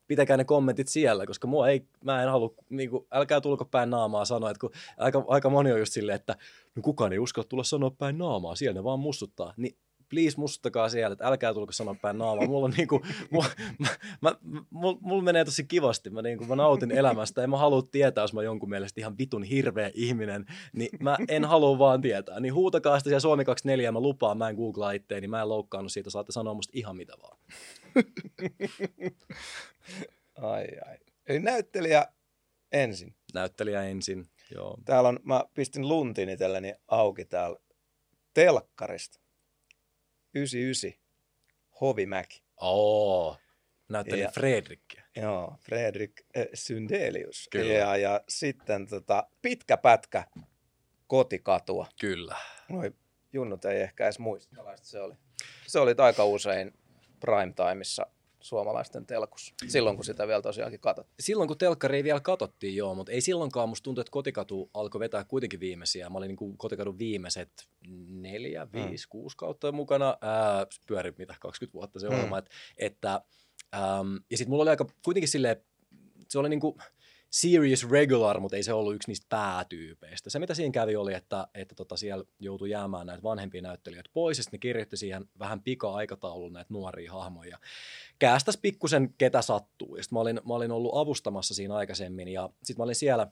pitäkää 0.10 0.38
ne 0.38 0.44
kommentit 0.44 0.88
siellä, 0.88 1.26
koska 1.26 1.48
mua 1.48 1.70
ei, 1.70 1.86
mä 2.04 2.24
en 2.24 2.30
halua, 2.30 2.54
niin 2.70 2.90
kuin, 2.90 3.06
älkää 3.12 3.42
tulko 3.42 3.66
päin 3.66 3.90
naamaa 3.90 4.26
sanoa, 4.26 4.52
että 4.52 4.60
kun 4.60 4.72
aika, 4.98 5.26
aika 5.28 5.50
moni 5.50 5.72
on 5.72 5.80
just 5.80 5.94
silleen, 5.94 6.16
että 6.16 6.36
no 6.76 6.82
kukaan 6.82 7.14
ei 7.14 7.20
uskalla 7.20 7.48
tulla 7.48 7.64
sanoa 7.64 7.92
päin 7.92 8.18
naamaa, 8.18 8.56
siellä 8.56 8.80
ne 8.80 8.84
vaan 8.84 9.00
mustuttaa, 9.00 9.54
niin 9.58 9.76
please 10.10 10.38
mustuttakaa 10.38 10.90
siellä, 10.90 11.14
että 11.14 11.28
älkää 11.28 11.54
tulko 11.54 11.72
sanoa 11.72 11.96
päin 12.02 12.18
naamaa. 12.18 12.48
Mulla 12.48 12.66
on 12.66 12.74
niinku, 12.78 13.02
mulla, 13.32 13.48
mä, 13.80 13.88
mä, 14.22 14.36
mulla, 14.70 14.98
mulla 15.02 15.24
menee 15.24 15.46
tosi 15.46 15.64
kivasti, 15.64 16.10
mä, 16.10 16.22
niinku, 16.22 16.46
mä 16.46 16.56
nautin 16.56 16.92
elämästä, 16.92 17.44
en 17.44 17.50
mä 17.50 17.58
halua 17.58 17.82
tietää, 17.92 18.24
jos 18.24 18.34
mä 18.34 18.44
jonkun 18.44 18.70
mielestä 18.70 19.02
ihan 19.02 19.18
vitun 19.18 19.44
hirveä 19.44 19.92
ihminen, 19.94 20.46
niin 20.74 20.90
mä 21.00 21.18
en 21.28 21.46
halua 21.46 21.80
vaan 21.80 22.02
tietää. 22.02 22.40
Niin 22.40 22.54
huutakaa 22.54 23.00
sitä 23.00 23.10
siellä 23.10 23.20
Suomi 23.20 23.46
24, 23.46 23.92
mä 23.92 24.00
lupaan, 24.00 24.38
mä 24.38 24.50
en 24.50 24.56
googlaa 24.56 24.92
itteeni, 24.92 25.28
mä 25.28 25.42
en 25.42 25.50
loukkaannut 25.50 25.92
siitä, 25.92 26.10
saatte 26.10 26.32
sanoa 26.32 26.54
musta 26.54 26.72
ihan 26.76 26.96
mitä 26.96 27.14
vaan. 27.22 27.38
Ai 30.36 30.68
ai. 30.86 30.98
Eli 31.28 31.40
näyttelijä 31.40 32.06
ensin. 32.72 33.16
Näyttelijä 33.34 33.84
ensin, 33.84 34.30
joo. 34.52 34.78
Täällä 34.86 35.10
on, 35.10 35.20
mä 35.24 35.44
pistin 35.54 35.88
luntin 35.88 36.30
itselleni 36.30 36.74
auki 36.88 37.26
täällä 37.26 37.60
telkkarista. 38.34 39.20
99. 40.34 41.00
Hovimäki. 41.82 42.44
Oo, 42.62 43.38
näyttelijä 43.90 44.26
ja, 44.26 44.32
Fredrik. 44.32 44.82
Joo, 45.16 45.56
Fredrik 45.60 46.22
äh, 46.38 46.46
Syndelius. 46.54 47.48
Kyllä. 47.52 47.74
Ja, 47.74 47.98
ja 47.98 48.22
sitten 48.30 48.88
tota, 48.88 49.28
pitkä 49.42 49.78
pätkä 49.78 50.24
kotikatua. 51.08 51.88
Kyllä. 52.00 52.36
Noi 52.70 52.92
junnut 53.34 53.66
ei 53.66 53.82
ehkä 53.82 54.04
edes 54.04 54.20
muista, 54.20 54.56
se 54.82 55.00
oli. 55.00 55.16
Se 55.68 55.80
oli 55.80 55.96
aika 55.98 56.26
usein 56.26 56.74
primetimeissa 57.20 58.06
suomalaisten 58.42 59.06
telkus, 59.06 59.54
silloin 59.68 59.96
kun 59.96 60.06
sitä 60.06 60.28
vielä 60.28 60.42
tosiaankin 60.42 60.80
katsottiin. 60.80 61.16
Silloin 61.20 61.48
kun 61.48 61.58
telkkari 61.58 62.04
vielä 62.04 62.20
katsottiin, 62.20 62.76
joo, 62.76 62.96
mutta 62.96 63.12
ei 63.12 63.22
silloinkaan 63.22 63.70
musta 63.70 63.84
tuntui, 63.84 64.02
että 64.02 64.12
kotikatu 64.12 64.70
alkoi 64.74 65.00
vetää 65.00 65.24
kuitenkin 65.24 65.60
viimeisiä. 65.60 66.10
Mä 66.10 66.18
olin 66.18 66.28
niin 66.28 66.38
kuin 66.38 66.58
kotikadun 66.58 67.00
viimeiset 67.00 67.70
neljä, 68.08 68.66
mm. 68.66 68.72
viisi, 68.74 69.08
mm. 69.08 69.10
kuusi 69.10 69.38
kautta 69.38 69.72
mukana, 69.72 70.18
ää, 70.22 70.68
pyöri 70.86 71.14
mitä, 71.18 71.36
20 71.40 71.74
vuotta 71.74 72.00
se 72.00 72.10
mm. 72.10 72.14
ohjelma, 72.14 72.38
että, 72.38 72.52
että 72.78 73.22
äm, 73.76 74.20
ja 74.32 74.38
sitten 74.38 74.50
mulla 74.50 74.62
oli 74.62 74.70
aika 74.70 74.86
kuitenkin 75.04 75.30
silleen, 75.30 75.58
se 76.30 76.40
oli 76.40 76.50
niin 76.50 76.60
kuin, 76.60 76.76
serious 77.30 77.90
regular, 77.92 78.40
mutta 78.40 78.58
ei 78.58 78.64
se 78.64 78.74
ollut 78.74 78.96
yksi 78.96 79.08
niistä 79.08 79.26
päätyypeistä. 79.30 80.30
Se, 80.30 80.40
mitä 80.40 80.54
siinä 80.54 80.72
kävi, 80.72 80.96
oli, 80.96 81.14
että, 81.14 81.48
että 81.54 81.76
tota 81.76 81.98
siellä 81.98 82.26
joutui 82.40 82.70
jäämään 82.70 83.08
näitä 83.08 83.24
vanhempia 83.24 83.62
näyttelijöitä 83.62 84.10
pois, 84.14 84.38
ja 84.38 84.44
sitten 84.44 84.58
ne 84.58 84.62
kirjoitti 84.62 84.98
siihen 84.98 85.26
vähän 85.40 85.62
pika-aikataulun 85.62 86.54
näitä 86.54 86.74
nuoria 86.74 87.12
hahmoja. 87.12 87.60
Käästäs 88.20 88.58
pikkusen, 88.58 89.14
ketä 89.18 89.42
sattuu. 89.42 89.96
Ja 89.96 90.04
sitten 90.04 90.16
mä 90.16 90.22
olin, 90.22 90.42
mä 90.48 90.54
olin 90.54 90.72
ollut 90.72 90.98
avustamassa 90.98 91.54
siinä 91.54 91.76
aikaisemmin, 91.76 92.28
ja 92.28 92.50
sitten 92.64 92.82
mä 92.82 92.84
olin 92.84 92.96
siellä 92.96 93.28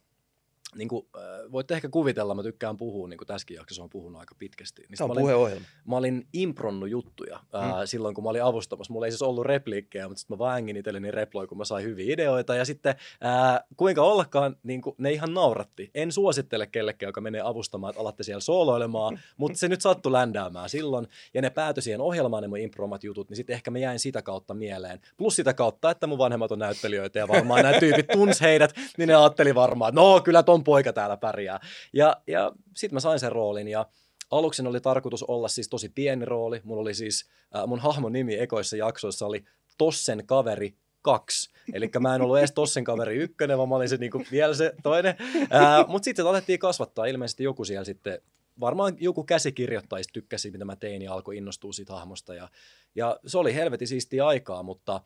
niin 0.75 0.87
kuin, 0.87 1.05
äh, 1.15 1.51
voitte 1.51 1.73
ehkä 1.73 1.89
kuvitella, 1.89 2.35
mä 2.35 2.43
tykkään 2.43 2.77
puhua, 2.77 3.07
niin 3.07 3.17
kuin 3.17 3.27
tässäkin 3.27 3.55
jaksossa 3.55 3.83
on 3.83 3.89
puhunut 3.89 4.19
aika 4.19 4.35
pitkästi. 4.39 4.81
Niin 4.81 4.97
Tämä 4.97 5.05
on 5.05 5.09
mä 5.09 5.13
olin, 5.13 5.21
puheohjelma. 5.21 5.65
mä 5.85 5.95
olin 5.95 6.27
impronnut 6.33 6.89
juttuja 6.89 7.39
äh, 7.55 7.65
mm. 7.65 7.71
silloin, 7.85 8.15
kun 8.15 8.23
mä 8.23 8.29
olin 8.29 8.43
avustamassa. 8.43 8.93
Mulla 8.93 9.05
ei 9.05 9.11
siis 9.11 9.21
ollut 9.21 9.45
repliikkejä, 9.45 10.07
mutta 10.07 10.19
sitten 10.19 10.35
mä 10.35 10.39
vaan 10.39 10.57
ängin 10.57 10.77
itselleni 10.77 11.11
reploi, 11.11 11.47
kun 11.47 11.57
mä 11.57 11.65
sain 11.65 11.85
hyviä 11.85 12.13
ideoita. 12.13 12.55
Ja 12.55 12.65
sitten 12.65 12.95
äh, 13.25 13.59
kuinka 13.77 14.03
ollakaan, 14.03 14.55
niin 14.63 14.81
kuin, 14.81 14.95
ne 14.97 15.11
ihan 15.11 15.33
nauratti. 15.33 15.91
En 15.95 16.11
suosittele 16.11 16.67
kellekään, 16.67 17.09
joka 17.09 17.21
menee 17.21 17.41
avustamaan, 17.41 17.91
että 17.91 18.01
alatte 18.01 18.23
siellä 18.23 18.41
sooloilemaan, 18.41 19.19
mutta 19.37 19.57
se 19.57 19.67
nyt 19.67 19.81
sattui 19.81 20.11
ländäämään 20.11 20.69
silloin. 20.69 21.07
Ja 21.33 21.41
ne 21.41 21.49
päätyi 21.49 21.83
siihen 21.83 22.01
ohjelmaan, 22.01 22.43
ne 22.43 22.47
mun 22.47 22.57
impromat 22.57 23.03
jutut, 23.03 23.29
niin 23.29 23.37
sitten 23.37 23.53
ehkä 23.53 23.71
mä 23.71 23.79
jäin 23.79 23.99
sitä 23.99 24.21
kautta 24.21 24.53
mieleen. 24.53 24.99
Plus 25.17 25.35
sitä 25.35 25.53
kautta, 25.53 25.91
että 25.91 26.07
mun 26.07 26.17
vanhemmat 26.17 26.51
on 26.51 26.59
näyttelijöitä 26.59 27.19
ja 27.19 27.27
varmaan 27.27 27.63
nämä 27.63 27.79
tyypit 27.79 28.07
tunsi 28.17 28.41
heidät, 28.41 28.73
niin 28.97 29.07
ne 29.07 29.15
ajatteli 29.15 29.55
varmaan, 29.55 29.95
no 29.95 30.21
kyllä 30.23 30.43
ton 30.43 30.56
poika 30.63 30.93
täällä 30.93 31.17
pärjää. 31.17 31.59
Ja, 31.93 32.21
ja 32.27 32.51
sitten 32.75 32.95
mä 32.95 32.99
sain 32.99 33.19
sen 33.19 33.31
roolin 33.31 33.67
ja 33.67 33.85
aluksi 34.31 34.67
oli 34.67 34.81
tarkoitus 34.81 35.23
olla 35.23 35.47
siis 35.47 35.69
tosi 35.69 35.89
pieni 35.89 36.25
rooli. 36.25 36.61
Mulla 36.63 36.81
oli 36.81 36.93
siis, 36.93 37.29
äh, 37.55 37.67
mun 37.67 37.79
hahmon 37.79 38.13
nimi 38.13 38.39
ekoissa 38.39 38.77
jaksoissa 38.77 39.25
oli 39.25 39.45
Tossen 39.77 40.23
kaveri 40.25 40.75
kaksi. 41.01 41.49
Eli 41.73 41.89
mä 41.99 42.15
en 42.15 42.21
ollut 42.21 42.37
edes 42.37 42.51
Tossen 42.51 42.83
kaveri 42.83 43.15
ykkönen, 43.15 43.57
vaan 43.57 43.69
mä 43.69 43.75
olin 43.75 43.89
se 43.89 43.97
niinku 43.97 44.23
vielä 44.31 44.53
se 44.53 44.73
toinen. 44.83 45.15
Äh, 45.41 45.87
Mutta 45.87 46.05
sitten 46.05 46.27
alettiin 46.27 46.59
kasvattaa. 46.59 47.05
Ilmeisesti 47.05 47.43
joku 47.43 47.65
siellä 47.65 47.85
sitten 47.85 48.21
varmaan 48.59 48.95
joku 48.99 49.23
käsikirjoittajista 49.23 50.13
tykkäsi, 50.13 50.51
mitä 50.51 50.65
mä 50.65 50.75
tein 50.75 51.01
ja 51.01 51.13
alkoi 51.13 51.37
innostua 51.37 51.73
siitä 51.73 51.93
hahmosta. 51.93 52.33
Ja, 52.33 52.49
ja 52.95 53.19
se 53.25 53.37
oli 53.37 53.55
helvetin 53.55 53.87
siistiä 53.87 54.27
aikaa, 54.27 54.63
mutta, 54.63 55.01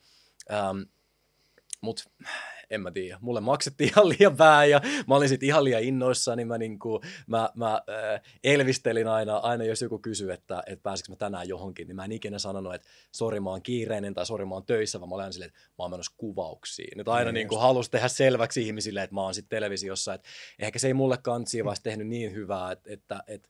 ähm, 0.52 0.80
mutta 1.80 2.04
en 2.72 2.80
mä 2.80 2.90
tiedä, 2.90 3.18
mulle 3.20 3.40
maksettiin 3.40 3.90
ihan 3.90 4.08
liian 4.08 4.38
vähän 4.38 4.70
ja 4.70 4.80
mä 5.08 5.14
olin 5.14 5.28
sitten 5.28 5.46
ihan 5.46 5.64
liian 5.64 5.82
innoissani, 5.82 6.36
niin 6.36 6.48
mä, 6.48 6.58
niinku, 6.58 7.00
mä, 7.26 7.50
mä 7.54 7.74
äh, 7.74 8.20
elvistelin 8.44 9.08
aina, 9.08 9.36
aina 9.36 9.64
jos 9.64 9.82
joku 9.82 9.98
kysyy, 9.98 10.32
että, 10.32 10.62
että 10.66 10.82
pääsikö 10.82 11.12
mä 11.12 11.16
tänään 11.16 11.48
johonkin, 11.48 11.86
niin 11.86 11.96
mä 11.96 12.04
en 12.04 12.12
ikinä 12.12 12.38
sanonut, 12.38 12.74
että 12.74 12.88
sori 13.12 13.40
mä 13.40 13.50
oon 13.50 13.62
kiireinen 13.62 14.14
tai 14.14 14.26
sori 14.26 14.44
mä 14.44 14.54
oon 14.54 14.66
töissä, 14.66 15.00
vaan 15.00 15.08
mä 15.08 15.14
olen 15.14 15.32
silleen, 15.32 15.48
että 15.48 15.60
mä 15.60 15.74
oon 15.78 15.90
menossa 15.90 16.14
kuvauksiin. 16.16 16.98
Nyt 16.98 17.08
aina 17.08 17.24
Niin 17.24 17.34
niinku 17.34 17.54
just. 17.54 17.62
halusi 17.62 17.90
tehdä 17.90 18.08
selväksi 18.08 18.62
ihmisille, 18.62 19.02
että 19.02 19.14
mä 19.14 19.22
oon 19.22 19.34
sitten 19.34 19.56
televisiossa, 19.56 20.14
että 20.14 20.28
ehkä 20.58 20.78
se 20.78 20.86
ei 20.86 20.94
mulle 20.94 21.18
kansi, 21.22 21.64
vaan 21.64 21.76
tehnyt 21.82 22.06
niin 22.06 22.34
hyvää, 22.34 22.72
että, 22.72 22.92
että, 22.92 23.24
että 23.26 23.48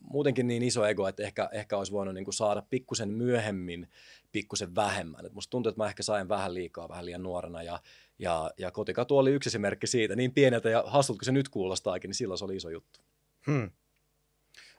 muutenkin 0.00 0.46
niin 0.46 0.62
iso 0.62 0.86
ego, 0.86 1.08
että 1.08 1.22
ehkä, 1.22 1.48
ehkä 1.52 1.76
olisi 1.76 1.92
voinut 1.92 2.14
niin 2.14 2.24
kuin 2.24 2.34
saada 2.34 2.62
pikkusen 2.70 3.08
myöhemmin 3.08 3.88
pikkusen 4.32 4.74
vähemmän. 4.74 5.26
Et 5.26 5.32
musta 5.32 5.50
tuntuu, 5.50 5.70
että 5.70 5.82
mä 5.82 5.88
ehkä 5.88 6.02
sain 6.02 6.28
vähän 6.28 6.54
liikaa, 6.54 6.88
vähän 6.88 7.06
liian 7.06 7.22
nuorena 7.22 7.62
ja, 7.62 7.80
ja, 8.18 8.50
ja 8.58 8.70
kotikatu 8.70 9.18
oli 9.18 9.32
yksi 9.32 9.48
esimerkki 9.48 9.86
siitä. 9.86 10.16
Niin 10.16 10.34
pieneltä 10.34 10.70
ja 10.70 10.84
hassulta 10.86 11.18
kuin 11.18 11.24
se 11.26 11.32
nyt 11.32 11.48
kuulostaakin, 11.48 12.08
niin 12.08 12.14
silloin 12.14 12.38
se 12.38 12.44
oli 12.44 12.56
iso 12.56 12.70
juttu. 12.70 13.00
Hmm. 13.46 13.70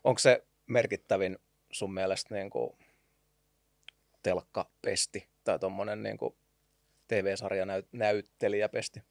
Onko 0.04 0.20
se 0.20 0.46
merkittävin 0.68 1.38
sun 1.72 1.94
mielestä 1.94 2.36
niin 2.36 2.50
kuin 2.50 2.78
telkkapesti 4.24 5.30
tai 5.44 5.60
tuommoinen 5.60 6.04
niin 6.04 6.18
TV-sarja 7.08 7.66
näyt- 7.66 7.90
näyttelijäpesti? 7.92 9.02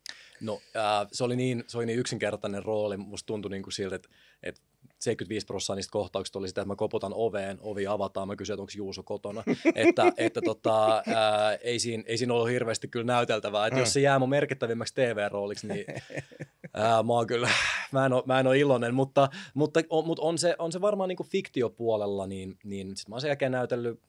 No 0.40 0.60
ää, 0.74 1.06
se, 1.12 1.24
oli 1.24 1.36
niin, 1.36 1.64
se 1.66 1.78
oli 1.78 1.86
niin 1.86 1.98
yksinkertainen 1.98 2.64
rooli, 2.64 2.96
musta 2.96 3.26
tuntui 3.26 3.50
niin 3.50 3.62
kuin 3.62 3.72
siltä, 3.72 3.96
että, 3.96 4.08
että 4.42 4.60
75 4.98 5.46
prosenttia 5.46 5.76
niistä 5.76 5.92
kohtauksista 5.92 6.38
oli 6.38 6.48
sitä, 6.48 6.60
että 6.60 6.68
mä 6.68 6.76
koputan 6.76 7.12
oveen, 7.14 7.58
ovi 7.60 7.86
avataan, 7.86 8.28
mä 8.28 8.36
kysyn, 8.36 8.54
että 8.54 8.62
onko 8.62 8.72
Juuso 8.76 9.02
kotona. 9.02 9.42
että 9.74 10.12
että 10.16 10.40
tota, 10.44 11.02
ää, 11.06 11.54
ei, 11.54 11.78
siinä, 11.78 12.02
ei 12.06 12.18
siinä 12.18 12.34
ollut 12.34 12.48
hirveästi 12.48 12.88
kyllä 12.88 13.06
näyteltävää. 13.06 13.66
Että 13.66 13.80
jos 13.80 13.92
se 13.92 14.00
jää 14.00 14.18
mun 14.18 14.28
merkittävimmäksi 14.28 14.94
TV-rooliksi, 14.94 15.66
niin 15.66 15.84
ää, 16.74 17.02
mä, 17.02 17.12
oon 17.12 17.26
kyllä, 17.26 17.48
mä, 17.92 18.06
en 18.06 18.12
ole, 18.12 18.22
mä 18.26 18.40
en 18.40 18.46
ole 18.46 18.58
iloinen. 18.58 18.94
Mutta, 18.94 19.28
mutta, 19.54 19.80
on, 19.90 20.06
mutta 20.06 20.22
on, 20.22 20.38
se, 20.38 20.56
on 20.58 20.72
se 20.72 20.80
varmaan 20.80 21.08
niin 21.08 21.16
kuin 21.16 21.28
fiktiopuolella, 21.28 22.26
niin, 22.26 22.58
niin 22.64 22.96
sit 22.96 23.08
mä 23.08 23.14
oon 23.14 23.20
sen 23.20 23.28
jälkeen 23.28 23.52
näytellyt 23.52 24.00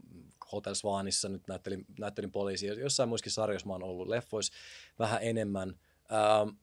Hotel 0.52 0.74
Swanissa, 0.74 1.30
nyt 1.30 1.48
näyttelin, 1.48 1.86
näyttelin 2.00 2.32
poliisia. 2.32 2.74
Jossain 2.74 3.10
muissakin 3.10 3.32
sarjoissa 3.32 3.68
mä 3.68 3.74
oon 3.74 3.84
ollut 3.84 4.08
leffoissa 4.08 4.54
vähän 5.00 5.20
enemmän. 5.22 5.76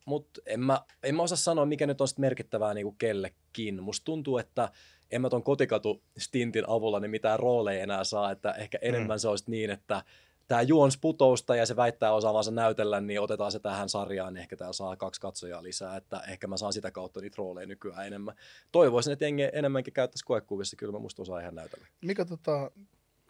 Mutta 0.05 0.41
en 0.47 0.61
mä, 0.61 0.81
en 1.03 1.15
mä 1.15 1.23
osaa 1.23 1.37
sanoa, 1.37 1.67
mikä 1.67 1.87
nyt 1.87 2.01
on 2.01 2.09
sit 2.09 2.19
merkittävää 2.19 2.75
niinku 2.75 2.93
kellekin. 2.93 3.83
Musta 3.83 4.05
tuntuu, 4.05 4.39
että 4.39 4.69
en 5.11 5.21
mä 5.21 5.31
ton 5.31 5.43
kotikatu-stintin 5.43 6.65
avulla 6.67 7.01
niin 7.01 7.11
mitään 7.11 7.39
rooleja 7.39 7.83
enää 7.83 8.05
saa, 8.05 8.31
että 8.31 8.53
ehkä 8.53 8.79
enemmän 8.83 9.17
mm. 9.17 9.21
se 9.21 9.29
olisi 9.29 9.51
niin, 9.51 9.71
että 9.71 10.03
tämä 10.49 10.63
juons 10.63 10.99
putousta 10.99 11.57
ja 11.57 11.67
se 11.67 11.77
väittää 11.77 12.13
osaavansa 12.13 12.51
näytellä, 12.51 13.01
niin 13.01 13.21
otetaan 13.21 13.53
se 13.53 13.59
tähän 13.59 13.89
sarjaan, 13.89 14.35
niin 14.35 14.41
ehkä 14.41 14.57
täällä 14.57 14.73
saa 14.73 14.97
kaksi 14.97 15.21
katsojaa 15.21 15.63
lisää, 15.63 15.97
että 15.97 16.23
ehkä 16.29 16.47
mä 16.47 16.57
saan 16.57 16.73
sitä 16.73 16.91
kautta 16.91 17.21
niitä 17.21 17.35
rooleja 17.39 17.67
nykyään 17.67 18.07
enemmän. 18.07 18.35
Toivoisin, 18.73 19.13
että 19.13 19.25
jengi 19.25 19.49
enemmänkin 19.53 19.93
käyttäisi 19.93 20.25
koekuvissa, 20.25 20.77
kyllä 20.77 20.93
mä 20.93 20.99
musta 20.99 21.23
osaa 21.23 21.41
ihan 21.41 21.55
näytellä. 21.55 21.87
Mikä 22.01 22.25
tota, 22.25 22.71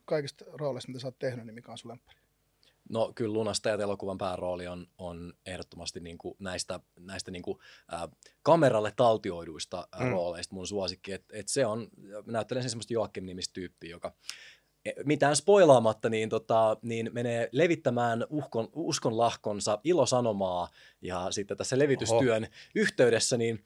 kaikista 0.04 0.44
rooleista, 0.52 0.88
mitä 0.88 1.00
sä 1.00 1.06
oot 1.06 1.18
tehnyt, 1.18 1.46
niin 1.46 1.54
mikä 1.54 1.72
on 1.72 1.78
sun 1.78 1.90
lemppari? 1.90 2.23
No 2.90 3.12
kyllä 3.14 3.32
Lunastajat 3.32 3.80
elokuvan 3.80 4.18
päärooli 4.18 4.66
on, 4.66 4.86
on 4.98 5.32
ehdottomasti 5.46 6.00
niin 6.00 6.18
kuin 6.18 6.36
näistä, 6.38 6.80
näistä 7.00 7.30
niin 7.30 7.42
kuin, 7.42 7.58
ä, 7.92 8.08
kameralle 8.42 8.92
taltioiduista 8.96 9.88
mm. 10.00 10.10
rooleista 10.10 10.54
mun 10.54 10.66
suosikki. 10.66 11.12
Et, 11.12 11.24
et 11.32 11.48
se 11.48 11.66
on, 11.66 11.88
näyttelen 12.26 12.62
sen 12.62 12.70
semmoista 12.70 12.92
Joakim-nimistä 12.92 13.52
tyyppiä, 13.52 13.90
joka 13.90 14.12
e, 14.84 14.92
mitään 15.04 15.36
spoilaamatta, 15.36 16.08
niin, 16.08 16.28
tota, 16.28 16.76
niin 16.82 17.10
menee 17.12 17.48
levittämään 17.52 18.26
uhkon, 18.30 18.68
uskonlahkonsa 18.72 19.78
ilosanomaa 19.84 20.68
ja 21.02 21.26
sitten 21.30 21.56
tässä 21.56 21.78
levitystyön 21.78 22.42
Oho. 22.42 22.52
yhteydessä 22.74 23.36
niin 23.36 23.64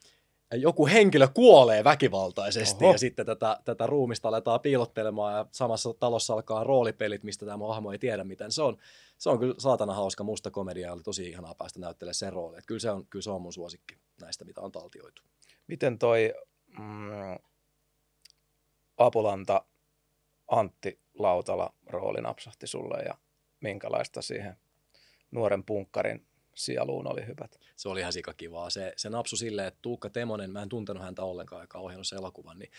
joku 0.51 0.87
henkilö 0.87 1.27
kuolee 1.27 1.83
väkivaltaisesti 1.83 2.85
Oho. 2.85 2.93
ja 2.93 2.97
sitten 2.97 3.25
tätä, 3.25 3.59
tätä 3.65 3.87
ruumista 3.87 4.27
aletaan 4.27 4.59
piilottelemaan 4.59 5.33
ja 5.33 5.45
samassa 5.51 5.93
talossa 5.93 6.33
alkaa 6.33 6.63
roolipelit, 6.63 7.23
mistä 7.23 7.45
tämä 7.45 7.67
hahmo 7.67 7.91
ei 7.91 7.99
tiedä 7.99 8.23
miten 8.23 8.51
se 8.51 8.61
on. 8.61 8.77
Se 9.17 9.29
on 9.29 9.39
kyllä 9.39 9.55
saatana 9.57 9.93
hauska 9.93 10.23
musta 10.23 10.51
komedia 10.51 10.87
ja 10.87 10.93
oli 10.93 11.03
tosi 11.03 11.29
ihanaa 11.29 11.55
päästä 11.55 11.79
näyttelemään 11.79 12.15
sen 12.15 12.33
rooli. 12.33 12.57
Että 12.57 12.67
kyllä, 12.67 12.79
se 12.79 12.91
on, 12.91 13.07
kyllä 13.07 13.23
se 13.23 13.31
on 13.31 13.41
mun 13.41 13.53
suosikki 13.53 13.97
näistä, 14.21 14.45
mitä 14.45 14.61
on 14.61 14.71
taltioitu. 14.71 15.21
Miten 15.67 15.99
toi 15.99 16.33
mm, 16.79 17.39
Apulanta 18.97 19.65
Antti 20.47 20.99
Lautala 21.19 21.73
rooli 21.87 22.21
napsahti 22.21 22.67
sulle 22.67 23.03
ja 23.03 23.17
minkälaista 23.59 24.21
siihen 24.21 24.57
nuoren 25.31 25.63
punkkarin 25.63 26.28
sieluun 26.59 27.07
oli 27.07 27.27
hypät? 27.27 27.59
Se 27.75 27.89
oli 27.89 27.99
ihan 27.99 28.13
sikakivaa. 28.13 28.69
Se, 28.69 28.93
se 28.97 29.09
napsu 29.09 29.37
silleen, 29.37 29.67
että 29.67 29.79
Tuukka 29.81 30.09
Temonen, 30.09 30.51
mä 30.51 30.61
en 30.61 30.69
tuntenut 30.69 31.03
häntä 31.03 31.23
ollenkaan, 31.23 31.61
joka 31.63 31.79
ohjannut 31.79 32.07
sen 32.07 32.19
elokuvan, 32.19 32.59
niin 32.59 32.71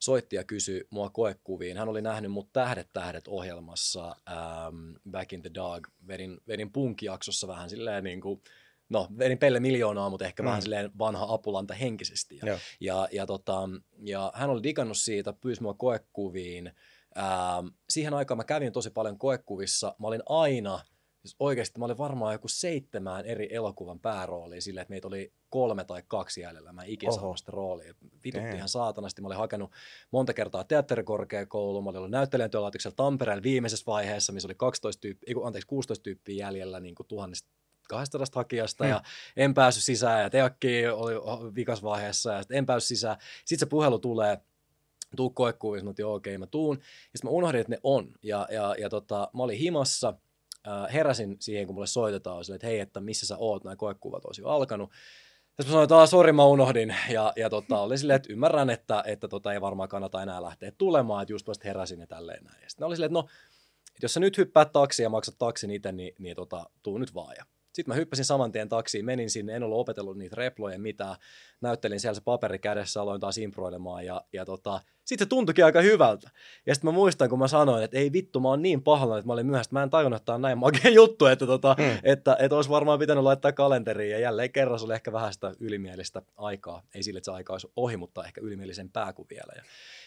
soitti 0.00 0.36
ja 0.36 0.44
kysyi 0.44 0.86
mua 0.90 1.10
koekuviin. 1.10 1.76
Hän 1.76 1.88
oli 1.88 2.02
nähnyt 2.02 2.32
mut 2.32 2.52
Tähdet 2.52 2.88
tähdet 2.92 3.28
ohjelmassa 3.28 4.16
ähm, 4.28 4.92
Back 5.10 5.32
in 5.32 5.42
the 5.42 5.50
Dog. 5.54 5.86
Vedin, 6.06 6.40
vedin 6.48 6.72
punkjaksossa 6.72 7.48
vähän 7.48 7.70
silleen 7.70 8.04
niin 8.04 8.20
kuin, 8.20 8.42
no 8.88 9.08
vedin 9.18 9.38
Pelle 9.38 9.60
miljoonaa, 9.60 10.10
mutta 10.10 10.26
ehkä 10.26 10.42
mm. 10.42 10.46
vähän 10.46 10.62
silleen 10.62 10.90
vanha 10.98 11.26
apulanta 11.28 11.74
henkisesti. 11.74 12.38
Ja, 12.44 12.58
ja, 12.80 13.08
ja, 13.12 13.26
tota, 13.26 13.68
ja 14.02 14.32
hän 14.34 14.50
oli 14.50 14.62
digannut 14.62 14.98
siitä, 14.98 15.32
pyysi 15.32 15.62
mua 15.62 15.74
koekuviin. 15.74 16.72
Ähm, 17.18 17.66
siihen 17.90 18.14
aikaan 18.14 18.38
mä 18.38 18.44
kävin 18.44 18.72
tosi 18.72 18.90
paljon 18.90 19.18
koekuvissa. 19.18 19.94
Mä 19.98 20.06
olin 20.06 20.22
aina 20.28 20.80
siis 21.28 21.36
oikeasti 21.38 21.78
mä 21.78 21.84
olin 21.84 21.98
varmaan 21.98 22.34
joku 22.34 22.48
seitsemään 22.48 23.26
eri 23.26 23.48
elokuvan 23.54 24.00
päärooliin 24.00 24.62
silleen, 24.62 24.82
että 24.82 24.92
meitä 24.92 25.08
oli 25.08 25.32
kolme 25.50 25.84
tai 25.84 26.02
kaksi 26.08 26.40
jäljellä. 26.40 26.72
Mä 26.72 26.82
ikinä 26.84 27.12
saanut 27.12 27.38
sitä 27.38 27.52
roolia. 27.52 27.94
Vitutti 28.24 28.56
ihan 28.56 28.68
saatanasti. 28.68 29.22
Mä 29.22 29.28
olin 29.28 29.38
hakenut 29.38 29.72
monta 30.10 30.34
kertaa 30.34 30.64
teatterikorkeakouluun. 30.64 31.84
Mä 31.84 31.90
olin 31.90 31.98
ollut 31.98 32.10
näyttelijän 32.10 32.50
työlaitoksella 32.50 32.94
Tampereella 32.96 33.42
viimeisessä 33.42 33.86
vaiheessa, 33.86 34.32
missä 34.32 34.46
oli 34.46 34.54
12 34.54 35.00
tyyppiä, 35.00 35.34
anteeksi, 35.44 35.66
16 35.66 36.02
tyyppiä 36.02 36.46
jäljellä 36.46 36.80
niin 36.80 36.94
kuin 36.94 37.06
tuhannesta 37.06 37.48
200 37.88 38.26
hakijasta 38.34 38.84
hmm. 38.84 38.90
ja 38.90 39.02
en 39.36 39.54
päässyt 39.54 39.84
sisään 39.84 40.22
ja 40.22 40.30
Teakki 40.30 40.86
oli 40.86 41.14
vikas 41.54 41.82
vaiheessa 41.82 42.32
ja 42.32 42.42
en 42.50 42.66
päässyt 42.66 42.88
sisään. 42.88 43.16
Sitten 43.44 43.66
se 43.66 43.70
puhelu 43.70 43.98
tulee, 43.98 44.38
tuu 45.16 45.30
koekuviin, 45.30 45.80
sanoin, 45.80 45.92
että 45.92 46.02
joo, 46.02 46.14
okei, 46.14 46.38
mä 46.38 46.46
tuun. 46.46 46.76
Ja 46.76 46.84
sitten 47.18 47.30
mä 47.30 47.30
unohdin, 47.30 47.60
että 47.60 47.70
ne 47.70 47.80
on. 47.82 48.12
Ja, 48.22 48.48
ja, 48.50 48.74
ja 48.78 48.88
tota, 48.88 49.30
mä 49.34 49.42
olin 49.42 49.58
himassa, 49.58 50.14
heräsin 50.92 51.36
siihen, 51.40 51.66
kun 51.66 51.74
mulle 51.74 51.86
soitetaan, 51.86 52.44
sille, 52.44 52.54
että 52.56 52.66
hei, 52.66 52.80
että 52.80 53.00
missä 53.00 53.26
sä 53.26 53.36
oot, 53.38 53.64
nämä 53.64 53.76
koekuvat 53.76 54.24
olisi 54.24 54.40
jo 54.40 54.48
alkanut. 54.48 54.92
Sitten 55.46 55.66
mä 55.66 55.70
sanoin, 55.70 55.84
että 55.84 56.06
sori, 56.06 56.32
mä 56.32 56.44
unohdin. 56.44 56.94
Ja, 57.08 57.32
ja 57.36 57.50
tota, 57.50 57.80
oli 57.80 57.98
silleen, 57.98 58.16
että 58.16 58.32
ymmärrän, 58.32 58.70
että, 58.70 59.02
että 59.06 59.28
tota, 59.28 59.52
ei 59.52 59.60
varmaan 59.60 59.88
kannata 59.88 60.22
enää 60.22 60.42
lähteä 60.42 60.72
tulemaan, 60.78 61.22
että 61.22 61.32
just 61.32 61.48
vasta 61.48 61.68
heräsin 61.68 62.00
ja 62.00 62.06
tälleen 62.06 62.44
näin. 62.44 62.62
Ja 62.62 62.70
sitten 62.70 62.86
oli 62.86 62.96
silleen, 62.96 63.08
että 63.16 63.20
no, 63.20 63.28
että 63.88 64.04
jos 64.04 64.14
sä 64.14 64.20
nyt 64.20 64.38
hyppäät 64.38 64.72
taksiin 64.72 65.04
ja 65.04 65.10
maksat 65.10 65.38
taksin 65.38 65.70
itse, 65.70 65.92
niin, 65.92 66.14
niin 66.18 66.36
tota, 66.36 66.70
tuu 66.82 66.98
nyt 66.98 67.14
vaan. 67.14 67.34
Ja 67.38 67.44
Sitten 67.78 67.94
mä 67.94 67.96
hyppäsin 67.96 68.24
saman 68.24 68.52
tien 68.52 68.68
taksiin, 68.68 69.04
menin 69.04 69.30
sinne, 69.30 69.56
en 69.56 69.62
ollut 69.62 69.78
opetellut 69.78 70.18
niitä 70.18 70.36
reploja 70.36 70.78
mitään. 70.78 71.16
Näyttelin 71.60 72.00
siellä 72.00 72.14
se 72.14 72.20
paperi 72.24 72.58
kädessä, 72.58 73.02
aloin 73.02 73.20
taas 73.20 73.38
improilemaan 73.38 74.06
ja, 74.06 74.24
ja 74.32 74.44
tota, 74.44 74.80
sitten 75.04 75.24
se 75.24 75.28
tuntuikin 75.28 75.64
aika 75.64 75.80
hyvältä. 75.80 76.30
Ja 76.66 76.74
sitten 76.74 76.88
mä 76.88 76.92
muistan, 76.92 77.28
kun 77.28 77.38
mä 77.38 77.48
sanoin, 77.48 77.84
että 77.84 77.98
ei 77.98 78.12
vittu, 78.12 78.40
mä 78.40 78.48
oon 78.48 78.62
niin 78.62 78.82
pahalla, 78.82 79.18
että 79.18 79.26
mä 79.26 79.32
olin 79.32 79.46
myöhässä. 79.46 79.72
Mä 79.72 79.82
en 79.82 79.90
tajunnut, 79.90 80.16
että 80.16 80.26
tämä 80.26 80.34
on 80.34 80.42
näin 80.42 80.58
makea 80.58 80.90
juttu, 80.90 81.26
että, 81.26 81.46
tota, 81.46 81.76
mm. 81.78 81.98
että, 82.02 82.36
että 82.40 82.56
olisi 82.56 82.70
varmaan 82.70 82.98
pitänyt 82.98 83.24
laittaa 83.24 83.52
kalenteriin. 83.52 84.12
Ja 84.12 84.18
jälleen 84.18 84.52
kerran 84.52 84.78
se 84.78 84.84
oli 84.84 84.94
ehkä 84.94 85.12
vähän 85.12 85.32
sitä 85.32 85.52
ylimielistä 85.60 86.22
aikaa. 86.36 86.82
Ei 86.94 87.02
sille, 87.02 87.18
että 87.18 87.24
se 87.24 87.32
aika 87.32 87.52
olisi 87.52 87.72
ohi, 87.76 87.96
mutta 87.96 88.24
ehkä 88.24 88.40
ylimielisen 88.40 88.90
pää 88.90 89.12
kuin 89.12 89.28
vielä. 89.30 89.52
Ja, 89.56 89.62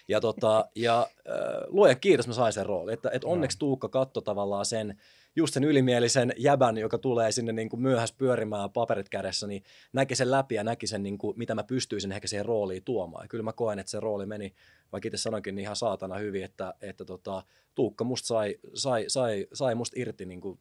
ja, 0.07 0.21
tota, 0.21 0.69
ja 0.75 1.07
äh, 1.29 1.35
luojan 1.67 1.99
kiitos 1.99 2.27
mä 2.27 2.33
sain 2.33 2.53
sen 2.53 2.65
roolin. 2.65 2.93
Että, 2.93 3.09
että 3.13 3.27
onneksi 3.27 3.59
Tuukka 3.59 3.89
katsoi 3.89 4.23
tavallaan 4.23 4.65
sen, 4.65 4.97
just 5.35 5.53
sen 5.53 5.63
ylimielisen 5.63 6.33
jäbän, 6.37 6.77
joka 6.77 6.97
tulee 6.97 7.31
sinne 7.31 7.51
niin 7.51 7.69
kuin 7.69 7.81
myöhässä 7.81 8.15
pyörimään 8.17 8.71
paperit 8.71 9.09
kädessä, 9.09 9.47
niin 9.47 9.63
näki 9.93 10.15
sen 10.15 10.31
läpi 10.31 10.55
ja 10.55 10.63
näki 10.63 10.87
sen, 10.87 11.03
niin 11.03 11.17
kuin, 11.17 11.37
mitä 11.37 11.55
mä 11.55 11.63
pystyisin 11.63 12.11
ehkä 12.11 12.27
siihen 12.27 12.45
rooliin 12.45 12.83
tuomaan. 12.83 13.23
Ja 13.23 13.27
kyllä 13.27 13.43
mä 13.43 13.53
koen, 13.53 13.79
että 13.79 13.89
se 13.89 13.99
rooli 13.99 14.25
meni, 14.25 14.53
vaikka 14.91 15.07
itse 15.07 15.17
sanoinkin 15.17 15.55
niin 15.55 15.63
ihan 15.63 15.75
saatana 15.75 16.15
hyvin, 16.15 16.43
että, 16.43 16.73
että 16.81 17.05
tota, 17.05 17.43
Tuukka 17.75 18.03
musta 18.03 18.27
sai, 18.27 18.59
sai, 18.73 19.05
sai, 19.07 19.47
sai 19.53 19.75
musta 19.75 19.99
irti 19.99 20.25
niin 20.25 20.41
kuin 20.41 20.59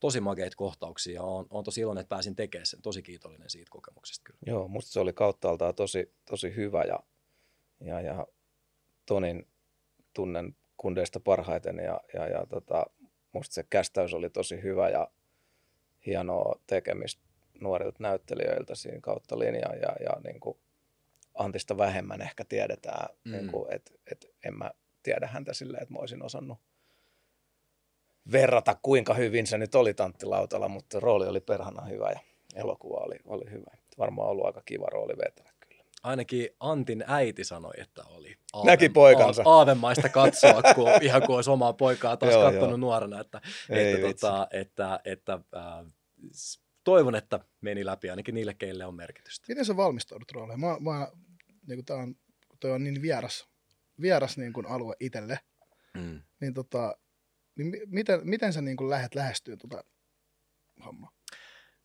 tosi 0.00 0.20
makeita 0.20 0.56
kohtauksia 0.56 1.14
ja 1.14 1.22
on, 1.22 1.46
on 1.50 1.64
tosi 1.64 1.80
iloinen, 1.80 2.00
että 2.00 2.14
pääsin 2.14 2.36
tekemään 2.36 2.66
sen. 2.66 2.82
Tosi 2.82 3.02
kiitollinen 3.02 3.50
siitä 3.50 3.70
kokemuksesta 3.70 4.22
kyllä. 4.24 4.38
Joo, 4.46 4.68
musta 4.68 4.92
se 4.92 5.00
oli 5.00 5.12
kauttaaltaan 5.12 5.74
tosi, 5.74 6.12
tosi 6.30 6.56
hyvä 6.56 6.84
ja, 6.84 7.00
ja, 7.80 8.00
ja 8.00 8.26
Tonin 9.06 9.46
tunnen 10.14 10.56
kundeista 10.76 11.20
parhaiten 11.20 11.76
ja, 11.76 12.00
ja, 12.14 12.28
ja 12.28 12.46
tota, 12.46 12.86
musta 13.38 13.54
se 13.54 13.64
kästäys 13.70 14.14
oli 14.14 14.30
tosi 14.30 14.62
hyvä 14.62 14.88
ja 14.88 15.10
hienoa 16.06 16.60
tekemistä 16.66 17.22
nuorilta 17.60 17.96
näyttelijöiltä 18.00 18.74
siinä 18.74 19.00
kautta 19.00 19.38
linjaa 19.38 19.74
ja, 19.74 19.96
ja 20.00 20.20
niin 20.24 20.40
kuin 20.40 20.58
Antista 21.34 21.76
vähemmän 21.78 22.22
ehkä 22.22 22.44
tiedetään, 22.44 23.08
mm. 23.24 23.32
niin 23.32 23.50
että 23.70 23.90
et 24.12 24.34
en 24.44 24.58
mä 24.58 24.70
tiedä 25.02 25.26
häntä 25.26 25.54
silleen, 25.54 25.82
että 25.82 25.94
mä 25.94 25.98
olisin 25.98 26.22
osannut 26.22 26.58
verrata, 28.32 28.76
kuinka 28.82 29.14
hyvin 29.14 29.46
se 29.46 29.58
nyt 29.58 29.74
oli 29.74 29.94
Tanttilautalla, 29.94 30.68
mutta 30.68 31.00
rooli 31.00 31.26
oli 31.26 31.40
perhana 31.40 31.84
hyvä 31.84 32.10
ja 32.10 32.20
elokuva 32.54 32.96
oli, 32.96 33.16
oli 33.24 33.50
hyvä. 33.50 33.70
Varmaan 33.98 34.28
ollut 34.28 34.46
aika 34.46 34.62
kiva 34.64 34.86
rooli 34.86 35.14
vetää 35.24 35.57
ainakin 36.02 36.48
Antin 36.60 37.04
äiti 37.06 37.44
sanoi, 37.44 37.72
että 37.76 38.04
oli 38.04 38.36
aave, 38.52 38.70
Näki 38.70 38.88
poikansa. 38.88 39.42
aavemaista 39.46 40.08
katsoa, 40.08 40.62
kun, 40.74 40.88
ihan 41.02 41.22
kuin 41.22 41.36
olisi 41.36 41.50
omaa 41.50 41.72
poikaa 41.72 42.16
taas 42.16 42.32
joo, 42.32 42.42
katsonut 42.42 42.68
joo. 42.68 42.76
nuorena. 42.76 43.20
Että, 43.20 43.40
Ei 43.70 43.94
että, 43.94 44.06
tota, 44.06 44.48
että, 44.52 45.00
että 45.04 45.32
äh, 45.32 45.92
toivon, 46.84 47.14
että 47.14 47.40
meni 47.60 47.86
läpi 47.86 48.10
ainakin 48.10 48.34
niille, 48.34 48.54
keille 48.54 48.86
on 48.86 48.94
merkitystä. 48.94 49.44
Miten 49.48 49.64
sä 49.64 49.76
valmistaudut 49.76 50.32
rooleihin? 50.32 50.60
Mä, 50.60 50.76
mä, 50.80 51.08
niin 51.66 51.84
kuin 51.84 51.98
on, 51.98 52.14
toi 52.60 52.70
on 52.70 52.84
niin 52.84 53.02
vieras, 53.02 53.48
vieras 54.00 54.38
niin 54.38 54.52
kuin 54.52 54.66
alue 54.66 54.94
itselle, 55.00 55.40
mm. 55.94 56.22
niin, 56.40 56.54
tota, 56.54 56.96
niin 57.56 57.72
miten, 57.86 58.20
miten 58.24 58.52
sä 58.52 58.60
niin 58.60 58.76
kuin 58.76 58.90
lähdet 58.90 59.14
lähestyä 59.14 59.56
tuota 59.56 59.84
hommaa? 60.84 61.10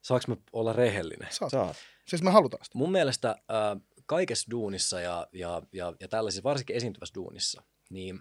Saanko 0.02 0.26
mä 0.28 0.36
olla 0.54 0.74
rehellinen? 0.74 1.28
Saat. 1.32 1.52
Saat. 1.52 1.78
Siis 2.08 2.24
me 2.24 2.32
halutaan 2.32 2.66
sitä. 2.66 2.78
Mun 2.78 2.92
mielestä 2.92 3.30
äh, 3.30 3.82
kaikessa 4.06 4.52
duunissa 4.52 5.00
ja, 5.00 5.28
ja, 5.34 5.62
ja, 5.74 5.94
ja 6.00 6.08
tällaisissa, 6.08 6.44
varsinkin 6.44 6.76
esiintyvässä 6.76 7.16
duunissa, 7.16 7.64
niin 7.90 8.20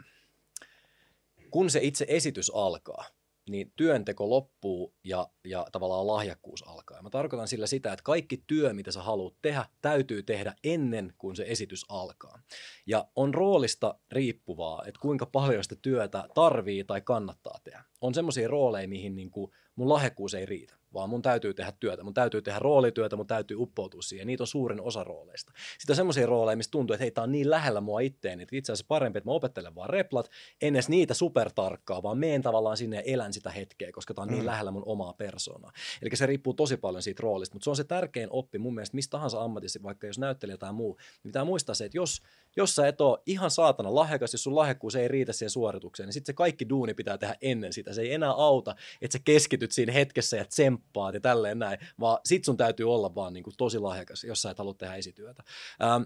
kun 1.51 1.71
se 1.71 1.81
itse 1.83 2.05
esitys 2.09 2.51
alkaa, 2.55 3.05
niin 3.51 3.73
työnteko 3.77 4.31
loppuu 4.31 4.95
ja, 5.05 5.29
ja 5.45 5.67
tavallaan 5.73 6.07
lahjakkuus 6.07 6.69
alkaa. 6.69 6.97
Ja 6.97 7.03
mä 7.03 7.11
tarkoitan 7.11 7.49
sillä 7.49 7.67
sitä, 7.67 7.93
että 7.93 8.03
kaikki 8.03 8.45
työ, 8.47 8.73
mitä 8.73 8.93
sä 8.93 9.03
haluat 9.03 9.35
tehdä, 9.43 9.65
täytyy 9.83 10.23
tehdä 10.23 10.55
ennen 10.65 11.15
kuin 11.19 11.37
se 11.37 11.45
esitys 11.49 11.85
alkaa. 11.89 12.43
Ja 12.87 13.09
on 13.17 13.35
roolista 13.35 13.95
riippuvaa, 14.13 14.83
että 14.87 15.01
kuinka 15.01 15.27
paljon 15.27 15.63
sitä 15.63 15.77
työtä 15.83 16.29
tarvii 16.35 16.85
tai 16.85 17.01
kannattaa 17.01 17.61
tehdä. 17.65 17.85
On 18.01 18.15
semmoisia 18.15 18.49
rooleja, 18.49 18.89
mihin 18.89 19.15
niin 19.15 19.31
kuin 19.31 19.53
mun 19.77 19.89
lahjakkuus 19.89 20.35
ei 20.35 20.47
riitä 20.47 20.82
vaan 20.95 21.11
mun 21.11 21.23
täytyy 21.23 21.55
tehdä 21.55 21.73
työtä, 21.81 22.05
mun 22.05 22.15
täytyy 22.15 22.43
tehdä 22.43 22.59
roolityötä, 22.59 23.17
mun 23.17 23.27
täytyy 23.27 23.57
uppoutua 23.61 24.03
siihen. 24.03 24.27
Niitä 24.27 24.43
on 24.43 24.47
suurin 24.47 24.81
osa 24.81 25.05
rooleista. 25.05 25.53
Sitten 25.79 25.93
on 25.95 25.97
semmoisia 25.97 26.27
rooleja, 26.27 26.57
missä 26.57 26.71
tuntuu, 26.71 26.95
että 26.95 27.05
hei, 27.05 27.11
tää 27.11 27.25
on 27.25 27.33
niin 27.33 27.51
lähellä 27.51 27.81
mua 27.81 28.01
itteen, 28.01 28.41
että 28.41 28.57
itse 28.57 28.73
asiassa 28.73 28.87
parempi, 28.89 29.19
että 29.19 29.31
mä 29.31 29.35
opettelen 29.35 29.75
vaan 29.75 29.91
replat, 29.91 30.31
en 30.63 30.77
edes 30.77 30.89
niitä 30.89 31.15
supertarkkaa, 31.15 32.03
vaan 32.03 32.19
meen 32.19 32.43
tavallaan 32.43 32.77
sinne 32.77 32.97
ja 32.97 33.03
elän 33.03 33.33
sitä 33.33 33.51
hetkeä, 33.51 33.93
koska 33.93 34.15
tää 34.15 34.23
on 34.23 34.29
niin 34.29 34.35
mm. 34.35 34.39
niin 34.39 34.47
lähellä 34.47 34.71
mun 34.71 34.83
omaa 34.87 35.13
persoonaa. 35.13 35.73
Eli 36.03 36.17
se 36.17 36.27
riippuu 36.27 36.55
tosi 36.55 36.77
paljon 36.77 37.03
siitä 37.03 37.23
roolista, 37.23 37.55
mutta 37.55 37.65
se 37.65 37.71
on 37.71 37.77
se 37.77 37.85
tärkein 37.85 38.29
oppi 38.31 38.59
mun 38.59 38.75
mielestä 38.75 38.95
mistä 38.95 39.11
tahansa 39.11 39.43
ammatissa, 39.43 39.83
vaikka 39.83 40.07
jos 40.07 40.19
näyttelijä 40.19 40.57
tai 40.57 40.73
muu, 40.73 40.97
niin 40.97 41.31
pitää 41.33 41.45
muistaa 41.45 41.75
se, 41.75 41.85
että 41.85 41.99
jos, 41.99 42.23
jos 42.57 42.75
sä 42.75 42.89
et 42.89 43.01
ole 43.01 43.19
ihan 43.27 43.51
saatana 43.51 43.95
lahjakas, 43.95 44.33
jos 44.33 44.43
sun 44.43 44.57
lahjakkuus 44.57 44.97
ei 44.97 45.09
riitä 45.09 45.33
siihen 45.33 45.51
suoritukseen, 45.51 46.07
niin 46.07 46.15
sitten 46.15 46.33
se 46.33 46.37
kaikki 46.37 46.69
duuni 46.69 46.95
pitää 46.95 47.19
tehdä 47.19 47.37
ennen 47.41 47.73
sitä. 47.73 47.93
Se 47.93 48.03
ei 48.03 48.15
enää 48.15 48.31
auta, 48.31 48.77
että 49.03 49.19
sä 49.19 49.23
keskityt 49.25 49.73
siinä 49.73 49.93
hetkessä 49.93 50.37
ja 50.37 50.45
tsemppaat 50.45 51.15
ja 51.15 51.21
tälleen 51.21 51.59
näin, 51.59 51.79
vaan 52.01 52.19
sit 52.25 52.45
sun 52.45 52.57
täytyy 52.57 52.93
olla 52.95 53.15
vaan 53.15 53.33
niin 53.33 53.45
kuin 53.45 53.55
tosi 53.57 53.79
lahjakas, 53.79 54.25
jos 54.25 54.43
sä 54.43 54.51
et 54.51 54.59
halua 54.59 54.75
tehdä 54.75 54.95
esityötä. 54.95 55.43
Ähm, 55.83 56.03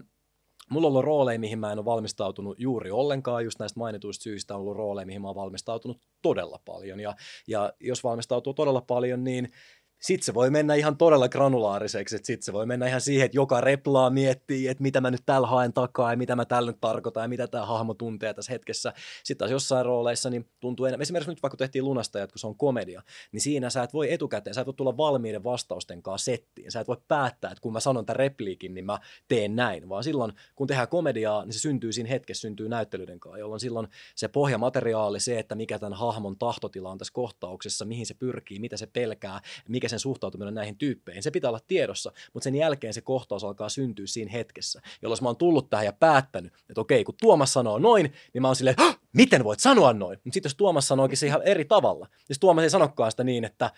Mulla 0.69 0.87
on 0.87 0.91
ollut 0.91 1.05
rooleja, 1.05 1.39
mihin 1.39 1.59
mä 1.59 1.71
en 1.71 1.77
ole 1.77 1.85
valmistautunut 1.85 2.59
juuri 2.59 2.91
ollenkaan, 2.91 3.43
just 3.43 3.59
näistä 3.59 3.79
mainituista 3.79 4.23
syistä 4.23 4.55
on 4.55 4.61
ollut 4.61 4.75
rooleja, 4.75 5.05
mihin 5.05 5.21
mä 5.21 5.27
oon 5.27 5.35
valmistautunut 5.35 6.01
todella 6.21 6.59
paljon. 6.65 6.99
Ja, 6.99 7.15
ja 7.47 7.73
jos 7.79 8.03
valmistautuu 8.03 8.53
todella 8.53 8.81
paljon, 8.81 9.23
niin 9.23 9.51
sitten 9.99 10.25
se 10.25 10.33
voi 10.33 10.49
mennä 10.49 10.75
ihan 10.75 10.97
todella 10.97 11.29
granulaariseksi, 11.29 12.15
että 12.15 12.25
sitten 12.25 12.45
se 12.45 12.53
voi 12.53 12.65
mennä 12.65 12.87
ihan 12.87 13.01
siihen, 13.01 13.25
että 13.25 13.37
joka 13.37 13.61
replaa 13.61 14.09
miettii, 14.09 14.67
että 14.67 14.83
mitä 14.83 15.01
mä 15.01 15.11
nyt 15.11 15.23
täällä 15.25 15.47
haen 15.47 15.73
takaa 15.73 16.11
ja 16.11 16.17
mitä 16.17 16.35
mä 16.35 16.45
täällä 16.45 16.71
nyt 16.71 16.81
tarkoitan 16.81 17.23
ja 17.23 17.27
mitä 17.27 17.47
tämä 17.47 17.65
hahmo 17.65 17.93
tuntee 17.93 18.33
tässä 18.33 18.51
hetkessä. 18.51 18.93
Sitten 19.23 19.37
taas 19.37 19.51
jossain 19.51 19.85
rooleissa 19.85 20.29
niin 20.29 20.49
tuntuu 20.59 20.85
enemmän, 20.85 21.01
esimerkiksi 21.01 21.31
nyt 21.31 21.43
vaikka 21.43 21.57
tehtiin 21.57 21.85
lunastajat, 21.85 22.31
kun 22.31 22.39
se 22.39 22.47
on 22.47 22.57
komedia, 22.57 23.01
niin 23.31 23.41
siinä 23.41 23.69
sä 23.69 23.83
et 23.83 23.93
voi 23.93 24.13
etukäteen, 24.13 24.53
sä 24.53 24.61
et 24.61 24.67
voi 24.67 24.73
tulla 24.73 24.97
valmiiden 24.97 25.43
vastausten 25.43 26.01
kanssa 26.03 26.25
settiin, 26.25 26.71
sä 26.71 26.79
et 26.79 26.87
voi 26.87 26.97
päättää, 27.07 27.51
että 27.51 27.61
kun 27.61 27.73
mä 27.73 27.79
sanon 27.79 28.05
tämän 28.05 28.15
repliikin, 28.15 28.73
niin 28.73 28.85
mä 28.85 28.99
teen 29.27 29.55
näin, 29.55 29.89
vaan 29.89 30.03
silloin 30.03 30.33
kun 30.55 30.67
tehdään 30.67 30.87
komediaa, 30.87 31.45
niin 31.45 31.53
se 31.53 31.59
syntyy 31.59 31.93
siinä 31.93 32.09
hetkessä, 32.09 32.41
syntyy 32.41 32.69
näyttelyiden 32.69 33.19
kanssa, 33.19 33.39
jolloin 33.39 33.59
silloin 33.59 33.87
se 34.15 34.27
pohjamateriaali, 34.27 35.19
se, 35.19 35.39
että 35.39 35.55
mikä 35.55 35.79
tämän 35.79 35.93
hahmon 35.93 36.37
tahtotila 36.37 36.89
on 36.89 36.97
tässä 36.97 37.13
kohtauksessa, 37.13 37.85
mihin 37.85 38.05
se 38.05 38.13
pyrkii, 38.13 38.59
mitä 38.59 38.77
se 38.77 38.87
pelkää, 38.87 39.41
mikä 39.67 39.86
mikä 39.87 39.89
sen 39.89 39.99
suhtautuminen 39.99 40.53
näihin 40.53 40.77
tyyppeihin. 40.77 41.23
Se 41.23 41.31
pitää 41.31 41.49
olla 41.49 41.59
tiedossa, 41.67 42.11
mutta 42.33 42.43
sen 42.43 42.55
jälkeen 42.55 42.93
se 42.93 43.01
kohtaus 43.01 43.43
alkaa 43.43 43.69
syntyä 43.69 44.07
siinä 44.07 44.31
hetkessä, 44.31 44.81
jolloin 45.01 45.19
mä 45.21 45.29
oon 45.29 45.37
tullut 45.37 45.69
tähän 45.69 45.85
ja 45.85 45.93
päättänyt, 45.93 46.53
että 46.69 46.81
okei, 46.81 47.03
kun 47.03 47.15
Tuomas 47.21 47.53
sanoo 47.53 47.79
noin, 47.79 48.13
niin 48.33 48.41
mä 48.41 48.47
oon 48.47 48.55
silleen, 48.55 48.75
miten 49.13 49.43
voit 49.43 49.59
sanoa 49.59 49.93
noin? 49.93 50.19
Mutta 50.23 50.33
sitten 50.33 50.49
jos 50.49 50.55
Tuomas 50.55 50.87
sanoikin 50.87 51.17
se 51.17 51.27
ihan 51.27 51.41
eri 51.43 51.65
tavalla, 51.65 52.07
niin 52.29 52.39
Tuomas 52.39 52.63
ei 52.63 52.69
sanokaan 52.69 53.11
sitä 53.11 53.23
niin, 53.23 53.45
että, 53.45 53.71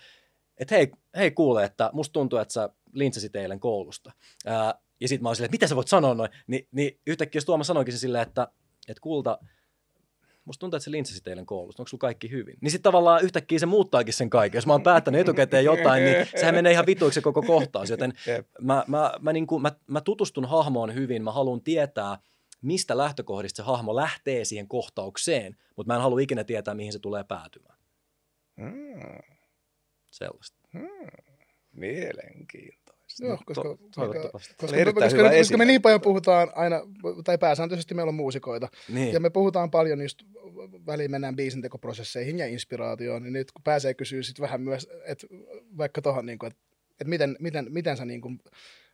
että 0.56 0.74
hei, 0.74 0.90
hei 1.16 1.30
kuule, 1.30 1.64
että 1.64 1.90
musta 1.92 2.12
tuntuu, 2.12 2.38
että 2.38 2.52
sä 2.52 2.68
lintsasit 2.92 3.36
eilen 3.36 3.60
koulusta. 3.60 4.12
Ää, 4.46 4.74
ja 5.00 5.08
sitten 5.08 5.22
mä 5.22 5.28
oon 5.28 5.36
silleen, 5.36 5.46
että 5.46 5.54
mitä 5.54 5.66
sä 5.66 5.76
voit 5.76 5.88
sanoa 5.88 6.14
noin? 6.14 6.30
Ni, 6.46 6.68
niin 6.72 7.00
yhtäkkiä 7.06 7.36
jos 7.38 7.44
Tuomas 7.44 7.66
sanoikin 7.66 7.94
se 7.94 7.98
silleen, 7.98 8.22
että, 8.22 8.48
että 8.88 9.00
kulta, 9.00 9.38
musta 10.44 10.60
tuntuu, 10.60 10.76
että 10.76 10.84
se 10.84 10.90
lintsasi 10.90 11.22
teille 11.22 11.44
koulusta, 11.44 11.82
onko 11.82 11.88
sulla 11.88 12.00
kaikki 12.00 12.30
hyvin? 12.30 12.54
Niin 12.60 12.70
sitten 12.70 12.90
tavallaan 12.92 13.22
yhtäkkiä 13.22 13.58
se 13.58 13.66
muuttaakin 13.66 14.14
sen 14.14 14.30
kaiken. 14.30 14.58
Jos 14.58 14.66
mä 14.66 14.72
oon 14.72 14.82
päättänyt 14.82 15.20
etukäteen 15.20 15.64
jotain, 15.64 16.04
niin 16.04 16.26
sehän 16.36 16.54
menee 16.54 16.72
ihan 16.72 16.86
vituiksi 16.86 17.20
koko 17.20 17.42
kohtaus. 17.42 17.90
Joten 17.90 18.12
mä, 18.60 18.84
mä, 18.86 19.12
mä, 19.20 19.32
niin 19.32 19.46
kuin, 19.46 19.62
mä, 19.62 19.72
mä 19.86 20.00
tutustun 20.00 20.44
hahmoon 20.44 20.94
hyvin, 20.94 21.24
mä 21.24 21.32
haluan 21.32 21.60
tietää, 21.60 22.18
mistä 22.62 22.96
lähtökohdista 22.96 23.56
se 23.56 23.62
hahmo 23.62 23.96
lähtee 23.96 24.44
siihen 24.44 24.68
kohtaukseen, 24.68 25.56
mutta 25.76 25.92
mä 25.92 25.96
en 25.96 26.02
halua 26.02 26.20
ikinä 26.20 26.44
tietää, 26.44 26.74
mihin 26.74 26.92
se 26.92 26.98
tulee 26.98 27.24
päätymään. 27.24 27.78
Hmm. 28.60 29.36
Sellaista. 30.10 30.58
Hmm. 30.72 30.88
Mielenkiintoista. 31.72 32.79
Joo, 33.18 33.38
koska, 33.46 33.62
to, 33.62 33.76
koska, 33.76 34.28
koska, 34.56 34.76
me, 34.76 34.92
koska, 34.92 35.30
koska 35.38 35.58
me 35.58 35.64
niin 35.64 35.82
paljon 35.82 36.00
puhutaan 36.00 36.52
aina, 36.54 36.80
tai 37.24 37.38
pääsääntöisesti 37.38 37.94
meillä 37.94 38.10
on 38.10 38.14
muusikoita, 38.14 38.68
niin. 38.88 39.12
ja 39.12 39.20
me 39.20 39.30
puhutaan 39.30 39.70
paljon 39.70 40.02
just 40.02 40.22
väliin 40.86 41.10
mennään 41.10 41.36
biisintekoprosesseihin 41.36 42.38
ja 42.38 42.46
inspiraatioon, 42.46 43.22
niin 43.22 43.32
nyt 43.32 43.52
kun 43.52 43.62
pääsee 43.62 43.94
kysyä 43.94 44.22
sitten 44.22 44.42
vähän 44.42 44.60
myös, 44.60 44.88
että 45.04 45.26
vaikka 45.78 46.02
tuohon, 46.02 46.26
niin 46.26 46.38
että, 46.46 46.60
että 46.92 47.08
miten, 47.08 47.36
miten, 47.40 47.66
miten 47.68 47.96
sä 47.96 48.04
niin 48.04 48.20
kuin 48.20 48.40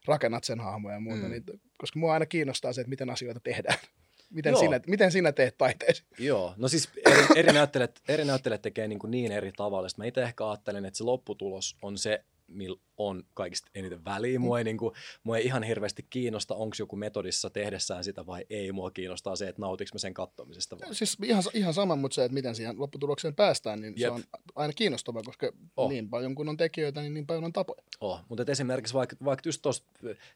rakennat 0.06 0.44
sen 0.44 0.60
hahmoja 0.60 0.96
ja 0.96 1.00
muuta, 1.00 1.22
mm. 1.22 1.30
niin, 1.30 1.44
koska 1.78 1.98
mua 1.98 2.12
aina 2.12 2.26
kiinnostaa 2.26 2.72
se, 2.72 2.80
että 2.80 2.90
miten 2.90 3.10
asioita 3.10 3.40
tehdään. 3.40 3.78
Miten, 4.30 4.56
sinä, 4.56 4.80
miten 4.86 5.12
sinä 5.12 5.32
teet 5.32 5.58
taiteesi? 5.58 6.04
Joo, 6.18 6.54
no 6.56 6.68
siis 6.68 6.88
eri, 7.06 7.26
eri, 7.36 7.52
näyttelijät, 7.52 8.00
eri 8.08 8.24
näyttelijät 8.24 8.62
tekee 8.62 8.88
niin, 8.88 8.98
kuin 8.98 9.10
niin 9.10 9.32
eri 9.32 9.52
tavalla. 9.52 9.88
Sitten 9.88 10.02
mä 10.02 10.06
itse 10.06 10.22
ehkä 10.22 10.48
ajattelen, 10.48 10.84
että 10.84 10.98
se 10.98 11.04
lopputulos 11.04 11.76
on 11.82 11.98
se, 11.98 12.24
millä 12.48 12.80
on 12.96 13.22
kaikista 13.34 13.70
eniten 13.74 14.04
väliä. 14.04 14.38
Mua 14.38 14.58
ei, 14.58 14.64
niin 14.64 14.76
kuin, 14.76 14.94
mua 15.24 15.36
ei 15.36 15.44
ihan 15.44 15.62
hirveästi 15.62 16.06
kiinnosta, 16.10 16.54
onko 16.54 16.76
joku 16.78 16.96
metodissa 16.96 17.50
tehdessään 17.50 18.04
sitä 18.04 18.26
vai 18.26 18.46
ei. 18.50 18.72
Mua 18.72 18.90
kiinnostaa 18.90 19.36
se, 19.36 19.48
että 19.48 19.62
nautiks 19.62 19.92
mä 19.92 19.98
sen 19.98 20.14
kattomisesta 20.14 20.78
vai. 20.78 20.94
Siis 20.94 21.16
ihan, 21.24 21.42
ihan 21.54 21.74
sama, 21.74 21.96
mutta 21.96 22.14
se, 22.14 22.24
että 22.24 22.34
miten 22.34 22.54
siihen 22.54 22.80
lopputulokseen 22.80 23.34
päästään, 23.34 23.80
niin 23.80 23.94
Jep. 23.96 24.08
se 24.08 24.14
on 24.14 24.24
aina 24.54 24.72
kiinnostavaa, 24.72 25.22
koska 25.22 25.52
oh. 25.76 25.90
niin 25.90 26.10
paljon 26.10 26.34
kun 26.34 26.48
on 26.48 26.56
tekijöitä, 26.56 27.00
niin 27.00 27.14
niin 27.14 27.26
paljon 27.26 27.44
on 27.44 27.52
tapoja. 27.52 27.82
Oh, 28.00 28.20
mutta 28.28 28.44
esimerkiksi 28.48 28.94
vaikka, 28.94 29.16
vaikka 29.24 29.48
just 29.48 29.62
tuossa 29.62 29.84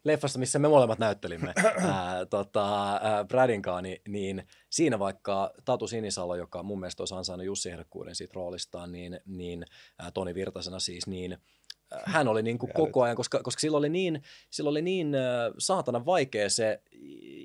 leffassa, 0.05 0.39
missä 0.39 0.59
me 0.59 0.69
molemmat 0.69 0.99
näyttelimme 0.99 1.53
ää, 1.65 2.27
tota, 2.27 2.93
ää, 2.93 3.25
Bradin 3.25 3.63
kanssa, 3.63 3.83
niin, 3.83 4.01
niin 4.09 4.47
siinä 4.71 4.99
vaikka 4.99 5.53
Tatu 5.65 5.87
Sinisalo, 5.87 6.37
joka 6.37 6.63
mun 6.63 6.81
mielestä 6.81 7.03
olisi 7.03 7.15
ansainnut 7.15 7.47
Jussi 7.47 7.71
Herkkuuden 7.71 8.15
siitä 8.15 8.33
roolistaan, 8.35 8.93
niin, 8.93 9.21
niin 9.27 9.65
ää, 9.99 10.11
Toni 10.11 10.35
Virtasena 10.35 10.81
siis, 10.81 11.07
niin– 11.07 11.39
hän 12.05 12.29
oli 12.29 12.43
niin 12.43 12.59
kuin 12.59 12.73
koko 12.73 13.03
ajan, 13.03 13.17
koska, 13.17 13.43
koska 13.43 13.61
sillä 13.61 13.79
oli 13.79 13.89
niin, 13.89 14.23
sillä 14.51 14.71
oli 14.71 14.83
niin 14.83 15.15
äh, 15.15 15.21
saatana 15.59 16.07
vaikea 16.07 16.51
se 16.51 16.83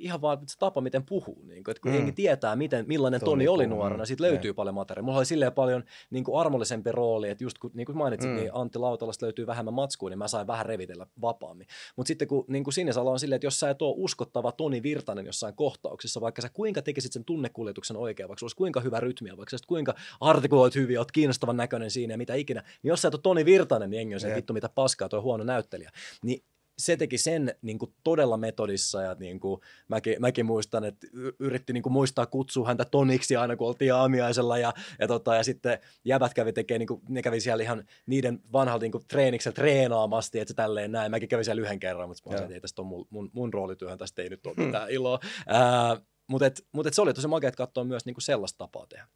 ihan 0.05 0.21
vaan 0.21 0.37
se 0.47 0.57
tapa, 0.59 0.81
miten 0.81 1.03
puhuu. 1.03 1.41
Niin 1.47 1.63
kuin, 1.63 1.71
että 1.71 1.81
kun 1.81 1.91
mm. 1.91 1.97
hengi 1.97 2.11
tietää, 2.11 2.55
miten, 2.55 2.85
millainen 2.87 3.19
Toni, 3.19 3.31
Toni 3.31 3.47
oli 3.47 3.67
nuorena, 3.67 4.05
siitä 4.05 4.23
löytyy 4.23 4.51
ne. 4.51 4.55
paljon 4.55 4.75
materiaalia. 4.75 5.05
Mulla 5.05 5.17
oli 5.17 5.25
silleen 5.25 5.53
paljon 5.53 5.83
niin 6.09 6.23
kuin 6.23 6.39
armollisempi 6.39 6.91
rooli, 6.91 7.29
että 7.29 7.43
just 7.43 7.57
kun, 7.57 7.71
niin 7.73 7.85
kuin 7.85 7.97
mainitsit, 7.97 8.31
mm. 8.31 8.35
niin 8.35 8.49
Antti 8.53 8.79
Lautalasta 8.79 9.25
löytyy 9.25 9.47
vähemmän 9.47 9.73
matskua, 9.73 10.09
niin 10.09 10.17
mä 10.17 10.27
sain 10.27 10.47
vähän 10.47 10.65
revitellä 10.65 11.07
vapaammin. 11.21 11.67
Mutta 11.95 12.07
sitten 12.07 12.27
kun 12.27 12.45
niin 12.47 12.63
kuin 12.63 12.73
Sinisalo 12.73 13.11
on 13.11 13.19
silleen, 13.19 13.35
että 13.35 13.47
jos 13.47 13.59
sä 13.59 13.69
et 13.69 13.81
ole 13.81 13.95
uskottava 13.97 14.51
Toni 14.51 14.83
Virtanen 14.83 15.25
jossain 15.25 15.55
kohtauksessa, 15.55 16.21
vaikka 16.21 16.41
sä 16.41 16.49
kuinka 16.49 16.81
tekisit 16.81 17.13
sen 17.13 17.25
tunnekuljetuksen 17.25 17.97
oikein, 17.97 18.29
vaikka 18.29 18.43
olisi 18.43 18.55
kuinka 18.55 18.79
hyvä 18.79 18.99
rytmiä, 18.99 19.37
vaikka 19.37 19.57
sä 19.57 19.65
kuinka 19.67 19.95
artikuloit 20.19 20.75
hyvin, 20.75 20.99
oot 20.99 21.11
kiinnostavan 21.11 21.57
näköinen 21.57 21.91
siinä 21.91 22.13
ja 22.13 22.17
mitä 22.17 22.33
ikinä, 22.33 22.61
niin 22.83 22.89
jos 22.89 23.01
sä 23.01 23.07
et 23.07 23.13
ole 23.13 23.21
Toni 23.21 23.45
Virtanen, 23.45 23.89
niin 23.89 23.97
jengi 23.97 24.13
on 24.13 24.19
se, 24.19 24.35
vittu 24.35 24.53
mitä 24.53 24.69
paskaa, 24.69 25.09
tuo 25.09 25.21
huono 25.21 25.43
näyttelijä. 25.43 25.91
Niin 26.23 26.43
se 26.77 26.97
teki 26.97 27.17
sen 27.17 27.55
niin 27.61 27.79
kuin 27.79 27.93
todella 28.03 28.37
metodissa 28.37 29.01
ja 29.01 29.15
niin 29.19 29.39
kuin 29.39 29.61
mäkin, 29.87 30.15
mäkin 30.19 30.45
muistan, 30.45 30.83
että 30.83 31.07
yritti 31.39 31.73
niin 31.73 31.83
kuin 31.83 31.93
muistaa 31.93 32.25
kutsua 32.25 32.67
häntä 32.67 32.85
toniksi 32.85 33.35
aina 33.35 33.55
kun 33.55 33.67
oltiin 33.67 33.93
aamiaisella 33.93 34.57
ja, 34.57 34.73
ja, 34.99 35.07
tota, 35.07 35.35
ja 35.35 35.43
sitten 35.43 35.79
jäbät 36.05 36.33
kävi 36.33 36.53
tekemään, 36.53 36.79
niin 36.79 36.87
kuin, 36.87 37.01
ne 37.09 37.21
kävi 37.21 37.39
siellä 37.39 37.63
ihan 37.63 37.83
niiden 38.05 38.39
vanhalta 38.53 38.83
niin 38.83 38.91
kuin 38.91 39.07
treeniksellä 39.07 39.55
treenaamasti, 39.55 40.39
että 40.39 40.51
se 40.51 40.55
tälleen 40.55 40.91
näin. 40.91 41.11
Mäkin 41.11 41.29
kävin 41.29 41.45
siellä 41.45 41.61
yhden 41.61 41.79
kerran, 41.79 42.09
mutta 42.09 42.29
mä 42.29 42.31
sanoin, 42.31 42.43
että 42.43 42.53
ei 42.55 42.61
tästä 42.61 42.81
on 42.81 42.87
mun, 42.87 43.07
mun, 43.09 43.29
mun 43.33 43.53
roolityöhön, 43.53 43.97
tästä 43.97 44.21
ei 44.21 44.29
nyt 44.29 44.45
ole 44.45 44.55
hmm. 44.55 44.65
mitään 44.65 44.89
iloa. 44.89 45.19
Ää, 45.47 46.01
mutta 46.27 46.45
et, 46.45 46.67
mut 46.71 46.87
et 46.87 46.93
se 46.93 47.01
oli 47.01 47.13
tosi 47.13 47.27
makea, 47.27 47.47
että 47.47 47.57
katsoa 47.57 47.83
myös 47.83 48.05
niin 48.05 48.13
kuin 48.13 48.23
sellaista 48.23 48.57
tapaa 48.57 48.87
tehdä. 48.87 49.07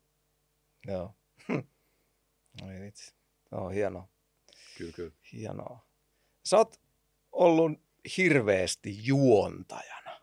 Joo. 0.88 1.14
Hm. 1.48 1.60
Oi 2.64 2.80
vitsi. 2.82 3.14
Oh, 3.52 3.72
hienoa. 3.72 4.08
Kyllä, 4.78 4.92
kyllä. 4.92 5.12
Hienoa. 5.34 5.80
Sä 6.46 6.58
oot 6.58 6.80
ollut 7.32 7.72
hirveästi 8.18 8.98
juontajana. 9.04 10.22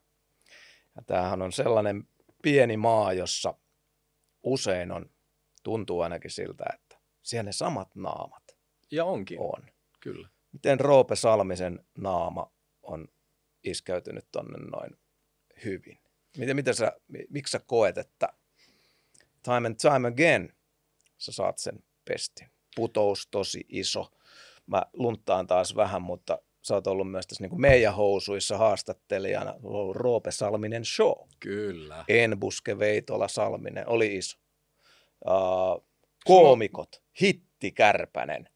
Ja 0.97 1.03
tämähän 1.07 1.43
on 1.43 1.53
sellainen 1.53 2.09
pieni 2.43 2.77
maa, 2.77 3.13
jossa 3.13 3.55
usein 4.43 4.93
on, 4.93 5.11
tuntuu 5.63 6.01
ainakin 6.01 6.31
siltä, 6.31 6.65
että 6.75 6.99
siellä 7.23 7.43
ne 7.43 7.53
samat 7.53 7.95
naamat 7.95 8.57
Ja 8.91 9.05
onkin. 9.05 9.41
On. 9.41 9.67
Kyllä. 10.01 10.29
Miten 10.53 10.81
Roope 10.81 11.17
Salmisen 11.17 11.87
naama 11.99 12.53
on 12.83 13.09
iskäytynyt 13.65 14.29
tonne 14.33 14.59
noin 14.59 14.99
hyvin? 15.65 15.99
Miten, 16.39 16.57
miten 16.57 16.75
sä, 16.75 16.93
miksi 17.29 17.51
sä 17.51 17.61
koet, 17.67 17.99
että 17.99 18.29
time 19.43 19.67
and 19.67 19.77
time 19.77 20.09
again 20.09 20.53
sä 21.19 21.33
saat 21.33 21.59
sen 21.59 21.85
pestin? 22.05 22.49
Putous 22.77 23.29
tosi 23.31 23.67
iso. 23.69 24.13
Mä 24.67 24.83
lunttaan 24.93 25.47
taas 25.47 25.77
vähän, 25.77 26.03
mutta 26.03 26.39
sä 26.67 26.75
oot 26.75 26.87
ollut 26.87 27.11
myös 27.11 27.27
tässä 27.27 27.45
niin 27.45 27.51
kuin 27.51 27.61
meidän 27.61 27.95
housuissa 27.95 28.59
haastattelijana. 28.59 29.55
Ollut 29.63 29.97
Roope 29.97 30.31
Salminen 30.31 30.85
show. 30.85 31.29
Kyllä. 31.41 32.05
Enbuske 32.09 32.79
Veitola 32.79 33.29
Salminen 33.29 33.89
oli 33.89 34.17
iso. 34.17 34.39
Uh, 35.27 35.87
koomikot, 36.25 37.03
Hitti 37.21 37.73
Kärpänen. 37.73 38.49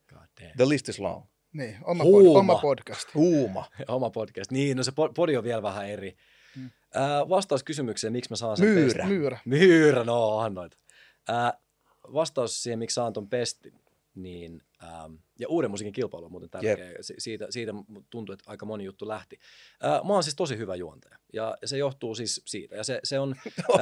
The 0.56 0.68
list 0.68 0.88
is 0.88 0.98
long. 0.98 1.24
Niin, 1.52 1.76
oma, 1.84 2.04
Huuma. 2.04 2.28
Pod, 2.28 2.36
oma 2.36 2.54
podcast. 2.58 3.14
Huuma. 3.14 3.64
oma 3.88 4.10
podcast. 4.10 4.50
Niin, 4.50 4.76
no 4.76 4.82
se 4.82 4.92
podi 5.16 5.36
on 5.36 5.44
vielä 5.44 5.62
vähän 5.62 5.90
eri. 5.90 6.16
Hmm. 6.54 6.66
Uh, 6.66 7.28
vastaus 7.28 7.62
kysymykseen, 7.62 8.12
miksi 8.12 8.30
mä 8.30 8.36
saan 8.36 8.56
sen 8.56 8.68
Myyrä. 8.68 8.84
Pestin. 8.84 9.06
Myyrä. 9.06 9.38
Myyrä, 9.44 10.04
no 10.04 10.38
annoit. 10.38 10.72
Uh, 11.28 11.60
vastaus 12.14 12.62
siihen, 12.62 12.78
miksi 12.78 12.94
saan 12.94 13.12
ton 13.12 13.28
pestin, 13.28 13.74
niin 14.14 14.62
Ähm, 14.84 15.14
ja 15.38 15.48
uuden 15.48 15.70
musiikin 15.70 15.92
kilpailu 15.92 16.24
on 16.24 16.30
muuten 16.30 16.50
tärkeä. 16.50 16.88
Yep. 16.88 16.96
Siitä, 17.18 17.46
siitä 17.50 17.72
tuntuu, 18.10 18.32
että 18.32 18.44
aika 18.46 18.66
moni 18.66 18.84
juttu 18.84 19.08
lähti. 19.08 19.38
Äh, 19.84 19.90
mä 19.90 20.12
oon 20.12 20.22
siis 20.22 20.36
tosi 20.36 20.58
hyvä 20.58 20.74
juontaja. 20.76 21.18
Ja 21.32 21.56
se 21.64 21.78
johtuu 21.78 22.14
siis 22.14 22.42
siitä. 22.46 22.76
Ja 22.76 22.84
se, 22.84 23.00
se 23.04 23.18
on... 23.18 23.34
äh, 23.74 23.78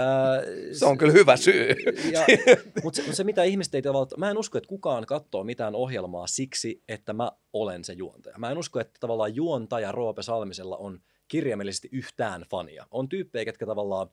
se 0.72 0.86
on 0.86 0.98
kyllä 0.98 1.12
hyvä 1.12 1.36
syy. 1.36 1.68
Ja, 2.12 2.26
mutta 2.84 3.02
se, 3.02 3.12
se, 3.12 3.24
mitä 3.24 3.42
ihmiset 3.42 3.74
ei 3.74 3.82
tavallaan... 3.82 4.10
Mä 4.16 4.30
en 4.30 4.38
usko, 4.38 4.58
että 4.58 4.68
kukaan 4.68 5.06
katsoo 5.06 5.44
mitään 5.44 5.74
ohjelmaa 5.74 6.26
siksi, 6.26 6.82
että 6.88 7.12
mä 7.12 7.32
olen 7.52 7.84
se 7.84 7.92
juontaja. 7.92 8.38
Mä 8.38 8.50
en 8.50 8.58
usko, 8.58 8.80
että 8.80 9.00
tavallaan 9.00 9.34
juontaja 9.34 9.92
Roope 9.92 10.22
Salmisella 10.22 10.76
on 10.76 11.00
kirjaimellisesti 11.28 11.88
yhtään 11.92 12.44
fania. 12.50 12.86
On 12.90 13.08
tyyppejä, 13.08 13.44
ketkä 13.44 13.66
tavallaan 13.66 14.08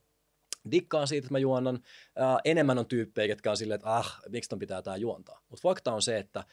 dikkaan 0.72 1.08
siitä, 1.08 1.26
että 1.26 1.34
mä 1.34 1.40
juonnan. 1.40 1.80
Äh, 2.22 2.38
enemmän 2.46 2.78
on 2.78 2.86
tyyppejä, 2.86 3.26
jotka 3.26 3.52
on 3.52 3.58
silleen, 3.58 3.76
että 3.76 3.96
ah, 3.96 4.22
miksi 4.30 4.50
ton 4.50 4.60
pitää 4.60 4.82
tää 4.82 4.98
juontaa. 4.98 5.42
Mutta 5.50 5.62
fakta 5.62 5.94
on 5.94 6.02
se, 6.02 6.18
että 6.18 6.44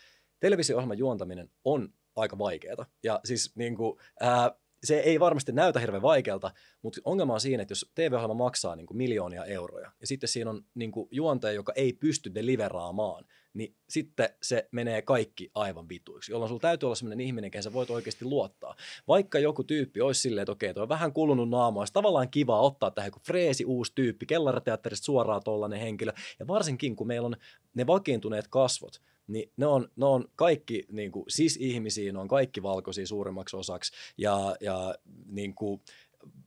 televisio-ohjelman 0.40 0.98
juontaminen 0.98 1.50
on 1.64 1.88
aika 2.16 2.38
vaikeaa. 2.38 2.86
Ja 3.02 3.20
siis 3.24 3.56
niin 3.56 3.76
kuin, 3.76 3.98
ää, 4.20 4.50
se 4.84 4.98
ei 4.98 5.20
varmasti 5.20 5.52
näytä 5.52 5.80
hirveän 5.80 6.02
vaikealta, 6.02 6.50
mutta 6.82 7.00
ongelma 7.04 7.34
on 7.34 7.40
siinä, 7.40 7.62
että 7.62 7.72
jos 7.72 7.90
TV-ohjelma 7.94 8.34
maksaa 8.34 8.76
niin 8.76 8.86
kuin 8.86 8.96
miljoonia 8.96 9.44
euroja 9.44 9.92
ja 10.00 10.06
sitten 10.06 10.28
siinä 10.28 10.50
on 10.50 10.64
niin 10.74 10.92
kuin 10.92 11.08
juontaja, 11.10 11.52
joka 11.52 11.72
ei 11.76 11.92
pysty 11.92 12.34
deliveraamaan, 12.34 13.24
niin 13.54 13.74
sitten 13.88 14.28
se 14.42 14.68
menee 14.70 15.02
kaikki 15.02 15.50
aivan 15.54 15.88
vituiksi, 15.88 16.32
jolloin 16.32 16.48
sulla 16.48 16.60
täytyy 16.60 16.86
olla 16.86 16.94
sellainen 16.94 17.26
ihminen, 17.26 17.50
kehen 17.50 17.62
sä 17.62 17.72
voit 17.72 17.90
oikeasti 17.90 18.24
luottaa. 18.24 18.76
Vaikka 19.08 19.38
joku 19.38 19.64
tyyppi 19.64 20.00
olisi 20.00 20.20
silleen, 20.20 20.42
että 20.42 20.52
okei, 20.52 20.74
toi 20.74 20.82
on 20.82 20.88
vähän 20.88 21.12
kulunut 21.12 21.50
naama, 21.50 21.80
olisi 21.80 21.92
tavallaan 21.92 22.30
kiva 22.30 22.60
ottaa 22.60 22.90
tähän 22.90 23.08
joku 23.08 23.20
freesi 23.26 23.64
uusi 23.64 23.92
tyyppi, 23.94 24.26
kellarateatterista 24.26 25.04
suoraan 25.04 25.42
tollainen 25.44 25.80
henkilö, 25.80 26.12
ja 26.40 26.46
varsinkin 26.46 26.96
kun 26.96 27.06
meillä 27.06 27.26
on 27.26 27.36
ne 27.74 27.86
vakiintuneet 27.86 28.48
kasvot, 28.48 29.00
niin 29.26 29.52
ne 29.56 29.66
on, 29.66 29.88
ne 29.96 30.06
on 30.06 30.28
kaikki 30.36 30.84
niin 30.92 31.12
kuin, 31.12 31.24
sis-ihmisiä, 31.28 32.12
ne 32.12 32.18
on 32.18 32.28
kaikki 32.28 32.62
valkoisia 32.62 33.06
suurimmaksi 33.06 33.56
osaksi 33.56 33.92
ja, 34.18 34.56
ja 34.60 34.94
niin 35.26 35.54
kuin, 35.54 35.80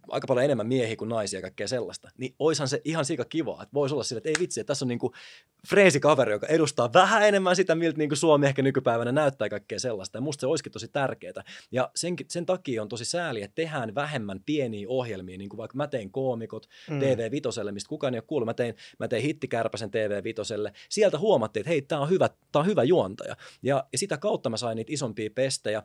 aika 0.10 0.28
paljon 0.28 0.46
enemmän 0.46 0.68
miehiä 0.68 0.96
kuin 0.96 1.10
naisia 1.10 1.38
ja 1.38 1.42
kaikkea 1.42 1.68
sellaista, 1.68 2.10
niin 2.18 2.36
oishan 2.40 2.68
se 2.68 2.82
ihan 2.84 3.06
sika 3.06 3.26
kiva, 3.26 3.64
että 3.64 3.74
voisi 3.74 3.96
olla 3.96 4.04
sille, 4.04 4.18
että 4.18 4.30
ei 4.30 4.36
vitsi, 4.40 4.60
että 4.60 4.68
tässä 4.68 4.86
on 4.86 4.90
niinku 4.90 5.14
freesi 5.68 6.00
kaveri, 6.00 6.32
joka 6.32 6.48
edustaa 6.48 6.94
vähän 6.94 7.28
enemmän 7.28 7.56
sitä, 7.56 7.76
miltä 7.76 7.98
niinku 7.98 8.16
Suomi 8.16 8.46
ehkä 8.46 8.62
nykypäivänä 8.62 9.12
näyttää 9.12 9.50
kaikkea 9.50 9.80
sellaista, 9.80 10.18
ja 10.18 10.22
musta 10.22 10.42
se 10.42 10.48
olisikin 10.48 10.72
tosi 10.72 10.88
tärkeää. 10.88 11.44
Ja 11.72 11.92
sen, 11.96 12.16
sen 12.28 12.46
takia 12.46 12.82
on 12.82 12.90
tosi 12.90 13.06
sääli, 13.06 13.42
että 13.42 13.56
tehdään 13.56 13.96
vähemmän 13.96 14.40
pieniä 14.46 14.90
ohjelmia, 14.90 15.38
niin 15.38 15.50
kuin 15.50 15.58
vaikka 15.58 15.78
mä 15.78 15.88
tein 15.88 16.12
koomikot 16.12 16.68
mm. 16.90 17.00
TV 17.00 17.32
Vitoselle, 17.32 17.72
mistä 17.72 17.90
kukaan 17.90 18.14
ei 18.14 18.18
ole 18.18 18.24
kuullut, 18.28 18.46
mä 18.46 18.54
tein, 18.54 18.76
mä 19.00 19.08
tein 19.08 19.24
Hittikärpäsen 19.24 19.92
TV 19.92 20.24
Vitoselle, 20.24 20.74
sieltä 20.90 21.20
huomattiin, 21.20 21.62
että 21.62 21.70
hei, 21.70 21.82
tämä 21.82 22.02
on 22.02 22.10
hyvä, 22.10 22.30
tää 22.52 22.60
on 22.60 22.66
hyvä 22.66 22.84
juontaja, 22.84 23.36
ja, 23.64 23.86
ja 23.92 23.98
sitä 23.98 24.18
kautta 24.18 24.50
mä 24.50 24.58
sain 24.58 24.76
niitä 24.76 24.94
isompia 24.94 25.30
pestejä, 25.36 25.84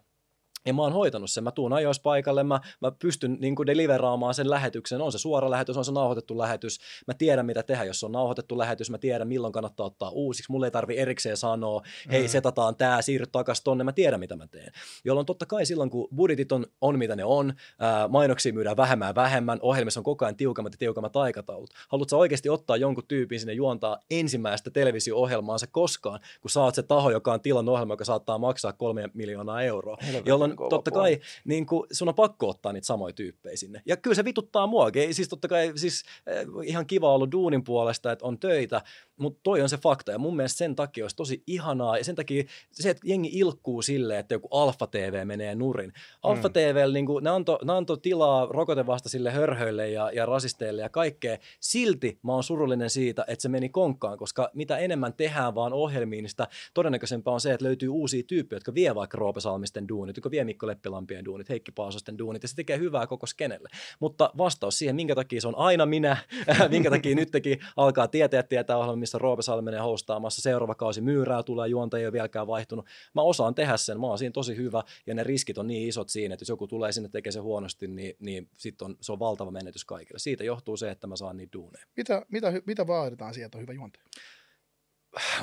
ja 0.66 0.74
mä 0.74 0.82
oon 0.82 0.92
hoitanut 0.92 1.30
sen. 1.30 1.44
Mä 1.44 1.50
tuun 1.50 1.72
ajoissa 1.72 2.02
paikalle, 2.02 2.42
mä, 2.42 2.60
mä 2.80 2.90
pystyn 2.90 3.36
niin 3.40 3.56
kuin 3.56 3.66
deliveraamaan 3.66 4.34
sen 4.34 4.50
lähetyksen. 4.50 5.00
On 5.00 5.12
se 5.12 5.18
suora 5.18 5.50
lähetys, 5.50 5.76
on 5.76 5.84
se 5.84 5.92
nauhoitettu 5.92 6.38
lähetys. 6.38 6.78
Mä 7.06 7.14
tiedän, 7.14 7.46
mitä 7.46 7.62
tehdä, 7.62 7.84
jos 7.84 8.04
on 8.04 8.12
nauhoitettu 8.12 8.58
lähetys. 8.58 8.90
Mä 8.90 8.98
tiedän, 8.98 9.28
milloin 9.28 9.52
kannattaa 9.52 9.86
ottaa 9.86 10.10
uusiksi. 10.10 10.52
Mulle 10.52 10.66
ei 10.66 10.70
tarvi 10.70 10.98
erikseen 10.98 11.36
sanoa, 11.36 11.82
hei, 12.10 12.22
mm. 12.22 12.28
setataan 12.28 12.76
tää, 12.76 13.02
siirry 13.02 13.26
takas 13.26 13.60
tonne. 13.60 13.84
Mä 13.84 13.92
tiedän, 13.92 14.20
mitä 14.20 14.36
mä 14.36 14.46
teen. 14.46 14.72
Jolloin 15.04 15.26
totta 15.26 15.46
kai 15.46 15.66
silloin, 15.66 15.90
kun 15.90 16.08
budjetit 16.16 16.52
on, 16.52 16.66
on 16.80 16.98
mitä 16.98 17.16
ne 17.16 17.24
on, 17.24 17.52
ää, 17.78 18.08
mainoksia 18.08 18.52
myydään 18.52 18.76
vähemmän 18.76 19.08
ja 19.08 19.14
vähemmän, 19.14 19.58
ohjelmissa 19.62 20.00
on 20.00 20.04
koko 20.04 20.24
ajan 20.24 20.36
tiukemmat 20.36 20.72
ja 20.72 20.78
tiukemmat 20.78 21.16
aikataulut. 21.16 21.70
Haluatko 21.88 22.18
oikeasti 22.18 22.48
ottaa 22.48 22.76
jonkun 22.76 23.04
tyypin 23.08 23.40
sinne 23.40 23.52
juontaa 23.52 23.98
ensimmäistä 24.10 24.70
televisio-ohjelmaansa 24.70 25.66
koskaan, 25.66 26.20
kun 26.40 26.50
saat 26.50 26.74
se 26.74 26.82
taho, 26.82 27.10
joka 27.10 27.32
on 27.32 27.40
tilan 27.40 27.68
ohjelma, 27.68 27.92
joka 27.92 28.04
saattaa 28.04 28.38
maksaa 28.38 28.72
kolme 28.72 29.10
miljoonaa 29.14 29.62
euroa. 29.62 29.96
Helvetti. 30.06 30.30
Jolloin 30.30 30.49
on 30.59 30.68
totta 30.68 30.90
kai, 30.90 31.20
niin 31.44 31.66
kuin, 31.66 31.86
sun 31.93 32.09
on 32.09 32.14
pakko 32.14 32.48
ottaa 32.48 32.72
niitä 32.72 32.86
samoja 32.86 33.12
tyyppejä 33.12 33.56
sinne. 33.56 33.82
Ja 33.86 33.97
kyllä 33.97 34.14
se 34.14 34.24
vituttaa 34.24 34.66
muakin. 34.66 35.14
Siis 35.14 35.28
totta 35.28 35.48
kai 35.48 35.72
siis, 35.77 36.05
eh, 36.27 36.47
ihan 36.64 36.86
kiva 36.86 37.14
ollut 37.14 37.32
duunin 37.32 37.64
puolesta, 37.64 38.12
että 38.12 38.27
on 38.27 38.39
töitä, 38.39 38.82
mutta 39.16 39.40
toi 39.43 39.62
on 39.62 39.68
se 39.68 39.77
fakta. 39.77 40.12
Ja 40.12 40.18
mun 40.18 40.36
mielestä 40.36 40.59
sen 40.59 40.77
takia 40.77 41.05
olisi 41.05 41.16
tosi 41.16 41.43
ihanaa. 41.47 41.98
Ja 41.98 42.05
sen 42.05 42.14
takia 42.14 42.44
se, 42.72 42.90
että 42.90 43.02
jengi 43.05 43.31
ilkkuu 43.32 43.82
silleen, 43.82 44.20
että 44.20 44.35
joku 44.35 44.48
Alfa 44.51 44.86
TV 44.86 45.27
menee 45.27 45.55
nurin. 45.55 45.93
Alfa 46.22 46.48
mm. 46.48 46.52
TV, 46.52 46.93
niin 46.93 47.06
kuin, 47.06 47.24
ne, 47.24 47.31
antoi, 47.31 47.59
ne 47.64 47.72
antoi 47.72 47.98
tilaa 47.98 48.47
rokotevastaisille 48.51 49.31
hörhöille 49.31 49.90
ja, 49.90 50.10
ja 50.14 50.27
rasisteille 50.27 50.82
ja 50.82 50.89
kaikkea. 50.89 51.39
Silti 51.60 52.18
mä 52.22 52.32
oon 52.32 52.43
surullinen 52.44 52.90
siitä, 52.90 53.24
että 53.28 53.43
se 53.43 53.48
meni 53.48 53.68
konkkaan, 53.68 54.18
koska 54.18 54.51
mitä 54.55 54.78
enemmän 54.78 55.12
tehdään 55.12 55.55
vaan 55.55 55.72
ohjelmiin, 55.72 56.22
niin 56.22 56.31
sitä 56.31 56.48
todennäköisempää 56.74 57.35
on 57.35 57.40
se, 57.40 57.52
että 57.52 57.64
löytyy 57.64 57.89
uusia 57.89 58.22
tyyppejä, 58.22 58.56
jotka 58.56 58.74
vie 58.74 58.94
vaikka 58.94 59.18
Roope 59.18 59.40
Salmisten 59.40 59.89
duunit, 59.89 60.16
jotka 60.16 60.31
vie 60.31 60.39
Mikko 60.44 60.66
Leppilampien 60.66 61.24
duunit, 61.24 61.48
Heikki 61.48 61.72
Paasosten 61.72 62.18
duunit, 62.18 62.42
ja 62.42 62.48
se 62.48 62.54
tekee 62.54 62.78
hyvää 62.78 63.06
koko 63.06 63.26
skenelle. 63.26 63.68
Mutta 64.00 64.30
vastaus 64.38 64.78
siihen, 64.78 64.96
minkä 64.96 65.14
takia 65.14 65.40
se 65.40 65.48
on 65.48 65.58
aina 65.58 65.86
minä, 65.86 66.16
minkä 66.70 66.90
takia 66.90 67.16
nytkin 67.16 67.60
alkaa 67.76 68.08
tietää, 68.08 68.42
tietää 68.42 68.76
ohjelma, 68.76 68.96
missä 68.96 69.18
Roope 69.18 69.42
Salminen 69.42 69.82
hostaamassa, 69.82 70.42
seuraava 70.42 70.74
kausi 70.74 71.00
myyrää 71.00 71.42
tulee, 71.42 71.68
juonta 71.68 71.98
ei 71.98 72.06
ole 72.06 72.12
vieläkään 72.12 72.46
vaihtunut. 72.46 72.86
Mä 73.14 73.22
osaan 73.22 73.54
tehdä 73.54 73.76
sen, 73.76 74.00
mä 74.00 74.06
oon 74.06 74.18
siinä 74.18 74.32
tosi 74.32 74.56
hyvä, 74.56 74.82
ja 75.06 75.14
ne 75.14 75.24
riskit 75.24 75.58
on 75.58 75.66
niin 75.66 75.88
isot 75.88 76.08
siinä, 76.08 76.34
että 76.34 76.42
jos 76.42 76.48
joku 76.48 76.66
tulee 76.66 76.92
sinne 76.92 77.08
tekemään 77.08 77.32
se 77.32 77.40
huonosti, 77.40 77.88
niin, 77.88 78.14
niin 78.18 78.48
sit 78.56 78.82
on, 78.82 78.96
se 79.00 79.12
on 79.12 79.18
valtava 79.18 79.50
menetys 79.50 79.84
kaikille. 79.84 80.18
Siitä 80.18 80.44
johtuu 80.44 80.76
se, 80.76 80.90
että 80.90 81.06
mä 81.06 81.16
saan 81.16 81.36
niitä 81.36 81.52
duuneja. 81.52 81.86
Mitä, 81.96 82.26
mitä, 82.28 82.52
mitä 82.66 82.86
vaaditaan 82.86 83.34
sieltä 83.34 83.58
on 83.58 83.62
hyvä 83.62 83.72
juontaja? 83.72 84.04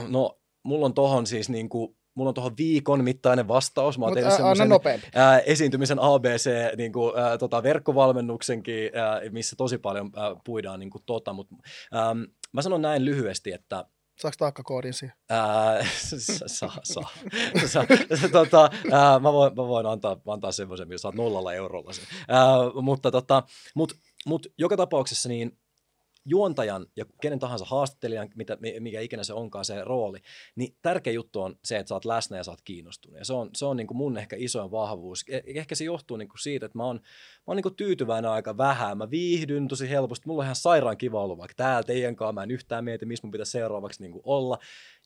No, 0.07 0.40
mulla 0.64 0.86
on 0.86 0.94
tohon 0.94 1.28
siis 1.28 1.49
niin 1.49 1.69
kuin 1.69 1.98
mulla 2.18 2.30
on 2.30 2.34
tuohon 2.34 2.57
viikon 2.57 3.03
mittainen 3.03 3.48
vastaus. 3.48 3.99
Mä 3.99 4.06
oon 4.06 4.14
tehnyt 4.14 4.34
semmoisen 4.34 4.69
ää, 5.15 5.39
esiintymisen 5.39 5.99
ABC 5.99 6.49
niin 6.77 6.94
kuin, 6.94 7.18
ää, 7.18 7.38
tota, 7.38 7.64
verkkovalmennuksenkin, 7.64 8.91
ää, 8.94 9.22
missä 9.31 9.56
tosi 9.56 9.77
paljon 9.77 10.11
ää, 10.15 10.35
puidaan 10.45 10.80
niin 10.80 10.89
kuin, 10.89 11.03
tota, 11.06 11.34
mutta 11.34 11.56
mä 12.53 12.61
sanon 12.61 12.81
näin 12.81 13.06
lyhyesti, 13.06 13.52
että 13.52 13.85
Saako 14.19 14.35
taakkakoodin 14.38 14.94
siihen? 14.94 15.15
saa, 16.48 16.80
saa. 16.84 17.10
Sa, 17.65 18.30
tota, 18.31 18.69
ää, 18.91 19.19
mä, 19.19 19.34
voin, 19.34 19.56
mä 19.56 19.68
voin 19.68 19.85
antaa, 19.85 20.18
antaa 20.27 20.52
semmoisen, 20.52 20.88
millä 20.88 20.98
saat 20.98 21.15
nollalla 21.15 21.53
eurolla 21.53 21.94
sen. 21.94 22.06
Ää, 22.27 22.41
mutta 22.81 23.11
tota, 23.11 23.44
mut, 23.76 23.94
mut 24.26 24.48
joka 24.57 24.77
tapauksessa 24.77 25.30
niin 25.30 25.57
juontajan 26.30 26.86
ja 26.95 27.06
kenen 27.22 27.40
tahansa 27.40 27.66
haastattelijan, 27.66 28.30
mitä, 28.36 28.58
mikä 28.80 29.02
ikinä 29.02 29.24
se 29.24 29.34
onkaan 29.34 29.66
se 29.66 29.84
rooli, 29.84 30.18
niin 30.56 30.76
tärkeä 30.82 31.14
juttu 31.14 31.41
on 31.41 31.56
se, 31.64 31.78
että 31.78 31.88
sä 31.88 31.95
oot 31.95 32.06
läsnä 32.06 32.38
ja 32.38 32.44
sä 32.44 32.52
oot 32.52 32.62
kiinnostunut. 32.62 33.20
Ja 33.20 33.26
se 33.26 33.34
on, 33.34 33.49
se 33.56 33.66
on 33.66 33.78
niin 33.78 33.88
kuin 33.88 33.98
mun 33.98 34.18
ehkä 34.18 34.36
isoin 34.40 34.72
vahvuus. 34.72 35.26
E, 35.30 35.41
ehkä 35.45 35.76
se 35.76 35.84
johtuu 35.84 36.18
niin 36.18 36.30
kuin 36.30 36.40
siitä, 36.40 36.66
että 36.66 36.78
mä 36.78 36.86
oon, 36.86 36.95
mä 36.95 37.02
oon 37.48 37.58
niin 37.58 37.76
tyytyväinen 37.76 38.32
aika 38.32 38.58
vähän. 38.58 38.98
Mä 38.98 39.10
viihdyn 39.10 39.68
tosi 39.68 39.90
helposti. 39.90 40.28
Mulla 40.28 40.41
on 40.41 40.45
ihan 40.45 40.56
sairaan 40.56 40.98
kiva 40.98 41.24
ollut 41.24 41.38
vaikka 41.38 41.56
täällä 41.58 41.84
teidän 41.84 42.16
kanssa. 42.16 42.34
Mä 42.34 42.44
en 42.44 42.52
yhtään 42.52 42.84
mieti, 42.84 43.06
missä 43.06 43.28
mun 43.28 43.32
pitäisi 43.32 43.52
seuraavaksi 43.52 44.02
niin 44.02 44.12
kuin 44.12 44.22
olla. 44.26 44.58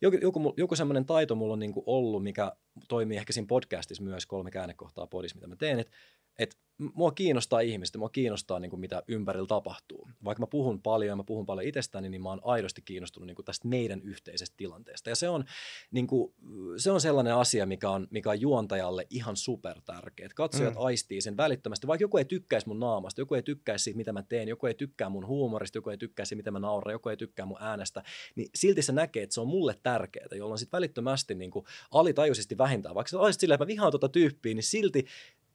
Joku, 0.01 0.17
joku, 0.21 0.53
joku 0.57 0.75
semmoinen 0.75 1.05
taito 1.05 1.35
mulla 1.35 1.53
on 1.53 1.59
niin 1.59 1.73
kuin 1.73 1.83
ollut, 1.85 2.23
mikä 2.23 2.51
toimii 2.87 3.17
ehkä 3.17 3.33
siinä 3.33 3.47
podcastissa 3.47 4.03
myös, 4.03 4.25
kolme 4.25 4.51
käännekohtaa 4.51 5.07
podissa, 5.07 5.35
mitä 5.35 5.47
mä 5.47 5.55
teen, 5.55 5.79
että 5.79 5.93
että 6.39 6.55
mua 6.93 7.11
kiinnostaa 7.11 7.59
ihmistä, 7.59 7.97
mua 7.97 8.09
kiinnostaa 8.09 8.59
niin 8.59 8.69
kuin 8.69 8.79
mitä 8.79 9.03
ympärillä 9.07 9.47
tapahtuu. 9.47 10.09
Vaikka 10.23 10.41
mä 10.41 10.47
puhun 10.47 10.81
paljon 10.81 11.09
ja 11.09 11.15
mä 11.15 11.23
puhun 11.23 11.45
paljon 11.45 11.67
itsestäni, 11.67 12.09
niin 12.09 12.21
mä 12.21 12.29
oon 12.29 12.41
aidosti 12.43 12.81
kiinnostunut 12.81 13.27
niin 13.27 13.35
kuin 13.35 13.45
tästä 13.45 13.67
meidän 13.67 14.01
yhteisestä 14.01 14.53
tilanteesta. 14.57 15.09
Ja 15.09 15.15
se 15.15 15.29
on, 15.29 15.45
niin 15.91 16.07
kuin, 16.07 16.33
se 16.77 16.91
on 16.91 17.01
sellainen 17.01 17.35
asia, 17.35 17.65
mikä 17.65 17.89
on, 17.89 18.07
mikä 18.09 18.29
on 18.29 18.41
juontajalle 18.41 19.07
ihan 19.09 19.35
super 19.35 19.81
tärkeä. 19.85 20.29
Katsojat 20.35 20.73
mm. 20.73 20.81
aistii 20.81 21.21
sen 21.21 21.37
välittömästi, 21.37 21.87
vaikka 21.87 22.03
joku 22.03 22.17
ei 22.17 22.25
tykkäisi 22.25 22.67
mun 22.67 22.79
naamasta, 22.79 23.21
joku 23.21 23.35
ei 23.35 23.43
tykkäisi 23.43 23.83
siitä, 23.83 23.97
mitä 23.97 24.13
mä 24.13 24.23
teen, 24.23 24.47
joku 24.47 24.65
ei 24.65 24.73
tykkää 24.73 25.09
mun 25.09 25.27
huumorista, 25.27 25.77
joku 25.77 25.89
ei 25.89 25.97
tykkää 25.97 26.25
siitä, 26.25 26.39
mitä 26.39 26.51
mä 26.51 26.59
nauran, 26.59 26.91
joku 26.91 27.09
ei 27.09 27.17
tykkää 27.17 27.45
mun 27.45 27.57
äänestä, 27.59 28.03
niin 28.35 28.49
silti 28.55 28.81
se 28.81 28.91
näkee, 28.91 29.23
että 29.23 29.33
se 29.33 29.41
on 29.41 29.47
mulle 29.47 29.75
tärkeää, 29.83 30.27
jolloin 30.35 30.59
sitten 30.59 30.77
välittömästi 30.77 31.35
niin 31.35 31.51
kuin 31.51 31.65
alitajuisesti 31.91 32.57
vähintään, 32.57 32.95
vaikka 32.95 33.09
sä 33.09 33.19
olisit 33.19 33.39
silleen, 33.39 33.55
että 33.55 33.65
mä 33.65 33.67
vihaan 33.67 33.91
tuota 33.91 34.09
tyyppiä, 34.09 34.53
niin 34.53 34.63
silti 34.63 35.05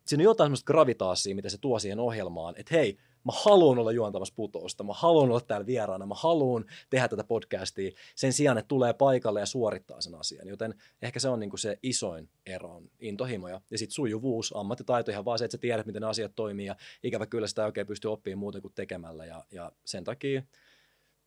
siinä 0.07 0.23
on 0.23 0.25
jotain 0.25 0.47
semmoista 0.47 0.67
gravitaasia, 0.67 1.35
mitä 1.35 1.49
se 1.49 1.59
tuo 1.59 1.79
siihen 1.79 2.01
ohjelmaan, 2.01 2.55
että 2.57 2.75
hei, 2.75 2.99
mä 3.25 3.33
haluan 3.45 3.79
olla 3.79 3.93
juontamassa 3.93 4.35
putousta, 4.35 4.85
mä 4.85 4.93
haluan 4.93 5.31
olla 5.31 5.41
täällä 5.41 5.67
vieraana, 5.67 6.07
mä 6.07 6.15
haluan 6.15 6.65
tehdä 6.91 7.09
tätä 7.09 7.25
podcastia 7.25 7.91
sen 8.15 8.33
sijaan, 8.33 8.59
että 8.59 8.69
tulee 8.69 8.93
paikalle 8.93 9.41
ja 9.41 9.47
suorittaa 9.47 10.01
sen 10.01 10.15
asian. 10.15 10.49
Joten 10.49 10.75
ehkä 11.03 11.21
se 11.21 11.29
on 11.29 11.41
niin 11.41 11.51
kuin 11.51 11.61
se 11.61 11.79
isoin 11.83 12.29
ero 12.47 12.75
on 12.75 12.91
intohimoja. 13.01 13.61
Ja 13.71 13.79
sitten 13.79 13.95
sujuvuus, 13.95 14.57
ammattitaito, 14.57 15.11
ihan 15.11 15.25
vaan 15.25 15.39
se, 15.39 15.45
että 15.45 15.57
sä 15.57 15.61
tiedät, 15.61 15.87
miten 15.87 16.05
asiat 16.05 16.33
toimii 16.35 16.67
ja 16.67 16.77
ikävä 17.03 17.27
kyllä 17.27 17.47
sitä 17.47 17.63
ei 17.63 17.67
oikein 17.67 17.87
pysty 17.87 18.09
oppimaan 18.09 18.39
muuten 18.39 18.63
kuin 18.63 18.75
tekemällä. 18.75 19.25
Ja, 19.25 19.45
ja 19.51 19.73
sen 19.85 20.05
takia 20.05 20.43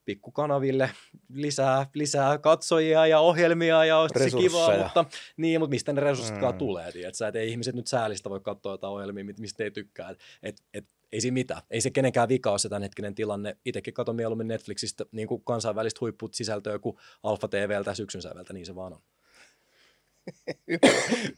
pikkukanaville 0.06 0.92
lisää, 1.34 1.88
lisää 1.94 2.38
katsojia 2.38 3.08
ja 3.08 3.20
ohjelmia 3.20 3.86
ja 3.86 3.98
olisi 3.98 4.30
se 4.30 4.38
kivaa, 4.38 4.78
mutta, 4.78 5.06
niin, 5.38 5.62
mutta 5.62 5.72
mistä 5.72 5.94
ne 5.94 6.02
resurssitkaan 6.02 6.54
mm. 6.54 6.58
tulee, 6.58 6.92
tiedätkö? 6.92 7.28
että 7.28 7.40
ei 7.40 7.50
ihmiset 7.50 7.76
nyt 7.76 7.88
säälistä 7.88 8.30
voi 8.30 8.40
katsoa 8.40 8.74
jotain 8.74 8.94
ohjelmia, 8.94 9.26
mistä 9.40 9.64
ei 9.64 9.72
tykkää, 9.72 10.10
et, 10.10 10.20
et, 10.44 10.62
et, 10.74 10.86
ei 11.12 11.22
siinä 11.22 11.34
mitään. 11.34 11.62
Ei 11.70 11.82
se 11.82 11.90
kenenkään 11.90 12.30
vika 12.30 12.52
ole 12.52 12.60
se 12.60 12.70
tämänhetkinen 12.70 13.16
tilanne. 13.16 13.58
Itsekin 13.66 13.94
katon 13.94 14.16
mieluummin 14.16 14.48
Netflixistä 14.48 15.06
niin 15.12 15.28
kuin 15.28 15.44
kansainvälistä 15.44 15.98
huipput 16.02 16.34
sisältöä 16.34 16.80
kuin 16.80 16.98
Alfa 17.24 17.48
TVltä 17.48 17.94
syksyn 17.94 18.22
säveltä, 18.22 18.54
niin 18.54 18.66
se 18.66 18.76
vaan 18.76 18.94
on. 18.94 19.02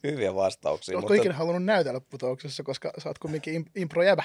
Hyviä 0.03 0.35
vastauksia. 0.35 0.97
Oletko 0.97 1.13
mutta... 1.13 1.22
ikinä 1.22 1.34
halunnut 1.34 1.63
näytellä 1.63 2.01
putouksessa, 2.01 2.63
koska 2.63 2.93
sä 2.97 3.09
oot 3.09 3.19
kumminkin 3.19 3.65
improjäbä? 3.76 4.23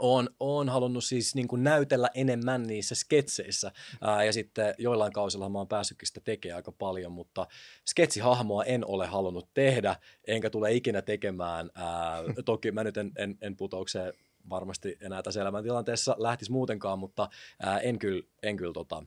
on, 0.00 0.28
on 0.40 0.68
halunnut 0.68 1.04
siis 1.04 1.34
niin 1.34 1.48
kuin 1.48 1.64
näytellä 1.64 2.08
enemmän 2.14 2.62
niissä 2.62 2.94
sketseissä 2.94 3.72
ää, 4.00 4.24
ja 4.24 4.32
sitten 4.32 4.74
joillain 4.78 5.12
kausilla 5.12 5.48
mä 5.48 5.58
oon 5.58 5.68
päässytkin 5.68 6.06
sitä 6.06 6.20
tekemään 6.20 6.56
aika 6.56 6.72
paljon, 6.72 7.12
mutta 7.12 7.46
sketsihahmoa 7.88 8.64
en 8.64 8.86
ole 8.86 9.06
halunnut 9.06 9.48
tehdä, 9.54 9.96
enkä 10.26 10.50
tule 10.50 10.72
ikinä 10.72 11.02
tekemään. 11.02 11.70
Ää, 11.74 12.22
toki 12.44 12.72
mä 12.72 12.84
nyt 12.84 12.96
en, 12.96 13.12
en, 13.16 13.38
en 13.40 13.56
putoukseen 13.56 14.12
varmasti 14.50 14.96
enää 15.00 15.22
tässä 15.22 15.40
elämäntilanteessa 15.40 16.16
lähtisi 16.18 16.52
muutenkaan, 16.52 16.98
mutta 16.98 17.28
ää, 17.60 17.78
en 17.78 17.98
kyllä, 17.98 18.22
en 18.42 18.56
kyllä 18.56 18.72
tota, 18.72 19.02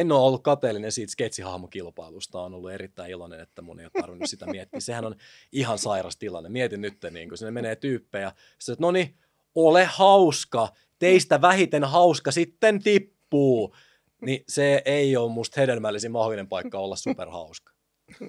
en 0.00 0.12
ole 0.12 0.20
ollut 0.20 0.42
kateellinen 0.42 0.92
siitä 0.92 1.12
sketsihahmokilpailusta, 1.12 2.40
on 2.40 2.54
ollut 2.54 2.70
erittäin 2.70 3.10
iloinen, 3.10 3.40
että 3.40 3.62
mun 3.62 3.80
ei 3.80 3.86
ole 3.86 4.02
tarvinnut 4.02 4.30
sitä 4.30 4.46
miettiä. 4.46 4.80
Sehän 4.80 5.04
on 5.04 5.14
ihan 5.52 5.78
sairas 5.78 6.16
tilanne. 6.16 6.48
Mietin 6.48 6.80
nyt, 6.80 6.98
niin 7.10 7.28
kun 7.28 7.38
sinne 7.38 7.50
menee 7.50 7.76
tyyppejä, 7.76 8.28
että 8.28 8.76
no 8.78 8.90
niin, 8.90 9.16
ole 9.54 9.84
hauska, 9.84 10.68
teistä 10.98 11.40
vähiten 11.40 11.84
hauska 11.84 12.30
sitten 12.30 12.82
tippuu, 12.82 13.74
niin 14.22 14.44
se 14.48 14.82
ei 14.84 15.16
ole 15.16 15.32
musta 15.32 15.60
hedelmällisin 15.60 16.12
mahdollinen 16.12 16.48
paikka 16.48 16.78
olla 16.78 16.96
superhauska. 16.96 17.75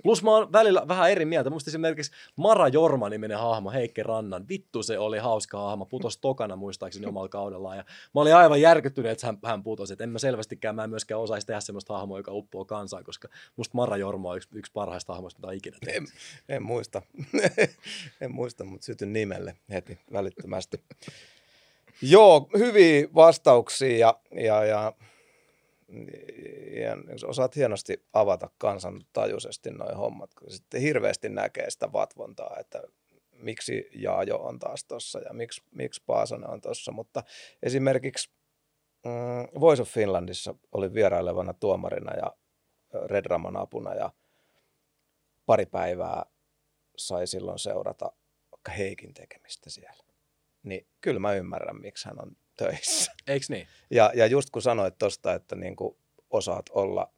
Plus 0.04 0.24
mä 0.24 0.32
oon 0.32 0.52
välillä 0.52 0.88
vähän 0.88 1.12
eri 1.12 1.26
mieltä. 1.26 1.50
Musta 1.50 1.70
esimerkiksi 1.70 2.12
Mara 2.36 2.68
Jorma 2.68 3.10
niminen 3.10 3.40
hahmo, 3.40 3.72
Heikki 3.72 4.04
Rannan. 4.04 4.48
Vittu 4.50 4.84
se 4.84 5.00
oli 5.00 5.18
hauska 5.18 5.60
hahmo. 5.60 5.86
Putos 5.86 6.18
tokana 6.18 6.56
muistaakseni 6.56 7.06
omalla 7.06 7.30
kaudellaan. 7.30 7.78
Ja 7.78 7.84
mä 8.16 8.22
olin 8.22 8.36
aivan 8.36 8.62
järkyttynyt, 8.62 9.12
että 9.12 9.34
hän, 9.44 9.64
putosi. 9.64 9.94
Et 9.94 10.02
en 10.02 10.10
mä 10.10 10.20
selvästikään, 10.20 10.76
mä 10.76 10.84
en 10.84 10.90
myöskään 10.90 11.22
osaisi 11.22 11.48
tehdä 11.48 11.60
semmoista 11.60 11.94
hahmoa, 11.94 12.20
joka 12.20 12.32
uppoo 12.32 12.66
kansaan, 12.66 13.04
koska 13.04 13.28
musta 13.56 13.76
Mara 13.76 13.98
Jorma 13.98 14.30
on 14.30 14.38
yksi, 14.38 14.50
yksi 14.54 14.72
parhaista 14.72 15.14
hahmoista, 15.14 15.40
mitä 15.42 15.54
ikinä 15.54 15.78
En, 15.88 16.06
en 16.50 16.64
muista. 16.64 17.02
en 18.22 18.32
muista, 18.32 18.64
mutta 18.64 18.86
sytyn 18.86 19.14
nimelle 19.14 19.56
heti 19.72 20.00
välittömästi. 20.14 20.82
Joo, 22.02 22.50
hyviä 22.58 23.08
vastauksia 23.16 23.98
ja, 23.98 24.20
ja, 24.32 24.66
ja 24.66 24.94
ja 26.82 26.98
osaat 27.28 27.56
hienosti 27.56 28.06
avata 28.14 28.50
kansantajuisesti 28.58 29.72
noin 29.72 29.98
hommat, 29.98 30.34
kun 30.34 30.52
sitten 30.52 30.82
hirveästi 30.82 31.30
näkee 31.30 31.70
sitä 31.70 31.94
vatvontaa, 31.94 32.58
että 32.60 32.84
miksi 33.32 33.90
Jaajo 33.96 34.38
on 34.38 34.60
taas 34.60 34.84
tuossa 34.84 35.20
ja 35.20 35.34
miksi, 35.34 35.62
miksi 35.72 36.04
Paasonen 36.06 36.50
on 36.50 36.62
tuossa, 36.62 36.92
mutta 36.92 37.24
esimerkiksi 37.64 38.32
mm, 39.06 39.60
Voice 39.60 39.82
of 39.82 39.90
Finlandissa 39.90 40.56
oli 40.72 40.94
vierailevana 40.94 41.54
tuomarina 41.54 42.14
ja 42.14 42.36
Red 43.06 43.26
Ramon 43.26 43.58
apuna 43.58 43.94
ja 43.94 44.14
pari 45.46 45.66
päivää 45.66 46.26
sai 46.98 47.28
silloin 47.28 47.60
seurata 47.60 48.12
Heikin 48.78 49.14
tekemistä 49.14 49.70
siellä. 49.70 50.04
Niin 50.64 50.88
kyllä 51.02 51.20
mä 51.20 51.34
ymmärrän, 51.34 51.82
miksi 51.82 52.08
hän 52.08 52.22
on 52.22 52.38
töissä. 52.58 53.12
Eikö 53.28 53.46
niin? 53.50 53.68
Ja, 53.90 54.12
ja 54.16 54.26
just 54.26 54.50
kun 54.50 54.62
sanoit 54.62 54.98
tuosta, 54.98 55.34
että 55.34 55.56
niin 55.56 55.76
kuin 55.76 55.98
osaat 56.30 56.70
olla, 56.70 57.14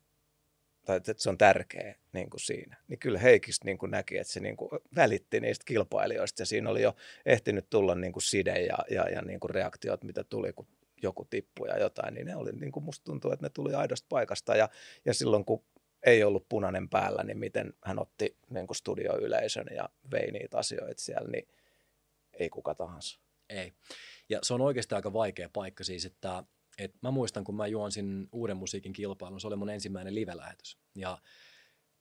tai 0.86 0.98
että 0.98 1.14
se 1.18 1.30
on 1.30 1.38
tärkeä 1.38 1.96
niin 2.14 2.30
kuin 2.30 2.42
siinä, 2.42 2.78
niin 2.88 3.00
kyllä 3.00 3.20
Heikistä 3.20 3.66
niin 3.66 3.78
kuin 3.78 3.92
näki, 3.92 4.18
että 4.18 4.34
se 4.34 4.40
niin 4.40 4.58
kuin 4.58 4.70
välitti 4.96 5.40
niistä 5.40 5.66
kilpailijoista 5.66 6.42
ja 6.42 6.46
siinä 6.46 6.70
oli 6.70 6.82
jo 6.82 6.96
ehtinyt 7.26 7.70
tulla 7.70 7.96
niin 7.96 8.14
kuin 8.14 8.24
side 8.24 8.66
ja, 8.66 8.78
ja, 8.92 9.10
ja 9.10 9.22
niin 9.22 9.40
kuin 9.40 9.50
reaktiot, 9.50 10.04
mitä 10.04 10.24
tuli, 10.24 10.54
kun 10.54 10.68
joku 11.02 11.26
tippui 11.26 11.68
ja 11.68 11.80
jotain, 11.80 12.14
niin 12.14 12.28
ne 12.28 12.36
oli, 12.36 12.52
niin 12.52 12.72
kuin 12.72 12.84
musta 12.84 13.04
tuntuu, 13.04 13.32
että 13.32 13.46
ne 13.46 13.50
tuli 13.50 13.74
aidosta 13.74 14.06
paikasta 14.10 14.56
ja, 14.56 14.70
ja 15.06 15.14
silloin 15.14 15.46
kun 15.46 15.64
ei 16.06 16.24
ollut 16.24 16.50
punainen 16.50 16.90
päällä, 16.90 17.24
niin 17.24 17.38
miten 17.38 17.74
hän 17.84 18.00
otti 18.00 18.38
niin 18.50 18.68
kuin 18.68 18.78
studioyleisön 18.78 19.68
ja 19.76 19.90
vei 20.12 20.32
niitä 20.32 20.58
asioita 20.58 21.02
siellä, 21.02 21.32
niin– 21.32 21.48
ei 22.40 22.50
kuka 22.50 22.76
tahansa. 22.76 23.20
Ei. 23.50 23.74
Ja 24.30 24.40
se 24.42 24.54
on 24.54 24.62
oikeasti 24.62 24.96
aika 24.96 25.14
vaikea 25.14 25.50
paikka 25.54 25.84
siis, 25.84 26.06
että, 26.06 26.44
että 26.78 26.98
mä 27.02 27.12
muistan, 27.12 27.44
kun 27.44 27.56
mä 27.56 27.68
juonsin 27.68 28.28
uuden 28.32 28.58
musiikin 28.58 28.94
kilpailun, 28.94 29.42
se 29.42 29.48
oli 29.48 29.56
mun 29.56 29.70
ensimmäinen 29.70 30.16
live-lähetys. 30.16 30.78
Ja 30.96 31.18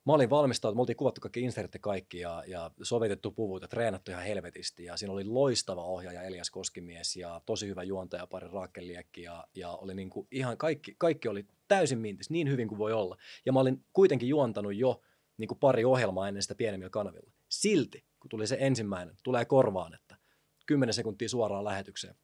mä 0.06 0.12
olin 0.12 0.30
valmistautunut, 0.30 0.76
me 0.76 0.80
oltiin 0.80 0.96
kuvattu 0.96 1.20
kaikki 1.20 1.40
insertit 1.40 1.82
kaikki 1.82 2.18
ja, 2.18 2.44
ja 2.46 2.70
sovitettu 2.82 3.30
puvut 3.30 3.62
ja 3.62 3.68
treenattu 3.68 4.10
ihan 4.10 4.24
helvetisti. 4.24 4.84
Ja 4.84 4.96
siinä 4.96 5.12
oli 5.12 5.24
loistava 5.24 5.82
ohjaaja 5.82 6.22
Elias 6.22 6.50
Koskimies 6.50 7.16
ja 7.16 7.40
tosi 7.46 7.66
hyvä 7.66 7.82
juontaja 7.82 8.26
pari 8.26 8.48
Raakeliekki 8.48 9.22
ja, 9.22 9.46
ja 9.54 9.70
oli 9.70 9.94
niin 9.94 10.10
kuin 10.10 10.26
ihan 10.30 10.56
kaikki, 10.56 10.94
kaikki 10.98 11.28
oli 11.28 11.46
täysin 11.68 11.98
mintis, 11.98 12.30
niin 12.30 12.50
hyvin 12.50 12.68
kuin 12.68 12.78
voi 12.78 12.92
olla. 12.92 13.16
Ja 13.46 13.52
mä 13.52 13.60
olin 13.60 13.84
kuitenkin 13.92 14.28
juontanut 14.28 14.74
jo 14.74 15.00
niin 15.38 15.48
kuin 15.48 15.58
pari 15.58 15.84
ohjelmaa 15.84 16.28
ennen 16.28 16.42
sitä 16.42 16.54
pienemmillä 16.54 16.90
kanavilla. 16.90 17.32
Silti, 17.48 18.04
kun 18.20 18.28
tuli 18.28 18.46
se 18.46 18.56
ensimmäinen, 18.60 19.16
tulee 19.22 19.44
korvaan, 19.44 19.94
että 19.94 20.07
10 20.68 20.94
sekuntia 20.94 21.28
suoraan 21.28 21.64
lähetykseen. 21.64 22.14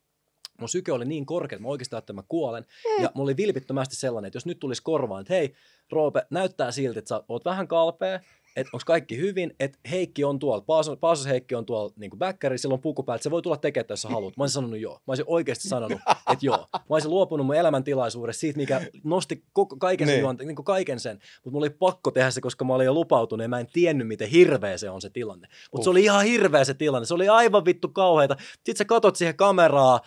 Mun 0.61 0.69
syke 0.69 0.93
oli 0.93 1.05
niin 1.05 1.27
korkea, 1.27 1.57
että 1.57 1.63
mä 1.63 1.69
oikeastaan 1.69 1.99
että 1.99 2.13
mä 2.13 2.23
kuolen. 2.29 2.67
Ja 3.01 3.11
mulla 3.15 3.27
oli 3.27 3.37
vilpittömästi 3.37 3.97
sellainen, 3.97 4.27
että 4.27 4.37
jos 4.37 4.47
nyt 4.47 4.61
tulisi 4.61 4.83
korvaan, 4.83 5.21
että 5.21 5.35
hei, 5.35 5.55
Roope, 5.91 6.27
näyttää 6.31 6.71
siltä, 6.71 6.99
että 6.99 7.09
sä 7.09 7.25
oot 7.29 7.45
vähän 7.45 7.69
kalpea, 7.69 8.21
että 8.57 8.71
onko 8.73 8.83
kaikki 8.87 9.17
hyvin, 9.17 9.55
että 9.61 9.79
Heikki 9.91 10.25
on 10.25 10.39
tuolla, 10.39 10.61
Paasos, 10.61 10.99
Paasos 10.99 11.27
Heikki 11.27 11.55
on 11.55 11.67
tuolla 11.67 11.93
niin 11.97 12.11
backkari, 12.19 12.59
sillä 12.59 12.73
on 12.73 12.81
puku 12.81 13.03
päällä, 13.03 13.23
se 13.23 13.31
voi 13.31 13.43
tulla 13.43 13.57
tekemään, 13.57 13.87
jos 13.91 14.03
sä 14.03 14.09
haluat. 14.09 14.37
Mä 14.37 14.43
olisin 14.43 14.55
sanonut 14.55 14.81
joo. 14.81 14.95
Mä 14.95 15.01
olisin 15.09 15.25
oikeasti 15.29 15.69
sanonut, 15.69 16.01
että 16.33 16.47
joo. 16.47 16.69
Mä 16.73 16.81
olisin 16.89 17.11
luopunut 17.11 17.47
mun 17.47 17.55
elämäntilaisuudesta 17.55 18.41
siitä, 18.41 18.57
mikä 18.57 18.81
nosti 19.05 19.45
koko, 19.53 19.77
kaiken, 19.77 20.09
sen, 20.09 20.23
niin. 20.23 20.47
niin 20.47 20.57
kuin 20.57 20.65
kaiken 20.65 21.01
sen. 21.01 21.17
Mutta 21.17 21.51
mulla 21.51 21.65
oli 21.65 21.71
pakko 21.71 22.11
tehdä 22.11 22.31
se, 22.31 22.41
koska 22.41 22.65
mä 22.65 22.75
olin 22.75 22.85
jo 22.85 22.95
lupautunut 22.95 23.45
ja 23.45 23.49
mä 23.49 23.61
en 23.61 23.69
tiennyt, 23.73 24.09
miten 24.09 24.29
hirveä 24.29 24.79
se 24.79 24.91
on 24.91 25.01
se 25.01 25.11
tilanne. 25.11 25.49
Mutta 25.73 25.85
se 25.85 25.91
oli 25.91 26.05
ihan 26.05 26.25
hirveä 26.25 26.65
se 26.65 26.75
tilanne. 26.75 27.07
Se 27.07 27.15
oli 27.15 27.29
aivan 27.29 27.65
vittu 27.65 27.89
kauheita. 27.89 28.37
Sitten 28.55 28.77
sä 28.77 28.85
katot 28.85 29.17
siihen 29.17 29.37
kameraa, 29.37 30.01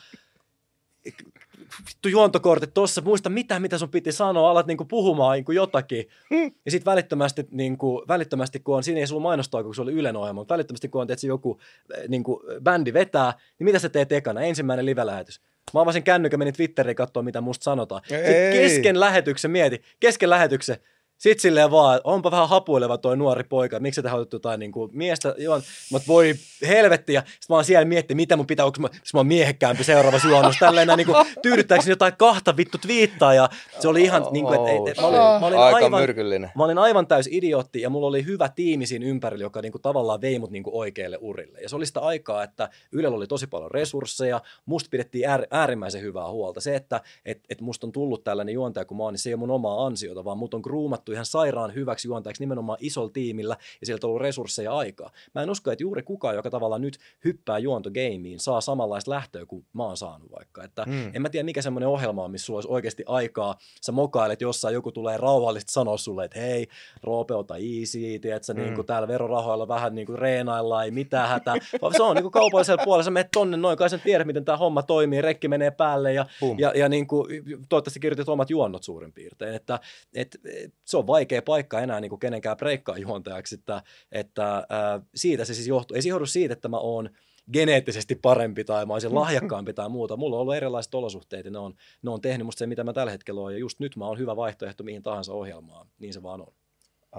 vittu 1.88 2.10
juontokortit 2.10 2.74
tossa, 2.74 3.02
muista 3.02 3.30
mitä, 3.30 3.60
mitä 3.60 3.78
sun 3.78 3.90
piti 3.90 4.12
sanoa, 4.12 4.52
alat 4.52 4.68
niinku 4.68 4.86
puhumaan 4.86 5.36
niinku 5.36 5.52
jotakin. 5.52 6.10
Hmm. 6.30 6.52
Ja 6.66 6.72
sitten 6.72 6.92
välittömästi, 6.92 7.48
niinku, 7.52 8.06
välittömästi, 8.08 8.60
kun 8.60 8.76
on, 8.76 8.84
siinä 8.84 9.00
ei 9.00 9.08
sulla 9.08 9.22
mainostaa, 9.22 9.64
kun 9.64 9.76
se 9.76 9.82
oli 9.82 9.94
Ylen 9.94 10.16
ohjelma, 10.16 10.42
mutta 10.42 10.54
välittömästi, 10.54 10.90
kun 10.90 11.02
on 11.02 11.08
tietysti 11.08 11.28
joku 11.28 11.60
eh, 11.98 12.08
niinku, 12.08 12.44
bändi 12.64 12.94
vetää, 12.94 13.34
niin 13.60 13.66
mitä 13.66 13.80
sä 13.80 13.90
teet 13.90 14.12
ekana? 14.12 14.42
Ensimmäinen 14.42 14.86
live-lähetys. 14.86 15.42
Mä 15.74 15.82
avasin 15.82 16.04
kännykän, 16.04 16.40
menin 16.40 16.54
Twitteriin 16.54 16.96
katsoa, 16.96 17.24
mitä 17.24 17.42
musta 17.42 17.64
sanotaan. 17.64 18.02
Sitten 18.08 18.52
kesken 18.52 19.00
lähetyksen, 19.00 19.52
mieti, 19.52 19.82
kesken 20.00 20.30
lähetyksen, 20.30 20.78
sitten 21.18 21.42
silleen 21.42 21.72
vaan, 21.72 22.02
onpa 22.04 22.32
vähän 22.32 22.50
hapuileva 22.50 22.98
toi 22.98 23.18
nuori 23.18 23.44
poika, 23.44 23.80
miksi 23.80 24.02
te 24.02 24.10
haluat 24.10 24.34
jotain 24.34 24.60
niin 24.60 24.72
kuin 24.72 24.92
miestä, 24.94 25.36
joo, 25.38 25.62
mutta 25.92 26.08
voi 26.08 26.36
helvetti, 26.68 27.14
ja 27.14 27.22
sitten 27.22 27.46
mä 27.50 27.56
oon 27.56 27.66
siellä 27.66 27.86
miettinyt, 27.86 28.18
mitä 28.18 28.36
mun 28.36 28.48
pitää, 28.48 28.66
onko 28.66 28.82
mä, 28.82 28.88
mä 29.14 29.20
oon 29.20 29.28
miehekkäämpi 29.28 29.84
seuraava 29.84 30.20
juonnus, 30.30 30.56
tälleen 30.60 30.88
näin, 30.88 30.98
niin 30.98 31.06
kuin, 31.08 31.26
tyydyttääkseni 31.44 31.92
jotain 31.92 32.14
kahta 32.18 32.58
vittu 32.58 32.78
twiittaa, 32.78 33.34
ja 33.34 33.50
se 33.80 33.88
oli 33.88 34.04
ihan, 34.04 34.26
niin 34.32 34.46
kuin, 34.46 34.60
että, 34.60 34.92
että, 34.92 35.02
mä 35.02 35.08
olin, 35.08 35.20
mä 35.20 35.48
olin 35.48 35.60
Aika 35.60 35.78
aivan, 35.78 36.02
myrkyllinen. 36.02 36.52
mä 36.56 36.64
olin 36.64 36.78
aivan 36.78 37.08
täys 37.08 37.30
idiootti, 37.32 37.82
ja 37.82 37.90
mulla 37.90 38.08
oli 38.08 38.26
hyvä 38.26 38.50
tiimi 38.50 38.86
siinä 38.86 39.06
ympärillä, 39.06 39.44
joka 39.44 39.62
niin 39.62 39.72
kuin, 39.72 39.82
tavallaan 39.82 40.22
vei 40.22 40.40
mut 40.40 40.52
niin 40.52 40.64
kuin, 40.64 40.76
oikealle 40.76 41.18
urille, 41.22 41.60
ja 41.60 41.70
se 41.70 41.76
oli 41.76 41.86
sitä 41.86 42.00
aikaa, 42.00 42.44
että 42.44 42.70
Ylellä 42.92 43.18
oli 43.18 43.28
tosi 43.28 43.48
paljon 43.48 43.72
resursseja, 43.72 44.42
musta 44.66 44.90
pidettiin 44.92 45.30
äär, 45.30 45.44
äärimmäisen 45.52 46.02
hyvää 46.02 46.32
huolta, 46.32 46.62
se, 46.62 46.76
että 46.76 47.02
et, 47.26 47.40
et 47.50 47.62
musta 47.62 47.88
on 47.88 47.92
tullut 47.92 48.24
tällainen 48.24 48.54
juontaja 48.54 48.86
kuin 48.86 48.98
mä 48.98 49.04
oon, 49.04 49.14
niin 49.14 49.20
se 49.20 49.30
ei 49.30 49.34
ole 49.34 49.40
mun 49.40 49.52
omaa 49.52 49.86
ansiota, 49.86 50.26
vaan 50.26 50.38
mut 50.38 50.54
on 50.54 50.62
groomattu 51.08 51.12
ihan 51.12 51.26
sairaan 51.26 51.74
hyväksi 51.74 52.08
juontajaksi 52.08 52.44
nimenomaan 52.44 52.78
isolla 52.82 53.10
tiimillä 53.10 53.58
ja 53.82 53.86
sieltä 53.86 54.08
on 54.08 54.10
ollut 54.10 54.22
resursseja 54.22 54.76
aikaa. 54.76 55.12
Mä 55.36 55.44
en 55.44 55.50
usko, 55.50 55.72
että 55.72 55.84
juuri 55.84 56.04
kukaan, 56.04 56.36
joka 56.36 56.50
tavallaan 56.50 56.82
nyt 56.82 56.98
hyppää 57.26 57.60
juontogeimiin, 57.60 58.40
saa 58.40 58.62
samanlaista 58.62 59.12
lähtöä 59.12 59.46
kuin 59.46 59.66
mä 59.74 59.84
oon 59.84 59.98
saanut 59.98 60.32
vaikka. 60.32 60.64
Että 60.64 60.84
mm. 60.88 61.12
En 61.14 61.22
mä 61.22 61.30
tiedä, 61.30 61.44
mikä 61.44 61.62
semmoinen 61.62 61.90
ohjelma 61.90 62.24
on, 62.24 62.32
missä 62.32 62.46
sulla 62.46 62.58
olisi 62.58 62.72
oikeasti 62.72 63.04
aikaa. 63.06 63.56
Sä 63.82 63.92
mokailet 63.92 64.42
jossain, 64.42 64.74
joku 64.74 64.92
tulee 64.92 65.18
rauhallisesti 65.18 65.72
sanoa 65.74 65.98
sulle, 65.98 66.26
että 66.26 66.40
hei, 66.40 66.68
Roope, 67.04 67.36
ota 67.36 67.56
easy, 67.58 68.20
tiedätkö, 68.20 68.54
mm. 68.54 68.60
niin 68.60 68.76
kuin 68.76 68.88
täällä 68.88 69.08
verorahoilla 69.08 69.68
vähän 69.68 69.96
niin 69.96 70.08
kuin 70.08 70.20
reenaillaan, 70.20 70.86
ei 70.86 70.92
mitään 70.92 71.30
hätää. 71.30 71.56
Vaan 71.82 71.94
se 71.94 72.04
on 72.04 72.16
niin 72.16 72.24
kuin 72.24 72.32
kaupallisella 72.32 72.84
puolella, 72.84 73.04
sä 73.04 73.12
menet 73.12 73.32
tonne 73.32 73.58
noin, 73.58 73.78
kai 73.78 73.90
sä 73.90 73.98
tiedät, 73.98 74.28
miten 74.28 74.46
tämä 74.46 74.58
homma 74.58 74.84
toimii, 74.84 75.22
rekki 75.22 75.48
menee 75.48 75.72
päälle 75.72 76.14
ja, 76.14 76.26
ja, 76.58 76.72
ja 76.76 76.90
niin 76.90 77.08
kuin, 77.08 77.28
toivottavasti 77.70 78.00
kirjoitit 78.00 78.30
omat 78.30 78.50
juonnot 78.50 78.84
suurin 78.84 79.14
piirtein. 79.14 79.56
Että, 79.56 79.80
et, 80.14 80.40
et, 80.64 80.74
se 80.86 80.97
on 80.98 81.08
vaikea 81.08 81.42
paikka 81.42 81.82
enää 81.82 82.00
niin 82.00 82.10
kuin 82.10 82.20
kenenkään 82.20 82.58
breikkaa 82.58 82.98
juontajaksi, 82.98 83.56
että, 83.56 83.84
että 84.12 84.54
ää, 84.70 85.02
siitä 85.16 85.46
se 85.46 85.54
siis 85.54 85.68
johtuu. 85.68 85.96
Ei 85.96 86.02
se 86.02 86.10
johdu 86.10 86.26
siitä, 86.26 86.54
että 86.54 86.68
mä 86.68 86.78
oon 86.78 87.10
geneettisesti 87.54 88.16
parempi 88.16 88.64
tai 88.64 88.86
mä 88.86 88.94
olisin 88.94 89.16
lahjakkaampi 89.16 89.74
tai 89.74 89.90
muuta. 89.90 90.18
Mulla 90.18 90.36
on 90.36 90.42
ollut 90.42 90.56
erilaiset 90.56 90.96
olosuhteet 90.96 91.46
ja 91.46 91.52
ne 91.52 91.60
on, 91.60 91.74
ne 92.02 92.10
on 92.10 92.22
tehnyt 92.22 92.46
musta 92.46 92.60
se, 92.60 92.68
mitä 92.68 92.84
mä 92.84 92.94
tällä 92.94 93.12
hetkellä 93.12 93.42
oon. 93.42 93.54
Ja 93.54 93.60
just 93.60 93.80
nyt 93.80 93.96
mä 93.96 94.06
oon 94.06 94.20
hyvä 94.20 94.36
vaihtoehto 94.36 94.84
mihin 94.84 95.04
tahansa 95.04 95.34
ohjelmaan. 95.34 95.88
Niin 96.00 96.14
se 96.14 96.24
vaan 96.24 96.42
on. 96.42 96.54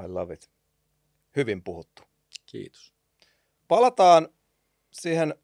I 0.04 0.08
love 0.08 0.34
it. 0.34 0.50
Hyvin 1.36 1.62
puhuttu. 1.62 2.02
Kiitos. 2.46 2.92
Palataan 3.68 4.28
siihen 4.92 5.34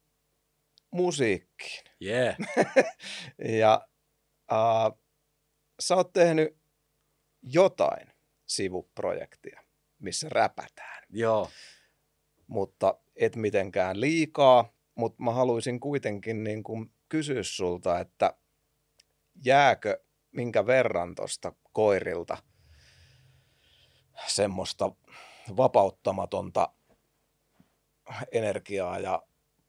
musiikkiin. 0.90 1.84
Yeah. 2.02 2.36
ja 3.60 3.88
uh, 4.52 4.98
sä 5.80 5.96
oot 5.96 6.12
tehnyt 6.12 6.56
jotain 7.42 8.13
sivuprojektia, 8.46 9.62
missä 9.98 10.28
räpätään. 10.28 11.02
Joo. 11.10 11.50
Mutta 12.46 12.98
et 13.16 13.36
mitenkään 13.36 14.00
liikaa, 14.00 14.72
mutta 14.94 15.22
mä 15.22 15.32
haluaisin 15.32 15.80
kuitenkin 15.80 16.44
niin 16.44 16.62
kuin 16.62 16.92
kysyä 17.08 17.42
sulta, 17.42 18.00
että 18.00 18.34
jääkö 19.44 20.00
minkä 20.32 20.66
verran 20.66 21.14
tuosta 21.14 21.52
koirilta 21.72 22.36
semmoista 24.26 24.92
vapauttamatonta 25.56 26.72
energiaa 28.32 28.98
ja 28.98 29.22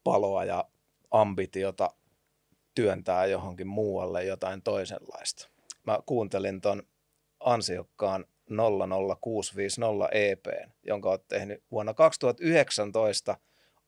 paloa 0.03 0.45
ja 0.45 0.69
ambitiota 1.11 1.93
työntää 2.75 3.25
johonkin 3.25 3.67
muualle 3.67 4.23
jotain 4.23 4.61
toisenlaista. 4.61 5.49
Mä 5.83 5.99
kuuntelin 6.05 6.61
ton 6.61 6.83
ansiokkaan 7.39 8.25
00650 9.21 10.09
EP, 10.11 10.45
jonka 10.83 11.09
olet 11.09 11.27
tehnyt 11.27 11.63
vuonna 11.71 11.93
2019 11.93 13.37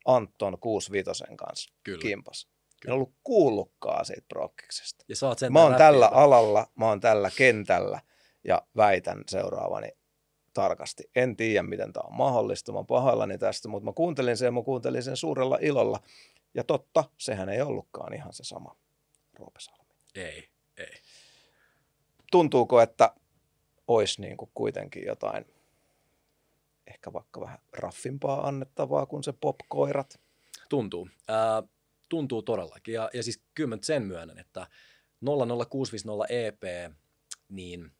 Anton 0.05 0.59
65 0.59 1.23
kanssa 1.35 1.73
Kyllä. 1.83 2.01
kimpas. 2.01 2.47
En 2.87 2.93
ollut 2.93 3.13
kuullutkaan 3.23 4.05
siitä 4.05 4.25
prokkiksesta. 4.27 5.05
Ja 5.07 5.27
oot 5.27 5.39
sen 5.39 5.53
Mä 5.53 5.63
oon 5.63 5.75
tällä 5.75 6.07
alalla, 6.07 6.67
mä 6.75 6.85
oon 6.85 6.99
tällä 6.99 7.31
kentällä 7.37 8.01
ja 8.43 8.61
väitän 8.75 9.23
seuraavani 9.27 9.89
tarkasti. 10.53 11.03
En 11.15 11.35
tiedä, 11.35 11.63
miten 11.63 11.93
tämä 11.93 12.07
on 12.07 12.15
mahdollista, 12.15 12.71
mä 12.71 12.83
pahoillani 12.83 13.37
tästä, 13.37 13.69
mutta 13.69 13.85
mä 13.85 13.93
kuuntelin 13.93 14.37
sen, 14.37 14.53
mä 14.53 14.61
kuuntelin 14.61 15.03
sen 15.03 15.17
suurella 15.17 15.57
ilolla. 15.61 15.99
Ja 16.53 16.63
totta, 16.63 17.03
sehän 17.17 17.49
ei 17.49 17.61
ollutkaan 17.61 18.13
ihan 18.13 18.33
se 18.33 18.43
sama 18.43 18.75
Roope 19.39 19.59
Salmi. 19.59 19.93
Ei, 20.15 20.49
ei. 20.77 20.93
Tuntuuko, 22.31 22.81
että 22.81 23.13
olisi 23.87 24.21
niin 24.21 24.37
kuin 24.37 24.51
kuitenkin 24.53 25.05
jotain 25.05 25.45
ehkä 26.87 27.13
vaikka 27.13 27.41
vähän 27.41 27.59
raffimpaa 27.73 28.47
annettavaa 28.47 29.05
kuin 29.05 29.23
se 29.23 29.33
popkoirat? 29.33 30.19
Tuntuu. 30.69 31.09
Ää, 31.27 31.63
tuntuu 32.09 32.41
todellakin. 32.41 32.93
Ja, 32.93 33.09
ja 33.13 33.23
siis 33.23 33.43
kyllä 33.55 33.75
mä 33.75 33.77
sen 33.81 34.03
myönnän, 34.03 34.39
että 34.39 34.67
00650 35.69 36.33
EP, 36.33 36.63
niin 37.49 37.91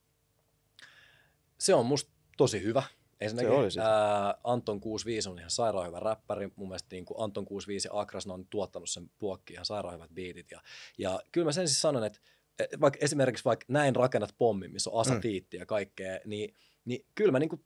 se 1.58 1.74
on 1.74 1.86
musta 1.86 2.12
tosi 2.38 2.64
hyvä. 2.64 2.84
Ensinnäkin, 3.22 3.52
Se 3.52 3.56
oli 3.58 3.72
sitä. 3.72 3.86
ää, 3.86 4.36
Anton 4.44 4.80
65 4.80 5.30
on 5.30 5.40
ihan 5.40 5.52
sairaan 5.52 5.88
hyvä 5.88 6.00
räppäri. 6.00 6.50
Mun 6.56 6.68
mielestä 6.68 6.88
niin 6.92 7.06
kuin 7.06 7.24
Anton 7.24 7.46
65 7.46 7.88
ja 7.88 8.00
Akras 8.00 8.28
ne 8.28 8.34
on 8.34 8.48
tuottanut 8.50 8.90
sen 8.90 9.10
puokki 9.20 9.54
ihan 9.54 9.66
sairaan 9.66 9.96
hyvät 9.96 10.12
biitit. 10.14 10.52
Ja, 10.52 10.62
ja 10.98 11.20
kyllä 11.32 11.46
mä 11.46 11.52
sen 11.52 11.68
siis 11.68 11.82
sanon, 11.82 12.04
että 12.04 12.20
et 12.20 12.37
vaikka 12.82 13.00
esimerkiksi 13.02 13.46
vaikka 13.46 13.66
näin 13.68 13.96
rakennat 13.96 14.36
pommin, 14.38 14.72
missä 14.72 14.90
on 14.90 15.06
Mm. 15.10 15.22
Fiitti 15.22 15.58
ja 15.58 15.66
kaikkea, 15.66 16.20
niin, 16.26 16.54
niin 16.86 17.06
kyllä 17.16 17.32
mä 17.32 17.40
niinku, 17.40 17.66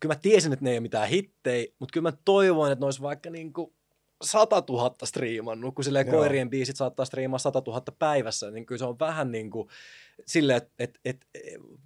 kyllä 0.00 0.14
mä 0.14 0.20
tiesin, 0.22 0.52
että 0.52 0.64
ne 0.64 0.70
ei 0.70 0.76
ole 0.76 0.80
mitään 0.80 1.08
hittejä, 1.08 1.66
mutta 1.78 1.92
kyllä 1.92 2.10
mä 2.10 2.16
toivoin, 2.24 2.72
että 2.72 2.82
ne 2.82 2.86
olisi 2.86 3.02
vaikka 3.02 3.30
niinku 3.30 3.76
100 4.22 4.62
000 4.68 4.94
striimannut, 5.04 5.74
kun 5.74 5.84
silleen 5.84 6.06
Joo. 6.06 6.16
koirien 6.16 6.50
biisit 6.50 6.76
saattaa 6.76 7.06
striimaa 7.06 7.38
100 7.38 7.62
000 7.66 7.82
päivässä, 7.98 8.50
niin 8.50 8.66
kyllä 8.66 8.78
se 8.78 8.84
on 8.84 8.98
vähän 8.98 9.32
niin 9.32 9.50
kuin 9.50 9.68
silleen, 10.26 10.56
että 10.56 10.72
et, 10.78 10.98
et, 11.04 11.26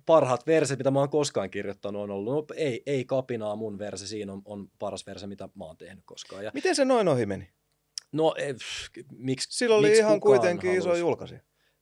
parhaat 0.07 0.47
verset, 0.47 0.79
mitä 0.79 0.91
mä 0.91 0.99
oon 0.99 1.09
koskaan 1.11 1.51
kirjoittanut, 1.51 2.03
on 2.03 2.11
ollut, 2.11 2.49
no 2.49 2.55
ei, 2.57 2.83
ei 2.87 3.05
kapinaa 3.05 3.57
mun 3.57 3.79
verse, 3.79 4.07
siinä 4.07 4.33
on, 4.33 4.43
on 4.45 4.71
paras 4.79 5.07
verse, 5.07 5.27
mitä 5.27 5.49
mä 5.55 5.65
oon 5.65 5.77
tehnyt 5.77 6.05
koskaan. 6.07 6.45
Ja, 6.45 6.51
Miten 6.55 6.75
se 6.77 6.85
noin 6.85 7.09
ohi 7.09 7.27
meni? 7.27 7.49
no, 8.13 8.35
eh, 8.39 8.55
miksi 9.13 9.59
Sillä 9.59 9.77
oli 9.77 9.87
miksi 9.87 10.01
ihan 10.01 10.21
kuitenkin 10.21 10.71
iso 10.71 10.81
haluaisi? 10.81 11.01
julkaisi. 11.01 11.35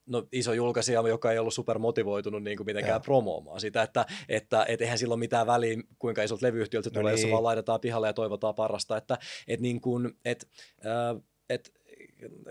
No, 0.09 0.27
iso 0.33 0.53
julkaisija, 0.53 1.09
joka 1.09 1.33
ei 1.33 1.39
ollut 1.39 1.55
super 1.55 1.79
motivoitunut 1.79 2.43
niin 2.43 2.57
kuin 2.57 2.67
mitenkään 2.67 2.97
ja. 2.97 3.01
promoomaan 3.01 3.61
sitä, 3.61 3.83
että, 3.83 4.07
että 4.29 4.65
et 4.69 4.81
eihän 4.81 4.99
silloin 4.99 5.21
mitään 5.21 5.47
väliä, 5.47 5.77
kuinka 5.99 6.23
isolta 6.23 6.47
levyyhtiöltä 6.47 6.91
no 6.91 6.95
tulee, 6.95 7.15
niin. 7.15 7.23
jos 7.23 7.33
vaan 7.33 7.45
laitetaan 7.45 7.81
pihalle 7.81 8.07
ja 8.07 8.13
toivotaan 8.13 8.55
parasta, 8.55 8.97
että 8.97 9.19
et 9.49 9.61
niin 9.61 9.81
kuin, 9.81 10.19
et, 10.25 10.49
äh, 10.87 11.23
et, 11.49 11.79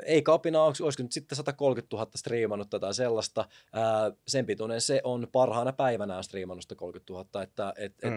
ei 0.06 0.22
kapina, 0.22 0.64
olisiko 0.64 1.04
nyt 1.04 1.12
sitten 1.12 1.36
130 1.36 1.96
000 1.96 2.12
striimannut 2.16 2.70
tätä 2.70 2.94
sellaista, 2.94 3.46
ää, 3.74 4.12
sen 4.28 4.46
pituinen 4.46 4.82
se 4.82 5.02
on 5.04 5.28
parhaana 5.32 5.74
päivänä 5.74 6.22
striimannut 6.22 6.64
130 6.64 7.14
000, 7.14 7.44
että 7.44 7.74
et, 7.78 7.96
et, 8.04 8.14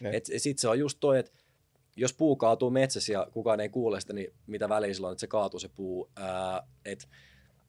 mm, 0.00 0.06
et, 0.06 0.14
et, 0.14 0.42
sitten 0.42 0.60
se 0.60 0.68
on 0.68 0.78
just 0.78 0.98
toi, 1.00 1.18
että 1.18 1.32
jos 1.96 2.12
puu 2.12 2.36
kaatuu 2.36 2.70
metsässä 2.70 3.12
ja 3.12 3.26
kukaan 3.32 3.60
ei 3.60 3.68
kuule 3.68 4.00
sitä, 4.00 4.12
niin 4.12 4.34
mitä 4.46 4.68
väliä 4.68 4.94
silloin, 4.94 5.12
että 5.12 5.20
se 5.20 5.26
kaatuu 5.26 5.60
se 5.60 5.68
puu. 5.68 6.10
Ää, 6.16 6.62
et, 6.84 7.08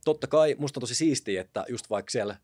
totta 0.03 0.27
kai 0.27 0.55
musta 0.59 0.77
on 0.77 0.81
tosi 0.81 0.95
siistiä, 0.95 1.41
että 1.41 1.65
just 1.69 1.89
vaikka 1.89 2.11
siellä 2.11 2.35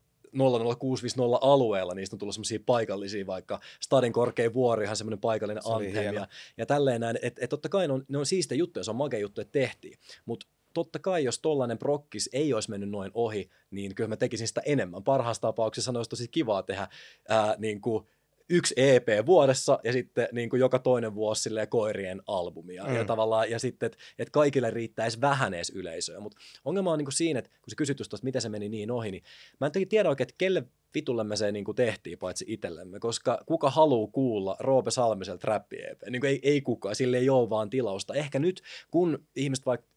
00650 0.78 1.38
alueella, 1.40 1.94
niistä 1.94 2.14
on 2.16 2.18
tullut 2.18 2.34
semmoisia 2.34 2.58
paikallisia, 2.66 3.26
vaikka 3.26 3.60
Stadin 3.80 4.12
korkein 4.12 4.54
vuori, 4.54 4.84
ihan 4.84 4.96
semmoinen 4.96 5.18
paikallinen 5.18 5.62
antem 5.66 6.14
ja, 6.14 6.28
ja 6.56 6.66
tälleen 6.66 7.00
näin, 7.00 7.18
että 7.22 7.44
et 7.44 7.50
totta 7.50 7.68
kai 7.68 7.86
ne 7.86 7.92
on, 7.92 8.04
ne 8.08 8.18
on 8.18 8.26
siistejä 8.26 8.58
juttuja, 8.58 8.84
se 8.84 8.90
on 8.90 8.96
makea 8.96 9.20
juttu, 9.20 9.40
että 9.40 9.52
tehtiin, 9.52 9.98
mutta 10.24 10.46
totta 10.74 10.98
kai, 10.98 11.24
jos 11.24 11.38
tollainen 11.38 11.78
prokkis 11.78 12.30
ei 12.32 12.54
olisi 12.54 12.70
mennyt 12.70 12.90
noin 12.90 13.10
ohi, 13.14 13.50
niin 13.70 13.94
kyllä 13.94 14.08
mä 14.08 14.16
tekisin 14.16 14.48
sitä 14.48 14.62
enemmän. 14.64 15.04
Parhaassa 15.04 15.42
tapauksessa 15.42 15.92
olisi 15.96 16.10
tosi 16.10 16.28
kivaa 16.28 16.62
tehdä 16.62 16.88
ää, 17.28 17.54
niin 17.58 17.80
kuin 17.80 18.06
yksi 18.50 18.74
EP 18.76 19.08
vuodessa 19.26 19.78
ja 19.84 19.92
sitten 19.92 20.28
niin 20.32 20.50
kuin 20.50 20.60
joka 20.60 20.78
toinen 20.78 21.14
vuosi 21.14 21.42
silleen 21.42 21.68
koirien 21.68 22.22
albumia. 22.26 22.84
Mm. 22.84 22.94
Ja, 22.94 23.04
tavallaan, 23.04 23.50
ja 23.50 23.58
sitten, 23.58 23.86
että 23.86 23.98
et 24.18 24.30
kaikille 24.30 24.70
riittäisi 24.70 25.20
vähän 25.20 25.54
edes 25.54 25.70
yleisöä. 25.70 26.20
Mutta 26.20 26.38
ongelma 26.64 26.92
on 26.92 26.98
niin 26.98 27.06
kuin 27.06 27.12
siinä, 27.12 27.38
että 27.38 27.50
kun 27.50 27.70
se 27.70 27.76
kysyt 27.76 27.96
tuosta, 27.96 28.18
miten 28.22 28.42
se 28.42 28.48
meni 28.48 28.68
niin 28.68 28.90
ohi, 28.90 29.10
niin 29.10 29.22
mä 29.60 29.66
en 29.66 29.88
tiedä 29.88 30.08
oikein, 30.08 30.24
että 30.24 30.38
kelle 30.38 30.64
vitulle 30.94 31.24
me 31.24 31.36
se 31.36 31.52
niin 31.52 31.64
kuin 31.64 31.76
tehtiin, 31.76 32.18
paitsi 32.18 32.44
itsellemme, 32.48 33.00
koska 33.00 33.42
kuka 33.46 33.70
haluaa 33.70 34.10
kuulla 34.12 34.56
Roope 34.60 34.90
Salmiselta 34.90 35.46
räppi 35.46 35.76
EP? 35.90 36.02
Niin 36.10 36.26
ei, 36.26 36.40
ei 36.42 36.60
kukaan, 36.60 36.96
sille 36.96 37.18
ei 37.18 37.30
ole 37.30 37.50
vaan 37.50 37.70
tilausta. 37.70 38.14
Ehkä 38.14 38.38
nyt, 38.38 38.62
kun 38.90 39.26
ihmiset 39.36 39.66
vaikka 39.66 39.89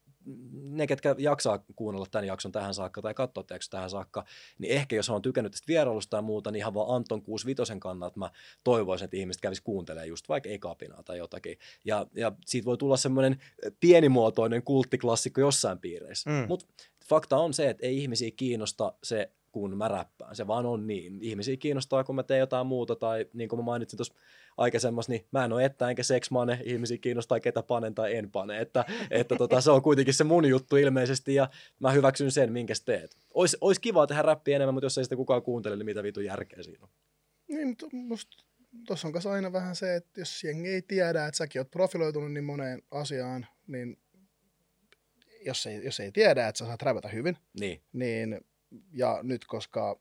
ne, 0.54 0.88
ketkä 0.88 1.16
jaksaa 1.18 1.64
kuunnella 1.76 2.08
tämän 2.12 2.28
jakson 2.28 2.52
tähän 2.52 2.74
saakka 2.74 3.02
tai 3.02 3.14
katsoa 3.14 3.44
jakson 3.50 3.72
tähän 3.72 3.90
saakka, 3.90 4.26
niin 4.58 4.74
ehkä 4.74 4.96
jos 4.96 5.10
on 5.10 5.22
tykännyt 5.22 5.52
tästä 5.52 5.68
vierailusta 5.68 6.18
ja 6.18 6.22
muuta, 6.22 6.52
niin 6.52 6.58
ihan 6.60 6.74
vaan 6.74 6.96
Anton 6.96 7.22
65 7.22 7.80
kannalta 7.80 8.20
mä 8.20 8.32
toivoisin, 8.64 9.06
että 9.06 9.18
ihmiset 9.18 9.42
kävis 9.42 9.62
kuuntelemaan 9.62 10.08
just 10.08 10.30
vaikka 10.30 10.50
ekapinaa 10.50 11.04
tai 11.04 11.18
jotakin. 11.18 11.58
Ja, 11.86 12.08
ja 12.16 12.32
siitä 12.46 12.66
voi 12.66 12.78
tulla 12.78 12.98
semmoinen 12.98 13.42
pienimuotoinen 13.80 14.64
kulttiklassikko 14.64 15.42
jossain 15.42 15.80
piireissä. 15.80 16.30
Mm. 16.30 16.46
Mutta 16.48 16.66
fakta 17.06 17.38
on 17.38 17.54
se, 17.54 17.70
että 17.70 17.86
ei 17.86 17.98
ihmisiä 17.98 18.32
kiinnosta 18.32 18.94
se 19.04 19.32
kun 19.54 19.78
mä 19.78 19.88
räppään. 19.88 20.36
Se 20.36 20.48
vaan 20.48 20.66
on 20.66 20.88
niin. 20.88 21.18
Ihmisiä 21.22 21.58
kiinnostaa, 21.58 22.04
kun 22.04 22.16
mä 22.16 22.24
teen 22.24 22.40
jotain 22.40 22.68
muuta, 22.68 22.96
tai 22.96 23.26
niin 23.34 23.50
kuin 23.50 23.60
mä 23.60 23.64
mainitsin 23.64 23.98
tuossa 23.98 24.14
aikaisemmassa, 24.58 25.12
niin 25.12 25.26
mä 25.32 25.46
en 25.46 25.54
ole 25.54 25.66
että 25.66 25.90
enkä 25.90 26.04
seksmane, 26.04 26.60
ihmisiä 26.64 26.98
kiinnostaa 26.98 27.40
ketä 27.40 27.64
panen 27.64 27.96
tai 27.96 28.16
en 28.16 28.32
pane, 28.32 28.62
että, 28.62 28.86
että 29.12 29.36
tota, 29.36 29.62
se 29.62 29.72
on 29.72 29.82
kuitenkin 29.82 30.14
se 30.14 30.24
mun 30.24 30.46
juttu 30.46 30.76
ilmeisesti, 30.76 31.36
ja 31.36 31.50
mä 31.80 31.92
hyväksyn 31.92 32.32
sen, 32.32 32.52
minkä 32.52 32.74
teet. 32.86 33.18
Ois, 33.34 33.58
ois 33.62 33.80
kiva 33.80 34.08
tehdä 34.08 34.22
räppiä 34.22 34.56
enemmän, 34.56 34.74
mutta 34.74 34.86
jos 34.86 34.98
ei 34.98 35.04
sitä 35.04 35.16
kukaan 35.16 35.42
kuuntele, 35.42 35.76
niin 35.76 35.86
mitä 35.86 36.04
vitu 36.04 36.20
järkeä 36.20 36.64
siinä 36.64 36.80
on. 36.84 36.90
Niin, 37.48 37.68
mutta 37.68 37.88
musta 37.92 38.46
tuossa 38.88 39.08
on 39.08 39.34
aina 39.34 39.54
vähän 39.54 39.76
se, 39.76 39.96
että 39.96 40.22
jos 40.22 40.44
jengi 40.44 40.70
ei 40.70 40.82
tiedä, 40.82 41.26
että 41.26 41.38
säkin 41.38 41.60
oot 41.60 41.72
profiloitunut 41.72 42.32
niin 42.34 42.44
moneen 42.44 42.82
asiaan, 42.92 43.48
niin 43.68 43.98
jos 45.46 45.66
ei, 45.66 45.86
jos 45.86 46.00
ei 46.00 46.12
tiedä, 46.12 46.48
että 46.48 46.60
sä 46.60 46.66
saat 46.66 46.82
rävätä 46.82 47.08
hyvin, 47.08 47.38
niin, 47.60 47.82
niin 47.94 48.42
ja 48.94 49.20
nyt 49.24 49.46
koska 49.46 50.00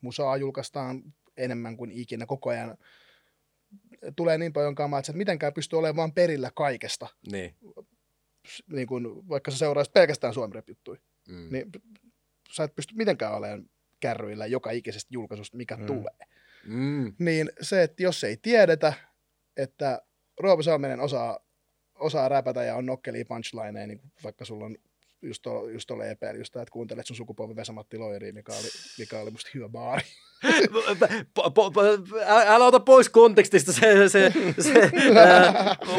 musaa 0.00 0.36
julkaistaan 0.36 1.02
enemmän 1.36 1.76
kuin 1.76 1.90
ikinä 1.90 2.26
koko 2.26 2.50
ajan, 2.50 2.78
tulee 4.16 4.38
niin 4.38 4.52
paljon 4.52 4.74
kamaa, 4.74 4.98
että 4.98 5.12
mitenkään 5.12 5.54
pysty 5.54 5.76
olemaan 5.76 6.12
perillä 6.12 6.50
kaikesta. 6.54 7.06
Niin. 7.32 7.56
Niin 8.72 8.86
kun, 8.86 9.28
vaikka 9.28 9.50
sä 9.50 9.58
seuraisit 9.58 9.92
pelkästään 9.92 10.34
suomi 10.34 10.54
mm. 11.28 11.48
niin 11.50 11.70
sä 12.50 12.64
et 12.64 12.74
pysty 12.74 12.94
mitenkään 12.96 13.34
olemaan 13.34 13.70
kärryillä 14.00 14.46
joka 14.46 14.70
ikisestä 14.70 15.14
julkaisusta, 15.14 15.56
mikä 15.56 15.76
mm. 15.76 15.86
tulee. 15.86 16.26
Mm. 16.64 17.14
Niin 17.18 17.50
se, 17.60 17.82
että 17.82 18.02
jos 18.02 18.24
ei 18.24 18.36
tiedetä, 18.36 18.92
että 19.56 20.02
Roope 20.40 20.62
Salminen 20.62 21.00
osaa, 21.00 21.38
osaa 21.94 22.28
räpätä 22.28 22.64
ja 22.64 22.76
on 22.76 22.86
nokkeli 22.86 23.24
punchlineja, 23.24 23.86
niin 23.86 24.00
vaikka 24.24 24.44
sulla 24.44 24.64
on 24.64 24.76
just, 25.22 25.42
to, 25.42 25.68
just 25.68 25.86
tolle 25.86 26.10
EPL, 26.10 26.36
just 26.38 26.56
että 26.56 26.72
kuuntelet 26.72 27.06
sun 27.06 27.16
sukupolven 27.16 27.56
Vesamatti 27.56 27.98
Loiri, 27.98 28.32
mikä 28.32 28.52
oli, 28.52 28.68
mikä 28.98 29.20
oli 29.20 29.30
musta 29.30 29.50
hyvä 29.54 29.68
baari. 29.68 30.02
älä 32.46 32.64
ota 32.64 32.80
pois 32.80 33.08
kontekstista 33.08 33.72
se, 33.72 34.08
se, 34.08 34.32
se 34.60 34.90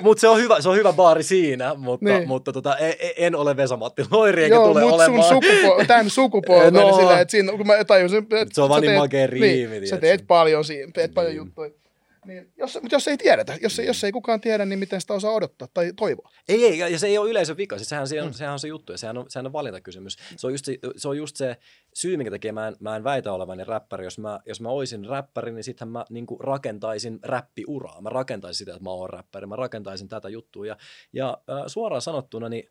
mutta 0.01 0.21
se 0.21 0.27
on 0.27 0.39
hyvä, 0.39 0.61
se 0.61 0.69
on 0.69 0.75
hyvä 0.75 0.93
baari 0.93 1.23
siinä, 1.23 1.75
mutta, 1.75 2.05
niin. 2.05 2.27
mutta 2.27 2.53
tota, 2.53 2.77
en, 2.77 2.93
en 3.17 3.35
ole 3.35 3.57
Vesamatti 3.57 4.05
Loiri, 4.11 4.43
eikä 4.43 4.55
Joo, 4.55 4.67
tule 4.67 4.81
mut 4.81 4.93
olemaan. 4.93 5.29
sun 5.29 5.43
sukupo- 5.43 5.85
tämän 5.87 6.09
sukupolven, 6.09 6.73
no, 6.83 6.97
sillä, 6.97 7.19
että 7.19 7.31
siinä, 7.31 7.51
kun 7.51 7.67
mä 7.67 7.83
tajusin, 7.83 8.19
että 8.19 8.45
se 8.53 8.61
on 8.61 8.69
vaan 8.69 8.81
niin 8.81 8.97
makea 8.97 9.27
riimi. 9.27 9.79
Niin, 9.79 9.87
sä 9.87 9.97
teet 9.97 10.23
paljon, 10.27 10.65
siinä, 10.65 10.91
teet 10.93 11.13
paljon 11.13 11.33
mm. 11.33 11.37
juttuja. 11.37 11.80
Niin, 12.25 12.53
jos, 12.57 12.79
mutta 12.81 12.95
jos 12.95 13.07
ei 13.07 13.17
tiedetä, 13.17 13.57
jos, 13.61 13.77
jos 13.77 14.03
ei 14.03 14.11
kukaan 14.11 14.41
tiedä, 14.41 14.65
niin 14.65 14.79
miten 14.79 15.01
sitä 15.01 15.13
osaa 15.13 15.31
odottaa 15.31 15.67
tai 15.73 15.93
toivoa? 15.95 16.29
Ei, 16.49 16.65
ei, 16.65 16.91
ja 16.91 16.99
se 16.99 17.07
ei 17.07 17.17
ole 17.17 17.29
yleisön 17.29 17.57
vika. 17.57 17.77
Siis 17.77 17.89
sehän, 17.89 18.07
se 18.07 18.21
on, 18.21 18.27
mm. 18.27 18.33
sehän 18.33 18.53
on 18.53 18.59
se 18.59 18.67
juttu 18.67 18.91
ja 18.91 18.97
sehän 18.97 19.17
on, 19.17 19.25
sehän 19.29 19.45
on 19.45 19.53
valintakysymys. 19.53 20.17
Se 20.35 20.47
on 20.47 20.53
just 20.53 20.65
se, 20.65 20.77
se, 20.95 21.07
on 21.07 21.17
just 21.17 21.35
se 21.35 21.57
syy, 21.93 22.17
minkä 22.17 22.31
takia 22.31 22.53
mä 22.53 22.67
en, 22.67 22.75
mä 22.79 22.95
en 22.95 23.03
väitä 23.03 23.33
olevani 23.33 23.63
räppäri. 23.63 24.03
Jos 24.03 24.19
mä, 24.19 24.39
jos 24.45 24.61
mä 24.61 24.69
olisin 24.69 25.05
räppäri, 25.05 25.51
niin 25.51 25.63
sittenhän 25.63 25.91
mä 25.91 26.05
niin 26.09 26.25
rakentaisin 26.39 27.19
räppiuraa. 27.23 28.01
Mä 28.01 28.09
rakentaisin 28.09 28.57
sitä, 28.57 28.71
että 28.71 28.83
mä 28.83 28.91
oon 28.91 29.09
räppäri. 29.09 29.47
Mä 29.47 29.55
rakentaisin 29.55 30.09
tätä 30.09 30.29
juttua. 30.29 30.65
Ja, 30.65 30.77
ja 31.13 31.37
äh, 31.49 31.63
suoraan 31.67 32.01
sanottuna, 32.01 32.49
niin 32.49 32.69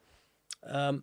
äh, 0.66 1.02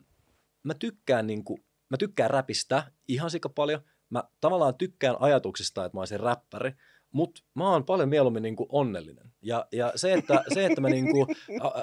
mä 0.63 0.73
tykkään, 0.73 1.27
niin 1.27 1.43
kuin, 1.43 1.63
mä 1.89 1.97
tykkään 1.97 2.29
räpistä 2.29 2.83
ihan 3.07 3.31
sika 3.31 3.49
paljon. 3.49 3.81
Mä 4.09 4.23
tavallaan 4.41 4.75
tykkään 4.75 5.15
ajatuksista, 5.19 5.85
että 5.85 5.97
mä 5.97 6.01
olisin 6.01 6.19
räppäri– 6.19 6.71
mutta 7.17 7.41
mä 7.53 7.71
oon 7.71 7.85
paljon 7.85 8.09
mieluummin 8.09 8.43
niinku 8.43 8.65
onnellinen. 8.69 9.31
Ja, 9.41 9.67
ja 9.71 9.91
se, 9.95 10.13
että, 10.13 10.43
se, 10.53 10.65
että 10.65 10.81
mä 10.81 10.89
niinku, 10.89 11.27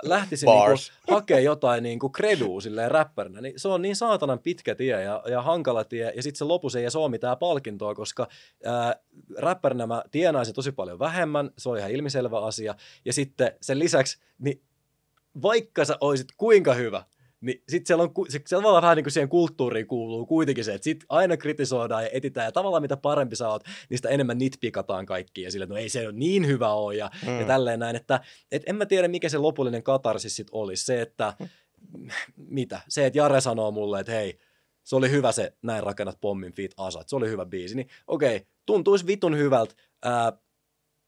lähtisin 0.02 0.46
niinku 0.46 0.82
hakemaan 1.10 1.44
jotain 1.44 1.82
niinku 1.82 2.08
kreduu 2.08 2.60
silleen 2.60 2.90
räppärinä, 2.90 3.40
niin 3.40 3.54
se 3.56 3.68
on 3.68 3.82
niin 3.82 3.96
saatanan 3.96 4.38
pitkä 4.38 4.74
tie 4.74 5.02
ja, 5.02 5.22
ja 5.30 5.42
hankala 5.42 5.84
tie. 5.84 6.12
Ja 6.16 6.22
sitten 6.22 6.38
se 6.38 6.44
lopussa 6.44 6.78
ei 6.78 6.86
ole 6.94 7.10
mitään 7.10 7.38
palkintoa, 7.38 7.94
koska 7.94 8.28
ää, 8.64 8.96
räppärinä 9.38 9.86
mä 9.86 10.02
tienaisin 10.10 10.54
tosi 10.54 10.72
paljon 10.72 10.98
vähemmän, 10.98 11.50
se 11.58 11.68
on 11.68 11.78
ihan 11.78 11.90
ilmiselvä 11.90 12.40
asia. 12.40 12.74
Ja 13.04 13.12
sitten 13.12 13.52
sen 13.60 13.78
lisäksi, 13.78 14.18
niin 14.38 14.62
vaikka 15.42 15.84
sä 15.84 15.96
oisit 16.00 16.28
kuinka 16.36 16.74
hyvä, 16.74 17.04
niin 17.44 17.62
sitten 17.68 17.86
siellä 17.86 18.02
on, 18.02 18.12
se, 18.28 18.40
siellä 18.46 18.68
on 18.68 18.82
vähän 18.82 18.96
niin 18.96 19.04
kuin 19.04 19.12
siihen 19.12 19.28
kulttuuriin 19.28 19.86
kuuluu 19.86 20.26
kuitenkin 20.26 20.64
se, 20.64 20.74
että 20.74 20.84
sit 20.84 21.04
aina 21.08 21.36
kritisoidaan 21.36 22.04
ja 22.04 22.10
etitään 22.12 22.44
ja 22.44 22.52
tavallaan 22.52 22.82
mitä 22.82 22.96
parempi 22.96 23.36
sä 23.36 23.48
oot, 23.48 23.64
niin 23.88 23.98
sitä 23.98 24.08
enemmän 24.08 24.38
nitpikataan 24.38 25.06
kaikki 25.06 25.42
ja 25.42 25.50
sille, 25.50 25.64
että 25.64 25.74
no 25.74 25.80
ei 25.80 25.88
se 25.88 26.06
ole 26.06 26.12
niin 26.12 26.46
hyvä 26.46 26.72
ole 26.72 26.96
ja, 26.96 27.10
mm. 27.26 27.40
ja 27.40 27.46
tälleen 27.46 27.80
näin, 27.80 27.96
että 27.96 28.20
et 28.52 28.62
en 28.66 28.76
mä 28.76 28.86
tiedä 28.86 29.08
mikä 29.08 29.28
se 29.28 29.38
lopullinen 29.38 29.82
katarsis 29.82 30.36
sitten 30.36 30.56
olisi, 30.56 30.84
se, 30.84 31.00
että 31.00 31.32
mitä, 32.36 32.80
se, 32.88 33.06
että 33.06 33.18
Jare 33.18 33.40
sanoo 33.40 33.70
mulle, 33.70 34.00
että 34.00 34.12
hei, 34.12 34.38
se 34.82 34.96
oli 34.96 35.10
hyvä 35.10 35.32
se 35.32 35.52
Näin 35.62 35.82
rakennat 35.82 36.20
pommin 36.20 36.52
feat 36.52 36.72
asat, 36.76 37.08
se 37.08 37.16
oli 37.16 37.28
hyvä 37.28 37.46
biisi, 37.46 37.74
niin 37.76 37.88
okei, 38.06 38.36
okay, 38.36 38.48
tuntuisi 38.66 39.06
vitun 39.06 39.38
hyvältä, 39.38 39.74
ää, 40.02 40.32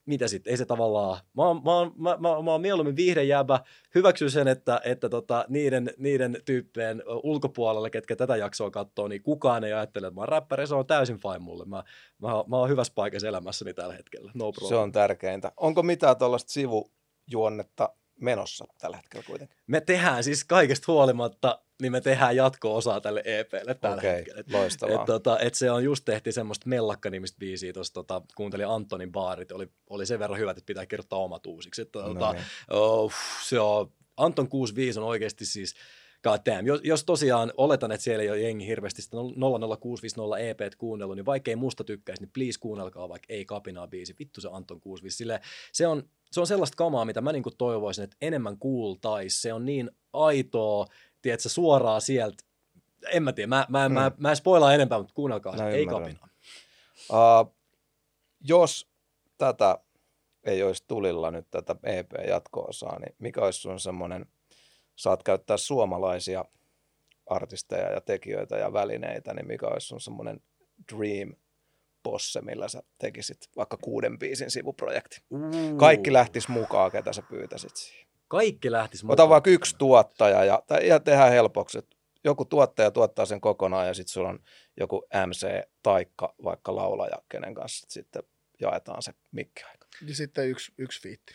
mitä 0.06 0.28
sitten, 0.28 0.50
ei 0.50 0.56
se 0.56 0.64
tavallaan, 0.64 1.20
mä 1.36 1.42
oon, 1.42 1.62
mä 1.64 1.74
oon, 1.74 1.92
mä, 1.96 2.10
mä, 2.10 2.42
mä 2.42 2.50
oon 2.50 2.60
mieluummin 2.60 2.96
viihdejäbä, 2.96 3.60
hyväksyn 3.94 4.30
sen, 4.30 4.48
että, 4.48 4.80
että 4.84 5.08
tota, 5.08 5.44
niiden, 5.48 5.90
niiden 5.98 6.38
tyyppien 6.44 7.02
ulkopuolella, 7.22 7.90
ketkä 7.90 8.16
tätä 8.16 8.36
jaksoa 8.36 8.70
katsoo, 8.70 9.08
niin 9.08 9.22
kukaan 9.22 9.64
ei 9.64 9.72
ajattele, 9.72 10.06
että 10.06 10.14
mä 10.14 10.20
oon 10.20 10.28
räppäri, 10.28 10.66
se 10.66 10.74
on 10.74 10.86
täysin 10.86 11.18
fine 11.18 11.38
mulle, 11.38 11.64
mä, 11.64 11.84
mä, 12.18 12.28
mä 12.46 12.56
oon 12.56 12.68
hyvässä 12.68 12.92
paikassa 12.96 13.28
elämässäni 13.28 13.74
tällä 13.74 13.94
hetkellä, 13.94 14.32
no 14.34 14.52
problem. 14.52 14.68
Se 14.68 14.76
on 14.76 14.92
tärkeintä. 14.92 15.52
Onko 15.56 15.82
mitään 15.82 16.16
tuollaista 16.16 16.52
sivujuonnetta 16.52 17.88
menossa 18.20 18.64
tällä 18.78 18.96
hetkellä 18.96 19.24
kuitenkin? 19.26 19.56
Me 19.66 19.80
tehdään 19.80 20.24
siis 20.24 20.44
kaikesta 20.44 20.92
huolimatta 20.92 21.58
niin 21.82 21.92
me 21.92 22.00
tehdään 22.00 22.36
jatko-osaa 22.36 23.00
tälle 23.00 23.22
EPlle 23.24 23.74
tällä 23.74 23.96
okay, 23.96 24.10
hetkellä. 24.10 24.42
loistavaa. 24.52 25.00
Et, 25.00 25.06
tota, 25.06 25.38
et 25.38 25.54
se 25.54 25.70
on 25.70 25.84
just 25.84 26.04
tehty 26.04 26.32
semmoista 26.32 26.68
mellakka-nimistä 26.68 27.38
biisiä 27.38 27.72
tuossa, 27.72 27.94
tota, 27.94 28.22
kuuntelin 28.36 28.68
Antonin 28.68 29.12
baarit, 29.12 29.52
oli, 29.52 29.68
oli 29.90 30.06
sen 30.06 30.18
verran 30.18 30.38
hyvät, 30.38 30.58
että 30.58 30.66
pitää 30.66 30.86
kertoa 30.86 31.18
omat 31.18 31.46
uusiksi. 31.46 31.82
Et, 31.82 31.92
tota, 31.92 32.12
no 32.14 32.32
niin. 32.32 32.44
oh, 32.70 33.12
se 33.42 33.60
on, 33.60 33.92
Anton 34.16 34.48
65 34.48 34.98
on 35.00 35.06
oikeasti 35.06 35.46
siis, 35.46 35.74
God 36.30 36.40
damn. 36.46 36.66
Jos, 36.66 36.80
jos 36.84 37.04
tosiaan 37.04 37.52
oletan, 37.56 37.92
että 37.92 38.04
siellä 38.04 38.22
ei 38.22 38.30
ole 38.30 38.40
jengi 38.40 38.66
hirveästi 38.66 39.02
sitä 39.02 39.16
00650 39.16 40.38
EP 40.38 40.60
kuunnellut, 40.78 41.16
niin 41.16 41.26
vaikka 41.26 41.50
ei 41.50 41.56
musta 41.56 41.84
tykkäisi, 41.84 42.22
niin 42.22 42.30
please 42.34 42.60
kuunnelkaa 42.60 43.08
vaikka 43.08 43.32
ei 43.32 43.44
kapinaa 43.44 43.88
biisi. 43.88 44.14
Vittu 44.18 44.40
se 44.40 44.48
Anton 44.52 44.80
65. 44.80 45.16
Sille, 45.16 45.40
se, 45.72 45.86
on, 45.86 46.02
se 46.30 46.40
on 46.40 46.46
sellaista 46.46 46.76
kamaa, 46.76 47.04
mitä 47.04 47.20
mä 47.20 47.32
niinku 47.32 47.50
toivoisin, 47.50 48.04
että 48.04 48.16
enemmän 48.20 48.58
kuultaisi. 48.58 49.40
Se 49.40 49.52
on 49.52 49.64
niin 49.64 49.90
aitoa, 50.12 50.86
tiedätkö, 51.22 51.48
suoraan 51.48 52.00
sieltä 52.00 52.44
en 53.12 53.22
mä 53.22 53.32
tiedä, 53.32 53.46
mä, 53.46 53.66
mä, 53.68 53.88
mm. 53.88 53.94
mä, 53.94 54.12
mä 54.18 54.30
en 54.30 54.36
spoilaa 54.36 54.74
enempää, 54.74 54.98
mutta 54.98 55.14
kuunnelkaa, 55.14 55.56
Mä 55.56 55.68
ei 55.68 55.82
ymmärrän. 55.82 56.02
kapina. 56.02 56.28
Uh, 57.10 57.56
jos 58.40 58.88
tätä 59.38 59.78
ei 60.44 60.62
olisi 60.62 60.84
tulilla 60.86 61.30
nyt 61.30 61.46
tätä 61.50 61.76
EP-jatko-osaa, 61.82 62.98
niin 62.98 63.14
mikä 63.18 63.40
olisi 63.40 63.60
sun 63.60 63.80
semmoinen, 63.80 64.26
saat 64.96 65.22
käyttää 65.22 65.56
suomalaisia 65.56 66.44
artisteja 67.26 67.92
ja 67.92 68.00
tekijöitä 68.00 68.56
ja 68.56 68.72
välineitä, 68.72 69.34
niin 69.34 69.46
mikä 69.46 69.66
olisi 69.66 69.86
sun 69.86 70.00
semmoinen 70.00 70.40
dream 70.92 71.34
posse, 72.02 72.40
millä 72.40 72.68
sä 72.68 72.82
tekisit 72.98 73.38
vaikka 73.56 73.76
kuuden 73.76 74.18
biisin 74.18 74.50
sivuprojekti? 74.50 75.20
Kaikki 75.76 76.12
lähtis 76.12 76.48
mukaan, 76.48 76.90
ketä 76.90 77.12
sä 77.12 77.22
pyytäisit 77.22 77.76
siihen. 77.76 78.06
Kaikki 78.28 78.72
lähtis 78.72 79.04
Ota 79.08 79.28
vaikka 79.28 79.50
yksi 79.50 79.76
tuottaja 79.78 80.44
ja, 80.44 80.62
tai, 80.66 80.88
ja 80.88 81.00
tehdään 81.00 81.32
helpoksi. 81.32 81.78
että 81.78 81.96
Joku 82.24 82.44
tuottaja 82.44 82.90
tuottaa 82.90 83.26
sen 83.26 83.40
kokonaan 83.40 83.86
ja 83.86 83.94
sitten 83.94 84.12
sulla 84.12 84.28
on 84.28 84.38
joku 84.80 85.06
MC 85.26 85.46
taikka 85.82 86.34
vaikka 86.44 86.76
laulaja, 86.76 87.22
kenen 87.28 87.54
kanssa 87.54 87.86
sitten 87.90 88.22
jaetaan 88.60 89.02
se 89.02 89.12
mikkiaika. 89.32 89.86
Ja 90.08 90.14
sitten 90.14 90.48
yksi, 90.48 90.72
yksi 90.78 91.02
fiitti. 91.02 91.34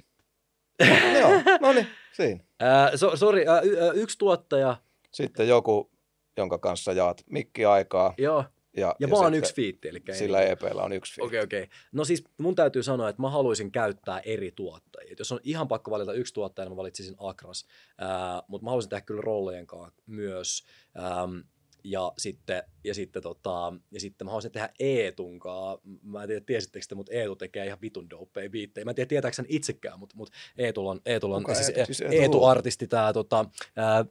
Joo, 1.20 1.32
no 1.62 1.74
niin, 1.74 1.88
siinä. 2.14 2.44
Ää, 2.60 2.98
so, 2.98 3.18
sorry, 3.18 3.46
ää, 3.48 3.62
y, 3.62 3.78
ää, 3.80 3.92
yksi 3.92 4.18
tuottaja, 4.18 4.78
Sitten 5.12 5.48
joku, 5.48 5.92
jonka 6.38 6.58
kanssa 6.58 6.92
jaat 6.94 7.24
mikkiaikaa. 7.30 8.14
joo, 8.18 8.46
Ja, 8.78 8.96
ja, 9.00 9.10
vaan 9.10 9.24
sitten 9.24 9.38
yksi 9.40 9.54
fiitti. 9.56 9.88
Eli 9.90 10.02
ei 10.08 10.16
Sillä 10.16 10.40
niinku- 10.40 10.66
EPllä 10.66 10.84
on 10.84 10.94
yksi 10.94 11.14
fiitti. 11.16 11.28
Okei, 11.28 11.44
okei. 11.44 11.68
No 11.92 12.06
siis 12.06 12.24
mun 12.38 12.56
täytyy 12.56 12.84
sanoa, 12.84 13.10
että 13.10 13.22
mä 13.22 13.30
haluaisin 13.30 13.72
käyttää 13.72 14.20
eri 14.20 14.52
tuottajia. 14.52 15.12
Et 15.12 15.20
Jos 15.20 15.32
on 15.32 15.40
ihan 15.44 15.68
pakko 15.68 15.92
valita 15.92 16.14
yksi 16.14 16.34
tuottaja, 16.34 16.66
niin 16.66 16.72
mä 16.72 16.78
valitsisin 16.78 17.16
Akras. 17.18 17.66
Ää, 17.98 18.44
mutta 18.48 18.64
mä 18.66 18.70
haluaisin 18.70 18.90
tehdä 18.90 19.02
kyllä 19.02 19.22
rollejen 19.22 19.68
kanssa 19.68 19.94
myös. 20.06 20.64
Ähm, 21.00 21.38
ja 21.84 22.12
sitten, 22.18 22.64
ja 22.84 22.94
sitten, 22.94 23.24
tota, 23.24 23.74
ja 23.92 24.00
sitten 24.00 24.26
mä 24.26 24.32
haluaisin 24.32 24.52
tehdä 24.52 24.70
Eetunkaa. 24.80 25.78
Mä 26.04 26.22
en 26.22 26.28
tiedä, 26.28 26.42
tiesittekö 26.46 26.86
te, 26.90 26.96
mutta 26.96 27.14
Eetu 27.14 27.36
tekee 27.36 27.66
ihan 27.66 27.82
vitun 27.82 28.10
dopeja 28.10 28.50
biittejä. 28.50 28.86
Mä 28.86 28.92
en 28.92 28.96
tiedä, 28.96 29.08
tietääkö 29.08 29.36
hän 29.38 29.46
itsekään, 29.50 30.00
mutta, 30.00 30.16
mutta 30.18 30.38
Eetulla 30.58 30.92
on, 30.92 31.02
Eetulla 31.06 31.36
on 31.36 31.44
Kuka 31.44 31.56
siis, 31.56 31.70
Eetu? 31.70 31.86
Siis 31.86 32.02
Eetu 32.02 32.16
Eetu-artisti, 32.22 32.88
tää, 32.88 33.14
tota, 33.14 33.46
ää, 33.76 34.06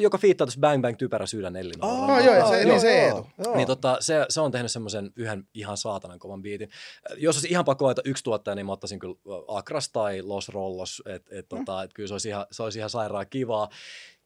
joka 0.00 0.18
fiittaa 0.18 0.46
tuossa 0.46 0.60
Bang 0.60 0.82
Bang 0.82 0.96
Typerä 0.96 1.26
sydän 1.26 1.56
Elina. 1.56 1.86
Aa, 1.86 2.20
joo, 2.20 2.48
se- 2.50 2.64
niin 2.64 2.80
se 2.80 3.04
Eetu. 3.04 3.26
Joo. 3.44 3.56
Niin 3.56 3.66
tota, 3.66 3.96
se, 4.00 4.26
se 4.28 4.40
on 4.40 4.50
tehnyt 4.52 4.70
semmoisen 4.72 5.12
yhden 5.16 5.48
ihan 5.54 5.76
saatanan 5.76 6.18
kovan 6.18 6.42
biitin. 6.42 6.70
Jos 7.16 7.36
olisi 7.36 7.48
ihan 7.50 7.64
pakko 7.64 7.84
valita 7.84 8.02
yksi 8.04 8.24
tuottaja, 8.24 8.54
niin 8.54 8.66
mä 8.66 8.72
ottaisin 8.72 8.98
kyllä 8.98 9.14
Akras 9.48 9.88
tai 9.88 10.22
Los 10.22 10.48
Rollos. 10.48 11.02
Et, 11.06 11.26
et, 11.30 11.48
tota, 11.48 11.82
et 11.82 11.92
kyllä 11.94 12.06
se 12.06 12.14
olisi, 12.14 12.28
ihan, 12.28 12.46
se 12.50 12.62
olisi 12.62 12.78
ihan 12.78 12.90
sairaan 12.90 13.26
kivaa. 13.30 13.68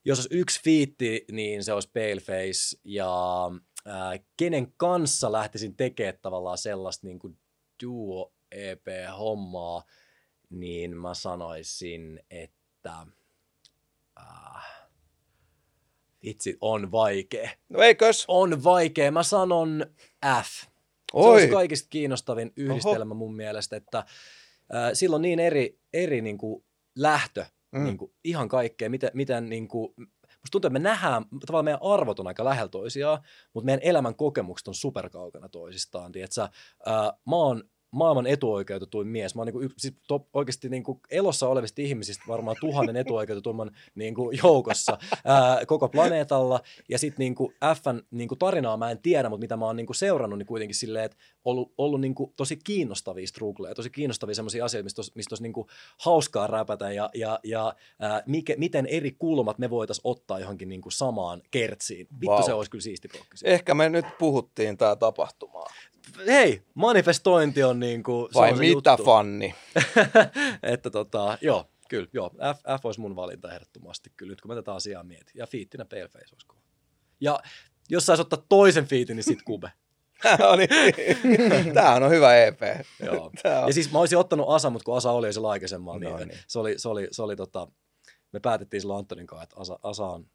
Jos 0.05 0.19
olisi 0.19 0.35
yksi 0.37 0.63
fiitti, 0.63 1.25
niin 1.33 1.65
se 1.65 1.73
olisi 1.73 1.91
Paleface. 1.95 2.79
Ja 2.85 3.11
ää, 3.87 4.19
kenen 4.37 4.73
kanssa 4.77 5.33
lähtisin 5.33 5.77
tekemään 5.77 6.19
tavallaan 6.23 6.59
sellaista 6.59 7.07
niin 7.07 7.19
kuin 7.19 7.39
duo 7.83 8.33
EP-hommaa, 8.51 9.83
niin 10.51 10.97
mä 10.97 11.15
sanoisin, 11.15 12.21
että 12.31 13.07
äh, 14.21 14.83
vitsi, 16.23 16.57
on 16.61 16.93
vaikea. 16.93 17.51
No 17.69 17.83
eikös? 17.83 18.25
On 18.29 18.65
vaikea. 18.65 19.11
Mä 19.11 19.23
sanon 19.23 19.87
F. 20.43 20.63
Se 21.13 21.19
Oi. 21.19 21.33
olisi 21.33 21.49
kaikista 21.49 21.89
kiinnostavin 21.91 22.53
yhdistelmä 22.57 23.15
mun 23.15 23.37
mielestä, 23.37 23.77
että 23.77 23.99
äh, 23.99 24.07
sillä 24.93 25.17
on 25.17 25.23
niin 25.23 25.41
eri, 25.41 25.79
eri 25.93 26.21
niin 26.21 26.39
kuin 26.39 26.65
lähtö 26.97 27.47
Mm. 27.73 27.85
niin 27.85 27.97
kuin 27.97 28.13
ihan 28.25 28.49
kaikkea, 28.49 28.91
miten, 28.91 29.11
miten 29.15 29.49
niin 29.49 29.69
kuin, 29.69 29.95
musta 29.97 30.51
tuntuu, 30.51 30.69
että 30.69 30.71
me 30.71 30.79
nähdään, 30.79 31.25
tavallaan 31.47 31.65
meidän 31.65 31.83
arvot 31.83 32.21
on 32.21 32.27
aika 32.27 32.45
lähellä 32.45 32.69
toisiaan, 32.69 33.23
mutta 33.55 33.65
meidän 33.65 33.83
elämän 33.83 34.15
kokemukset 34.15 34.69
on 34.69 34.75
superkaukana 34.75 35.49
toisistaan. 35.49 36.13
Tiedätkö? 36.13 36.43
Äh, 36.43 36.51
mä 37.27 37.37
oon 37.37 37.65
maailman 37.93 38.27
etuoikeutetuin 38.27 39.09
mies. 39.09 39.35
Mä 39.35 39.41
oon 39.43 39.47
niin 39.47 39.71
siis 39.79 39.95
to, 40.09 40.29
oikeasti 40.33 40.69
niin 40.69 40.83
kuin 40.83 41.01
elossa 41.11 41.49
olevista 41.49 41.83
ihmisistä 41.83 42.25
varmaan 42.29 42.57
tuhannen 42.61 42.97
etuoikeutetumman 42.97 43.71
niin 43.95 44.15
kuin 44.15 44.39
joukossa 44.43 44.99
ää, 45.25 45.67
koko 45.67 45.89
planeetalla. 45.89 46.61
Ja 46.89 46.99
sitten 46.99 47.19
niin 47.19 47.35
kuin 47.35 47.55
Fn 47.83 48.01
niin 48.11 48.29
kuin 48.29 48.39
tarinaa 48.39 48.77
mä 48.77 48.91
en 48.91 48.99
tiedä, 48.99 49.29
mutta 49.29 49.41
mitä 49.45 49.57
mä 49.57 49.67
oon 49.67 49.77
niin 49.77 49.87
kuin 49.87 49.97
seurannut, 49.97 50.39
niin 50.39 50.47
kuitenkin 50.47 50.75
silleen, 50.75 51.05
että 51.05 51.17
ollut, 51.45 51.73
ollut 51.79 52.01
niin 52.01 52.15
kuin 52.15 52.33
tosi 52.37 52.57
kiinnostavia 52.57 53.27
struggleja, 53.27 53.75
tosi 53.75 53.91
kiinnostavia 53.91 54.35
sellaisia 54.35 54.65
asioita, 54.65 54.85
mistä 54.85 55.01
olisi, 55.01 55.13
olisi 55.31 55.43
niin 55.43 55.53
kuin 55.53 55.67
hauskaa 55.99 56.47
räpätä 56.47 56.93
ja, 56.93 57.11
ja, 57.15 57.41
ja 57.45 57.75
ää, 58.01 58.23
mikä, 58.27 58.55
miten 58.59 58.87
eri 58.87 59.11
kulmat 59.19 59.59
me 59.59 59.71
voitaisiin 59.71 60.03
ottaa 60.05 60.41
johonkin 60.41 60.69
niin 60.69 60.81
kuin 60.81 60.93
samaan 60.93 61.43
kertsiin. 61.51 62.07
Vittu 62.21 62.27
Vau. 62.27 62.43
se 62.43 62.53
olisi 62.53 62.71
kyllä 62.71 62.83
siisti. 62.83 63.09
Ehkä 63.45 63.75
me 63.75 63.89
nyt 63.89 64.07
puhuttiin 64.19 64.77
tää 64.77 64.97
tapahtumaa. 64.97 65.67
Hei, 66.27 66.63
manifestointi 66.75 67.63
on 67.63 67.81
niin 67.81 68.03
kuin, 68.03 68.33
se 68.33 68.39
Vai 68.39 68.51
on 68.51 68.57
se 68.57 68.63
mitä 68.63 68.91
juttu. 68.91 69.05
fanni? 69.11 69.55
että 70.63 70.91
tota, 70.91 71.39
joo, 71.41 71.71
kyllä, 71.89 72.09
joo. 72.13 72.31
F, 72.31 72.81
F 72.81 72.87
olisi 72.87 73.01
mun 73.01 73.17
valinta 73.17 73.55
ehdottomasti 73.55 74.13
kyllä, 74.17 74.31
nyt 74.31 74.41
kun 74.41 74.49
mä 74.51 74.55
tätä 74.55 74.75
asiaa 74.75 75.03
mietin. 75.03 75.33
Ja 75.35 75.47
fiittinä 75.47 75.85
Paleface 75.85 76.35
olisi 76.35 76.47
kova. 76.47 76.61
Ja 77.21 77.41
jos 77.91 78.07
saisi 78.07 78.21
ottaa 78.21 78.45
toisen 78.49 78.87
fiitin, 78.87 79.17
niin 79.17 79.25
sit 79.25 79.43
Kube. 79.47 79.73
No 80.39 80.57
niin. 80.57 80.69
Tämähän 81.75 82.03
on 82.03 82.11
hyvä 82.11 82.37
EP. 82.37 82.61
Joo. 83.05 83.25
On. 83.25 83.33
Ja 83.67 83.73
siis 83.73 83.93
mä 83.93 83.99
olisin 83.99 84.19
ottanut 84.19 84.47
Asa, 84.49 84.71
mutta 84.71 84.85
kun 84.85 84.97
Asa 84.97 85.11
oli 85.11 85.27
jo 85.27 85.33
siellä 85.33 85.51
aikaisemmalla, 85.51 86.01
No 86.11 86.17
niin, 86.17 86.29
niin. 86.29 86.41
se 86.47 86.59
oli, 86.59 86.79
se 86.79 86.89
oli, 86.89 87.09
se 87.11 87.23
oli 87.23 87.37
tota, 87.37 87.69
me 88.33 88.41
päätettiin 88.41 88.81
silloin 88.81 88.99
Antonin 88.99 89.27
kanssa, 89.27 89.43
että 89.43 89.57
Asa, 89.61 89.79
Asa, 89.83 90.07
on, 90.07 90.27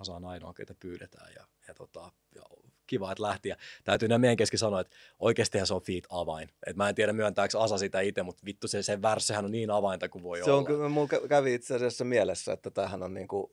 Asa 0.00 0.14
on 0.14 0.24
ainoa, 0.24 0.54
ketä 0.54 0.74
pyydetään 0.80 1.32
ja, 1.36 1.44
ja, 1.68 1.74
tota, 1.74 2.12
ja 2.34 2.42
kiva, 2.86 3.12
että 3.12 3.22
lähti. 3.22 3.48
Ja 3.48 3.56
täytyy 3.84 4.08
näin 4.08 4.20
meidän 4.20 4.36
kesken 4.36 4.58
sanoa, 4.58 4.80
että 4.80 4.96
oikeastihan 5.18 5.66
se 5.66 5.74
on 5.74 5.82
feat 5.82 6.04
avain. 6.08 6.48
Et 6.66 6.76
mä 6.76 6.88
en 6.88 6.94
tiedä 6.94 7.12
myöntääkö 7.12 7.60
Asa 7.60 7.78
sitä 7.78 8.00
itse, 8.00 8.22
mutta 8.22 8.42
vittu 8.44 8.68
se, 8.68 8.82
se 8.82 9.02
värssehän 9.02 9.44
on 9.44 9.50
niin 9.52 9.70
avainta 9.70 10.08
kuin 10.08 10.22
voi 10.22 10.38
Se 10.38 10.44
olla. 10.44 10.56
on 10.58 10.64
kyllä, 10.64 10.88
mulla 10.88 11.08
kä- 11.12 11.28
kävi 11.28 11.54
itse 11.54 11.74
asiassa 11.74 12.04
mielessä, 12.04 12.52
että 12.52 12.70
tämähän 12.70 13.02
on 13.02 13.14
niinku, 13.14 13.52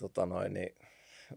tota 0.00 0.26
noin, 0.26 0.54
niin, 0.54 0.76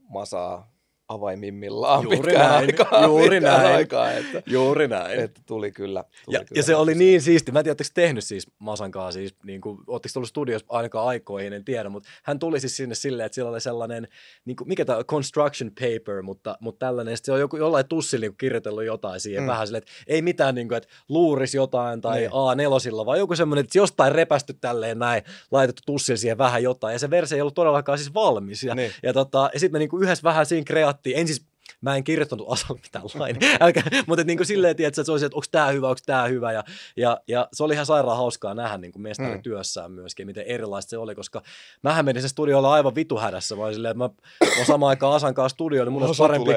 masaa 0.09 0.72
avaimimmillaan 1.13 2.03
Juuri 2.03 2.17
pitkään 2.17 2.49
näin, 2.51 2.65
aikaa. 2.65 3.05
juuri 3.05 3.39
näin. 3.39 3.75
Aikaa, 3.75 4.11
että, 4.11 4.41
Juuri 4.45 4.87
näin. 4.87 5.19
että 5.19 5.41
tuli 5.45 5.71
kyllä. 5.71 6.03
Tuli 6.25 6.35
ja, 6.37 6.39
kyllä 6.39 6.59
ja 6.59 6.63
se 6.63 6.75
oli 6.75 6.95
niin 6.95 7.21
siisti. 7.21 7.51
Mä 7.51 7.59
en 7.59 7.63
tiedä, 7.65 7.71
oletteko 7.71 7.89
tehnyt 7.93 8.23
siis 8.23 8.47
Masan 8.59 8.91
kanssa, 8.91 9.19
siis, 9.19 9.35
niin 9.43 9.61
kuin, 9.61 9.77
ootteko 9.87 10.11
ollut 10.15 10.29
studiossa 10.29 10.65
ainakaan 10.69 11.07
aikoihin, 11.07 11.53
en 11.53 11.65
tiedä, 11.65 11.89
mutta 11.89 12.09
hän 12.23 12.39
tuli 12.39 12.59
siis 12.59 12.77
sinne 12.77 12.95
silleen, 12.95 13.25
että 13.25 13.33
siellä 13.35 13.51
oli 13.51 13.61
sellainen, 13.61 14.07
niin 14.45 14.55
kuin, 14.55 14.67
mikä 14.67 14.85
tämä 14.85 14.97
on, 14.97 15.05
construction 15.05 15.71
paper, 15.71 16.21
mutta, 16.21 16.57
mutta 16.59 16.85
tällainen, 16.85 17.17
sit 17.17 17.25
se 17.25 17.31
on 17.31 17.39
joku, 17.39 17.57
jollain 17.57 17.87
tussilla 17.87 18.21
niin 18.23 18.37
kirjoitellut 18.37 18.83
jotain 18.85 19.19
siihen, 19.19 19.43
Mm. 19.43 19.47
vähän 19.47 19.67
silleen, 19.67 19.83
että 19.83 19.91
ei 20.07 20.21
mitään, 20.21 20.55
niin 20.55 20.67
kuin, 20.67 20.77
että 20.77 20.89
luurisi 21.09 21.57
jotain 21.57 22.01
tai 22.01 22.19
Niin. 22.19 22.31
A4, 22.31 23.05
vaan 23.05 23.19
joku 23.19 23.35
semmoinen, 23.35 23.63
että 23.63 23.77
jostain 23.77 24.11
repästy 24.11 24.53
tälleen 24.61 24.99
näin, 24.99 25.23
laitettu 25.51 25.81
tussilla 25.85 26.17
siihen 26.17 26.37
vähän 26.37 26.63
jotain, 26.63 26.93
ja 26.93 26.99
se 26.99 27.09
versio 27.09 27.35
ei 27.35 27.41
ollut 27.41 27.53
todellakaan 27.53 27.97
siis 27.97 28.13
valmis. 28.13 28.63
Ja, 28.63 28.75
Niin. 28.75 28.91
ja, 29.03 29.13
tota, 29.13 29.49
ja 29.53 29.59
sitten 29.59 29.75
me 29.75 29.79
niin 29.79 29.89
kuin 29.89 30.03
yhdessä 30.03 30.23
vähän 30.23 30.45
siinä 30.45 30.63
kreattiin, 31.03 31.17
en 31.17 31.27
siis 31.27 31.45
Mä 31.81 31.95
en 31.95 32.03
kirjoittanut 32.03 32.51
Asalle 32.51 32.81
mitään 32.83 33.05
lain, 33.15 33.37
älkää, 33.59 33.83
mutta 34.07 34.23
niin 34.23 34.37
kuin 34.37 34.47
silleen, 34.47 34.75
tiedätkö, 34.75 35.01
että 35.01 35.05
se 35.05 35.11
olisi, 35.11 35.25
että 35.25 35.35
onko 35.35 35.45
tämä 35.51 35.67
hyvä, 35.67 35.87
onko 35.87 35.99
tämä 36.05 36.27
hyvä, 36.27 36.51
ja, 36.51 36.63
ja, 36.97 37.21
ja, 37.27 37.47
se 37.53 37.63
oli 37.63 37.73
ihan 37.73 37.85
sairaan 37.85 38.17
hauskaa 38.17 38.53
nähdä 38.53 38.77
niin 38.77 38.91
kuin 38.91 39.01
mestarin 39.01 39.33
Mm. 39.35 39.41
työssään 39.41 39.91
myöskin, 39.91 40.25
miten 40.27 40.43
erilaista 40.47 40.89
se 40.89 40.97
oli, 40.97 41.15
koska 41.15 41.41
mähän 41.81 42.05
menin 42.05 42.21
se 42.21 42.27
studiolla 42.27 42.73
aivan 42.73 42.95
vituhädässä, 42.95 43.55
mä 43.55 43.73
silleen, 43.73 43.91
että 43.91 43.97
mä 43.97 44.09
oon 44.57 44.65
samaan 44.65 44.89
aikaan 44.89 45.15
Asan 45.15 45.33
kanssa 45.33 45.53
studioon, 45.53 45.87
niin 45.87 45.93
mun 45.93 46.03
olisi 46.03 46.23
parempi, 46.23 46.51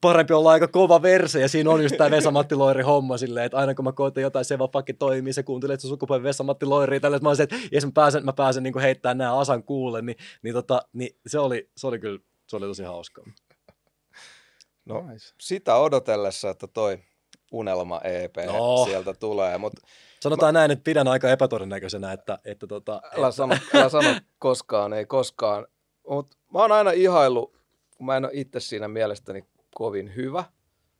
parempi 0.00 0.32
olla 0.34 0.50
aika 0.50 0.68
kova 0.68 1.02
verse, 1.02 1.40
ja 1.40 1.48
siinä 1.48 1.70
on 1.70 1.82
just 1.82 1.96
tämä 1.96 2.10
Vesa-Matti 2.10 2.54
Loiri 2.54 2.82
homma 2.82 3.16
silleen, 3.16 3.46
että 3.46 3.58
aina 3.58 3.74
kun 3.74 3.84
mä 3.84 3.92
koitan 3.92 4.22
jotain, 4.22 4.44
se 4.44 4.58
vaan 4.58 4.70
pakki 4.70 4.92
toimii, 4.94 5.32
se 5.32 5.42
kuuntelee, 5.42 5.74
että 5.74 5.82
se 5.82 5.88
sukupuoli 5.88 6.22
Vesa-Matti 6.22 6.66
Loiri, 6.66 7.00
tällä, 7.00 7.16
että 7.16 7.24
mä 7.24 7.30
olisin, 7.30 7.44
että 7.44 7.56
jes, 7.72 7.84
mä 7.84 7.92
pääsen, 7.94 8.24
mä 8.24 8.32
pääsen 8.32 8.62
niin 8.62 8.72
kuin 8.72 8.82
heittämään 8.82 9.18
nämä 9.18 9.38
Asan 9.38 9.62
kuulle, 9.62 10.02
niin, 10.02 10.16
niin, 10.42 10.54
tota, 10.54 10.82
niin 10.92 11.16
se, 11.26 11.38
oli, 11.38 11.70
se 11.76 11.86
oli 11.86 11.98
kyllä, 11.98 12.18
se 12.46 12.56
oli 12.56 12.66
tosi 12.66 12.82
hauskaa. 12.82 13.24
No, 14.84 15.06
Nice. 15.06 15.34
sitä 15.40 15.76
odotellessa, 15.76 16.50
että 16.50 16.66
toi 16.66 16.98
unelma 17.52 18.00
EP 18.04 18.36
No. 18.46 18.84
sieltä 18.84 19.14
tulee, 19.14 19.58
mutta 19.58 19.80
Sanotaan 20.20 20.54
näin, 20.54 20.70
että 20.70 20.84
pidän 20.84 21.08
aika 21.08 21.30
epätodennäköisenä, 21.30 22.12
että, 22.12 22.38
että 22.44 22.66
tota, 22.66 23.02
älä 23.18 23.30
sano, 23.30 23.54
älä 23.74 23.88
sano 23.88 24.08
koskaan, 24.38 24.92
ei 24.92 25.06
koskaan. 25.06 25.66
Mut 26.08 26.34
mä 26.52 26.58
oon 26.58 26.72
aina 26.72 26.90
ihaillut, 26.90 27.56
kun 27.96 28.06
mä 28.06 28.16
en 28.16 28.24
ole 28.24 28.32
itse 28.34 28.60
siinä 28.60 28.88
mielestäni 28.88 29.44
kovin 29.74 30.14
hyvä, 30.16 30.44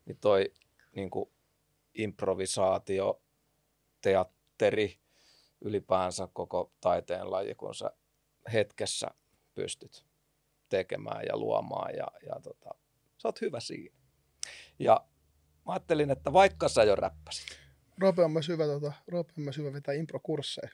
niin 0.04 0.18
toi 0.20 0.52
niin 0.96 1.10
improvisaatio, 1.94 3.22
teatteri, 4.02 4.98
ylipäänsä 5.60 6.28
koko 6.32 6.72
taiteen 6.80 7.30
laji, 7.30 7.54
kun 7.54 7.74
sä 7.74 7.90
hetkessä 8.52 9.06
pystyt 9.54 10.04
tekemään 10.68 11.22
ja 11.28 11.36
luomaan 11.36 11.94
ja, 11.96 12.06
ja 12.26 12.40
tota, 12.42 12.70
sä 13.22 13.28
oot 13.28 13.40
hyvä 13.40 13.60
siinä. 13.60 13.96
Ja 14.78 15.04
mä 15.66 15.72
ajattelin, 15.72 16.10
että 16.10 16.32
vaikka 16.32 16.68
sä 16.68 16.84
jo 16.84 16.94
räppäsit, 16.96 17.46
Roope 17.98 18.24
on 18.24 18.30
myös 18.30 18.48
hyvä, 18.48 18.64
tota, 18.66 18.92
Roope 19.08 19.32
on 19.38 19.44
myös 19.44 19.56
hyvä 19.58 19.72
vetää 19.72 19.94
improkursseja. 19.94 20.68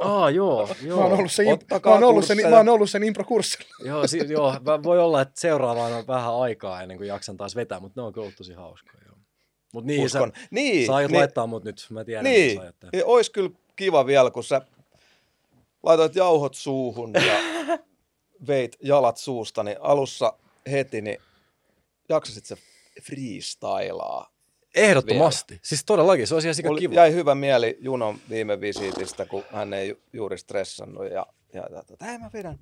Aa, 0.00 0.30
joo, 0.30 0.68
joo. 0.82 0.98
Mä 0.98 1.04
oon 1.04 1.18
ollut, 1.18 1.32
se, 1.32 1.44
mä 1.44 1.90
oon 1.92 2.04
ollut 2.04 2.24
sen, 2.24 2.50
mä 2.50 2.56
oon 2.56 2.68
ollut 2.68 2.90
sen 2.90 3.02
improkurssilla. 3.04 3.68
Joo, 3.88 4.06
si- 4.06 4.32
joo, 4.32 4.56
va- 4.64 4.82
voi 4.82 4.98
olla, 4.98 5.22
että 5.22 5.40
seuraavaan 5.40 5.92
on 5.92 6.06
vähän 6.06 6.34
aikaa 6.40 6.82
ennen 6.82 6.96
kuin 6.96 7.08
jaksan 7.08 7.36
taas 7.36 7.56
vetää, 7.56 7.80
mutta 7.80 8.00
ne 8.00 8.06
on 8.06 8.12
kyllä 8.12 8.30
tosi 8.36 8.52
hauskoja. 8.52 9.02
Joo. 9.06 9.16
Mut 9.72 9.84
niin, 9.84 10.04
Uskon. 10.04 10.32
sä, 10.36 10.46
Niin, 10.50 10.86
sä 10.86 10.94
aiot 10.94 11.10
niin, 11.10 11.18
laittaa 11.20 11.46
mut 11.46 11.64
nyt, 11.64 11.86
mä 11.90 12.04
tiedän, 12.04 12.24
niin. 12.24 12.46
mitä 12.46 12.54
sä 12.54 12.60
aiot 12.62 12.78
tehdä. 12.78 13.04
Ois 13.06 13.30
kyllä 13.30 13.50
kiva 13.76 14.06
vielä, 14.06 14.30
kun 14.30 14.44
sä 14.44 14.62
laitoit 15.82 16.16
jauhot 16.16 16.54
suuhun 16.54 17.12
ja 17.14 17.38
veit 18.48 18.76
jalat 18.82 19.16
suusta, 19.16 19.62
niin 19.62 19.76
alussa 19.80 20.32
heti, 20.70 21.00
niin 21.00 21.18
jaksasit 22.08 22.44
se 22.46 22.56
freestylaa. 23.02 24.32
Ehdottomasti. 24.74 25.60
Siis 25.62 25.84
todellakin, 25.84 26.26
se 26.26 26.34
olisi 26.34 26.62
ihan 26.64 26.76
kiva. 26.78 26.94
jäi 26.94 27.12
hyvä 27.12 27.34
mieli 27.34 27.78
Junon 27.80 28.18
viime 28.30 28.60
visiitistä, 28.60 29.26
kun 29.26 29.44
hän 29.50 29.74
ei 29.74 29.88
ju- 29.88 30.00
juuri 30.12 30.38
stressannut 30.38 31.04
ja, 31.04 31.26
ja, 31.52 31.66
ja 31.70 31.82
tota, 31.82 32.04
hei 32.04 32.18
mä 32.18 32.30
vedän 32.32 32.58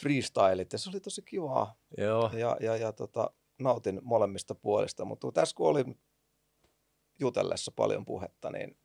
freestylit 0.00 0.72
ja 0.72 0.78
se 0.78 0.90
oli 0.90 1.00
tosi 1.00 1.22
kivaa 1.22 1.76
Joo. 1.98 2.30
ja, 2.34 2.56
ja, 2.60 2.76
ja 2.76 2.92
tota, 2.92 3.30
nautin 3.58 4.00
molemmista 4.02 4.54
puolista, 4.54 5.04
mutta 5.04 5.32
tässä 5.32 5.56
kun 5.56 5.68
oli 5.68 5.84
jutellessa 7.18 7.72
paljon 7.76 8.04
puhetta, 8.04 8.50
niin 8.50 8.76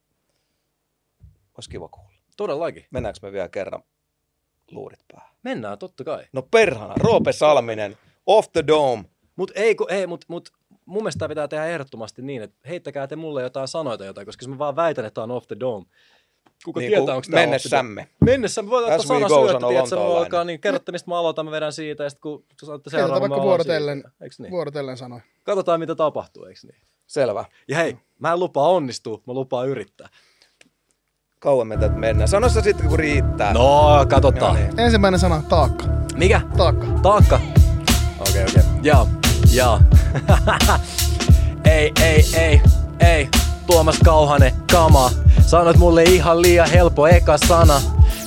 olisi 1.57 1.69
kiva 1.69 1.88
kuulla. 1.88 2.14
Todellakin. 2.38 2.85
Mennäänkö 2.91 3.19
me 3.22 3.31
vielä 3.31 3.49
kerran 3.49 3.84
luurit 4.72 4.99
päähän? 5.14 5.35
Mennään, 5.43 5.80
totta 5.80 6.03
kai. 6.03 6.26
No 6.34 6.41
perhana, 6.41 6.93
Roope 6.97 7.34
Salminen, 7.34 7.97
Off 8.25 8.51
the 8.51 8.63
Dome. 8.67 9.03
Mut 9.35 9.51
ei, 9.55 9.75
ku, 9.75 9.85
ei 9.89 10.07
mut, 10.07 10.25
mut 10.27 10.49
mun 10.85 11.03
mielestä 11.03 11.19
tää 11.19 11.29
pitää 11.29 11.47
tehdä 11.47 11.65
ehdottomasti 11.65 12.21
niin, 12.21 12.41
että 12.41 12.57
heittäkää 12.69 13.07
te 13.07 13.15
mulle 13.15 13.41
jotain 13.41 13.67
sanoita 13.67 14.05
jotain, 14.05 14.25
koska 14.25 14.43
jos 14.43 14.49
mä 14.49 14.57
vaan 14.57 14.75
väitän, 14.75 15.05
että 15.05 15.23
on 15.23 15.31
off 15.31 15.47
the 15.47 15.55
dome. 15.59 15.85
Kuka 16.65 16.79
Niin 16.79 16.89
tietää, 16.89 17.01
onko 17.01 17.11
tää 17.11 17.19
off 17.19 17.25
the 17.25 17.31
dome? 17.37 17.45
mennessämme. 17.45 18.07
Mennessä 18.19 18.61
me 18.61 18.69
voidaan 18.69 18.93
As 18.93 19.01
ottaa 19.01 19.17
sana 19.19 19.29
sanoo 19.29 19.47
tiedätkö, 19.47 19.95
lontoolainen. 19.95 20.17
alkaa, 20.23 20.43
niin 20.43 20.59
kerrotte, 20.59 20.91
mistä 20.91 21.11
mä 21.11 21.19
aloitan, 21.19 21.45
mä 21.45 21.51
vedän 21.51 21.73
siitä, 21.73 22.03
ja 22.03 22.09
sitten 22.09 22.21
kun 22.21 22.43
sanotte 22.63 22.89
Heitetään 22.91 23.07
seuraava, 23.07 23.29
vaikka 23.29 23.41
vuorotellen, 23.47 24.03
niin? 24.39 24.51
vuorotellen 24.51 24.97
sanoi. 24.97 25.19
Katsotaan, 25.43 25.79
mitä 25.79 25.95
tapahtuu, 25.95 26.45
eikö 26.45 26.59
niin? 26.63 26.81
Selvä. 27.07 27.45
Ja 27.67 27.75
hei, 27.77 27.97
mä 28.19 28.33
en 28.33 28.39
lupaa 28.39 28.69
onnistua, 28.69 29.21
mä 29.27 29.33
lupaan 29.33 29.67
yrittää. 29.67 30.09
Kauan 31.39 31.67
me 31.67 31.77
tätä 31.77 31.95
mennään. 31.95 32.27
Sano 32.27 32.49
se 32.49 32.61
sitten, 32.61 32.87
kun 32.87 32.99
riittää. 32.99 33.53
No, 33.53 34.05
katsotaan. 34.09 34.55
Niin. 34.55 34.79
Ensimmäinen 34.79 35.19
sana, 35.19 35.43
taakka. 35.49 35.85
Mikä? 36.17 36.41
Taakka. 36.57 36.85
Taakka. 37.01 37.39
Okei, 38.29 38.43
okay, 38.43 38.43
okei. 38.43 38.61
Okay. 38.61 38.79
Joo, 38.83 39.07
joo. 39.51 39.79
ei, 41.75 41.91
ei, 42.01 42.25
ei, 42.33 42.61
ei. 42.99 43.29
Tuomas 43.67 43.99
Kauhanen, 44.03 44.53
kama. 44.71 45.11
Sanoit 45.45 45.77
mulle 45.77 46.03
ihan 46.03 46.41
liian 46.41 46.69
helppo 46.69 47.07
eka 47.07 47.37
sana. 47.37 47.81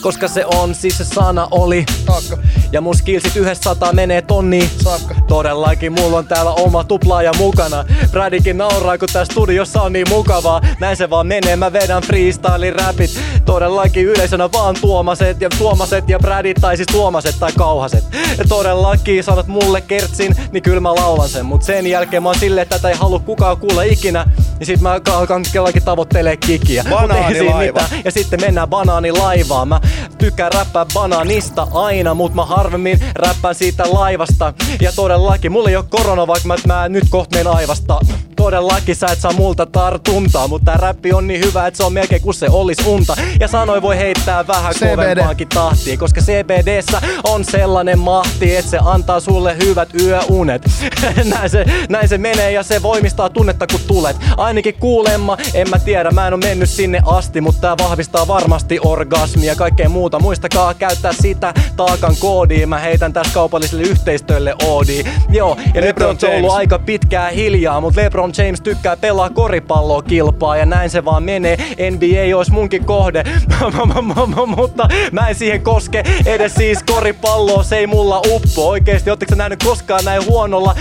Koska 0.06 0.28
se 0.28 0.46
on, 0.46 0.74
siis 0.74 0.98
se 0.98 1.04
sana 1.04 1.48
oli. 1.50 1.84
Taakka. 2.06 2.38
Ja 2.72 2.80
mun 2.80 2.96
skillsit 2.96 3.36
yhdestä 3.36 3.64
sataa 3.64 3.92
menee 3.92 4.22
tonniin. 4.22 4.70
Saakka. 4.84 5.14
Todellakin 5.28 5.92
mulla 5.92 6.18
on 6.18 6.26
täällä 6.26 6.50
oma 6.50 6.84
tuplaaja 6.84 7.32
mukana 7.38 7.84
Bradikin 8.10 8.58
nauraa 8.58 8.98
kun 8.98 9.08
tää 9.12 9.24
studiossa 9.24 9.82
on 9.82 9.92
niin 9.92 10.06
mukavaa 10.08 10.60
Näin 10.80 10.96
se 10.96 11.10
vaan 11.10 11.26
menee, 11.26 11.56
mä 11.56 11.72
vedän 11.72 12.02
freestyle 12.02 12.70
räpit 12.70 13.20
Todellakin 13.44 14.04
yleisönä 14.04 14.52
vaan 14.52 14.76
Tuomaset 14.80 15.40
ja 15.40 15.48
Tuomaset 15.58 16.08
ja 16.08 16.18
Bradit 16.18 16.56
tai 16.60 16.76
siis 16.76 16.86
Tuomaset 16.86 17.36
tai 17.38 17.52
Kauhaset 17.52 18.04
ja 18.38 18.44
Todellakin 18.48 19.24
sanot 19.24 19.46
mulle 19.46 19.80
kertsin, 19.80 20.36
niin 20.52 20.62
kyllä 20.62 20.80
mä 20.80 20.94
laulan 20.94 21.28
sen 21.28 21.46
Mut 21.46 21.62
sen 21.62 21.86
jälkeen 21.86 22.22
mä 22.22 22.28
oon 22.28 22.38
silleen, 22.38 22.62
että 22.62 22.76
tätä 22.76 22.88
ei 22.88 22.94
halua 22.94 23.18
kukaan 23.18 23.56
kuulla 23.56 23.82
ikinä 23.82 24.26
Niin 24.58 24.66
sit 24.66 24.80
mä 24.80 25.00
alkan 25.12 25.42
kellakin 25.52 25.82
tavoittelee 25.82 26.36
kikiä 26.36 26.84
Mut 26.88 26.92
ei 26.92 27.06
siinä 27.06 27.14
Banaanilaiva. 27.14 27.80
mitään. 27.82 28.02
Ja 28.04 28.10
sitten 28.10 28.40
mennään 28.40 28.68
banaanilaivaan. 28.68 29.68
Mä 29.68 29.80
tykkään 30.18 30.52
räppää 30.52 30.86
banaanista 30.94 31.68
aina, 31.72 32.14
mut 32.14 32.34
mä 32.34 32.44
harvemmin 32.44 33.00
räppään 33.14 33.54
siitä 33.54 33.84
laivasta. 33.92 34.52
Ja 34.80 34.92
todellakin, 34.92 35.52
mulla 35.52 35.68
ei 35.68 35.76
oo 35.76 35.84
korona, 35.90 36.26
vaikka 36.26 36.48
mä, 36.48 36.56
mä 36.66 36.88
nyt 36.88 37.04
kohta 37.10 37.36
menen 37.36 37.52
aivasta. 37.52 38.00
Todellakin 38.36 38.96
sä 38.96 39.06
et 39.06 39.20
saa 39.20 39.32
multa 39.32 39.66
tartuntaa, 39.66 40.48
mutta 40.48 40.64
tää 40.64 40.76
räppi 40.76 41.12
on 41.12 41.26
niin 41.26 41.40
hyvä, 41.44 41.66
että 41.66 41.76
se 41.76 41.84
on 41.84 41.92
melkein 41.92 42.22
kuin 42.22 42.34
se 42.34 42.46
olis 42.50 42.78
unta. 42.86 43.16
Ja 43.40 43.48
sanoi 43.48 43.82
voi 43.82 43.96
heittää 43.96 44.46
vähän 44.46 44.74
CBD. 44.74 44.90
kovempaankin 44.90 45.48
tahtia, 45.48 45.96
koska 45.96 46.20
CBDssä 46.20 47.02
on 47.24 47.44
sellainen 47.44 47.98
mahti, 47.98 48.56
että 48.56 48.70
se 48.70 48.78
antaa 48.84 49.20
sulle 49.20 49.56
hyvät 49.64 49.88
yöunet. 50.00 50.62
näin, 51.34 51.50
se, 51.50 51.64
näin 51.88 52.08
se 52.08 52.18
menee 52.18 52.52
ja 52.52 52.62
se 52.62 52.82
voimistaa 52.82 53.28
tunnetta 53.28 53.66
kun 53.66 53.80
tulet. 53.86 54.16
Ainakin 54.36 54.74
kuulemma, 54.74 55.36
en 55.54 55.70
mä 55.70 55.78
tiedä, 55.78 56.10
mä 56.10 56.26
en 56.26 56.32
oo 56.32 56.38
mennyt 56.38 56.70
sinne 56.70 57.02
asti, 57.06 57.40
mutta 57.40 57.60
tää 57.60 57.88
vahvistaa 57.88 58.28
varmasti 58.28 58.78
orgasmia 58.84 59.46
ja 59.46 59.56
kaikkea 59.76 59.88
muuta. 59.88 60.18
Muistakaa 60.18 60.74
käyttää 60.74 61.12
sitä 61.12 61.54
taakan 61.76 62.16
koodia, 62.20 62.66
mä 62.66 62.78
heitän 62.78 63.12
tässä 63.12 63.34
kaupalliselle 63.34 63.82
yhteistyölle 63.82 64.54
oodi. 64.64 65.04
Joo, 65.30 65.56
ja 65.74 65.80
nyt 65.80 66.02
on 66.02 66.16
ollut 66.36 66.50
aika 66.50 66.78
pitkään 66.78 67.32
hiljaa, 67.32 67.80
mutta 67.80 68.00
LeBron 68.00 68.32
James 68.38 68.60
tykkää 68.60 68.96
pelaa 68.96 69.30
koripalloa 69.30 70.02
kilpaa 70.02 70.56
ja 70.56 70.66
näin 70.66 70.90
se 70.90 71.04
vaan 71.04 71.22
menee. 71.22 71.56
NBA 71.90 72.36
olisi 72.36 72.52
munkin 72.52 72.84
kohde, 72.84 73.24
mutta 74.56 74.88
mä 75.12 75.28
en 75.28 75.34
siihen 75.34 75.62
koske 75.62 76.02
edes 76.26 76.54
siis 76.54 76.82
koripalloa, 76.82 77.62
se 77.62 77.76
ei 77.76 77.86
mulla 77.86 78.22
uppo. 78.26 78.68
Oikeesti, 78.68 79.10
ootteko 79.10 79.30
sä 79.30 79.36
nähnyt 79.36 79.62
koskaan 79.64 80.04
näin 80.04 80.26
huonolla, 80.26 80.74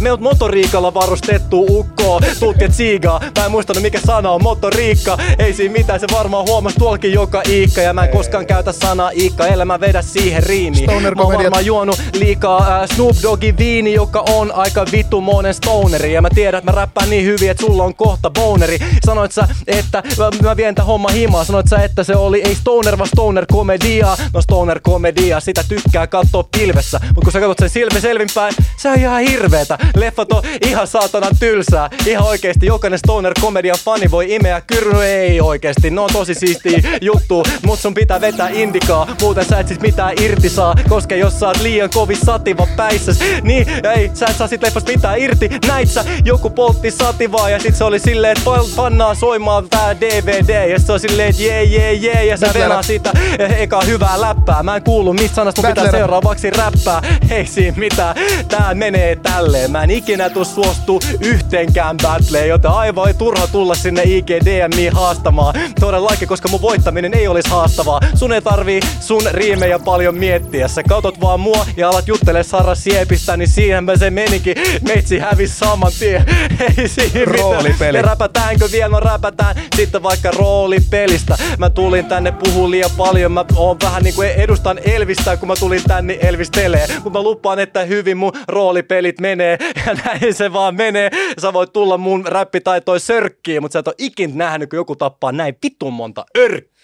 me 0.00 0.10
oot 0.10 0.20
motoriikalla 0.20 0.94
varustettu 0.94 1.66
ukkoa, 1.68 2.20
tutket 2.40 2.74
siigaa. 2.74 3.20
Mä 3.38 3.44
en 3.44 3.50
muistanut 3.50 3.82
mikä 3.82 4.00
sana 4.06 4.30
on 4.30 4.42
motoriikka, 4.42 5.18
ei 5.38 5.52
siinä 5.52 5.72
mitään, 5.72 6.00
se 6.00 6.06
varmaan 6.12 6.46
huomas 6.48 6.74
tuolkin 6.74 7.12
joka 7.12 7.42
iikka 7.48 7.80
ja 7.80 7.95
mä 7.96 8.04
en 8.04 8.10
koskaan 8.10 8.46
käytä 8.46 8.72
sanaa 8.72 9.10
iikka, 9.10 9.46
ellei 9.46 9.66
mä 9.66 9.80
vedä 9.80 10.02
siihen 10.02 10.42
riimiin. 10.42 10.84
Stoner 10.90 11.14
Mä 11.14 11.22
oon 11.22 11.34
varmaan 11.34 11.66
juonut 11.66 12.02
liikaa 12.12 12.80
äh, 12.80 12.88
Snoop 12.94 13.16
Doggin 13.22 13.58
viini, 13.58 13.94
joka 13.94 14.24
on 14.28 14.52
aika 14.52 14.86
vittumoinen 14.92 15.54
stoneri. 15.54 16.12
Ja 16.12 16.22
mä 16.22 16.28
tiedän, 16.34 16.58
että 16.58 16.72
mä 16.72 16.76
räppään 16.76 17.10
niin 17.10 17.24
hyvin, 17.24 17.50
että 17.50 17.66
sulla 17.66 17.84
on 17.84 17.94
kohta 17.94 18.30
boneri. 18.30 18.78
Sanoit 19.06 19.32
sä, 19.32 19.48
että 19.66 20.02
mä, 20.18 20.30
mä 20.42 20.56
vien 20.56 20.74
tän 20.74 20.86
homma 20.86 21.08
himaa. 21.08 21.44
Sanoit 21.44 21.68
sä, 21.68 21.76
että 21.76 22.04
se 22.04 22.16
oli 22.16 22.42
ei 22.42 22.54
stoner, 22.54 22.98
vaan 22.98 23.08
stoner 23.08 23.46
komedia. 23.52 24.16
No 24.34 24.42
stoner 24.42 24.80
komedia, 24.82 25.40
sitä 25.40 25.64
tykkää 25.68 26.06
katsoa 26.06 26.48
pilvessä. 26.58 27.00
Mut 27.14 27.24
kun 27.24 27.32
sä 27.32 27.40
katsot 27.40 27.58
sen 27.58 27.70
silmi 27.70 28.00
selvinpäin, 28.00 28.54
se 28.76 28.88
on 28.88 28.98
ihan 28.98 29.20
hirveetä. 29.20 29.78
Leffat 29.96 30.32
on 30.32 30.42
ihan 30.66 30.86
saatana 30.86 31.28
tylsää. 31.40 31.90
Ihan 32.06 32.26
oikeesti 32.26 32.66
jokainen 32.66 32.98
stoner 32.98 33.32
komedian 33.40 33.78
fani 33.84 34.10
voi 34.10 34.34
imeä 34.34 34.60
kyrry. 34.60 35.04
Ei 35.04 35.40
oikeesti, 35.40 35.90
ne 35.90 36.00
on 36.00 36.10
tosi 36.12 36.34
siistiä 36.34 36.80
juttu. 37.00 37.44
Mut 37.62 37.85
sun 37.86 37.94
pitää 37.94 38.20
vetää 38.20 38.48
indikaa, 38.48 39.06
muuten 39.20 39.44
sä 39.44 39.58
et 39.58 39.68
sit 39.68 39.80
mitään 39.80 40.14
irti 40.20 40.48
saa. 40.48 40.74
Koska 40.88 41.14
jos 41.14 41.40
sä 41.40 41.46
oot 41.46 41.60
liian 41.62 41.90
kovin 41.90 42.16
sativa 42.24 42.66
päissäs, 42.76 43.18
niin 43.42 43.66
ei, 43.96 44.10
sä 44.14 44.26
et 44.26 44.36
saa 44.36 44.48
sit 44.48 44.62
leffasta 44.62 44.90
mitään 44.92 45.18
irti. 45.18 45.50
Näit 45.66 45.90
sä, 45.90 46.04
joku 46.24 46.50
poltti 46.50 46.90
sativaa 46.90 47.50
ja 47.50 47.58
sit 47.58 47.76
se 47.76 47.84
oli 47.84 47.98
silleen, 47.98 48.36
että 48.36 48.50
pan- 48.50 48.74
pannaan 48.76 49.16
soimaan 49.16 49.68
tää 49.68 50.00
DVD. 50.00 50.70
Ja 50.70 50.78
sit 50.78 50.86
se 50.86 50.92
on 50.92 51.00
silleen, 51.00 51.30
että 51.30 51.42
jee 51.42 51.64
jee 51.64 51.92
jee 51.92 52.24
ja 52.24 52.36
Battle 52.40 52.60
venaa 52.60 52.76
rap. 52.76 52.84
siitä 52.84 53.12
eh, 53.38 53.60
eka 53.60 53.80
hyvää 53.80 54.20
läppää. 54.20 54.62
Mä 54.62 54.76
en 54.76 54.82
kuulu 54.82 55.12
mistä 55.12 55.34
sanasta 55.34 55.62
mun 55.62 55.68
pitää 55.68 55.90
seuraavaksi 55.90 56.50
räppää. 56.50 57.02
Ei 57.30 57.46
siinä 57.46 57.76
mitään, 57.76 58.16
tää 58.48 58.74
menee 58.74 59.16
tälleen. 59.16 59.70
Mä 59.70 59.82
en 59.82 59.90
ikinä 59.90 60.30
tuu 60.30 60.44
suostu 60.44 61.00
yhteenkään 61.20 61.96
battleen, 62.02 62.48
joten 62.48 62.70
aivan 62.70 63.08
ei 63.08 63.14
turha 63.14 63.46
tulla 63.46 63.74
sinne 63.74 64.02
IGDMiin 64.04 64.92
haastamaan. 64.92 65.54
Todellakin, 65.80 66.28
koska 66.28 66.48
mun 66.48 66.62
voittaminen 66.62 67.14
ei 67.14 67.28
olisi 67.28 67.50
haastavaa. 67.76 68.00
Sun 68.14 68.32
ei 68.32 68.42
tarvii 68.42 68.80
sun 69.00 69.22
riimejä 69.30 69.78
paljon 69.78 70.18
miettiä. 70.18 70.68
Sä 70.68 70.82
katot 70.82 71.20
vaan 71.20 71.40
mua 71.40 71.66
ja 71.76 71.88
alat 71.88 72.08
juttele 72.08 72.42
Sara 72.42 72.74
Siepistä, 72.74 73.36
niin 73.36 73.48
siihenpä 73.48 73.96
se 73.96 74.10
menikin. 74.10 74.56
Meitsi 74.82 75.18
hävis 75.18 75.58
saman 75.58 75.92
tien. 75.98 76.24
Ei 76.78 76.88
siinä 76.88 77.20
mitään. 77.20 77.38
Roolipeli. 77.38 77.96
Ja 77.96 78.02
räpätäänkö 78.02 78.68
vielä? 78.72 78.88
No 78.88 79.00
räpätään 79.00 79.56
sitten 79.76 80.02
vaikka 80.02 80.30
roolipelistä. 80.30 81.36
Mä 81.58 81.70
tulin 81.70 82.06
tänne 82.06 82.32
puhuu 82.32 82.70
liian 82.70 82.90
paljon. 82.96 83.32
Mä 83.32 83.44
oon 83.56 83.76
vähän 83.82 84.02
niinku 84.02 84.22
edustan 84.22 84.78
Elvistä, 84.84 85.36
kun 85.36 85.48
mä 85.48 85.54
tulin 85.56 85.82
tänne 85.88 86.18
Elvistelee. 86.20 86.86
Mut 87.04 87.12
mä 87.12 87.22
lupaan, 87.22 87.58
että 87.58 87.84
hyvin 87.84 88.16
mun 88.16 88.32
roolipelit 88.48 89.20
menee. 89.20 89.58
Ja 89.86 89.94
näin 89.94 90.34
se 90.34 90.52
vaan 90.52 90.74
menee. 90.74 91.10
Sä 91.38 91.52
voit 91.52 91.72
tulla 91.72 91.98
mun 91.98 92.26
räppitaitoin 92.26 93.00
sörkkiin, 93.00 93.62
mutta 93.62 93.72
sä 93.72 93.78
et 93.78 93.88
oo 93.88 93.94
ikin 93.98 94.38
nähnyt, 94.38 94.70
kun 94.70 94.76
joku 94.76 94.96
tappaa 94.96 95.32
näin 95.32 95.56
vitun 95.62 95.92
monta 95.92 96.24
örkkiä. 96.38 96.75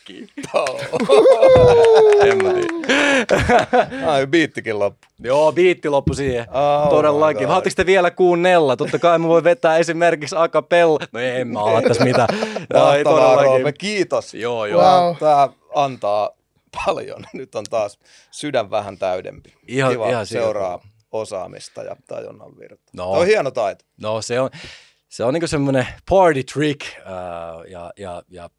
En 2.24 2.42
mä 2.44 2.52
tiedä. 2.52 2.72
Ai, 4.12 4.26
biittikin 4.26 4.78
loppu. 4.78 5.06
Joo, 5.24 5.52
biitti 5.52 5.88
loppu 5.88 6.14
siihen. 6.14 6.46
Oh 6.50 6.90
Todellakin. 6.90 7.46
Haluatteko 7.48 7.74
te 7.76 7.86
vielä 7.86 8.10
kuunnella? 8.10 8.76
Totta 8.76 8.98
kai 8.98 9.18
mä 9.18 9.28
voin 9.28 9.44
vetää 9.44 9.76
esimerkiksi 9.78 10.36
a 10.38 10.48
cappella. 10.48 10.98
No 11.12 11.20
en 11.20 11.48
mä 11.48 11.60
ala 11.60 11.82
tässä 11.82 12.04
mitään. 12.04 12.28
Ai, 12.74 13.02
Roope. 13.02 13.72
Kiitos. 13.72 14.34
Joo, 14.34 14.66
joo. 14.66 14.82
Wow. 14.82 15.16
Tää 15.16 15.48
antaa 15.74 16.30
paljon. 16.84 17.24
Nyt 17.34 17.54
on 17.54 17.64
taas 17.70 17.98
sydän 18.30 18.70
vähän 18.70 18.98
täydempi. 18.98 19.54
Ihan- 19.68 19.92
Kiva 19.92 20.08
ihan 20.10 20.26
seuraa 20.26 20.62
tavalla. 20.78 20.84
osaamista 21.12 21.82
ja 21.82 21.96
tajunnan 22.06 22.58
virtaa. 22.58 22.84
No. 22.92 23.04
Toi 23.04 23.20
on 23.20 23.26
hieno 23.26 23.50
taito. 23.50 23.84
No 24.00 24.22
se 24.22 24.40
on, 24.40 24.50
se 25.08 25.24
on 25.24 25.34
niinku 25.34 25.46
semmoinen 25.46 25.86
party 26.10 26.42
trick. 26.44 26.80
Uh, 26.82 27.70
ja, 27.70 27.92
ja, 27.98 28.22
ja 28.30 28.50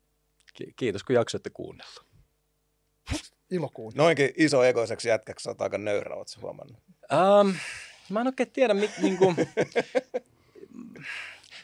kiitos, 0.76 1.04
kun 1.04 1.16
jaksoitte 1.16 1.50
kuunnella. 1.50 2.04
Ilo 3.52 3.70
kuunnella. 3.74 4.04
Noinkin 4.04 4.34
iso 4.38 4.64
egoiseksi 4.64 5.10
jätkäksi 5.10 5.50
olet 5.50 5.62
aika 5.62 5.78
nöyrä, 5.78 6.16
oletko 6.16 6.42
huomannut? 6.42 6.78
Ähm, 7.14 7.56
mä 8.10 8.22
en 8.22 8.28
oikein 8.28 8.52
tiedä, 8.52 8.74
mit, 8.74 8.92
niinku, 9.02 9.36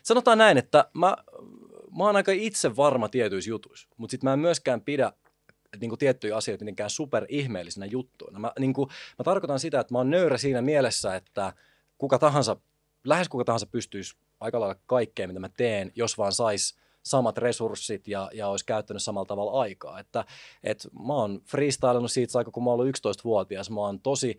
sanotaan 0.03 0.37
näin, 0.37 0.57
että 0.57 0.89
mä, 0.93 1.17
mä 1.97 2.03
oon 2.03 2.15
aika 2.15 2.31
itse 2.31 2.75
varma 2.75 3.09
tietyissä 3.09 3.49
jutuissa, 3.49 3.89
mutta 3.97 4.11
sitten 4.11 4.27
mä 4.27 4.33
en 4.33 4.39
myöskään 4.39 4.81
pidä 4.81 5.13
niin 5.81 5.89
kuin 5.89 5.99
tiettyjä 5.99 6.37
asioita 6.37 6.65
mitenkään 6.65 6.89
super 6.89 7.25
ihmeellisenä 7.29 7.85
juttuina. 7.85 8.39
Mä, 8.39 8.51
niin 8.59 8.73
kuin, 8.73 8.89
mä 9.19 9.23
tarkoitan 9.23 9.59
sitä, 9.59 9.79
että 9.79 9.93
mä 9.93 9.97
oon 9.97 10.09
nöyrä 10.09 10.37
siinä 10.37 10.61
mielessä, 10.61 11.15
että 11.15 11.53
kuka 11.97 12.19
tahansa, 12.19 12.57
lähes 13.03 13.29
kuka 13.29 13.43
tahansa 13.43 13.65
pystyisi 13.65 14.15
aika 14.39 14.59
lailla 14.59 14.81
kaikkeen, 14.85 15.29
mitä 15.29 15.39
mä 15.39 15.49
teen, 15.57 15.91
jos 15.95 16.17
vaan 16.17 16.33
sais 16.33 16.78
samat 17.09 17.37
resurssit 17.37 18.07
ja, 18.07 18.29
ja 18.33 18.47
olisi 18.47 18.65
käyttänyt 18.65 19.03
samalla 19.03 19.25
tavalla 19.25 19.61
aikaa. 19.61 19.99
Että, 19.99 20.25
et 20.63 20.87
mä 21.07 21.13
oon 21.13 21.41
freestylannut 21.45 22.11
siitä 22.11 22.37
aikaa, 22.37 22.51
kun 22.51 22.63
mä 22.63 22.69
oon 22.69 22.79
ollut 22.79 22.97
11-vuotias. 22.97 23.69
Mä 23.69 23.79
oon 23.79 23.99
tosi 23.99 24.37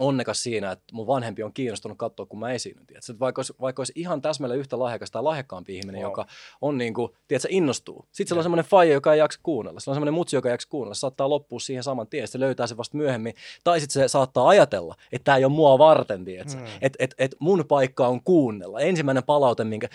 onnekas 0.00 0.42
siinä, 0.42 0.70
että 0.72 0.84
mun 0.92 1.06
vanhempi 1.06 1.42
on 1.42 1.52
kiinnostunut 1.52 1.98
katsoa, 1.98 2.26
kun 2.26 2.38
mä 2.40 2.52
esiinnyn. 2.52 2.86
Tiedätkö? 2.86 3.14
Vaikka, 3.20 3.40
olisi, 3.40 3.54
vaikka 3.60 3.80
olisi 3.80 3.92
ihan 3.96 4.22
täsmälleen 4.22 4.60
yhtä 4.60 4.78
lahjakas 4.78 5.10
tai 5.10 5.22
lahjakkaampi 5.22 5.76
ihminen, 5.76 6.00
Wow. 6.00 6.10
joka 6.10 6.26
on 6.60 6.78
niin 6.78 6.94
kuin, 6.94 7.12
tiedätkö, 7.28 7.48
innostuu. 7.50 8.04
Sitten 8.12 8.28
sillä 8.28 8.38
on 8.38 8.42
semmoinen 8.44 8.64
faija, 8.64 8.92
joka 8.94 9.12
ei 9.12 9.18
jaksa 9.18 9.40
kuunnella. 9.42 9.80
Sillä 9.80 9.92
on 9.92 9.94
semmoinen 9.96 10.14
mutsi, 10.14 10.36
joka 10.36 10.48
ei 10.48 10.52
jaksa 10.52 10.68
kuunnella. 10.68 10.94
Se 10.94 10.98
saattaa 11.00 11.28
loppua 11.28 11.60
siihen 11.60 11.82
saman 11.84 12.06
tien, 12.06 12.28
se 12.28 12.40
löytää 12.40 12.66
se 12.66 12.76
vasta 12.76 12.96
myöhemmin. 12.96 13.34
Tai 13.64 13.80
sitten 13.80 14.02
se 14.02 14.08
saattaa 14.08 14.48
ajatella, 14.48 14.94
että 15.12 15.24
tämä 15.24 15.36
ei 15.36 15.44
ole 15.44 15.52
mua 15.52 15.78
varten, 15.78 16.24
tiedätkö? 16.24 16.54
Mm. 16.60 16.66
Että 16.82 16.96
et, 16.98 17.14
et 17.18 17.36
mun 17.38 17.64
paikka 17.68 18.06
on 18.08 18.22
kuunnella. 18.22 18.80
Ensimmäinen 18.80 19.24
palaute, 19.24 19.64
minkä... 19.64 19.88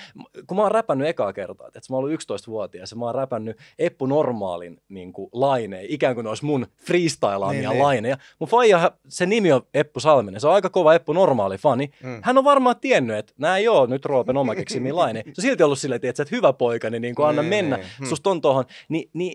Kun 0.48 0.58
mä 0.58 0.64
oon 0.64 0.72
räpännyt 0.72 1.08
ekaa 1.08 1.34
kertaa, 1.34 1.68
että 1.68 1.80
mä 1.90 1.96
oon 1.96 2.04
ollut 2.06 2.22
11-vuotias 2.22 2.92
ja 2.92 2.98
mä 2.98 3.06
oon 3.06 3.16
räpännyt 3.16 3.58
Eppu 3.80 4.06
Normaalin 4.06 4.82
niin 4.90 5.14
kuin, 5.14 5.30
laineja, 5.34 5.86
ikään 5.90 6.16
kuin 6.16 6.24
ne 6.24 6.30
olisi 6.30 6.46
mun 6.46 6.68
freestylaamia 6.88 7.52
Niin, 7.52 7.62
niin, 7.62 7.70
niin. 7.70 7.84
laineja. 7.84 8.18
Mun 8.40 8.50
faija, 8.50 8.92
se 9.08 9.26
nimi 9.26 9.52
on 9.52 9.62
Eppu 9.74 9.95
Salminen, 10.00 10.42
se 10.42 10.48
on 10.48 10.54
aika 10.54 10.70
kova 10.70 10.94
Eppu 10.94 11.14
Normaali 11.14 11.58
fani. 11.58 11.92
Mm. 12.04 12.10
Mm. 12.10 12.20
Hän 12.24 12.38
on 12.38 12.44
varmaan 12.44 12.76
tiennyt, 12.82 13.18
että 13.18 13.34
nämä 13.38 13.58
ei 13.58 13.68
ole 13.68 13.88
nyt 13.88 14.06
Roopen 14.06 14.38
oma 14.38 14.56
keksimiä 14.56 14.96
laineja. 14.96 15.24
Se 15.24 15.30
on 15.30 15.42
silti 15.42 15.64
ollut 15.64 15.80
silleen, 15.80 16.02
että 16.04 16.26
hyvä 16.32 16.54
poika, 16.54 16.90
niin, 16.90 17.02
niin 17.02 17.16
kuin 17.16 17.28
anna 17.28 17.42
Niin, 17.42 17.50
mennä, 17.50 17.76
niin. 17.78 17.88
Hmm. 17.98 18.08
susta 18.08 18.30
on 18.30 18.42
tohon. 18.42 18.66
Ni, 18.90 19.10
niin 19.14 19.34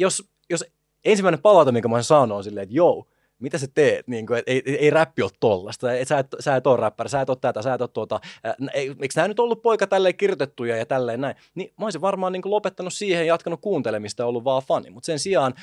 jos, 0.00 0.28
jos 0.50 0.64
ensimmäinen 1.04 1.42
palaute, 1.42 1.72
minkä 1.72 1.88
mä 1.88 1.94
oon 1.94 2.04
saanut, 2.04 2.36
on 2.36 2.44
silleen, 2.44 2.62
että 2.62 2.74
joo, 2.74 3.06
mitä 3.38 3.58
sä 3.58 3.66
teet, 3.74 4.08
niin 4.08 4.26
kuin, 4.26 4.38
että 4.38 4.52
ei, 4.52 4.62
ei, 4.66 4.76
ei 4.76 4.90
räppi 4.90 5.22
ole 5.22 5.30
tollasta, 5.40 5.92
et 5.92 6.08
sä, 6.08 6.18
et, 6.18 6.26
sä 6.40 6.56
et 6.56 6.66
ole 6.66 6.76
räppäri, 6.76 7.08
sä 7.08 7.20
et 7.20 7.30
ole 7.30 7.38
tätä, 7.40 7.62
sä 7.62 7.74
et 7.74 7.80
ole 7.80 7.88
tuota, 7.92 8.20
ää, 8.44 8.54
eikö 8.74 9.06
nämä 9.16 9.28
nyt 9.28 9.40
ollut 9.40 9.62
poika 9.62 9.86
tälleen 9.86 10.16
kirjoitettuja 10.16 10.76
ja 10.76 10.86
tälleen 10.86 11.20
näin, 11.20 11.36
niin 11.54 11.72
mä 11.78 11.86
olisin 11.86 12.00
varmaan 12.00 12.32
niin 12.32 12.42
kuin 12.42 12.50
lopettanut 12.50 12.92
siihen 12.92 13.20
ja 13.20 13.32
jatkanut 13.32 13.60
kuuntelemista 13.60 14.22
ja 14.22 14.26
ollut 14.26 14.44
vaan 14.44 14.62
fani, 14.62 14.90
mutta 14.90 15.06
sen 15.06 15.18
sijaan 15.18 15.54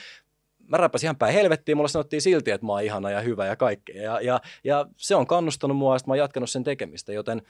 mä 0.67 0.77
räppäsin 0.77 1.07
ihan 1.07 1.15
päin 1.15 1.33
helvettiin, 1.33 1.77
mulle 1.77 1.89
sanottiin 1.89 2.21
silti, 2.21 2.51
että 2.51 2.65
mä 2.65 2.71
oon 2.71 2.83
ihana 2.83 3.11
ja 3.11 3.21
hyvä 3.21 3.45
ja 3.45 3.55
kaikkea, 3.55 4.01
ja, 4.03 4.21
ja, 4.21 4.41
ja 4.63 4.85
se 4.97 5.15
on 5.15 5.27
kannustanut 5.27 5.77
mua, 5.77 5.95
ja 5.95 5.99
sit 5.99 6.07
mä 6.07 6.11
oon 6.11 6.17
jatkanut 6.17 6.49
sen 6.49 6.63
tekemistä, 6.63 7.13
joten 7.13 7.41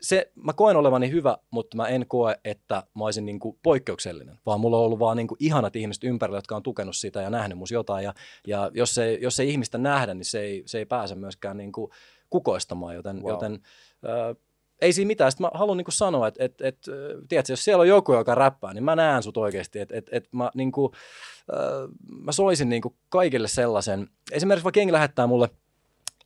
se, 0.00 0.32
mä 0.34 0.52
koen 0.52 0.76
olevani 0.76 1.10
hyvä, 1.10 1.38
mutta 1.50 1.76
mä 1.76 1.88
en 1.88 2.06
koe, 2.08 2.36
että 2.44 2.82
mä 2.94 3.04
olisin 3.04 3.26
niin 3.26 3.38
kuin 3.38 3.58
poikkeuksellinen, 3.62 4.38
vaan 4.46 4.60
mulla 4.60 4.78
on 4.78 4.84
ollut 4.84 4.98
vaan 4.98 5.16
niin 5.16 5.26
kuin 5.26 5.38
ihanat 5.40 5.76
ihmiset 5.76 6.04
ympärillä, 6.04 6.38
jotka 6.38 6.56
on 6.56 6.62
tukenut 6.62 6.96
sitä 6.96 7.22
ja 7.22 7.30
nähnyt 7.30 7.58
mus 7.58 7.70
jotain. 7.70 8.04
Ja, 8.04 8.14
ja 8.46 8.70
jos, 8.74 8.98
ei, 8.98 9.18
jos 9.22 9.40
ei 9.40 9.50
ihmistä 9.50 9.78
nähdä, 9.78 10.14
niin 10.14 10.24
se 10.24 10.40
ei, 10.40 10.62
se 10.66 10.78
ei 10.78 10.86
pääse 10.86 11.14
myöskään 11.14 11.56
niin 11.56 11.72
kuin 11.72 11.90
kukoistamaan, 12.30 12.94
joten, 12.94 13.22
wow. 13.22 13.30
joten 13.30 13.52
äh, 13.52 14.36
ei 14.80 14.92
siinä 14.92 15.06
mitään. 15.06 15.32
Sitten 15.32 15.44
mä 15.44 15.58
haluan 15.58 15.76
niin 15.76 15.86
sanoa, 15.88 16.28
että, 16.28 16.44
että, 16.44 16.68
että 16.68 16.90
äh, 16.90 16.96
tiedätkö, 17.28 17.52
jos 17.52 17.64
siellä 17.64 17.80
on 17.80 17.88
joku, 17.88 18.12
joka 18.12 18.34
räppää, 18.34 18.74
niin 18.74 18.84
mä 18.84 18.96
näen 18.96 19.22
sut 19.22 19.36
oikeasti. 19.36 19.78
Että, 19.78 19.96
että, 19.96 20.16
että 20.16 20.28
mä, 20.32 20.50
niin 20.54 20.72
kuin, 20.72 20.92
äh, 21.54 21.88
mä 22.24 22.32
soisin 22.32 22.68
niin 22.68 22.82
kuin 22.82 22.94
kaikille 23.08 23.48
sellaisen, 23.48 24.08
esimerkiksi 24.32 24.64
vaikka 24.64 24.80
jengi 24.80 24.92
lähettää 24.92 25.26
mulle 25.26 25.50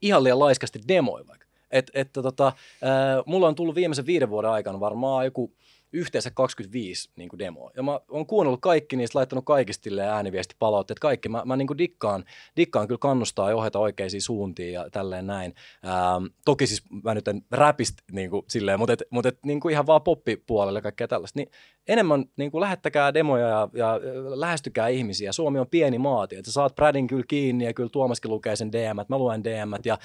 ihan 0.02 0.24
liian 0.24 0.39
laiskasti 0.39 0.81
demoja 0.89 1.27
vaikka. 1.27 1.47
Et, 1.70 1.90
että 1.94 2.22
tota, 2.22 2.52
ää, 2.82 3.22
mulla 3.27 3.48
on 3.48 3.55
tullut 3.55 3.74
viimeisen 3.74 4.06
viiden 4.06 4.31
vuoden 4.31 4.51
aikana 4.51 4.81
varmaan 4.81 5.24
joku 5.24 5.52
yhteensä 5.93 6.31
25 6.31 7.11
niin 7.17 7.29
kuin 7.29 7.39
demoa. 7.39 7.71
Ja 7.77 7.83
mä 7.83 8.01
oon 8.09 8.27
kuunnellut 8.27 8.61
kaikki 8.61 8.97
niistä, 8.97 9.19
laittanut 9.19 9.45
kaikista 9.45 9.85
silleen 9.85 10.09
ääniviestipalautteet, 10.09 10.99
kaikki. 10.99 11.29
Mä, 11.29 11.43
mä 11.45 11.57
niin 11.57 11.67
kuin 11.67 11.79
dikkaan, 11.79 12.25
dikkaan 12.57 12.89
kyllä 12.89 12.99
kannustaa 12.99 13.51
ja 13.51 13.57
ohjata 13.57 13.79
oikeisiin 13.79 14.23
suuntiin 14.23 14.73
ja 14.73 14.91
tälleen 14.91 15.27
näin. 15.27 15.55
Ähm, 15.85 16.25
toki 16.45 16.67
siis 16.67 16.83
mä 17.05 17.15
nyt 17.15 17.29
en 17.29 17.43
räpistä 17.51 18.03
niin 18.12 18.31
kuin 18.31 18.45
silleen, 18.49 18.79
mutta, 18.79 18.93
et, 18.93 19.03
mutta 19.11 19.29
et, 19.29 19.39
niin 19.45 19.61
kuin 19.61 19.73
ihan 19.73 19.87
vaan 19.87 20.03
poppipuolelle 20.03 20.79
ja 20.79 20.83
kaikkea 20.83 21.09
tällaista. 21.09 21.39
Niin 21.39 21.51
enemmän 21.89 22.25
niin 22.37 22.51
kuin 22.51 22.61
lähettäkää 22.61 23.15
demoja 23.15 23.49
ja, 23.49 23.69
ja 23.73 23.95
äh, 23.95 24.01
lähestykää 24.35 24.89
ihmisiä. 24.89 25.33
Suomi 25.33 25.59
on 25.59 25.69
pieni 25.71 25.99
maati, 25.99 26.37
että 26.37 26.51
sä 26.51 26.53
saat 26.53 26.75
Bradin 26.75 27.07
kyllä 27.07 27.25
kiinni 27.29 27.65
ja 27.65 27.75
kyllä 27.75 27.89
Tuomaskin 27.89 28.31
lukee 28.31 28.57
sen 28.57 28.73
DM, 28.73 28.97
mä 29.09 29.19
luen 29.19 29.45
DM 29.45 29.73
ja 29.85 29.99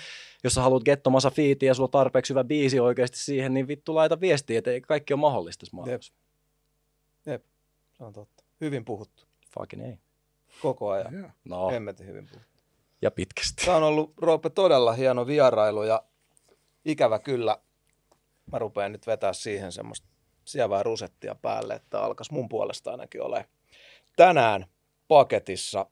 jos 0.43 0.53
sä 0.53 0.61
haluat 0.61 0.83
gettomassa 0.83 1.29
fiitiä 1.29 1.69
ja 1.69 1.73
sulla 1.73 1.87
on 1.87 1.91
tarpeeksi 1.91 2.33
hyvä 2.33 2.43
biisi 2.43 2.79
oikeasti 2.79 3.17
siihen, 3.17 3.53
niin 3.53 3.67
vittu 3.67 3.95
laita 3.95 4.21
viestiä, 4.21 4.57
että 4.57 4.71
kaikki 4.87 5.13
on 5.13 5.19
mahdollista 5.19 5.65
maailmassa. 5.75 6.13
Se 7.97 8.03
on 8.03 8.13
totta. 8.13 8.43
Hyvin 8.61 8.85
puhuttu. 8.85 9.23
Fucking 9.53 9.83
ei. 9.83 9.99
Koko 10.61 10.89
ajan. 10.89 11.13
Joo. 11.13 11.29
No, 11.45 11.69
Hemmetin 11.69 12.07
hyvin 12.07 12.27
puhuttu. 12.27 12.61
ja 13.01 13.11
pitkästi. 13.11 13.65
Tämä 13.65 13.77
on 13.77 13.83
ollut 13.83 14.13
Roope 14.17 14.49
todella 14.49 14.93
hieno 14.93 15.27
vierailu 15.27 15.83
ja 15.83 16.03
ikävä 16.85 17.19
kyllä. 17.19 17.57
Mä 18.51 18.59
rupean 18.59 18.91
nyt 18.91 19.07
vetää 19.07 19.33
siihen 19.33 19.71
semmoista 19.71 20.07
sievää 20.45 20.83
rusettia 20.83 21.35
päälle, 21.35 21.73
että 21.75 22.01
alkas 22.01 22.31
mun 22.31 22.49
puolesta 22.49 22.91
ainakin 22.91 23.21
ole. 23.21 23.49
Tänään 24.15 24.65
paketissa 25.07 25.85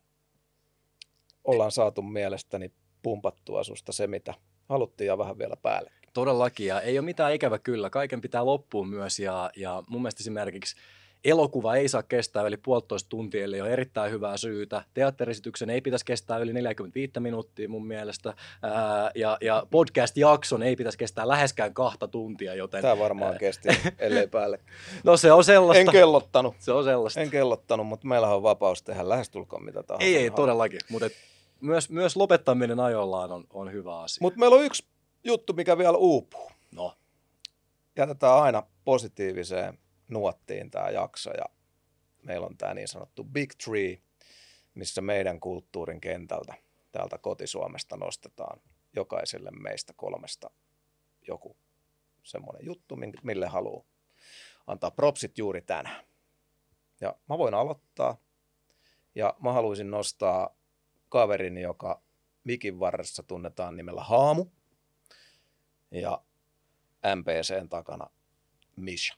ollaan 1.44 1.72
saatu 1.72 2.02
mielestäni 2.02 2.72
pumpattua 3.02 3.64
susta 3.64 3.92
se, 3.92 4.08
mitä 4.08 4.34
haluttiin 4.70 5.08
ja 5.08 5.18
vähän 5.18 5.38
vielä 5.38 5.56
päälle. 5.56 5.92
Todellakin, 6.14 6.68
ja 6.68 6.82
ei 6.82 7.00
ole 7.00 7.06
mitään 7.06 7.34
ikävä 7.34 7.60
kyllä. 7.60 7.90
Kaiken 7.90 8.22
pitää 8.22 8.46
loppuun 8.46 8.90
myös, 8.90 9.20
ja, 9.20 9.52
ja 9.56 9.84
mun 9.88 10.02
mielestä 10.02 10.22
esimerkiksi 10.22 10.76
elokuva 11.24 11.76
ei 11.76 11.88
saa 11.88 12.04
kestää 12.04 12.44
yli 12.44 12.58
puolitoista 12.58 13.10
tuntia, 13.10 13.44
eli 13.44 13.62
on 13.62 13.70
erittäin 13.70 14.12
hyvää 14.12 14.38
syytä. 14.38 14.84
Teatterisityksen 14.94 15.70
ei 15.70 15.82
pitäisi 15.82 16.06
kestää 16.06 16.38
yli 16.38 16.54
45 16.54 17.20
minuuttia 17.20 17.70
mun 17.70 17.88
mielestä, 17.88 18.34
Ää, 18.62 19.12
ja, 19.16 19.38
ja 19.42 19.68
podcast-jakson 19.72 20.64
ei 20.64 20.76
pitäisi 20.76 20.98
kestää 20.98 21.28
läheskään 21.28 21.74
kahta 21.74 22.08
tuntia, 22.08 22.56
joten 22.56 22.82
Tämä 22.82 23.00
varmaan 23.00 23.38
kesti, 23.38 23.70
ellei 24.00 24.28
päälle. 24.28 24.60
no 25.04 25.18
se 25.18 25.32
on 25.32 25.44
sellaista. 25.44 25.82
En 25.82 25.92
kellottanut. 25.92 26.56
Se 26.60 26.72
on 26.72 26.84
sellaista. 26.84 27.22
En 27.22 27.30
kellottanut, 27.30 27.88
mutta 27.88 28.08
meillä 28.08 28.28
on 28.28 28.44
vapaus 28.44 28.84
tehdä 28.84 29.10
lähestulkoon 29.10 29.64
mitä 29.64 29.84
tahansa. 29.84 30.06
Ei, 30.06 30.18
ei 30.18 30.32
todellakin, 30.32 30.80
mutta 30.90 31.10
myös, 31.62 31.90
myös 31.90 32.16
lopettaminen 32.16 32.80
ajoillaan 32.80 33.32
on, 33.32 33.44
on 33.50 33.72
hyvä 33.72 34.00
asia. 34.00 34.18
Mutta 34.22 34.40
meillä 34.40 34.56
on 34.56 34.66
yksi 34.66 34.86
juttu, 35.24 35.54
mikä 35.54 35.78
vielä 35.78 35.98
uupuu. 35.98 36.52
no, 36.72 36.98
jätetään 37.96 38.42
aina 38.42 38.64
positiiviseen 38.86 39.78
nuottiin 40.08 40.72
tämä 40.72 40.90
jakso 40.90 41.32
ja 41.32 41.46
meillä 42.24 42.48
on 42.48 42.58
tämä 42.58 42.74
niin 42.74 42.88
sanottu 42.88 43.24
Big 43.24 43.52
Tree, 43.66 44.02
missä 44.76 45.02
meidän 45.02 45.40
kulttuurin 45.40 46.02
kentältä 46.02 46.54
täältä 46.92 47.18
kotisuomesta 47.18 47.98
nostetaan 47.98 48.62
jokaiselle 48.96 49.52
meistä 49.52 49.94
kolmesta 49.96 50.52
joku 51.28 51.58
semmoinen 52.24 52.66
juttu, 52.66 52.98
mille 53.24 53.48
haluaa 53.48 53.86
antaa 54.68 54.92
propsit 54.92 55.38
juuri 55.38 55.62
tänään. 55.62 56.06
Ja 57.02 57.16
mä 57.30 57.38
voin 57.38 57.54
aloittaa 57.54 58.18
ja 59.16 59.34
mä 59.44 59.54
haluaisin 59.54 59.92
nostaa 59.92 60.56
kaverini, 61.10 61.62
joka 61.62 62.02
mikin 62.44 62.80
varressa 62.80 63.24
tunnetaan 63.24 63.78
nimellä 63.78 64.04
Haamu 64.04 64.46
ja 65.94 66.22
MPCn 67.16 67.70
takana 67.70 68.10
Misha. 68.76 69.18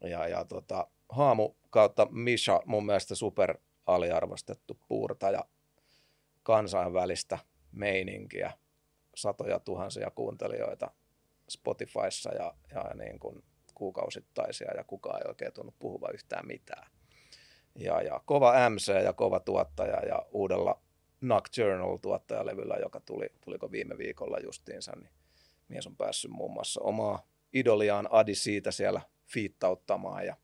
Ja, 0.00 0.28
ja 0.28 0.44
tota, 0.44 0.86
Haamu 1.08 1.54
kautta 1.70 2.06
Misha 2.10 2.60
mun 2.64 2.86
mielestä 2.86 3.14
super 3.14 3.58
aliarvostettu 3.86 4.78
puurtaja 4.88 5.44
kansainvälistä 6.42 7.38
meininkiä, 7.72 8.52
satoja 9.14 9.60
tuhansia 9.60 10.10
kuuntelijoita 10.10 10.90
Spotifyssa 11.48 12.30
ja, 12.34 12.54
ja 12.74 12.94
niin 12.94 13.18
kuin 13.18 13.44
kuukausittaisia 13.74 14.74
ja 14.76 14.84
kukaan 14.84 15.22
ei 15.22 15.28
oikein 15.28 15.52
tunnu 15.52 15.74
puhuva 15.78 16.08
yhtään 16.14 16.46
mitään. 16.46 16.90
Ja, 17.78 18.02
ja 18.02 18.20
kova 18.24 18.70
MC 18.70 18.88
ja 19.04 19.12
kova 19.12 19.40
tuottaja 19.40 20.06
ja 20.06 20.26
uudella 20.30 20.82
Nocturnal-tuottajalevyllä, 21.20 22.76
joka 22.80 23.00
tuli, 23.00 23.26
tuliko 23.40 23.70
viime 23.70 23.98
viikolla 23.98 24.38
justiinsa, 24.38 24.92
niin 24.96 25.10
mies 25.72 25.86
on 25.86 25.96
päässyt 25.96 26.30
muun 26.30 26.52
muassa 26.52 26.80
omaa 26.80 27.26
idoliaan 27.52 28.08
Adi 28.10 28.34
siitä 28.34 28.70
siellä 28.70 29.00
fiittauttamaan 29.26 30.26
ja 30.26 30.36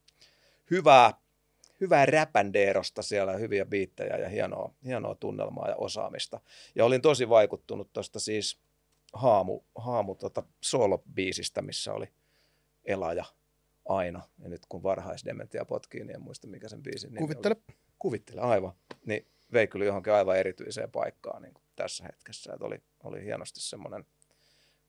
hyvää, 0.70 1.12
hyvää 1.80 2.06
räpändeerosta 2.06 3.02
siellä, 3.02 3.32
hyviä 3.32 3.66
biittejä 3.66 4.16
ja 4.16 4.28
hienoa, 4.28 4.74
hienoa 4.84 5.14
tunnelmaa 5.14 5.68
ja 5.68 5.76
osaamista. 5.76 6.40
Ja 6.74 6.84
olin 6.84 7.02
tosi 7.02 7.28
vaikuttunut 7.28 7.92
tuosta 7.92 8.20
siis 8.20 8.60
haamu, 9.12 9.60
haamu 9.74 10.14
tota 10.14 10.42
solo-biisistä, 10.60 11.62
missä 11.62 11.92
oli 11.92 12.08
Ela 12.84 13.12
ja 13.12 13.24
aina. 13.88 14.22
Ja 14.38 14.48
nyt 14.48 14.66
kun 14.68 14.82
varhaisdementia 14.82 15.64
potkii, 15.64 16.04
niin 16.04 16.14
en 16.14 16.22
muista 16.22 16.46
mikä 16.46 16.68
sen 16.68 16.82
biisin 16.82 17.08
nimi 17.08 17.18
Kuvittele. 17.18 17.56
Oli. 17.68 17.76
Kuvittele, 17.98 18.40
aivan. 18.40 18.72
Niin 19.06 19.26
vei 19.52 19.66
kyllä 19.66 19.84
johonkin 19.84 20.12
aivan 20.12 20.36
erityiseen 20.36 20.90
paikkaan 20.90 21.42
niin 21.42 21.54
kuin 21.54 21.64
tässä 21.76 22.04
hetkessä. 22.04 22.52
Että 22.52 22.66
oli, 22.66 22.82
oli 23.04 23.24
hienosti 23.24 23.60
semmoinen 23.60 24.06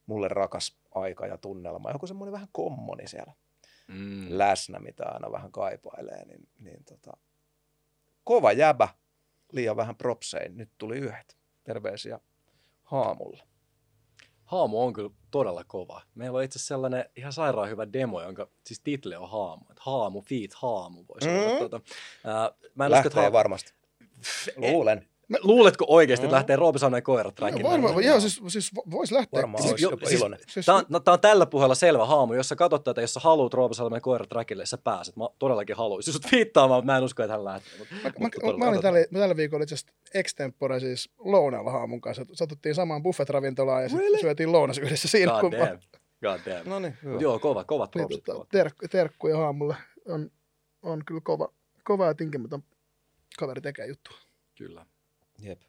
mulle 0.09 0.27
rakas 0.27 0.77
aika 0.95 1.27
ja 1.27 1.37
tunnelma. 1.37 1.91
Joku 1.91 2.07
semmoinen 2.07 2.33
vähän 2.33 2.49
kommoni 2.51 3.07
siellä 3.07 3.33
Mm. 3.87 4.25
läsnä, 4.29 4.79
mitä 4.79 5.03
aina 5.05 5.31
vähän 5.31 5.51
kaipailee. 5.51 6.25
Niin, 6.25 6.49
niin 6.59 6.83
tota, 6.83 7.17
kova 8.23 8.51
jäbä, 8.51 8.87
liian 9.51 9.75
vähän 9.75 9.95
propsein. 9.95 10.57
Nyt 10.57 10.69
tuli 10.77 10.97
yhdet. 10.97 11.37
Terveisiä 11.63 12.19
Haamulle. 12.83 13.43
Haamu 14.45 14.81
on 14.83 14.93
kyllä 14.93 15.09
todella 15.31 15.63
kova. 15.63 16.01
Meillä 16.15 16.37
on 16.37 16.43
itse 16.43 16.57
asiassa 16.57 16.67
sellainen 16.67 17.05
ihan 17.15 17.33
sairaan 17.33 17.69
hyvä 17.69 17.93
demo, 17.93 18.21
jonka 18.21 18.49
siis 18.65 18.79
title 18.79 19.17
on 19.17 19.29
Haamu. 19.29 19.65
Haamu, 19.79 20.21
feet, 20.21 20.53
haamu 20.53 21.03
voisi 21.09 21.29
mm. 21.29 21.35
olla. 21.35 21.59
Tuota, 21.59 21.81
ää, 22.23 22.51
mä 22.75 22.85
en 22.85 22.89
usko, 22.89 22.91
Lähtee 22.91 23.07
että 23.07 23.21
haamu, 23.21 23.33
varmasti. 23.33 23.73
Luulen. 24.57 25.07
Luuletko 25.41 25.85
oikeasti, 25.87 26.25
että 26.25 26.35
Mm. 26.35 26.37
lähtee 26.37 26.55
Roope 26.55 26.79
Salmen 26.79 27.03
koirat 27.03 27.31
No, 27.33 27.35
trackin? 27.35 27.63
varmaan, 27.65 28.03
joo, 28.03 28.19
siis, 28.19 28.41
siis 28.47 28.71
voisi 28.91 29.13
lähteä. 29.13 29.41
Varmaan 29.41 29.63
Siis 29.63 29.81
jo- 29.81 29.89
siis- 29.97 30.11
iloinen. 30.19 30.39
Siis, 30.47 30.65
Tämä 30.65 30.77
on, 30.77 30.85
no, 30.89 30.99
tää 30.99 31.13
on 31.13 31.19
tällä 31.19 31.45
puheella 31.45 31.75
selvä 31.75 32.05
haamu. 32.05 32.33
Jos 32.33 32.49
sä 32.49 32.55
katsot 32.55 32.83
tätä, 32.83 33.01
jos 33.01 33.13
sä 33.13 33.19
haluat 33.19 33.53
Roope 33.53 33.73
Salmen 33.75 34.01
koirat 34.01 34.29
trackille, 34.29 34.65
sä 34.65 34.77
pääset. 34.77 35.15
Mä 35.15 35.27
todellakin 35.39 35.75
haluaisin 35.75 36.13
sut 36.13 36.31
viittaamaan, 36.31 36.85
mä 36.85 36.97
en 36.97 37.03
usko, 37.03 37.23
että 37.23 37.33
hän 37.33 37.45
lähtee. 37.45 37.77
Mut, 37.79 37.87
mä, 37.91 37.97
mä, 38.19 38.29
mä, 38.51 38.57
mä 38.57 38.69
olin 38.69 38.81
tällä, 38.81 38.99
mä 39.11 39.19
tällä 39.19 39.35
viikolla 39.35 39.63
itse 39.63 39.75
asiassa 39.75 39.93
extempore 40.13 40.79
siis 40.79 41.09
lounaalla 41.17 41.71
haamun 41.71 42.01
kanssa. 42.01 42.25
Satuttiin 42.33 42.75
samaan 42.75 43.03
buffet-ravintolaan 43.03 43.83
ja 43.83 43.89
sitten 43.89 44.05
Really? 44.05 44.21
syötiin 44.21 44.51
lounas 44.51 44.77
yhdessä 44.77 45.07
siinä. 45.07 45.31
God 45.31 45.41
kun 45.41 45.51
mä- 45.51 45.65
damn. 45.65 45.79
God 46.23 46.39
damn. 46.55 46.69
No 46.69 46.79
niin, 46.79 46.97
joo, 47.19 47.39
kova, 47.39 47.63
kovat 47.63 47.95
Niin, 47.95 48.01
propsit. 48.07 48.23
tota, 48.23 48.45
terkku, 48.51 48.85
terkkuja 48.91 49.37
haamulle. 49.37 49.75
On, 50.07 50.31
on 50.81 51.01
kyllä 51.05 51.21
kova, 51.23 51.49
kova 51.83 52.05
ja 52.05 52.13
tinkimätön 52.13 52.63
kaveri 53.37 53.61
tekee 53.61 53.87
juttua. 53.87 54.17
Kyllä. 54.57 54.85
Jep. 55.41 55.61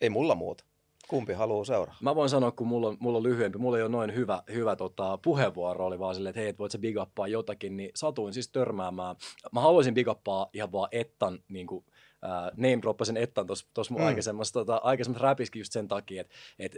Ei 0.00 0.10
mulla 0.10 0.34
muuta. 0.34 0.64
Kumpi 1.08 1.32
haluaa 1.32 1.64
seuraa? 1.64 1.96
Mä 2.00 2.14
voin 2.14 2.30
sanoa, 2.30 2.50
kun 2.50 2.66
mulla 2.66 2.88
on, 2.88 2.96
mulla 3.00 3.18
on 3.18 3.22
lyhyempi, 3.24 3.58
mulla 3.58 3.76
ei 3.76 3.82
ole 3.82 3.90
noin 3.90 4.14
hyvä, 4.14 4.42
hyvä 4.52 4.76
tota, 4.76 5.18
puheenvuoro, 5.22 5.86
oli 5.86 5.98
vaan 5.98 6.14
silleen, 6.14 6.30
että 6.30 6.40
hei, 6.40 6.48
et 6.48 6.58
voit 6.58 6.72
sä 6.72 6.78
big 6.78 6.96
uppaa 7.00 7.28
jotakin, 7.28 7.76
niin 7.76 7.90
satuin 7.94 8.34
siis 8.34 8.48
törmäämään. 8.48 9.16
Mä 9.52 9.60
haluaisin 9.60 9.94
big 9.94 10.08
uppaa 10.08 10.50
ihan 10.52 10.72
vaan 10.72 10.88
Ettan, 10.92 11.38
niin 11.48 11.66
kuin, 11.66 11.84
äh, 12.24 12.50
name 12.56 12.78
droppasin 12.82 13.16
Ettan 13.16 13.46
tuossa 13.46 13.64
mun 13.94 14.00
Mm. 14.00 14.02
mm. 14.04 14.06
aikaisemmassa, 14.08 14.52
tota, 14.52 14.76
aikaisemmassa 14.76 15.24
räpiskin 15.28 15.60
just 15.60 15.72
sen 15.72 15.88
takia, 15.88 16.20
että 16.20 16.34
et, 16.58 16.76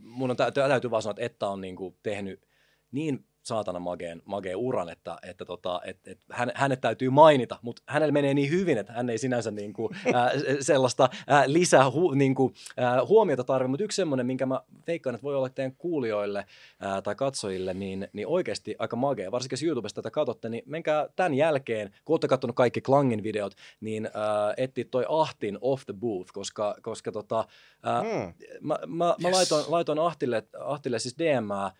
mun 0.00 0.30
on 0.30 0.36
tä- 0.36 0.50
täytyy 0.50 0.90
vaan 0.90 1.02
sanoa, 1.02 1.12
että 1.12 1.24
Etta 1.24 1.48
on 1.48 1.60
niin 1.60 1.76
kuin, 1.76 1.96
tehnyt 2.02 2.46
niin 2.92 3.24
saatana 3.48 3.78
mageen, 3.78 4.22
mageen 4.24 4.56
uran, 4.56 4.88
että, 4.88 5.16
että 5.22 5.44
tota, 5.44 5.80
et, 5.84 6.08
et 6.08 6.18
hän, 6.32 6.52
hänet 6.54 6.80
täytyy 6.80 7.10
mainita, 7.10 7.58
mutta 7.62 7.82
hänellä 7.86 8.12
menee 8.12 8.34
niin 8.34 8.50
hyvin, 8.50 8.78
että 8.78 8.92
hän 8.92 9.10
ei 9.10 9.18
sinänsä 9.18 9.50
niin 9.50 9.72
kuin, 9.72 9.94
ää, 10.14 10.30
sellaista 10.60 11.08
ää, 11.26 11.44
lisää 11.46 11.90
hu, 11.90 12.10
niin 12.10 12.34
kuin, 12.34 12.54
ää, 12.76 13.04
huomiota 13.04 13.44
tarvitse, 13.44 13.68
mutta 13.68 13.84
yksi 13.84 13.96
semmoinen, 13.96 14.26
minkä 14.26 14.46
mä 14.46 14.60
veikkaan, 14.86 15.14
että 15.14 15.22
voi 15.22 15.36
olla 15.36 15.48
teidän 15.48 15.76
kuulijoille 15.78 16.44
ää, 16.80 17.02
tai 17.02 17.14
katsojille, 17.14 17.74
niin, 17.74 18.08
niin 18.12 18.26
oikeasti 18.28 18.76
aika 18.78 18.96
magea. 18.96 19.30
Varsinkin 19.32 19.56
jos 19.56 19.62
YouTubesta 19.62 20.02
tätä 20.02 20.10
katsotte, 20.10 20.48
niin 20.48 20.62
menkää 20.66 21.08
tämän 21.16 21.34
jälkeen, 21.34 21.90
kun 22.04 22.14
olette 22.14 22.28
katsonut 22.28 22.56
kaikki 22.56 22.80
Klangin 22.80 23.22
videot, 23.22 23.54
niin 23.80 24.10
etti 24.56 24.84
toi 24.84 25.04
Ahtin 25.08 25.58
Off 25.60 25.84
the 25.86 25.94
Booth, 25.94 26.32
koska, 26.32 26.76
koska 26.82 27.12
tota, 27.12 27.44
ää, 27.82 28.02
Mm. 28.02 28.32
mä, 28.60 28.78
mä, 28.86 29.14
mä 29.22 29.28
Yes. 29.28 29.36
laitoin, 29.36 29.64
laitoin 29.68 29.98
Ahtille, 29.98 30.42
Ahtille 30.64 30.98
siis 30.98 31.18
DMää, 31.18 31.70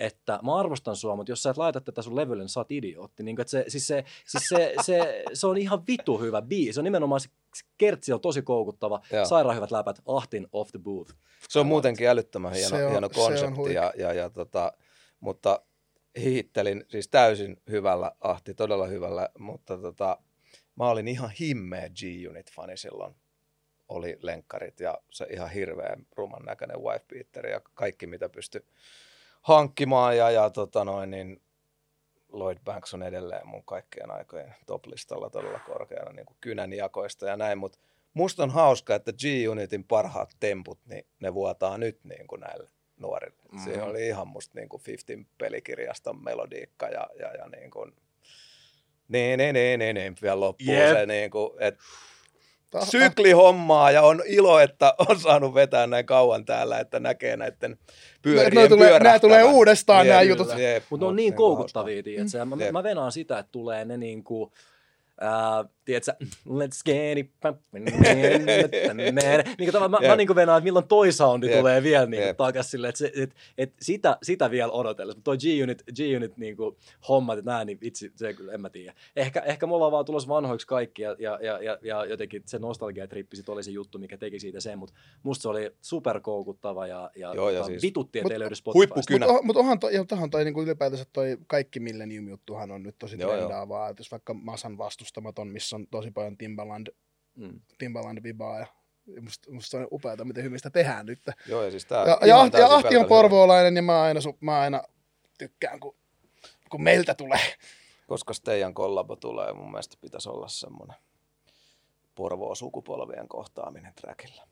että 0.00 0.38
mä 0.42 0.56
arvostan 0.56 0.96
sua, 0.96 1.16
mutta 1.16 1.32
jos 1.32 1.42
sä 1.42 1.50
et 1.50 1.56
laita 1.56 1.80
tätä 1.80 2.02
sun 2.02 2.16
levylle, 2.16 2.42
niin 2.42 2.48
sä 2.48 2.60
oot 2.60 2.72
idiootti. 2.72 3.22
Niin 3.22 3.40
että 3.40 3.50
se, 3.50 3.64
siis 3.68 3.86
se, 3.86 4.04
siis 4.26 4.48
se, 4.48 4.74
se, 4.82 5.22
se, 5.32 5.46
on 5.46 5.56
ihan 5.56 5.86
vitu 5.86 6.18
hyvä 6.20 6.42
biisi. 6.42 6.72
Se 6.72 6.80
on 6.80 6.84
nimenomaan 6.84 7.20
se 7.20 7.28
kertsi 7.78 8.12
on 8.12 8.20
tosi 8.20 8.42
koukuttava. 8.42 9.00
Joo. 9.12 9.24
Sairaan 9.24 9.56
hyvät 9.56 9.70
läpät. 9.70 10.02
Ahtin 10.06 10.46
off 10.52 10.70
the 10.70 10.78
booth. 10.78 11.14
Se 11.48 11.58
on 11.58 11.66
muutenkin 11.66 12.08
älyttömän 12.08 12.52
hieno, 12.52 12.68
Se 12.76 12.84
on- 12.84 12.90
hieno 12.90 13.08
se 13.12 13.20
on 13.20 13.26
konsepti, 13.26 13.74
ja, 13.74 13.92
ja, 13.98 14.12
ja 14.12 14.30
tota, 14.30 14.72
mutta 15.20 15.60
hihittelin 16.20 16.84
siis 16.88 17.08
täysin 17.08 17.56
hyvällä, 17.70 18.12
Ahti 18.20 18.54
todella 18.54 18.86
hyvällä, 18.86 19.28
mutta 19.38 19.78
tota, 19.78 20.18
mä 20.76 20.88
olin 20.90 21.08
ihan 21.08 21.30
himmeä 21.40 21.88
G-Unit-fani 21.88 22.76
silloin. 22.76 23.14
Oli 23.88 24.16
lenkkarit 24.20 24.80
ja 24.80 24.98
se 25.10 25.26
ihan 25.30 25.50
hirveän 25.50 26.06
ruman 26.16 26.42
näköinen 26.44 26.80
wife 26.82 27.04
beater 27.08 27.46
ja 27.46 27.60
kaikki 27.74 28.06
mitä 28.06 28.28
pystyi 28.28 28.60
hankkimaan 29.46 30.16
ja, 30.16 30.30
ja 30.30 30.50
tota 30.50 30.84
noin, 30.84 31.10
niin 31.10 31.42
Lloyd 32.32 32.58
Banks 32.64 32.94
on 32.94 33.02
edelleen 33.02 33.48
mun 33.48 33.64
kaikkien 33.64 34.10
aikojen 34.10 34.54
top-listalla 34.66 35.30
todella 35.30 35.58
korkeana 35.58 36.12
niin 36.12 36.26
kuin 36.26 36.36
kynänjakoista 36.40 37.26
ja 37.26 37.36
näin, 37.36 37.58
mutta 37.58 37.78
musta 38.14 38.42
on 38.42 38.50
hauska, 38.50 38.94
että 38.94 39.12
G-Unitin 39.12 39.84
parhaat 39.84 40.36
temput, 40.40 40.78
niin 40.84 41.06
ne 41.20 41.34
vuotaa 41.34 41.78
nyt 41.78 42.04
niin 42.04 42.26
kuin 42.26 42.40
näille 42.40 42.68
nuorille. 42.96 43.36
Mm-hmm. 43.42 43.64
Siinä 43.64 43.84
oli 43.84 44.06
ihan 44.06 44.28
musta 44.28 44.58
niin 44.58 44.68
kuin 44.68 44.82
15 44.86 45.34
pelikirjaston 45.38 46.24
melodiikka 46.24 46.88
ja, 46.88 47.06
ja, 47.18 47.32
ja 47.32 47.48
niin 47.48 47.70
kuin, 47.70 47.92
niin, 49.08 49.38
niin, 49.38 49.54
niin, 49.54 49.78
niin, 49.78 49.94
niin, 49.94 50.16
vielä 50.22 50.40
loppuu 50.40 50.74
Jep. 50.74 50.96
se 50.96 51.06
niin 51.06 51.30
kuin, 51.30 51.52
että 51.58 51.84
syklihommaa 52.84 53.90
ja 53.90 54.02
on 54.02 54.22
ilo, 54.26 54.60
että 54.60 54.94
on 55.08 55.20
saanut 55.20 55.54
vetää 55.54 55.86
näin 55.86 56.06
kauan 56.06 56.44
täällä, 56.44 56.78
että 56.80 57.00
näkee 57.00 57.36
näiden 57.36 57.78
pyörien 58.22 58.54
Noi 58.54 58.68
tulee- 58.68 58.88
pyörähtävän. 58.88 59.20
tulee 59.20 59.44
uudestaan 59.44 60.06
Jep, 60.06 60.22
jutut. 60.28 60.58
jep, 60.58 60.84
Mutta 60.90 61.04
ne 61.04 61.08
on 61.08 61.16
niin 61.16 61.34
kuin 61.34 61.36
koukuttavia, 61.36 62.02
tiedätkö? 62.02 62.44
Mä, 62.44 62.56
Jep. 62.64 62.72
mä 62.72 62.82
venaan 62.82 63.12
sitä, 63.12 63.38
että 63.38 63.52
tulee 63.52 63.84
ne 63.84 63.96
niinku, 63.96 64.52
ää, 65.20 65.64
tiedätkö, 65.86 66.12
let's 66.48 66.82
get 66.84 67.18
it, 67.18 67.30
niin 69.58 69.72
kuin, 69.72 69.82
mä, 69.82 69.88
mä 69.88 69.98
Jep. 70.02 70.16
niin 70.16 70.26
kuin 70.26 70.36
venaan, 70.36 70.58
että 70.58 70.64
milloin 70.64 70.88
toi 70.88 71.12
soundi 71.12 71.48
tulee 71.48 71.82
vielä 71.82 72.06
niin 72.06 72.22
Jep. 72.22 72.36
takaisin 72.36 72.70
silleen, 72.70 72.88
että, 72.88 72.98
se, 72.98 73.12
et, 73.16 73.34
et 73.58 73.72
sitä, 73.80 74.18
sitä 74.22 74.50
vielä 74.50 74.72
odotellessa. 74.72 75.20
Toi 75.24 75.38
G-Unit, 75.38 75.82
G-Unit 75.96 76.36
niin 76.36 76.56
kuin, 76.56 76.76
hommat, 77.08 77.38
että 77.38 77.50
nää, 77.50 77.64
niin 77.64 77.78
vitsi, 77.80 78.12
se 78.16 78.34
kyllä, 78.34 78.52
en 78.52 78.60
mä 78.60 78.70
tiedä. 78.70 78.94
Ehkä, 79.16 79.40
ehkä 79.40 79.66
me 79.66 79.74
ollaan 79.74 79.92
vaan 79.92 80.04
tulossa 80.04 80.28
vanhoiksi 80.28 80.66
kaikki 80.66 81.02
ja, 81.02 81.16
ja, 81.18 81.38
ja, 81.42 81.58
ja, 81.62 81.78
ja 81.82 82.04
jotenkin 82.04 82.42
se 82.46 82.58
nostalgiatrippi 82.58 83.36
sit 83.36 83.48
oli 83.48 83.62
se 83.62 83.70
juttu, 83.70 83.98
mikä 83.98 84.18
teki 84.18 84.40
siitä 84.40 84.60
sen, 84.60 84.78
mutta 84.78 84.94
musta 85.22 85.42
se 85.42 85.48
oli 85.48 85.70
superkoukuttava 85.82 86.86
ja, 86.86 87.10
ja, 87.16 87.34
Joo, 87.34 87.50
ja 87.50 87.56
tota, 87.58 87.66
siis- 87.66 87.82
vitutti, 87.82 88.18
että 88.18 88.24
Mut 88.24 88.32
ei 88.32 88.38
löydy 88.38 88.54
Spotifysta. 88.54 88.94
huippukynä. 88.94 89.26
Mutta 89.26 89.42
mut 89.42 89.56
onhan 89.56 89.78
toi, 89.78 89.94
ja 89.94 90.04
tohan 90.04 90.30
toi 90.30 90.44
niinku 90.44 90.62
ylipäätänsä 90.62 91.04
toi 91.12 91.38
kaikki 91.46 91.80
Millennium-juttuhan 91.80 92.70
on 92.70 92.82
nyt 92.82 92.94
tosi 92.98 93.16
trendaavaa. 93.16 93.88
Että 93.88 94.00
jos 94.00 94.10
vaikka 94.10 94.34
Masan 94.34 94.78
vastustamaton, 94.78 95.48
missä 95.48 95.75
on 95.76 95.86
tosi 95.90 96.10
paljon 96.10 96.36
Timbaland, 96.36 96.86
Mm. 97.36 97.60
Timbaland 97.78 98.22
vibaa 98.22 98.58
ja 98.58 98.66
musta, 99.22 99.52
musta 99.52 99.78
on 99.78 99.88
upeata, 99.92 100.24
miten 100.24 100.44
hyvin 100.44 100.58
sitä 100.58 100.70
tehdään 100.70 101.06
nyt. 101.06 101.18
Joo, 101.48 101.64
ja 101.64 101.70
siis 101.70 101.84
tää 101.84 102.04
Ja, 102.06 102.18
ja, 102.26 102.40
Ahti, 102.40 102.58
ja 102.58 102.66
Ahti 102.74 102.96
on 102.96 103.06
porvoolainen 103.06 103.76
ja 103.76 103.82
mä 103.82 104.02
aina, 104.02 104.20
su- 104.20 104.36
mä 104.40 104.60
aina 104.60 104.82
tykkään, 105.38 105.80
kun, 105.80 105.96
kun 106.70 106.82
meiltä 106.82 107.14
tulee. 107.14 107.40
koska 108.06 108.32
teidän 108.44 108.74
kollabo 108.74 109.16
tulee, 109.16 109.52
mun 109.52 109.70
mielestä 109.70 109.96
pitäisi 110.00 110.28
olla 110.28 110.48
semmoinen 110.48 110.96
Porvoo 112.14 112.54
sukupolvien 112.54 113.28
kohtaaminen 113.28 113.92
trackillä. 114.00 114.46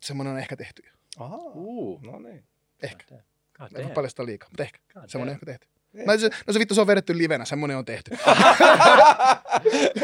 Semmoinen 0.00 0.32
on 0.32 0.38
ehkä 0.38 0.56
tehty. 0.56 0.82
jo. 0.86 0.92
Aha, 1.24 1.36
Uh. 1.54 2.02
no 2.02 2.18
niin. 2.18 2.44
Ehkä. 2.82 3.04
God 3.58 3.68
Ei 3.76 3.82
damn. 3.82 3.94
paljastaa 3.94 4.26
liikaa, 4.26 4.48
mutta 4.50 4.62
ehkä. 4.62 4.78
God 4.94 5.08
Semmoinen 5.08 5.32
damn. 5.32 5.36
ehkä 5.36 5.46
tehty. 5.46 5.68
No 5.92 6.18
se, 6.18 6.30
no 6.46 6.52
se 6.52 6.58
vittu, 6.58 6.74
se 6.74 6.80
on 6.80 6.86
vedetty 6.86 7.18
livenä, 7.18 7.44
semmoinen 7.44 7.76
on 7.76 7.84
tehty. 7.84 8.10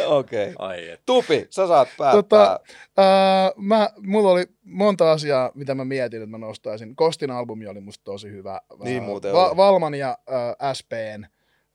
Okei. 0.06 0.52
Okay. 0.58 0.96
Tupi, 1.06 1.46
sä 1.50 1.66
saat 1.66 1.88
päättää. 1.98 2.22
Tota, 2.22 2.60
Ää, 2.96 3.52
mä, 3.56 3.90
mulla 4.00 4.30
oli 4.30 4.46
monta 4.64 5.12
asiaa, 5.12 5.50
mitä 5.54 5.74
mä 5.74 5.84
mietin, 5.84 6.22
että 6.22 6.30
mä 6.30 6.38
nostaisin. 6.38 6.96
Kostin 6.96 7.30
albumi 7.30 7.66
oli 7.66 7.80
musta 7.80 8.04
tosi 8.04 8.30
hyvä. 8.30 8.60
Niin 8.84 9.02
Ää, 9.02 9.08
muuten 9.08 9.34
oli. 9.34 9.56
Valman 9.56 9.94
ja 9.94 10.18
ää, 10.58 10.74
SPn 10.74 11.26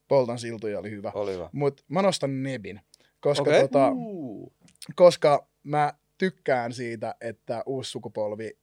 Poltan 0.07 0.39
siltoja 0.39 0.79
oli 0.79 0.91
hyvä. 0.91 1.11
Oli 1.15 1.33
hyvä. 1.33 1.49
Mutta 1.51 1.83
mä 1.87 2.01
nostan 2.01 2.43
Nebin, 2.43 2.81
koska, 3.19 3.49
Okei. 3.49 3.61
tota, 3.61 3.91
Uh. 3.95 4.53
koska 4.95 5.47
mä 5.63 5.93
tykkään 6.17 6.73
siitä, 6.73 7.15
että 7.21 7.63
uusi 7.65 7.91
sukupolvi 7.91 8.57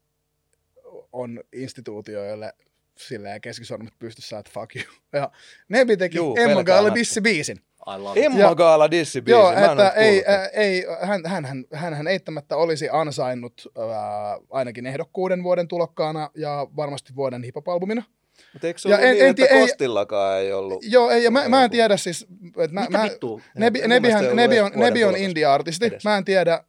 on 1.12 1.40
instituutioille 1.52 2.52
silleen 2.98 3.40
keskisormet 3.40 3.92
pystyssä, 3.98 4.38
että 4.38 4.50
fuck 4.54 4.76
you. 4.76 4.84
Ja 5.12 5.30
Nebi 5.68 5.96
teki 5.96 6.16
Juu, 6.16 6.36
Emma 6.36 6.44
Galle 6.46 6.56
pelkäämättä. 6.64 6.94
Dissi-biisin. 7.00 7.56
I 7.96 7.98
love 7.98 8.20
it. 8.20 8.26
Emma 8.26 8.38
Ja- 8.38 8.54
Gaala 8.54 8.90
dissibiisi. 8.90 9.30
Joo, 9.38 9.52
mä 9.52 9.58
en 9.58 9.70
että 9.70 9.88
ei, 9.88 10.22
kuullut. 10.24 10.40
ä, 10.40 10.46
ei 10.46 10.84
hän, 11.02 11.20
hän, 11.26 11.44
hän, 11.44 11.64
hän, 11.72 11.94
hän 11.94 12.06
eittämättä 12.06 12.56
olisi 12.56 12.88
ansainnut 12.92 13.72
ää, 13.78 14.38
ainakin 14.50 14.86
ehdokkuuden 14.86 15.42
vuoden 15.42 15.68
tulokkaana 15.68 16.30
ja 16.36 16.66
varmasti 16.76 17.12
vuoden 17.16 17.42
hip-hop-albumina. 17.42 18.02
Mut 18.52 18.64
eikö 18.64 18.78
se 18.80 18.88
ja 18.88 18.96
ollut 18.96 19.08
en- 19.08 19.14
niin, 19.14 19.24
en 19.24 19.30
että 19.30 19.46
ei- 19.46 19.60
Kostillakaan 19.60 20.38
ei 20.40 20.52
ollut? 20.52 20.84
Joo, 20.88 21.10
ei, 21.10 21.24
ja 21.24 21.30
mä, 21.30 21.48
mä 21.48 21.58
en 21.58 21.62
Joku- 21.64 21.72
tiedä 21.72 21.96
siis, 21.96 22.26
että 22.46 22.74
mä, 22.74 22.80
Mitä 22.80 22.98
mä, 22.98 23.04
vittua? 23.04 23.40
Nebi, 23.58 23.80
Nebihän, 23.86 24.36
Nebi, 24.36 24.60
on, 24.60 24.70
Nebi 24.74 25.04
on 25.04 25.16
indie-artisti. 25.16 25.86
edes. 25.86 26.04
Mä 26.04 26.16
en 26.16 26.24
tiedä, 26.24 26.64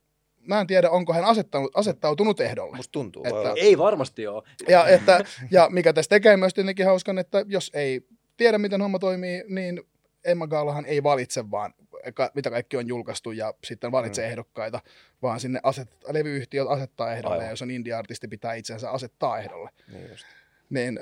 mä 0.48 0.62
en 0.62 0.68
tiedä, 0.68 0.90
onko 0.90 1.14
hän 1.14 1.26
asettanut, 1.26 1.72
asettautunut 1.76 2.40
ehdolle. 2.40 2.78
Musta 2.78 2.92
tuntuu. 2.92 3.24
Että-. 3.26 3.54
Ei 3.56 3.78
varmasti 3.78 4.28
ole. 4.28 4.44
Ja, 4.68 4.88
että, 4.88 5.20
ja 5.52 5.68
mikä 5.72 5.94
tässä 5.94 6.10
tekee 6.10 6.38
myös 6.38 6.54
tietenkin 6.54 6.86
hauskan, 6.86 7.18
että 7.18 7.46
jos 7.48 7.72
ei 7.74 8.02
tiedä, 8.38 8.58
miten 8.58 8.82
homma 8.82 9.00
toimii, 9.00 9.44
niin 9.48 9.82
Emma 10.26 10.48
Gaalahan 10.48 10.86
ei 10.86 11.04
valitse 11.04 11.52
vaan, 11.52 11.74
mitä 12.34 12.50
kaikki 12.50 12.78
on 12.78 12.88
julkaistu 12.88 13.32
ja 13.32 13.54
sitten 13.64 13.92
valitsee 13.92 14.26
Mm. 14.26 14.32
ehdokkaita, 14.32 14.80
vaan 15.22 15.40
sinne 15.40 15.60
aset, 15.64 15.90
levyyhtiöt 16.12 16.68
asettaa 16.70 17.14
ehdolle, 17.14 17.36
Aivan. 17.36 17.46
ja 17.46 17.52
jos 17.52 17.62
on 17.62 17.72
indie-artisti, 17.72 18.28
pitää 18.28 18.54
itsensä 18.54 18.92
asettaa 18.92 19.40
ehdolle. 19.40 19.70
Niin 19.94 20.10
just. 20.10 20.26
Niin, 20.70 21.00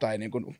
tai 0.00 0.18
niin 0.18 0.30
kuin, 0.30 0.58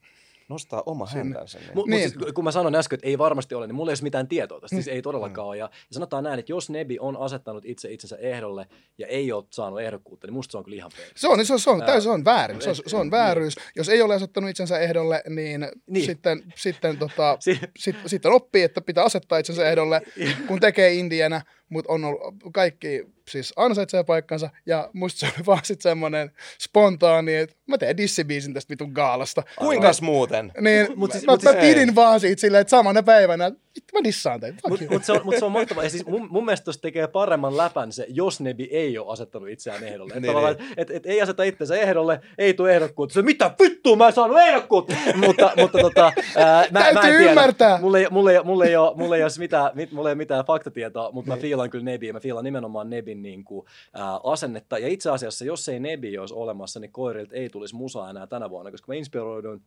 Nostaa 0.48 0.82
oma 0.86 1.06
Sinne. 1.06 1.18
häntänsä. 1.24 1.58
Niin. 1.58 1.70
Mut, 1.74 1.86
Niin. 1.86 1.96
niin. 2.00 2.10
mut 2.14 2.22
siis, 2.22 2.32
kun 2.34 2.44
mä 2.44 2.50
sanoin 2.52 2.74
äsken, 2.74 2.96
että 2.96 3.06
ei 3.06 3.18
varmasti 3.18 3.54
ole, 3.54 3.66
niin 3.66 3.74
mulla 3.74 3.90
ei 3.90 3.94
ole 3.94 4.02
mitään 4.02 4.28
tietoa 4.28 4.60
tästä. 4.60 4.76
Siis 4.76 4.86
Mm. 4.86 4.92
ei 4.92 5.02
todellakaan 5.02 5.48
ole. 5.48 5.56
Ja, 5.56 5.64
ja 5.64 5.70
sanotaan 5.90 6.24
näin, 6.24 6.38
että 6.38 6.52
jos 6.52 6.70
Nebi 6.70 6.98
on 7.00 7.16
asettanut 7.16 7.64
itse 7.64 7.92
itsensä 7.92 8.16
ehdolle 8.16 8.66
ja 8.98 9.06
ei 9.06 9.32
ole 9.32 9.44
saanut 9.50 9.80
ehdokkuutta, 9.80 10.26
niin 10.26 10.34
musta 10.34 10.52
se 10.52 10.58
on 10.58 10.64
kyllä 10.64 10.76
ihan 10.76 10.90
perin. 10.96 11.12
se 11.16 11.28
on, 11.28 11.46
se 11.46 11.52
on, 11.52 11.60
se 11.60 11.70
on, 11.70 11.80
Ää, 11.80 11.86
täysin, 11.86 12.02
se 12.02 12.10
on 12.10 12.24
väärin, 12.24 12.62
se 12.62 12.68
on, 12.70 12.76
se 12.86 12.96
on 12.96 13.02
niin. 13.02 13.10
vääryys. 13.10 13.54
Jos 13.76 13.88
ei 13.88 14.02
ole 14.02 14.14
asettanut 14.14 14.50
itsensä 14.50 14.78
ehdolle, 14.78 15.22
niin, 15.28 15.60
Niin. 15.60 15.70
niin. 15.86 16.06
sitten, 16.06 16.42
sitten, 16.54 16.98
tota, 16.98 17.36
Si- 17.40 17.60
sit, 17.78 17.96
sitten 18.06 18.32
oppii, 18.32 18.62
että 18.62 18.80
pitää 18.80 19.04
asettaa 19.04 19.38
itsensä 19.38 19.68
ehdolle, 19.68 20.02
kun 20.48 20.60
tekee 20.60 20.94
indienä, 20.94 21.42
mutta 21.68 21.92
on 21.92 22.04
ollut, 22.04 22.20
kaikki 22.54 23.06
siis 23.30 23.52
ansaitsee 23.56 24.04
paikkansa, 24.04 24.50
ja 24.66 24.90
musta 24.92 25.20
se 25.20 25.26
oli 25.26 25.46
vaan 25.46 25.60
sitten 25.64 25.90
semmoinen 25.90 26.30
spontaani, 26.62 27.34
että 27.34 27.56
mä 27.66 27.78
teen 27.78 27.96
dissibiisin 27.96 28.54
tästä 28.54 28.70
vitun 28.70 28.90
gaalasta. 28.92 29.42
Kuinkas 29.58 30.02
muuten? 30.02 30.52
Niin, 30.60 30.86
Mut 30.88 30.96
mut 30.96 31.12
siis- 31.12 31.26
mä, 31.26 31.32
mut 31.32 31.42
mä 31.42 31.52
siis- 31.52 31.62
pidin 31.64 31.88
ei. 31.88 31.94
vaan 31.94 32.20
siitä 32.20 32.40
silleen, 32.40 32.60
että 32.60 32.70
samana 32.70 33.02
päivänä, 33.02 33.52
vittu 33.76 33.98
mä 33.98 34.04
dissaan 34.04 34.40
teitä. 34.40 34.56
fuck 34.62 34.68
Mutta 34.80 34.94
mut 34.94 35.04
se, 35.04 35.12
on, 35.12 35.20
mut 35.24 35.34
se 35.38 35.44
on 35.44 35.52
mahtavaa. 35.52 35.84
Ja 35.84 35.90
siis 35.90 36.06
mun, 36.06 36.28
mun 36.30 36.44
mielestä 36.44 36.64
tuosta 36.64 36.80
tekee 36.82 37.06
paremman 37.06 37.56
läpän 37.56 37.92
se, 37.92 38.06
jos 38.08 38.40
Nebi 38.40 38.68
ei 38.72 38.98
ole 38.98 39.12
asettanut 39.12 39.48
itseään 39.48 39.84
ehdolle. 39.84 40.14
Niin, 40.14 40.24
Että 40.24 40.28
tavallaan, 40.28 40.56
et, 40.76 40.90
et, 40.90 41.06
ei 41.06 41.22
aseta 41.22 41.42
itsensä 41.42 41.76
ehdolle, 41.76 42.20
ei 42.38 42.54
tule 42.54 42.74
ehdokkuutta. 42.74 43.14
Se 43.14 43.22
mitä 43.22 43.50
vittua, 43.62 43.96
mä 43.96 44.06
en 44.06 44.12
saanut 44.12 44.38
ehdokkuutta! 44.38 44.94
mutta, 45.26 45.52
mutta 45.56 45.78
tota, 45.78 46.12
ää, 46.36 46.66
mä, 46.70 46.80
mä 46.80 46.88
en 46.88 46.94
Täytyy 46.94 47.18
tiedä. 47.18 47.30
ymmärtää. 47.30 47.80
Mulla 47.80 47.98
ei, 47.98 48.06
mulla 48.10 48.32
ei, 48.32 48.42
mulla 48.44 48.64
ei, 48.64 48.76
ole, 48.76 48.96
mulla 48.96 49.16
ei 49.16 49.22
ole 49.22 49.30
mitään, 49.38 49.70
mit, 49.74 49.92
mulla 49.92 50.08
ei 50.08 50.12
ole 50.12 50.18
mitään 50.18 50.44
faktatietoa, 50.44 51.12
mutta 51.12 51.30
mä 51.30 51.36
fiilan 51.36 51.70
kyllä 51.70 51.84
Nebiä. 51.84 52.12
Mä 52.12 52.20
fiilan 52.20 52.44
nimenomaan 52.44 52.90
Nebin 52.90 53.22
niin 53.22 53.44
kuin, 53.44 53.66
ää, 53.92 54.20
asennetta. 54.24 54.78
Ja 54.78 54.88
itse 54.88 55.10
asiassa, 55.10 55.44
jos 55.44 55.68
ei 55.68 55.80
Nebi 55.80 56.18
olisi 56.18 56.34
olemassa, 56.34 56.80
niin 56.80 56.92
koirilta 56.92 57.34
ei 57.34 57.48
tulisi 57.48 57.74
musaa 57.74 58.10
enää 58.10 58.26
tänä 58.26 58.50
vuonna, 58.50 58.70
koska 58.70 58.92
mä 58.92 58.94
inspiroiduin 58.96 59.62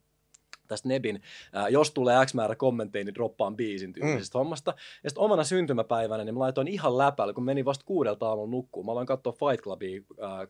tästä 0.68 0.88
Nebin, 0.88 1.22
ää, 1.54 1.70
jos 1.70 1.92
tulee 1.92 2.26
X 2.26 2.34
määrä 2.34 2.56
kommentteja, 2.56 3.06
niin 3.06 3.16
droppaan 3.16 3.56
biisin 3.56 3.94
tyylisestä 3.94 4.38
mm. 4.38 4.40
hommasta. 4.40 4.74
Ja 5.04 5.10
sitten 5.10 5.24
omana 5.24 5.44
syntymäpäivänä, 5.44 6.24
niin 6.24 6.36
mä 6.36 6.40
laitoin 6.40 6.68
ihan 6.68 6.98
läpällä, 6.98 7.34
kun 7.34 7.44
menin 7.44 7.66
vasta 7.66 7.86
kuudelta 7.86 8.28
aamulla 8.30 8.52
nukkuun. 8.52 8.86
Mä 8.86 8.92
aloin 8.92 9.08
katsoa 9.08 9.34
Fight 9.34 9.64
Clubia 9.64 10.02
ää, 10.22 10.44
3.30. 10.44 10.50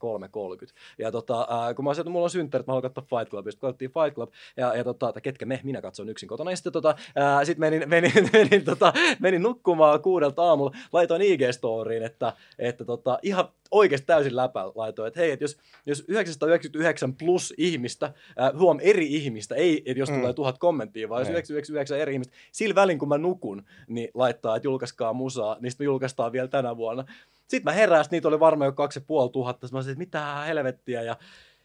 Ja 0.97 1.11
tota, 1.11 1.47
ää, 1.49 1.73
kun 1.73 1.85
mä 1.85 1.93
sanoin, 1.93 2.01
että 2.01 2.11
mulla 2.11 2.23
on 2.23 2.29
synttärit, 2.29 2.67
mä 2.67 2.71
haluan 2.71 2.91
katsoa 2.91 3.19
Fight 3.19 3.29
Clubia. 3.31 3.51
Sitten 3.51 3.67
katsottiin 3.67 3.91
Fight 3.91 4.15
Club, 4.15 4.29
ja, 4.57 4.75
ja 4.75 4.83
tota, 4.83 5.13
tai 5.13 5.21
ketkä 5.21 5.45
me, 5.45 5.59
minä 5.63 5.81
katsoin 5.81 6.09
yksin 6.09 6.29
kotona. 6.29 6.51
Ja 6.51 6.57
sitten 6.57 6.73
tota, 6.73 6.95
ää, 7.15 7.45
sit 7.45 7.57
menin, 7.57 7.89
menin, 7.89 8.11
menin, 8.33 8.65
tota, 8.65 8.93
menin 9.19 9.43
nukkumaan 9.43 10.01
kuudelta 10.01 10.43
aamulla, 10.43 10.77
laitoin 10.93 11.21
IG-storiin, 11.21 12.03
että, 12.03 12.33
että 12.59 12.85
tota, 12.85 13.19
ihan 13.21 13.49
oikeasti 13.71 14.07
täysin 14.07 14.35
läpällä 14.35 14.71
laitoin, 14.75 15.07
että 15.07 15.19
hei, 15.19 15.31
että 15.31 15.43
jos, 15.43 15.57
jos 15.85 16.03
999 16.07 17.13
plus 17.15 17.53
ihmistä, 17.57 18.05
äh, 18.05 18.59
huom, 18.59 18.79
eri 18.81 19.15
ihmistä, 19.15 19.55
ei, 19.55 19.83
että 19.85 19.99
jos 19.99 20.09
Mm. 20.09 20.19
tulee 20.19 20.33
tuhat 20.33 20.57
kommenttia, 20.57 21.09
vaan 21.09 21.21
jos 21.21 21.27
Ei. 21.27 21.31
999 21.33 21.99
eri 21.99 22.13
ihmistä, 22.13 22.33
sillä 22.51 22.75
välin 22.75 22.99
kun 22.99 23.07
mä 23.07 23.17
nukun, 23.17 23.63
niin 23.87 24.09
laittaa, 24.13 24.55
että 24.55 24.67
julkaiskaa 24.67 25.13
musaa, 25.13 25.57
niin 25.59 25.71
sitten 25.71 25.85
me 25.85 25.89
julkaistaan 25.89 26.31
vielä 26.31 26.47
tänä 26.47 26.77
vuonna. 26.77 27.05
Sitten 27.47 27.63
mä 27.63 27.71
herään, 27.71 28.03
sit 28.03 28.11
niitä 28.11 28.27
oli 28.27 28.39
varmaan 28.39 28.67
jo 28.67 28.71
kaksi 28.71 28.99
ja 28.99 29.03
puoli 29.07 29.29
tuhatta, 29.29 29.67
mä 29.67 29.69
sanoin, 29.69 29.89
että 29.89 29.99
mitä 29.99 30.35
helvettiä, 30.47 31.01
ja 31.01 31.15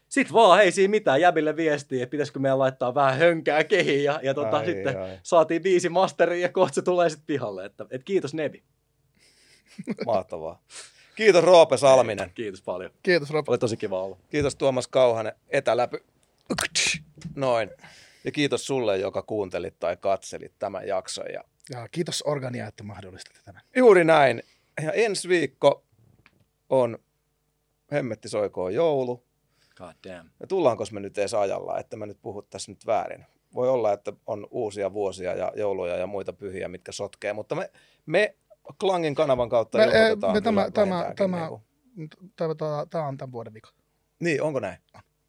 sitten 0.09 0.33
vaan, 0.33 0.57
hei 0.57 0.71
siinä 0.71 0.91
mitään, 0.91 1.21
jäbille 1.21 1.55
viestiä, 1.55 2.03
että 2.03 2.11
pitäisikö 2.11 2.39
meidän 2.39 2.59
laittaa 2.59 2.95
vähän 2.95 3.17
hönkää 3.17 3.63
kehiin, 3.63 4.03
ja, 4.03 4.19
ja 4.23 4.33
tota, 4.33 4.57
Ai, 4.57 4.65
sitten 4.65 4.97
ai. 5.01 5.19
saatiin 5.23 5.61
biisi 5.63 5.89
masteriin, 5.89 6.41
ja 6.41 6.49
kohta 6.49 6.75
se 6.75 6.81
tulee 6.81 7.09
sitten 7.09 7.25
pihalle, 7.27 7.65
että, 7.65 7.83
että 7.89 8.05
kiitos 8.05 8.33
Nebi. 8.33 8.63
Mahtavaa. 10.05 10.61
Kiitos 11.15 11.43
Roope 11.43 11.77
Salminen. 11.77 12.31
Kiitos 12.35 12.61
paljon. 12.61 12.91
Kiitos 13.03 13.29
Rob. 13.29 13.49
Oli 13.49 13.57
tosi 13.57 13.77
kiva 13.77 14.03
olla. 14.03 14.17
Kiitos 14.29 14.55
Tuomas 14.55 14.87
Kauhanen 14.87 15.33
etäläpy. 15.49 16.05
Noin. 17.35 17.69
Ja 18.23 18.31
kiitos 18.31 18.65
sulle, 18.65 18.97
joka 18.97 19.21
kuuntelit 19.21 19.79
tai 19.79 19.97
katselit 19.97 20.53
tämän 20.59 20.87
jakson. 20.87 21.25
Ja 21.33 21.43
Ja 21.69 21.87
kiitos 21.87 22.21
Organia, 22.25 22.67
että 22.67 22.83
mahdollistitte 22.83 23.39
tämän. 23.45 23.61
juuri 23.75 24.03
näin. 24.03 24.43
Ja 24.81 24.91
ensi 24.91 25.29
viikko 25.29 25.83
on 26.69 26.97
Hemmetti 27.91 28.29
soikoon 28.29 28.73
joulu. 28.73 29.23
God 29.77 29.93
damn. 30.09 30.29
Ja 30.39 30.47
tullaanko 30.47 30.83
me 30.91 30.99
nyt 30.99 31.17
edes 31.17 31.33
ajalla, 31.33 31.79
että 31.79 31.97
mä 31.97 32.05
nyt 32.05 32.21
puhut 32.21 32.49
tässä 32.49 32.71
nyt 32.71 32.85
väärin. 32.85 33.25
Voi 33.55 33.69
olla, 33.69 33.93
että 33.93 34.13
on 34.27 34.47
uusia 34.51 34.93
vuosia 34.93 35.35
ja 35.35 35.51
jouluja 35.55 35.97
ja 35.97 36.07
muita 36.07 36.33
pyhiä, 36.33 36.67
mitkä 36.67 36.91
sotkee, 36.91 37.33
mutta 37.33 37.55
me, 37.55 37.71
me 38.05 38.35
Klangin 38.79 39.15
kanavan 39.15 39.49
kautta 39.49 39.77
Me- 39.77 39.83
ilmoitetaan 39.83 40.33
me 40.33 40.41
tämä- 40.41 40.71
tämä- 40.71 41.13
tämä- 41.15 41.49
niinku- 41.95 42.27
Tämä, 42.35 42.55
tämä, 42.55 42.85
tämä 42.89 43.07
on 43.07 43.17
tämän 43.17 43.31
vuoden 43.31 43.53
vika. 43.53 43.69
Niin, 44.19 44.41
onko 44.41 44.59
näin? 44.59 44.77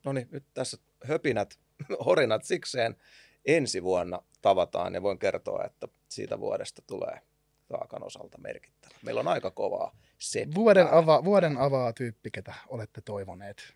No 0.05 0.13
niin, 0.13 0.29
nyt 0.31 0.45
tässä 0.55 0.77
höpinät, 1.05 1.59
horinat 2.07 2.45
sikseen. 2.45 2.97
Ensi 3.45 3.83
vuonna 3.83 4.23
tavataan 4.43 4.95
ja 4.95 5.03
voin 5.03 5.19
kertoa, 5.19 5.65
että 5.65 5.89
siitä 6.09 6.41
vuodesta 6.41 6.83
tulee 6.87 7.21
taakan 7.69 8.03
osalta 8.05 8.39
merkittävä. 8.39 8.95
Meillä 9.03 9.21
on 9.21 9.29
aika 9.29 9.51
kovaa 9.51 9.97
se. 10.19 10.47
Vuoden, 10.55 10.93
ava, 10.93 11.25
vuoden 11.25 11.57
avaa 11.59 11.93
tyyppi, 11.93 12.31
ketä 12.31 12.55
olette 12.69 13.01
toivoneet. 13.01 13.75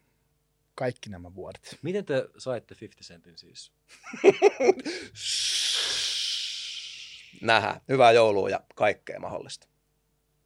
Kaikki 0.74 1.10
nämä 1.10 1.35
vuodet. 1.35 1.78
Miten 1.82 2.05
te 2.05 2.28
saitte 2.39 2.74
50 2.80 3.12
Centin 3.14 3.39
siis? 3.39 3.72
Nähdään. 7.43 7.81
Hyvää 7.89 8.12
joulua 8.12 8.51
ja 8.51 8.60
kaikkea 8.74 9.20
mahdollista. 9.20 9.66